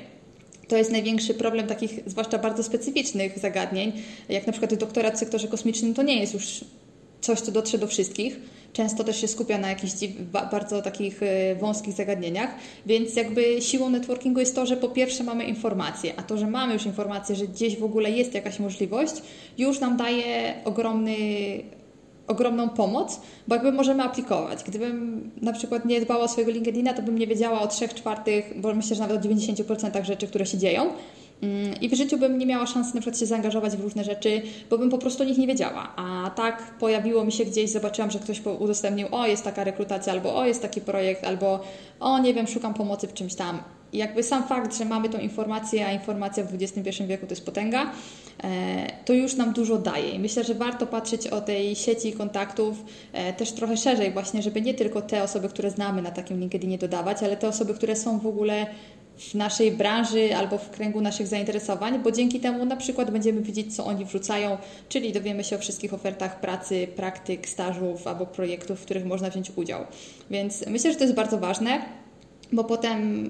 To 0.68 0.78
jest 0.78 0.92
największy 0.92 1.34
problem 1.34 1.68
takich, 1.68 2.00
zwłaszcza 2.06 2.38
bardzo 2.38 2.64
specyficznych 2.64 3.40
zagadnień, 3.40 3.92
jak 4.30 4.48
na 4.48 4.54
przykład 4.54 4.74
doktorat 4.74 5.16
w 5.16 5.20
sektorze 5.20 5.48
kosmicznym, 5.48 5.94
to 5.94 6.04
nie 6.04 6.20
jest 6.20 6.34
już 6.34 6.66
coś, 7.22 7.42
co 7.42 7.52
dotrze 7.52 7.78
do 7.78 7.88
wszystkich. 7.88 8.40
Często 8.74 9.04
też 9.04 9.22
się 9.22 9.28
skupia 9.28 9.58
na 9.58 9.70
jakichś 9.70 9.94
bardzo 10.52 10.82
takich 10.82 11.24
e, 11.24 11.56
wąskich 11.56 11.94
zagadnieniach, 11.94 12.56
więc 12.86 13.16
jakby 13.16 13.62
siłą 13.62 13.90
networkingu 13.90 14.40
jest 14.40 14.56
to, 14.56 14.66
że 14.66 14.78
po 14.78 14.90
pierwsze 14.90 15.24
mamy 15.24 15.44
informacje, 15.44 16.14
a 16.18 16.24
to, 16.24 16.38
że 16.38 16.48
mamy 16.48 16.74
już 16.74 16.86
informację, 16.86 17.36
że 17.36 17.48
gdzieś 17.48 17.78
w 17.78 17.84
ogóle 17.84 18.12
jest 18.12 18.34
jakaś 18.34 18.60
możliwość, 18.60 19.14
już 19.58 19.80
nam 19.80 19.98
daje 19.98 20.54
ogromny 20.66 21.18
ogromną 22.28 22.70
pomoc, 22.70 23.22
bo 23.48 23.56
jakby 23.56 23.72
możemy 23.72 24.04
aplikować. 24.04 24.64
Gdybym 24.64 25.32
na 25.42 25.54
przykład 25.54 25.86
nie 25.86 26.02
dbała 26.02 26.24
o 26.24 26.28
swojego 26.28 26.52
LinkedIna, 26.52 26.94
to 26.94 27.02
bym 27.02 27.18
nie 27.20 27.28
wiedziała 27.28 27.62
o 27.62 27.68
3 27.68 27.88
czwartych, 27.88 28.54
bo 28.62 28.74
myślę, 28.74 28.96
że 28.96 29.02
nawet 29.02 29.26
o 29.26 29.28
90% 29.28 30.04
rzeczy, 30.04 30.28
które 30.28 30.46
się 30.46 30.58
dzieją. 30.58 30.90
Mm, 31.42 31.82
I 31.82 31.90
w 31.90 31.94
życiu 31.94 32.18
bym 32.18 32.38
nie 32.38 32.46
miała 32.46 32.66
szansy 32.66 32.96
na 32.96 33.02
przykład 33.02 33.20
się 33.20 33.26
zaangażować 33.26 33.78
w 33.78 33.82
różne 33.82 34.04
rzeczy, 34.04 34.42
bo 34.70 34.78
bym 34.78 34.90
po 34.90 34.98
prostu 34.98 35.24
o 35.24 35.26
nich 35.26 35.38
nie 35.38 35.48
wiedziała. 35.48 35.94
A 35.96 36.30
tak 36.36 36.74
pojawiło 36.80 37.26
mi 37.26 37.32
się 37.32 37.46
gdzieś, 37.46 37.70
zobaczyłam, 37.70 38.12
że 38.12 38.20
ktoś 38.20 38.42
udostępnił, 38.60 39.08
o 39.12 39.28
jest 39.28 39.44
taka 39.44 39.64
rekrutacja, 39.64 40.14
albo 40.14 40.36
o 40.36 40.46
jest 40.46 40.62
taki 40.62 40.82
projekt, 40.82 41.24
albo 41.24 41.60
o 42.00 42.20
nie 42.20 42.34
wiem, 42.34 42.48
szukam 42.48 42.74
pomocy 42.74 43.08
w 43.08 43.14
czymś 43.14 43.36
tam. 43.36 43.60
Jakby 43.96 44.24
sam 44.24 44.48
fakt, 44.48 44.78
że 44.78 44.86
mamy 44.86 45.10
tą 45.10 45.18
informację, 45.18 45.88
a 45.88 45.92
informacja 45.92 46.44
w 46.44 46.54
XXI 46.54 47.04
wieku 47.08 47.26
to 47.28 47.32
jest 47.32 47.46
potęga, 47.46 47.92
e, 48.44 48.88
to 49.06 49.14
już 49.14 49.36
nam 49.36 49.54
dużo 49.54 49.78
daje. 49.78 50.10
I 50.10 50.20
myślę, 50.20 50.44
że 50.44 50.54
warto 50.54 50.88
patrzeć 50.88 51.28
o 51.28 51.42
tej 51.42 51.76
sieci 51.76 52.14
kontaktów 52.14 52.86
e, 53.14 53.34
też 53.34 53.52
trochę 53.52 53.78
szerzej 53.78 54.12
właśnie, 54.12 54.42
żeby 54.42 54.62
nie 54.62 54.74
tylko 54.74 55.02
te 55.02 55.24
osoby, 55.24 55.50
które 55.50 55.72
znamy 55.72 56.02
na 56.02 56.12
takim 56.12 56.40
LinkedInie 56.40 56.78
dodawać, 56.78 57.24
ale 57.24 57.38
te 57.38 57.48
osoby, 57.48 57.74
które 57.74 57.96
są 57.96 58.20
w 58.20 58.28
ogóle 58.28 58.68
w 59.18 59.34
naszej 59.36 59.72
branży 59.72 60.36
albo 60.36 60.58
w 60.58 60.70
kręgu 60.70 61.02
naszych 61.02 61.28
zainteresowań, 61.28 62.00
bo 62.00 62.12
dzięki 62.12 62.40
temu 62.40 62.66
na 62.66 62.76
przykład 62.76 63.12
będziemy 63.12 63.42
widzieć, 63.42 63.76
co 63.76 63.86
oni 63.86 64.06
wrzucają, 64.06 64.58
czyli 64.90 65.14
dowiemy 65.14 65.44
się 65.44 65.56
o 65.56 65.60
wszystkich 65.60 65.94
ofertach 65.94 66.40
pracy, 66.40 66.88
praktyk, 66.96 67.50
stażów 67.50 68.08
albo 68.08 68.26
projektów, 68.26 68.80
w 68.80 68.86
których 68.86 69.06
można 69.06 69.30
wziąć 69.30 69.52
udział. 69.56 69.86
Więc 70.32 70.68
myślę, 70.68 70.92
że 70.92 70.98
to 70.98 71.04
jest 71.04 71.16
bardzo 71.16 71.38
ważne, 71.38 71.82
bo 72.52 72.64
potem 72.64 73.30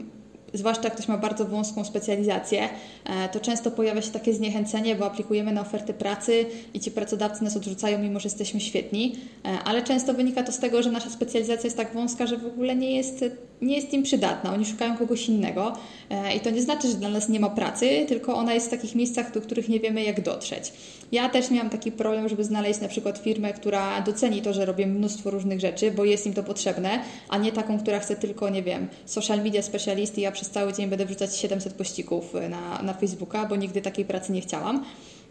zwłaszcza 0.57 0.83
jak 0.83 0.93
ktoś 0.93 1.07
ma 1.07 1.17
bardzo 1.17 1.45
wąską 1.45 1.85
specjalizację, 1.85 2.69
e, 3.05 3.29
to 3.29 3.39
często 3.39 3.71
pojawia 3.71 4.01
się 4.01 4.11
takie 4.11 4.33
zniechęcenie, 4.33 4.95
bo 4.95 5.05
aplikujemy 5.05 5.51
na 5.51 5.61
oferty 5.61 5.93
pracy 5.93 6.45
i 6.73 6.79
ci 6.79 6.91
pracodawcy 6.91 7.43
nas 7.43 7.57
odrzucają, 7.57 7.99
mimo 7.99 8.19
że 8.19 8.27
jesteśmy 8.27 8.59
świetni, 8.59 9.15
e, 9.45 9.49
ale 9.65 9.81
często 9.83 10.13
wynika 10.13 10.43
to 10.43 10.51
z 10.51 10.59
tego, 10.59 10.83
że 10.83 10.91
nasza 10.91 11.09
specjalizacja 11.09 11.67
jest 11.67 11.77
tak 11.77 11.93
wąska, 11.93 12.27
że 12.27 12.37
w 12.37 12.45
ogóle 12.45 12.75
nie 12.75 12.95
jest, 12.95 13.25
nie 13.61 13.75
jest 13.75 13.93
im 13.93 14.03
przydatna. 14.03 14.53
Oni 14.53 14.65
szukają 14.65 14.97
kogoś 14.97 15.29
innego 15.29 15.73
e, 16.09 16.35
i 16.35 16.39
to 16.39 16.49
nie 16.49 16.61
znaczy, 16.61 16.87
że 16.87 16.93
dla 16.93 17.09
nas 17.09 17.29
nie 17.29 17.39
ma 17.39 17.49
pracy, 17.49 18.05
tylko 18.07 18.35
ona 18.35 18.53
jest 18.53 18.67
w 18.67 18.69
takich 18.69 18.95
miejscach, 18.95 19.33
do 19.33 19.41
których 19.41 19.69
nie 19.69 19.79
wiemy 19.79 20.03
jak 20.03 20.21
dotrzeć. 20.21 20.73
Ja 21.11 21.29
też 21.29 21.51
miałam 21.51 21.69
taki 21.69 21.91
problem, 21.91 22.29
żeby 22.29 22.43
znaleźć 22.43 22.81
na 22.81 22.87
przykład 22.87 23.17
firmę, 23.17 23.53
która 23.53 24.01
doceni 24.01 24.41
to, 24.41 24.53
że 24.53 24.65
robię 24.65 24.87
mnóstwo 24.87 25.31
różnych 25.31 25.59
rzeczy, 25.59 25.91
bo 25.91 26.05
jest 26.05 26.27
im 26.27 26.33
to 26.33 26.43
potrzebne, 26.43 26.99
a 27.29 27.37
nie 27.37 27.51
taką, 27.51 27.79
która 27.79 27.99
chce 27.99 28.15
tylko, 28.15 28.49
nie 28.49 28.63
wiem, 28.63 28.87
social 29.05 29.43
media 29.43 29.61
specialist 29.61 30.17
i 30.17 30.21
ja 30.21 30.31
przez 30.31 30.44
cały 30.49 30.73
dzień 30.73 30.89
będę 30.89 31.05
wrzucać 31.05 31.35
700 31.35 31.73
pościków 31.73 32.33
na, 32.49 32.81
na 32.81 32.93
Facebooka, 32.93 33.45
bo 33.45 33.55
nigdy 33.55 33.81
takiej 33.81 34.05
pracy 34.05 34.31
nie 34.31 34.41
chciałam. 34.41 34.85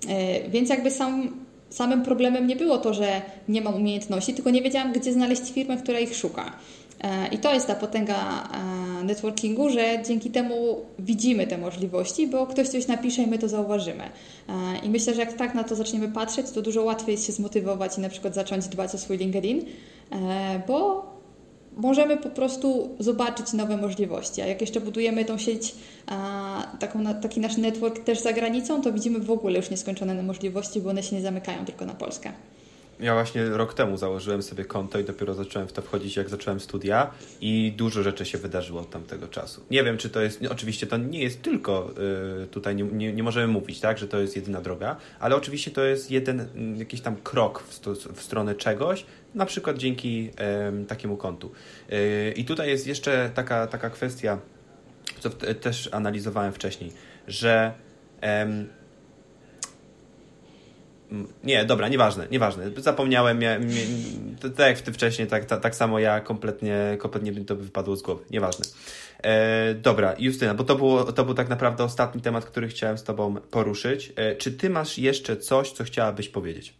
E, 0.08 0.48
więc 0.48 0.68
jakby 0.68 0.90
sam, 0.90 1.28
samym 1.70 2.02
problemem 2.02 2.46
nie 2.46 2.56
było 2.56 2.78
to, 2.78 2.94
że 2.94 3.22
nie 3.48 3.60
mam 3.60 3.74
umiejętności, 3.74 4.34
tylko 4.34 4.50
nie 4.50 4.62
wiedziałam, 4.62 4.92
gdzie 4.92 5.12
znaleźć 5.12 5.52
firmę, 5.52 5.76
która 5.76 5.98
ich 5.98 6.16
szuka. 6.16 6.52
E, 7.00 7.28
I 7.28 7.38
to 7.38 7.54
jest 7.54 7.66
ta 7.66 7.74
potęga 7.74 8.48
e, 9.00 9.04
networkingu, 9.04 9.70
że 9.70 10.02
dzięki 10.08 10.30
temu 10.30 10.80
widzimy 10.98 11.46
te 11.46 11.58
możliwości, 11.58 12.26
bo 12.26 12.46
ktoś 12.46 12.68
coś 12.68 12.86
napisze 12.86 13.22
i 13.22 13.26
my 13.26 13.38
to 13.38 13.48
zauważymy. 13.48 14.04
I 14.82 14.88
myślę, 14.88 15.14
że 15.14 15.20
jak 15.20 15.32
tak 15.32 15.54
na 15.54 15.64
to 15.64 15.74
zaczniemy 15.74 16.08
patrzeć, 16.08 16.50
to 16.50 16.62
dużo 16.62 16.82
łatwiej 16.82 17.12
jest 17.12 17.26
się 17.26 17.32
zmotywować 17.32 17.98
i 17.98 18.00
na 18.00 18.08
przykład 18.08 18.34
zacząć 18.34 18.68
dbać 18.68 18.94
o 18.94 18.98
swój 18.98 19.18
LinkedIn, 19.18 19.64
bo 20.68 21.06
możemy 21.76 22.16
po 22.16 22.30
prostu 22.30 22.96
zobaczyć 22.98 23.52
nowe 23.52 23.76
możliwości. 23.76 24.42
A 24.42 24.46
jak 24.46 24.60
jeszcze 24.60 24.80
budujemy 24.80 25.24
tą 25.24 25.38
sieć, 25.38 25.74
taką, 26.78 27.04
taki 27.22 27.40
nasz 27.40 27.56
network 27.56 27.98
też 27.98 28.20
za 28.20 28.32
granicą, 28.32 28.82
to 28.82 28.92
widzimy 28.92 29.18
w 29.18 29.30
ogóle 29.30 29.58
już 29.58 29.70
nieskończone 29.70 30.22
możliwości, 30.22 30.80
bo 30.80 30.90
one 30.90 31.02
się 31.02 31.16
nie 31.16 31.22
zamykają 31.22 31.64
tylko 31.64 31.86
na 31.86 31.94
Polskę. 31.94 32.32
Ja 33.00 33.14
właśnie 33.14 33.44
rok 33.44 33.74
temu 33.74 33.96
założyłem 33.96 34.42
sobie 34.42 34.64
konto 34.64 34.98
i 34.98 35.04
dopiero 35.04 35.34
zacząłem 35.34 35.68
w 35.68 35.72
to 35.72 35.82
wchodzić, 35.82 36.16
jak 36.16 36.28
zacząłem 36.28 36.60
studia 36.60 37.10
i 37.40 37.72
dużo 37.76 38.02
rzeczy 38.02 38.24
się 38.24 38.38
wydarzyło 38.38 38.80
od 38.80 38.90
tamtego 38.90 39.28
czasu. 39.28 39.64
Nie 39.70 39.84
wiem, 39.84 39.98
czy 39.98 40.10
to 40.10 40.20
jest, 40.20 40.40
oczywiście 40.50 40.86
to 40.86 40.96
nie 40.96 41.22
jest 41.22 41.42
tylko, 41.42 41.90
y, 42.42 42.46
tutaj 42.46 42.76
nie, 42.76 42.84
nie, 42.84 43.12
nie, 43.12 43.22
możemy 43.22 43.46
mówić, 43.46 43.80
tak, 43.80 43.98
że 43.98 44.08
to 44.08 44.20
jest 44.20 44.36
jedyna 44.36 44.60
droga, 44.60 44.96
ale 45.20 45.36
oczywiście 45.36 45.70
to 45.70 45.84
jest 45.84 46.10
jeden 46.10 46.40
mm, 46.40 46.76
jakiś 46.76 47.00
tam 47.00 47.16
krok 47.16 47.62
w, 47.62 47.80
w 48.14 48.22
stronę 48.22 48.54
czegoś, 48.54 49.06
na 49.34 49.46
przykład 49.46 49.78
dzięki 49.78 50.30
takiemu 50.88 51.16
kontu. 51.16 51.52
Y, 51.92 52.32
I 52.36 52.44
tutaj 52.44 52.68
jest 52.68 52.86
jeszcze 52.86 53.30
taka, 53.34 53.66
taka 53.66 53.90
kwestia, 53.90 54.38
co 55.20 55.30
też 55.30 55.88
analizowałem 55.92 56.52
wcześniej, 56.52 56.92
że 57.28 57.72
nie, 61.44 61.64
dobra, 61.64 61.88
nieważne, 61.88 62.26
nieważne. 62.30 62.70
Zapomniałem, 62.76 63.42
ja, 63.42 63.58
tak 64.56 64.68
jak 64.68 64.80
ty 64.80 64.92
wcześniej, 64.92 65.28
tak, 65.28 65.44
tak, 65.44 65.60
tak 65.60 65.74
samo 65.74 65.98
ja 65.98 66.20
kompletnie, 66.20 66.96
kompletnie 66.98 67.44
to 67.44 67.56
by 67.56 67.62
wypadło 67.64 67.96
z 67.96 68.02
głowy. 68.02 68.24
Nieważne. 68.30 68.64
E, 69.22 69.74
dobra, 69.74 70.14
Justyna, 70.18 70.54
bo 70.54 70.64
to, 70.64 70.74
było, 70.74 71.12
to 71.12 71.24
był 71.24 71.34
tak 71.34 71.48
naprawdę 71.48 71.84
ostatni 71.84 72.22
temat, 72.22 72.44
który 72.44 72.68
chciałem 72.68 72.98
z 72.98 73.04
Tobą 73.04 73.34
poruszyć. 73.34 74.12
E, 74.16 74.36
czy 74.36 74.52
Ty 74.52 74.70
masz 74.70 74.98
jeszcze 74.98 75.36
coś, 75.36 75.72
co 75.72 75.84
chciałabyś 75.84 76.28
powiedzieć? 76.28 76.74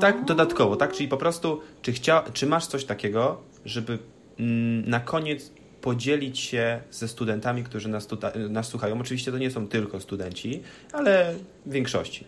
Tak, 0.00 0.24
dodatkowo, 0.24 0.76
tak? 0.76 0.92
Czyli 0.92 1.08
po 1.08 1.16
prostu, 1.16 1.60
czy, 1.82 1.92
chcia, 1.92 2.22
czy 2.32 2.46
masz 2.46 2.66
coś 2.66 2.84
takiego, 2.84 3.42
żeby 3.64 3.98
mm, 4.38 4.90
na 4.90 5.00
koniec 5.00 5.52
podzielić 5.84 6.38
się 6.38 6.80
ze 6.90 7.08
studentami, 7.08 7.64
którzy 7.64 7.88
nas, 7.88 8.06
tutaj, 8.06 8.32
nas 8.50 8.68
słuchają. 8.68 9.00
Oczywiście 9.00 9.32
to 9.32 9.38
nie 9.38 9.50
są 9.50 9.68
tylko 9.68 10.00
studenci, 10.00 10.62
ale 10.92 11.34
w 11.66 11.72
większości. 11.72 12.24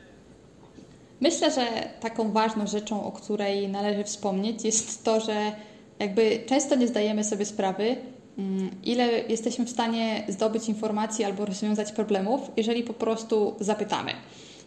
Myślę, 1.21 1.51
że 1.51 1.67
taką 2.01 2.33
ważną 2.33 2.67
rzeczą, 2.67 3.05
o 3.05 3.13
której 3.13 3.69
należy 3.69 4.05
wspomnieć, 4.05 4.65
jest 4.65 5.05
to, 5.05 5.21
że 5.21 5.53
jakby 5.99 6.43
często 6.47 6.75
nie 6.75 6.89
zdajemy 6.89 7.25
sobie 7.25 7.45
sprawy, 7.45 7.97
mm, 8.39 8.71
ile 8.85 9.21
jesteśmy 9.29 9.65
w 9.65 9.71
stanie 9.71 10.25
zdobyć 10.29 10.69
informacji 10.69 11.25
albo 11.25 11.45
rozwiązać 11.45 11.93
problemów, 11.93 12.41
jeżeli 12.57 12.83
po 12.83 12.95
prostu 12.95 13.57
zapytamy 13.61 14.13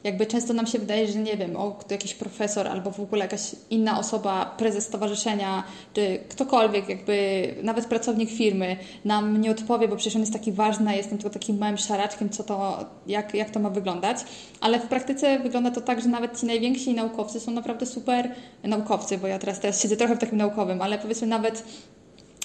jakby 0.04 0.26
często 0.26 0.54
nam 0.54 0.68
się 0.68 0.80
wydaje, 0.80 1.08
że 1.08 1.20
nie 1.20 1.38
wiem, 1.38 1.56
o, 1.58 1.80
jakiś 1.91 2.14
profesor 2.14 2.68
albo 2.68 2.91
w 2.91 3.00
ogóle 3.00 3.22
jakaś 3.22 3.41
inna 3.70 4.00
osoba, 4.00 4.56
prezes 4.58 4.84
stowarzyszenia, 4.84 5.64
czy 5.93 6.20
ktokolwiek, 6.30 6.89
jakby 6.89 7.56
nawet 7.64 7.86
pracownik 7.86 8.32
firmy 8.32 8.78
nam 9.06 9.41
nie 9.41 9.52
odpowie, 9.52 9.88
bo 9.88 9.95
przecież 9.95 10.16
on 10.16 10.22
jest 10.22 10.34
taki 10.34 10.52
ważny, 10.52 10.95
jestem 10.95 11.18
tylko 11.18 11.34
takim 11.34 11.58
małym 11.58 11.78
szaraczkiem, 11.78 12.30
co 12.30 12.43
to, 12.43 12.86
jak, 13.08 13.34
jak 13.34 13.50
to 13.50 13.60
ma 13.60 13.70
wyglądać. 13.70 14.18
Ale 14.62 14.80
w 14.80 14.88
praktyce 14.88 15.39
wygląda 15.39 15.72
to 15.72 15.82
tak, 15.82 16.02
że 16.02 16.10
nawet 16.10 16.39
ci 16.39 16.45
najwięksi 16.45 16.93
naukowcy 16.93 17.39
są 17.39 17.52
naprawdę 17.52 17.86
super 17.86 18.36
naukowcy, 18.64 19.18
bo 19.18 19.28
ja 19.28 19.39
teraz, 19.39 19.60
teraz 19.60 19.82
siedzę 19.82 19.97
trochę 19.97 20.16
w 20.16 20.20
takim 20.20 20.38
naukowym, 20.38 20.82
ale 20.82 20.97
powiedzmy 20.97 21.28
nawet 21.28 21.64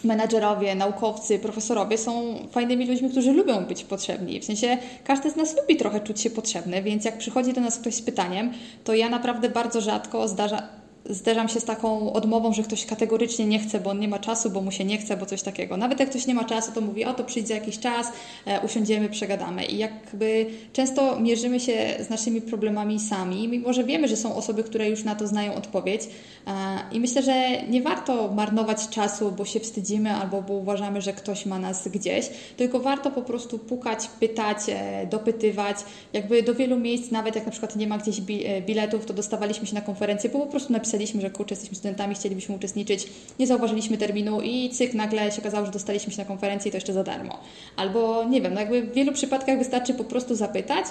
menadżerowie, 0.04 0.74
naukowcy, 0.74 1.38
profesorowie 1.38 1.98
są 1.98 2.34
fajnymi 2.50 2.86
ludźmi, 2.86 3.10
którzy 3.10 3.32
lubią 3.32 3.64
być 3.64 3.84
potrzebni. 3.84 4.40
W 4.40 4.44
sensie 4.44 4.78
każdy 5.04 5.30
z 5.30 5.36
nas 5.36 5.56
lubi 5.56 5.76
trochę 5.76 6.00
czuć 6.00 6.20
się 6.20 6.30
potrzebny, 6.30 6.82
więc 6.82 7.04
jak 7.04 7.18
przychodzi 7.18 7.52
do 7.52 7.60
nas 7.60 7.78
ktoś 7.78 7.94
z 7.94 8.02
pytaniem, 8.02 8.52
to 8.84 8.94
ja 8.94 9.08
naprawdę 9.08 9.48
bardzo 9.48 9.80
rzadko 9.80 10.28
zdarza, 10.28 10.68
zderzam 11.10 11.48
się 11.48 11.60
z 11.60 11.64
taką 11.64 12.12
odmową, 12.12 12.52
że 12.52 12.62
ktoś 12.62 12.86
kategorycznie 12.86 13.46
nie 13.46 13.58
chce, 13.58 13.80
bo 13.80 13.90
on 13.90 14.00
nie 14.00 14.08
ma 14.08 14.18
czasu, 14.18 14.50
bo 14.50 14.60
mu 14.60 14.70
się 14.70 14.84
nie 14.84 14.98
chce, 14.98 15.16
bo 15.16 15.26
coś 15.26 15.42
takiego. 15.42 15.76
Nawet 15.76 16.00
jak 16.00 16.10
ktoś 16.10 16.26
nie 16.26 16.34
ma 16.34 16.44
czasu, 16.44 16.72
to 16.72 16.80
mówi, 16.80 17.04
o 17.04 17.14
to 17.14 17.24
przyjdzie 17.24 17.54
jakiś 17.54 17.78
czas, 17.78 18.12
e, 18.46 18.60
usiądziemy, 18.60 19.08
przegadamy. 19.08 19.64
I 19.64 19.78
jakby 19.78 20.46
często 20.72 21.20
mierzymy 21.20 21.60
się 21.60 21.96
z 22.06 22.10
naszymi 22.10 22.40
problemami 22.40 23.00
sami, 23.00 23.48
mimo 23.48 23.72
że 23.72 23.84
wiemy, 23.84 24.08
że 24.08 24.16
są 24.16 24.36
osoby, 24.36 24.64
które 24.64 24.90
już 24.90 25.04
na 25.04 25.14
to 25.14 25.26
znają 25.26 25.54
odpowiedź. 25.54 26.02
E, 26.46 26.50
I 26.92 27.00
myślę, 27.00 27.22
że 27.22 27.62
nie 27.62 27.82
warto 27.82 28.32
marnować 28.32 28.88
czasu, 28.88 29.32
bo 29.32 29.44
się 29.44 29.60
wstydzimy 29.60 30.14
albo 30.14 30.42
bo 30.42 30.54
uważamy, 30.54 31.02
że 31.02 31.12
ktoś 31.12 31.46
ma 31.46 31.58
nas 31.58 31.88
gdzieś, 31.88 32.30
tylko 32.56 32.80
warto 32.80 33.10
po 33.10 33.22
prostu 33.22 33.58
pukać, 33.58 34.08
pytać, 34.20 34.58
e, 34.68 35.06
dopytywać. 35.06 35.76
Jakby 36.12 36.42
do 36.42 36.54
wielu 36.54 36.78
miejsc, 36.78 37.10
nawet 37.10 37.34
jak 37.34 37.46
na 37.46 37.50
przykład 37.50 37.76
nie 37.76 37.86
ma 37.86 37.98
gdzieś 37.98 38.20
biletów, 38.66 39.06
to 39.06 39.14
dostawaliśmy 39.14 39.66
się 39.66 39.74
na 39.74 39.80
konferencję, 39.80 40.30
bo 40.30 40.38
po 40.38 40.46
prostu 40.46 40.72
napisaliśmy 40.72 40.93
napisaliśmy, 40.94 41.20
że 41.20 41.30
kurczę, 41.30 41.54
jesteśmy 41.54 41.76
studentami, 41.76 42.14
chcielibyśmy 42.14 42.54
uczestniczyć, 42.54 43.06
nie 43.38 43.46
zauważyliśmy 43.46 43.98
terminu 43.98 44.40
i 44.40 44.70
cyk, 44.70 44.94
nagle 44.94 45.32
się 45.32 45.40
okazało, 45.40 45.66
że 45.66 45.72
dostaliśmy 45.72 46.12
się 46.12 46.18
na 46.18 46.24
konferencję 46.24 46.68
i 46.68 46.72
to 46.72 46.76
jeszcze 46.76 46.92
za 46.92 47.04
darmo. 47.04 47.38
Albo 47.76 48.24
nie 48.24 48.40
wiem, 48.40 48.54
no 48.54 48.60
jakby 48.60 48.82
w 48.82 48.94
wielu 48.94 49.12
przypadkach 49.12 49.58
wystarczy 49.58 49.94
po 49.94 50.04
prostu 50.04 50.34
zapytać, 50.34 50.86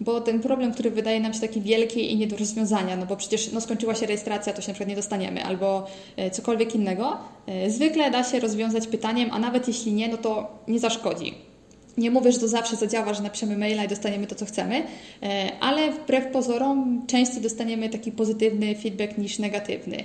bo 0.00 0.20
ten 0.20 0.40
problem, 0.40 0.72
który 0.72 0.90
wydaje 0.90 1.20
nam 1.20 1.34
się 1.34 1.40
taki 1.40 1.60
wielki 1.60 2.12
i 2.12 2.16
nie 2.16 2.26
do 2.26 2.36
rozwiązania, 2.36 2.96
no 2.96 3.06
bo 3.06 3.16
przecież 3.16 3.52
no, 3.52 3.60
skończyła 3.60 3.94
się 3.94 4.06
rejestracja, 4.06 4.52
to 4.52 4.62
się 4.62 4.68
na 4.68 4.74
przykład 4.74 4.88
nie 4.88 4.96
dostaniemy, 4.96 5.44
albo 5.44 5.86
e, 6.16 6.30
cokolwiek 6.30 6.74
innego, 6.74 7.16
e, 7.46 7.70
zwykle 7.70 8.10
da 8.10 8.24
się 8.24 8.40
rozwiązać 8.40 8.86
pytaniem, 8.86 9.30
a 9.32 9.38
nawet 9.38 9.68
jeśli 9.68 9.92
nie, 9.92 10.08
no 10.08 10.16
to 10.16 10.58
nie 10.68 10.78
zaszkodzi. 10.78 11.47
Nie 11.98 12.10
mówię, 12.10 12.32
że 12.32 12.38
to 12.38 12.48
zawsze 12.48 12.76
zadziała, 12.76 13.14
że 13.14 13.22
napiszemy 13.22 13.58
maila 13.58 13.84
i 13.84 13.88
dostaniemy 13.88 14.26
to, 14.26 14.34
co 14.34 14.46
chcemy, 14.46 14.82
e, 15.22 15.50
ale 15.60 15.92
wbrew 15.92 16.26
pozorom 16.32 17.06
częściej 17.06 17.42
dostaniemy 17.42 17.88
taki 17.88 18.12
pozytywny 18.12 18.74
feedback 18.74 19.18
niż 19.18 19.38
negatywny. 19.38 20.04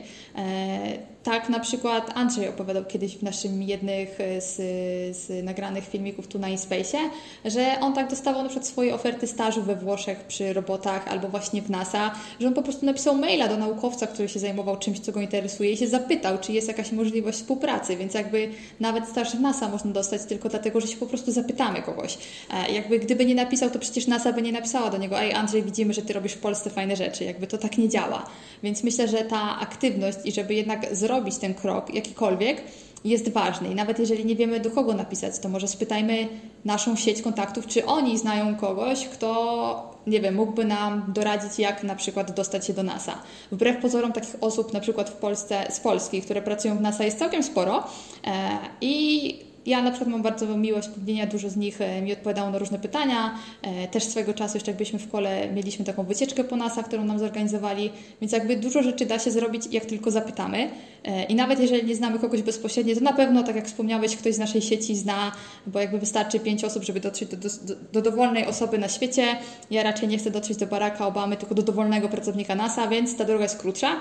E, 1.24 1.34
tak 1.34 1.50
na 1.50 1.60
przykład 1.60 2.12
Andrzej 2.16 2.48
opowiadał 2.48 2.86
kiedyś 2.86 3.18
w 3.18 3.24
naszym 3.24 3.64
jednych 3.64 4.18
z, 4.40 4.56
z 5.18 5.44
nagranych 5.44 5.88
filmików 5.88 6.28
tu 6.28 6.40
na 6.40 6.50
InSpace, 6.50 6.98
że 7.46 7.80
on 7.82 7.94
tak 7.94 8.10
dostawał 8.10 8.44
na 8.44 8.50
przykład 8.50 8.68
swoje 8.68 8.96
oferty 8.96 9.28
stażu 9.28 9.62
we 9.62 9.76
Włoszech 9.76 10.24
przy 10.24 10.54
robotach 10.54 11.08
albo 11.08 11.28
właśnie 11.28 11.62
w 11.62 11.70
NASA, 11.70 12.12
że 12.40 12.48
on 12.48 12.54
po 12.54 12.62
prostu 12.62 12.86
napisał 12.86 13.16
maila 13.16 13.48
do 13.48 13.58
naukowca, 13.58 14.08
który 14.08 14.30
się 14.30 14.40
zajmował 14.40 14.78
czymś, 14.78 15.00
co 15.00 15.12
go 15.12 15.22
interesuje 15.22 15.72
i 15.72 15.78
się 15.78 15.88
zapytał, 15.88 16.38
czy 16.38 16.52
jest 16.54 16.68
jakaś 16.68 16.92
możliwość 16.92 17.38
współpracy, 17.38 17.98
więc 17.98 18.14
jakby 18.14 18.50
nawet 18.80 19.08
staż 19.08 19.36
w 19.36 19.42
NASA 19.42 19.70
można 19.70 19.92
dostać 19.92 20.22
tylko 20.26 20.50
dlatego, 20.50 20.82
że 20.82 20.88
się 20.88 20.98
po 20.98 21.06
prostu 21.06 21.32
zapytamy 21.32 21.82
kogoś. 21.82 22.18
E, 22.54 22.72
jakby 22.72 23.00
gdyby 23.00 23.26
nie 23.26 23.36
napisał, 23.36 23.70
to 23.70 23.80
przecież 23.80 24.08
NASA 24.08 24.34
by 24.34 24.42
nie 24.42 24.52
napisała 24.52 24.90
do 24.90 24.98
niego, 24.98 25.20
ej 25.20 25.34
Andrzej, 25.34 25.64
widzimy, 25.64 25.94
że 25.94 26.02
Ty 26.02 26.14
robisz 26.14 26.34
w 26.34 26.40
Polsce 26.40 26.70
fajne 26.70 26.96
rzeczy, 26.96 27.24
jakby 27.24 27.48
to 27.48 27.58
tak 27.58 27.78
nie 27.78 27.90
działa. 27.90 28.26
Więc 28.64 28.84
myślę, 28.84 29.08
że 29.08 29.18
ta 29.18 29.60
aktywność 29.60 30.18
i 30.26 30.32
żeby 30.32 30.54
jednak 30.54 30.96
zrobić 30.96 31.13
zrobić 31.14 31.38
ten 31.38 31.54
krok, 31.54 31.94
jakikolwiek, 31.94 32.62
jest 33.06 33.30
ważny. 33.30 33.70
I 33.70 33.76
nawet 33.76 34.00
jeżeli 34.00 34.26
nie 34.26 34.36
wiemy, 34.36 34.60
do 34.60 34.72
kogo 34.72 34.94
napisać, 34.94 35.40
to 35.40 35.50
może 35.50 35.68
spytajmy 35.68 36.28
naszą 36.66 36.96
sieć 36.96 37.22
kontaktów, 37.22 37.68
czy 37.68 37.86
oni 37.86 38.18
znają 38.18 38.56
kogoś, 38.56 39.08
kto, 39.08 39.92
nie 40.08 40.22
wiem, 40.22 40.36
mógłby 40.36 40.66
nam 40.66 41.06
doradzić, 41.08 41.60
jak 41.60 41.84
na 41.84 41.96
przykład 41.96 42.32
dostać 42.32 42.68
się 42.68 42.74
do 42.74 42.84
NASA. 42.84 43.14
Wbrew 43.52 43.82
pozorom 43.82 44.14
takich 44.14 44.36
osób, 44.42 44.74
na 44.74 44.80
przykład 44.80 45.10
w 45.10 45.14
Polsce, 45.14 45.68
z 45.70 45.80
Polski, 45.80 46.22
które 46.22 46.42
pracują 46.42 46.78
w 46.78 46.82
NASA, 46.82 47.04
jest 47.04 47.20
całkiem 47.20 47.44
sporo 47.44 47.84
e, 48.28 48.58
i 48.82 49.53
ja 49.66 49.82
na 49.82 49.92
przykład 49.92 50.10
mam 50.10 50.22
bardzo 50.22 50.58
miłe 50.58 50.82
wspomnienia, 50.82 51.28
dużo 51.28 51.50
z 51.50 51.56
nich 51.56 51.82
e, 51.82 52.02
mi 52.02 52.14
odpowiadało 52.14 52.50
na 52.50 52.58
różne 52.58 52.80
pytania. 52.80 53.36
E, 53.62 53.88
też 53.88 54.04
swego 54.04 54.34
czasu, 54.34 54.58
jeszcze 54.58 54.72
jak 54.72 54.78
byliśmy 54.78 55.00
w 55.00 55.10
kole, 55.10 55.54
mieliśmy 55.54 55.86
taką 55.86 56.04
wycieczkę 56.04 56.44
po 56.44 56.56
NASA, 56.56 56.84
którą 56.84 57.04
nam 57.04 57.20
zorganizowali, 57.20 57.92
więc 58.22 58.34
jakby 58.34 58.56
dużo 58.56 58.84
rzeczy 58.84 59.06
da 59.06 59.20
się 59.20 59.32
zrobić, 59.32 59.64
jak 59.72 59.86
tylko 59.86 60.12
zapytamy. 60.12 60.70
E, 61.04 61.24
I 61.24 61.36
nawet 61.36 61.60
jeżeli 61.60 61.88
nie 61.88 61.96
znamy 61.96 62.20
kogoś 62.20 62.42
bezpośrednio, 62.42 62.96
to 62.96 63.02
na 63.02 63.14
pewno, 63.14 63.44
tak 63.44 63.56
jak 63.56 63.66
wspomniałeś, 63.66 64.16
ktoś 64.16 64.36
z 64.36 64.40
naszej 64.40 64.62
sieci 64.62 64.96
zna, 64.96 65.32
bo 65.68 65.80
jakby 65.80 66.00
wystarczy 66.00 66.40
pięć 66.40 66.64
osób, 66.64 66.84
żeby 66.84 67.00
dotrzeć 67.00 67.30
do, 67.30 67.38
do, 67.38 67.76
do 67.94 68.02
dowolnej 68.02 68.46
osoby 68.46 68.78
na 68.78 68.90
świecie. 68.90 69.38
Ja 69.72 69.84
raczej 69.84 70.08
nie 70.08 70.18
chcę 70.18 70.32
dotrzeć 70.32 70.58
do 70.58 70.68
Baracka 70.68 71.08
Obamy, 71.08 71.38
tylko 71.38 71.56
do 71.56 71.62
dowolnego 71.62 72.10
pracownika 72.10 72.56
NASA, 72.56 72.88
więc 72.88 73.18
ta 73.18 73.26
droga 73.26 73.44
jest 73.44 73.58
krótsza. 73.58 73.96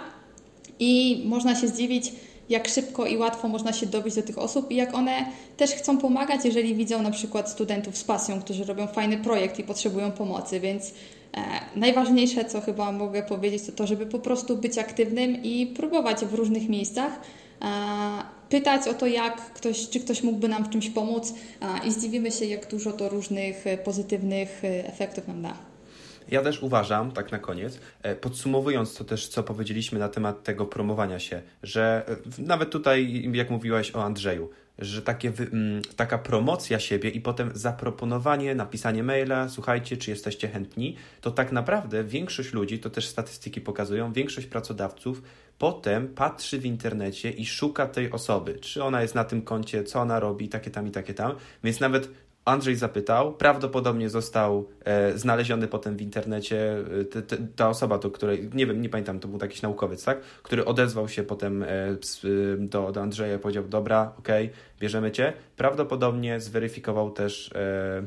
I 0.78 1.22
można 1.26 1.60
się 1.60 1.68
zdziwić, 1.68 2.12
jak 2.48 2.68
szybko 2.68 3.06
i 3.06 3.16
łatwo 3.16 3.48
można 3.48 3.72
się 3.72 3.86
dobić 3.86 4.14
do 4.14 4.22
tych 4.22 4.38
osób 4.38 4.70
i 4.70 4.76
jak 4.76 4.94
one 4.94 5.26
też 5.56 5.70
chcą 5.70 5.98
pomagać, 5.98 6.44
jeżeli 6.44 6.74
widzą 6.74 7.02
na 7.02 7.10
przykład 7.10 7.50
studentów 7.50 7.96
z 7.96 8.04
pasją, 8.04 8.40
którzy 8.40 8.64
robią 8.64 8.86
fajny 8.86 9.18
projekt 9.18 9.58
i 9.58 9.64
potrzebują 9.64 10.12
pomocy, 10.12 10.60
więc 10.60 10.88
e, 10.88 11.40
najważniejsze, 11.76 12.44
co 12.44 12.60
chyba 12.60 12.92
mogę 12.92 13.22
powiedzieć, 13.22 13.62
to 13.66 13.72
to, 13.72 13.86
żeby 13.86 14.06
po 14.06 14.18
prostu 14.18 14.56
być 14.56 14.78
aktywnym 14.78 15.42
i 15.42 15.66
próbować 15.66 16.24
w 16.24 16.34
różnych 16.34 16.68
miejscach. 16.68 17.20
E, 17.62 17.66
pytać 18.48 18.88
o 18.88 18.94
to, 18.94 19.06
jak 19.06 19.36
ktoś, 19.36 19.88
czy 19.88 20.00
ktoś 20.00 20.22
mógłby 20.22 20.48
nam 20.48 20.64
w 20.64 20.70
czymś 20.70 20.90
pomóc 20.90 21.34
e, 21.60 21.86
i 21.88 21.92
zdziwimy 21.92 22.30
się, 22.30 22.44
jak 22.44 22.70
dużo 22.70 22.92
to 22.92 23.08
różnych 23.08 23.64
pozytywnych 23.84 24.62
efektów 24.64 25.28
nam 25.28 25.42
da. 25.42 25.71
Ja 26.32 26.42
też 26.42 26.62
uważam, 26.62 27.10
tak 27.10 27.32
na 27.32 27.38
koniec, 27.38 27.80
e, 28.02 28.14
podsumowując 28.16 28.94
to 28.94 29.04
też, 29.04 29.28
co 29.28 29.42
powiedzieliśmy 29.42 29.98
na 29.98 30.08
temat 30.08 30.42
tego 30.42 30.66
promowania 30.66 31.18
się, 31.18 31.42
że 31.62 32.04
e, 32.08 32.42
nawet 32.42 32.70
tutaj, 32.70 33.30
jak 33.32 33.50
mówiłaś 33.50 33.94
o 33.94 34.04
Andrzeju, 34.04 34.50
że 34.78 35.02
takie, 35.02 35.32
taka 35.96 36.18
promocja 36.18 36.78
siebie 36.78 37.10
i 37.10 37.20
potem 37.20 37.50
zaproponowanie, 37.54 38.54
napisanie 38.54 39.02
maila, 39.02 39.48
słuchajcie, 39.48 39.96
czy 39.96 40.10
jesteście 40.10 40.48
chętni, 40.48 40.96
to 41.20 41.30
tak 41.30 41.52
naprawdę 41.52 42.04
większość 42.04 42.52
ludzi, 42.52 42.78
to 42.78 42.90
też 42.90 43.06
statystyki 43.06 43.60
pokazują, 43.60 44.12
większość 44.12 44.46
pracodawców 44.46 45.22
potem 45.58 46.08
patrzy 46.08 46.58
w 46.58 46.66
internecie 46.66 47.30
i 47.30 47.46
szuka 47.46 47.86
tej 47.86 48.10
osoby, 48.10 48.54
czy 48.54 48.84
ona 48.84 49.02
jest 49.02 49.14
na 49.14 49.24
tym 49.24 49.42
koncie, 49.42 49.84
co 49.84 50.00
ona 50.00 50.20
robi, 50.20 50.48
takie 50.48 50.70
tam 50.70 50.86
i 50.86 50.90
takie 50.90 51.14
tam, 51.14 51.34
więc 51.64 51.80
nawet 51.80 52.08
Andrzej 52.44 52.76
zapytał, 52.76 53.32
prawdopodobnie 53.32 54.10
został 54.10 54.68
e, 54.84 55.18
znaleziony 55.18 55.68
potem 55.68 55.96
w 55.96 56.02
internecie 56.02 56.76
e, 57.00 57.04
te, 57.04 57.22
te, 57.22 57.36
ta 57.56 57.68
osoba, 57.68 57.98
do 57.98 58.10
której, 58.10 58.50
nie 58.54 58.66
wiem, 58.66 58.82
nie 58.82 58.88
pamiętam, 58.88 59.20
to 59.20 59.28
był 59.28 59.38
jakiś 59.42 59.62
naukowiec, 59.62 60.04
tak? 60.04 60.20
Który 60.20 60.64
odezwał 60.64 61.08
się 61.08 61.22
potem 61.22 61.62
e, 61.62 61.68
do, 62.58 62.92
do 62.92 63.02
Andrzeja 63.02 63.36
i 63.36 63.38
powiedział, 63.38 63.64
dobra, 63.68 64.12
okej, 64.18 64.46
okay, 64.46 64.58
bierzemy 64.80 65.10
cię. 65.10 65.32
Prawdopodobnie 65.56 66.40
zweryfikował 66.40 67.10
też 67.10 67.52
e, 67.52 68.06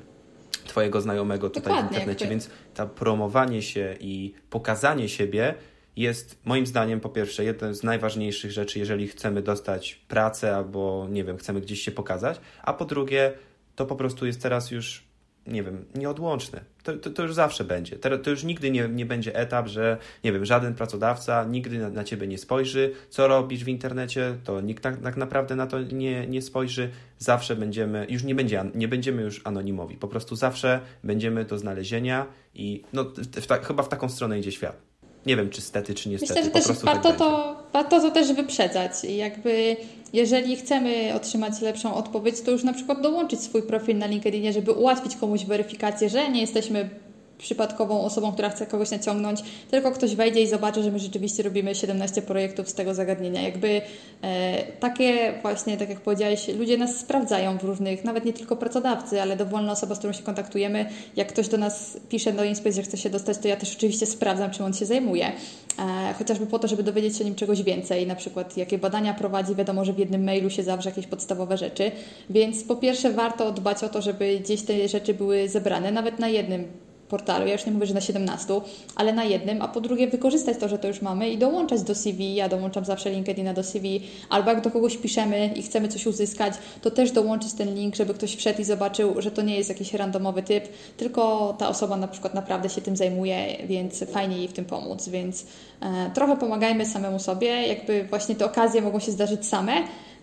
twojego 0.68 1.02
znajomego 1.02 1.50
tutaj 1.50 1.74
Dokładnie, 1.74 1.90
w 1.90 1.92
internecie, 1.92 2.28
więc 2.28 2.50
ta 2.74 2.86
promowanie 2.86 3.62
się 3.62 3.96
i 4.00 4.34
pokazanie 4.50 5.10
siebie 5.10 5.56
jest 5.96 6.40
moim 6.46 6.66
zdaniem 6.66 7.00
po 7.00 7.10
pierwsze 7.10 7.44
jedną 7.44 7.74
z 7.74 7.84
najważniejszych 7.84 8.52
rzeczy, 8.52 8.80
jeżeli 8.80 9.08
chcemy 9.08 9.42
dostać 9.42 9.96
pracę 9.96 10.56
albo, 10.56 11.08
nie 11.10 11.24
wiem, 11.24 11.38
chcemy 11.38 11.62
gdzieś 11.62 11.82
się 11.82 11.92
pokazać, 11.92 12.42
a 12.64 12.74
po 12.74 12.86
drugie 12.86 13.34
to 13.76 13.86
po 13.86 13.96
prostu 13.96 14.26
jest 14.26 14.42
teraz 14.42 14.72
już, 14.72 15.04
nie 15.48 15.64
wiem, 15.64 15.86
nieodłączne. 15.96 16.62
To, 16.84 16.94
to, 16.94 17.10
to 17.10 17.24
już 17.24 17.34
zawsze 17.34 17.64
będzie. 17.64 17.96
To, 17.96 18.18
to 18.18 18.30
już 18.30 18.44
nigdy 18.44 18.72
nie, 18.72 18.90
nie 18.90 19.06
będzie 19.06 19.36
etap, 19.36 19.68
że, 19.68 19.98
nie 20.24 20.34
wiem, 20.34 20.46
żaden 20.46 20.76
pracodawca 20.76 21.44
nigdy 21.44 21.80
na, 21.80 21.90
na 21.90 22.04
ciebie 22.04 22.28
nie 22.28 22.38
spojrzy, 22.38 22.94
co 23.10 23.28
robisz 23.28 23.64
w 23.64 23.68
internecie, 23.68 24.38
to 24.44 24.62
nikt 24.62 24.84
tak, 24.84 25.02
tak 25.02 25.18
naprawdę 25.18 25.56
na 25.56 25.68
to 25.68 25.82
nie, 25.82 26.28
nie 26.28 26.42
spojrzy. 26.42 26.90
Zawsze 27.18 27.56
będziemy, 27.56 28.08
już 28.10 28.24
nie, 28.24 28.36
będzie, 28.36 28.64
nie 28.76 28.88
będziemy 28.88 29.22
już 29.22 29.42
anonimowi. 29.44 29.98
Po 29.98 30.08
prostu 30.08 30.36
zawsze 30.36 30.80
będziemy 31.04 31.46
do 31.46 31.58
znalezienia 31.58 32.26
i 32.54 32.84
no, 32.94 33.04
w 33.42 33.46
ta, 33.46 33.58
chyba 33.58 33.84
w 33.84 33.90
taką 33.90 34.10
stronę 34.10 34.40
idzie 34.40 34.52
świat. 34.52 34.85
Nie 35.26 35.36
wiem, 35.36 35.50
czy 35.50 35.62
stety, 35.62 35.94
czy 35.94 36.10
niestety. 36.10 36.34
Myślę, 36.34 36.62
że 36.62 36.68
też 36.68 36.78
warto, 36.84 37.10
tak 37.10 37.18
to, 37.18 37.56
warto 37.74 38.00
to 38.02 38.12
też 38.12 38.34
wyprzedzać. 38.34 38.92
Jakby 39.04 39.78
jeżeli 40.14 40.56
chcemy 40.56 41.14
otrzymać 41.16 41.62
lepszą 41.62 41.96
odpowiedź, 41.96 42.42
to 42.42 42.52
już 42.52 42.64
na 42.64 42.74
przykład 42.74 43.02
dołączyć 43.02 43.42
swój 43.42 43.64
profil 43.64 43.98
na 43.98 44.06
LinkedInie, 44.06 44.54
żeby 44.54 44.72
ułatwić 44.72 45.16
komuś 45.16 45.46
weryfikację, 45.46 46.10
że 46.10 46.30
nie 46.30 46.42
jesteśmy 46.42 46.90
przypadkową 47.38 48.02
osobą, 48.02 48.34
która 48.34 48.50
chce 48.50 48.66
kogoś 48.66 48.92
naciągnąć, 48.92 49.44
tylko 49.72 49.92
ktoś 49.92 50.16
wejdzie 50.16 50.42
i 50.42 50.48
zobaczy, 50.48 50.84
że 50.84 50.92
my 50.92 51.00
rzeczywiście 51.00 51.44
robimy 51.44 51.76
17 51.76 52.22
projektów 52.22 52.70
z 52.70 52.74
tego 52.74 52.94
zagadnienia. 52.94 53.42
Jakby 53.42 53.82
e, 54.22 54.64
takie 54.80 55.34
właśnie, 55.42 55.78
tak 55.78 55.90
jak 55.90 56.02
powiedziałeś, 56.02 56.48
ludzie 56.48 56.78
nas 56.78 56.98
sprawdzają 57.00 57.58
w 57.58 57.64
różnych, 57.64 58.04
nawet 58.04 58.26
nie 58.26 58.34
tylko 58.34 58.56
pracodawcy, 58.56 59.22
ale 59.22 59.36
dowolna 59.36 59.72
osoba, 59.72 59.96
z 59.96 60.00
którą 60.00 60.14
się 60.14 60.24
kontaktujemy. 60.24 60.86
Jak 61.16 61.28
ktoś 61.28 61.48
do 61.48 61.58
nas 61.58 61.98
pisze 62.10 62.34
do 62.34 62.44
Inspect, 62.44 62.76
że 62.76 62.82
chce 62.82 62.98
się 62.98 63.10
dostać, 63.10 63.38
to 63.38 63.48
ja 63.48 63.56
też 63.56 63.76
oczywiście 63.76 64.06
sprawdzam, 64.06 64.52
czym 64.52 64.66
on 64.66 64.74
się 64.74 64.86
zajmuje. 64.86 65.32
E, 65.80 66.14
chociażby 66.18 66.46
po 66.46 66.60
to, 66.60 66.68
żeby 66.68 66.84
dowiedzieć 66.84 67.18
się 67.18 67.24
o 67.24 67.28
nim 67.28 67.36
czegoś 67.36 67.64
więcej, 67.64 68.08
na 68.08 68.16
przykład 68.16 68.58
jakie 68.58 68.78
badania 68.78 69.14
prowadzi, 69.14 69.56
wiadomo, 69.56 69.86
że 69.86 69.94
w 69.94 70.00
jednym 70.00 70.24
mailu 70.24 70.50
się 70.50 70.64
zawrze 70.64 70.90
jakieś 70.90 71.08
podstawowe 71.08 71.58
rzeczy, 71.58 71.92
więc 72.30 72.64
po 72.64 72.76
pierwsze 72.76 73.12
warto 73.12 73.52
dbać 73.52 73.84
o 73.84 73.90
to, 73.90 74.02
żeby 74.02 74.40
gdzieś 74.40 74.62
te 74.62 74.88
rzeczy 74.88 75.14
były 75.14 75.50
zebrane, 75.50 75.92
nawet 75.92 76.20
na 76.20 76.28
jednym 76.28 76.85
portalu, 77.10 77.48
ja 77.48 77.54
już 77.54 77.66
nie 77.66 77.72
mówię, 77.72 77.86
że 77.86 77.94
na 77.94 78.02
17, 78.02 78.54
ale 78.96 79.14
na 79.14 79.24
jednym, 79.24 79.62
a 79.62 79.68
po 79.68 79.82
drugie 79.82 80.08
wykorzystać 80.08 80.58
to, 80.58 80.68
że 80.68 80.78
to 80.78 80.88
już 80.88 81.02
mamy 81.02 81.30
i 81.30 81.38
dołączać 81.38 81.82
do 81.82 81.96
CV, 81.96 82.36
ja 82.36 82.50
dołączam 82.50 82.86
zawsze 82.86 83.10
LinkedIna 83.10 83.54
do 83.54 83.64
CV, 83.64 84.02
albo 84.30 84.50
jak 84.50 84.62
do 84.62 84.72
kogoś 84.72 84.98
piszemy 84.98 85.54
i 85.56 85.64
chcemy 85.64 85.88
coś 85.88 86.06
uzyskać, 86.08 86.54
to 86.82 86.92
też 86.92 87.12
dołączyć 87.12 87.54
ten 87.54 87.76
link, 87.76 87.96
żeby 87.96 88.14
ktoś 88.14 88.36
wszedł 88.36 88.62
i 88.62 88.64
zobaczył, 88.64 89.22
że 89.22 89.32
to 89.32 89.42
nie 89.42 89.56
jest 89.56 89.70
jakiś 89.70 89.94
randomowy 89.94 90.44
typ, 90.44 90.68
tylko 90.98 91.56
ta 91.60 91.70
osoba 91.70 91.98
na 91.98 92.08
przykład 92.08 92.34
naprawdę 92.34 92.70
się 92.70 92.82
tym 92.82 92.96
zajmuje, 92.96 93.58
więc 93.68 94.04
fajnie 94.04 94.38
jej 94.38 94.48
w 94.48 94.54
tym 94.54 94.66
pomóc, 94.66 95.10
więc 95.10 95.46
e, 95.82 96.12
trochę 96.14 96.38
pomagajmy 96.38 96.86
samemu 96.86 97.20
sobie, 97.20 97.48
jakby 97.48 98.04
właśnie 98.04 98.36
te 98.36 98.46
okazje 98.46 98.82
mogą 98.82 99.00
się 99.00 99.12
zdarzyć 99.12 99.46
same, 99.46 99.74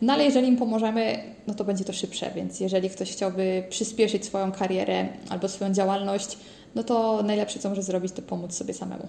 no 0.03 0.12
ale 0.12 0.24
jeżeli 0.24 0.49
im 0.49 0.57
pomożemy, 0.57 1.18
no 1.47 1.55
to 1.55 1.64
będzie 1.64 1.85
to 1.85 1.93
szybsze, 1.93 2.30
więc 2.35 2.61
jeżeli 2.61 2.91
ktoś 2.91 3.12
chciałby 3.12 3.64
przyspieszyć 3.70 4.24
swoją 4.24 4.53
karierę 4.53 5.09
albo 5.30 5.49
swoją 5.49 5.72
działalność, 5.72 6.39
no 6.75 6.83
to 6.83 7.23
najlepsze, 7.23 7.59
co 7.59 7.68
może 7.68 7.83
zrobić, 7.83 8.12
to 8.12 8.23
pomóc 8.23 8.55
sobie 8.55 8.75
samemu. 8.75 9.09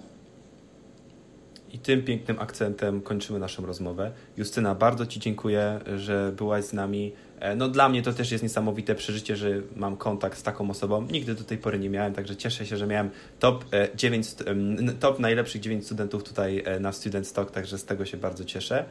I 1.74 1.78
tym 1.78 2.02
pięknym 2.02 2.38
akcentem 2.40 3.00
kończymy 3.00 3.38
naszą 3.38 3.66
rozmowę. 3.66 4.12
Justyna, 4.36 4.74
bardzo 4.74 5.06
Ci 5.06 5.20
dziękuję, 5.20 5.80
że 5.96 6.32
byłaś 6.36 6.64
z 6.64 6.72
nami. 6.72 7.12
E, 7.40 7.56
no 7.56 7.68
dla 7.68 7.88
mnie 7.88 8.02
to 8.02 8.12
też 8.12 8.32
jest 8.32 8.42
niesamowite 8.42 8.94
przeżycie, 8.94 9.36
że 9.36 9.50
mam 9.76 9.96
kontakt 9.96 10.38
z 10.38 10.42
taką 10.42 10.70
osobą. 10.70 11.06
Nigdy 11.10 11.34
do 11.34 11.44
tej 11.44 11.58
pory 11.58 11.78
nie 11.78 11.90
miałem, 11.90 12.12
także 12.12 12.36
cieszę 12.36 12.66
się, 12.66 12.76
że 12.76 12.86
miałem 12.86 13.10
top 13.38 13.64
9, 13.94 14.26
e, 14.46 14.92
top 14.92 15.18
najlepszych 15.18 15.60
9 15.60 15.84
studentów 15.84 16.24
tutaj 16.24 16.62
e, 16.66 16.80
na 16.80 16.92
Student 16.92 17.26
Stock, 17.26 17.50
także 17.50 17.78
z 17.78 17.84
tego 17.84 18.04
się 18.04 18.16
bardzo 18.16 18.44
cieszę. 18.44 18.84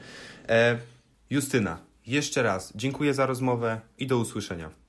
Justyna, 1.29 1.79
jeszcze 2.07 2.43
raz 2.43 2.73
dziękuję 2.75 3.13
za 3.13 3.25
rozmowę 3.25 3.81
i 3.97 4.07
do 4.07 4.17
usłyszenia. 4.17 4.82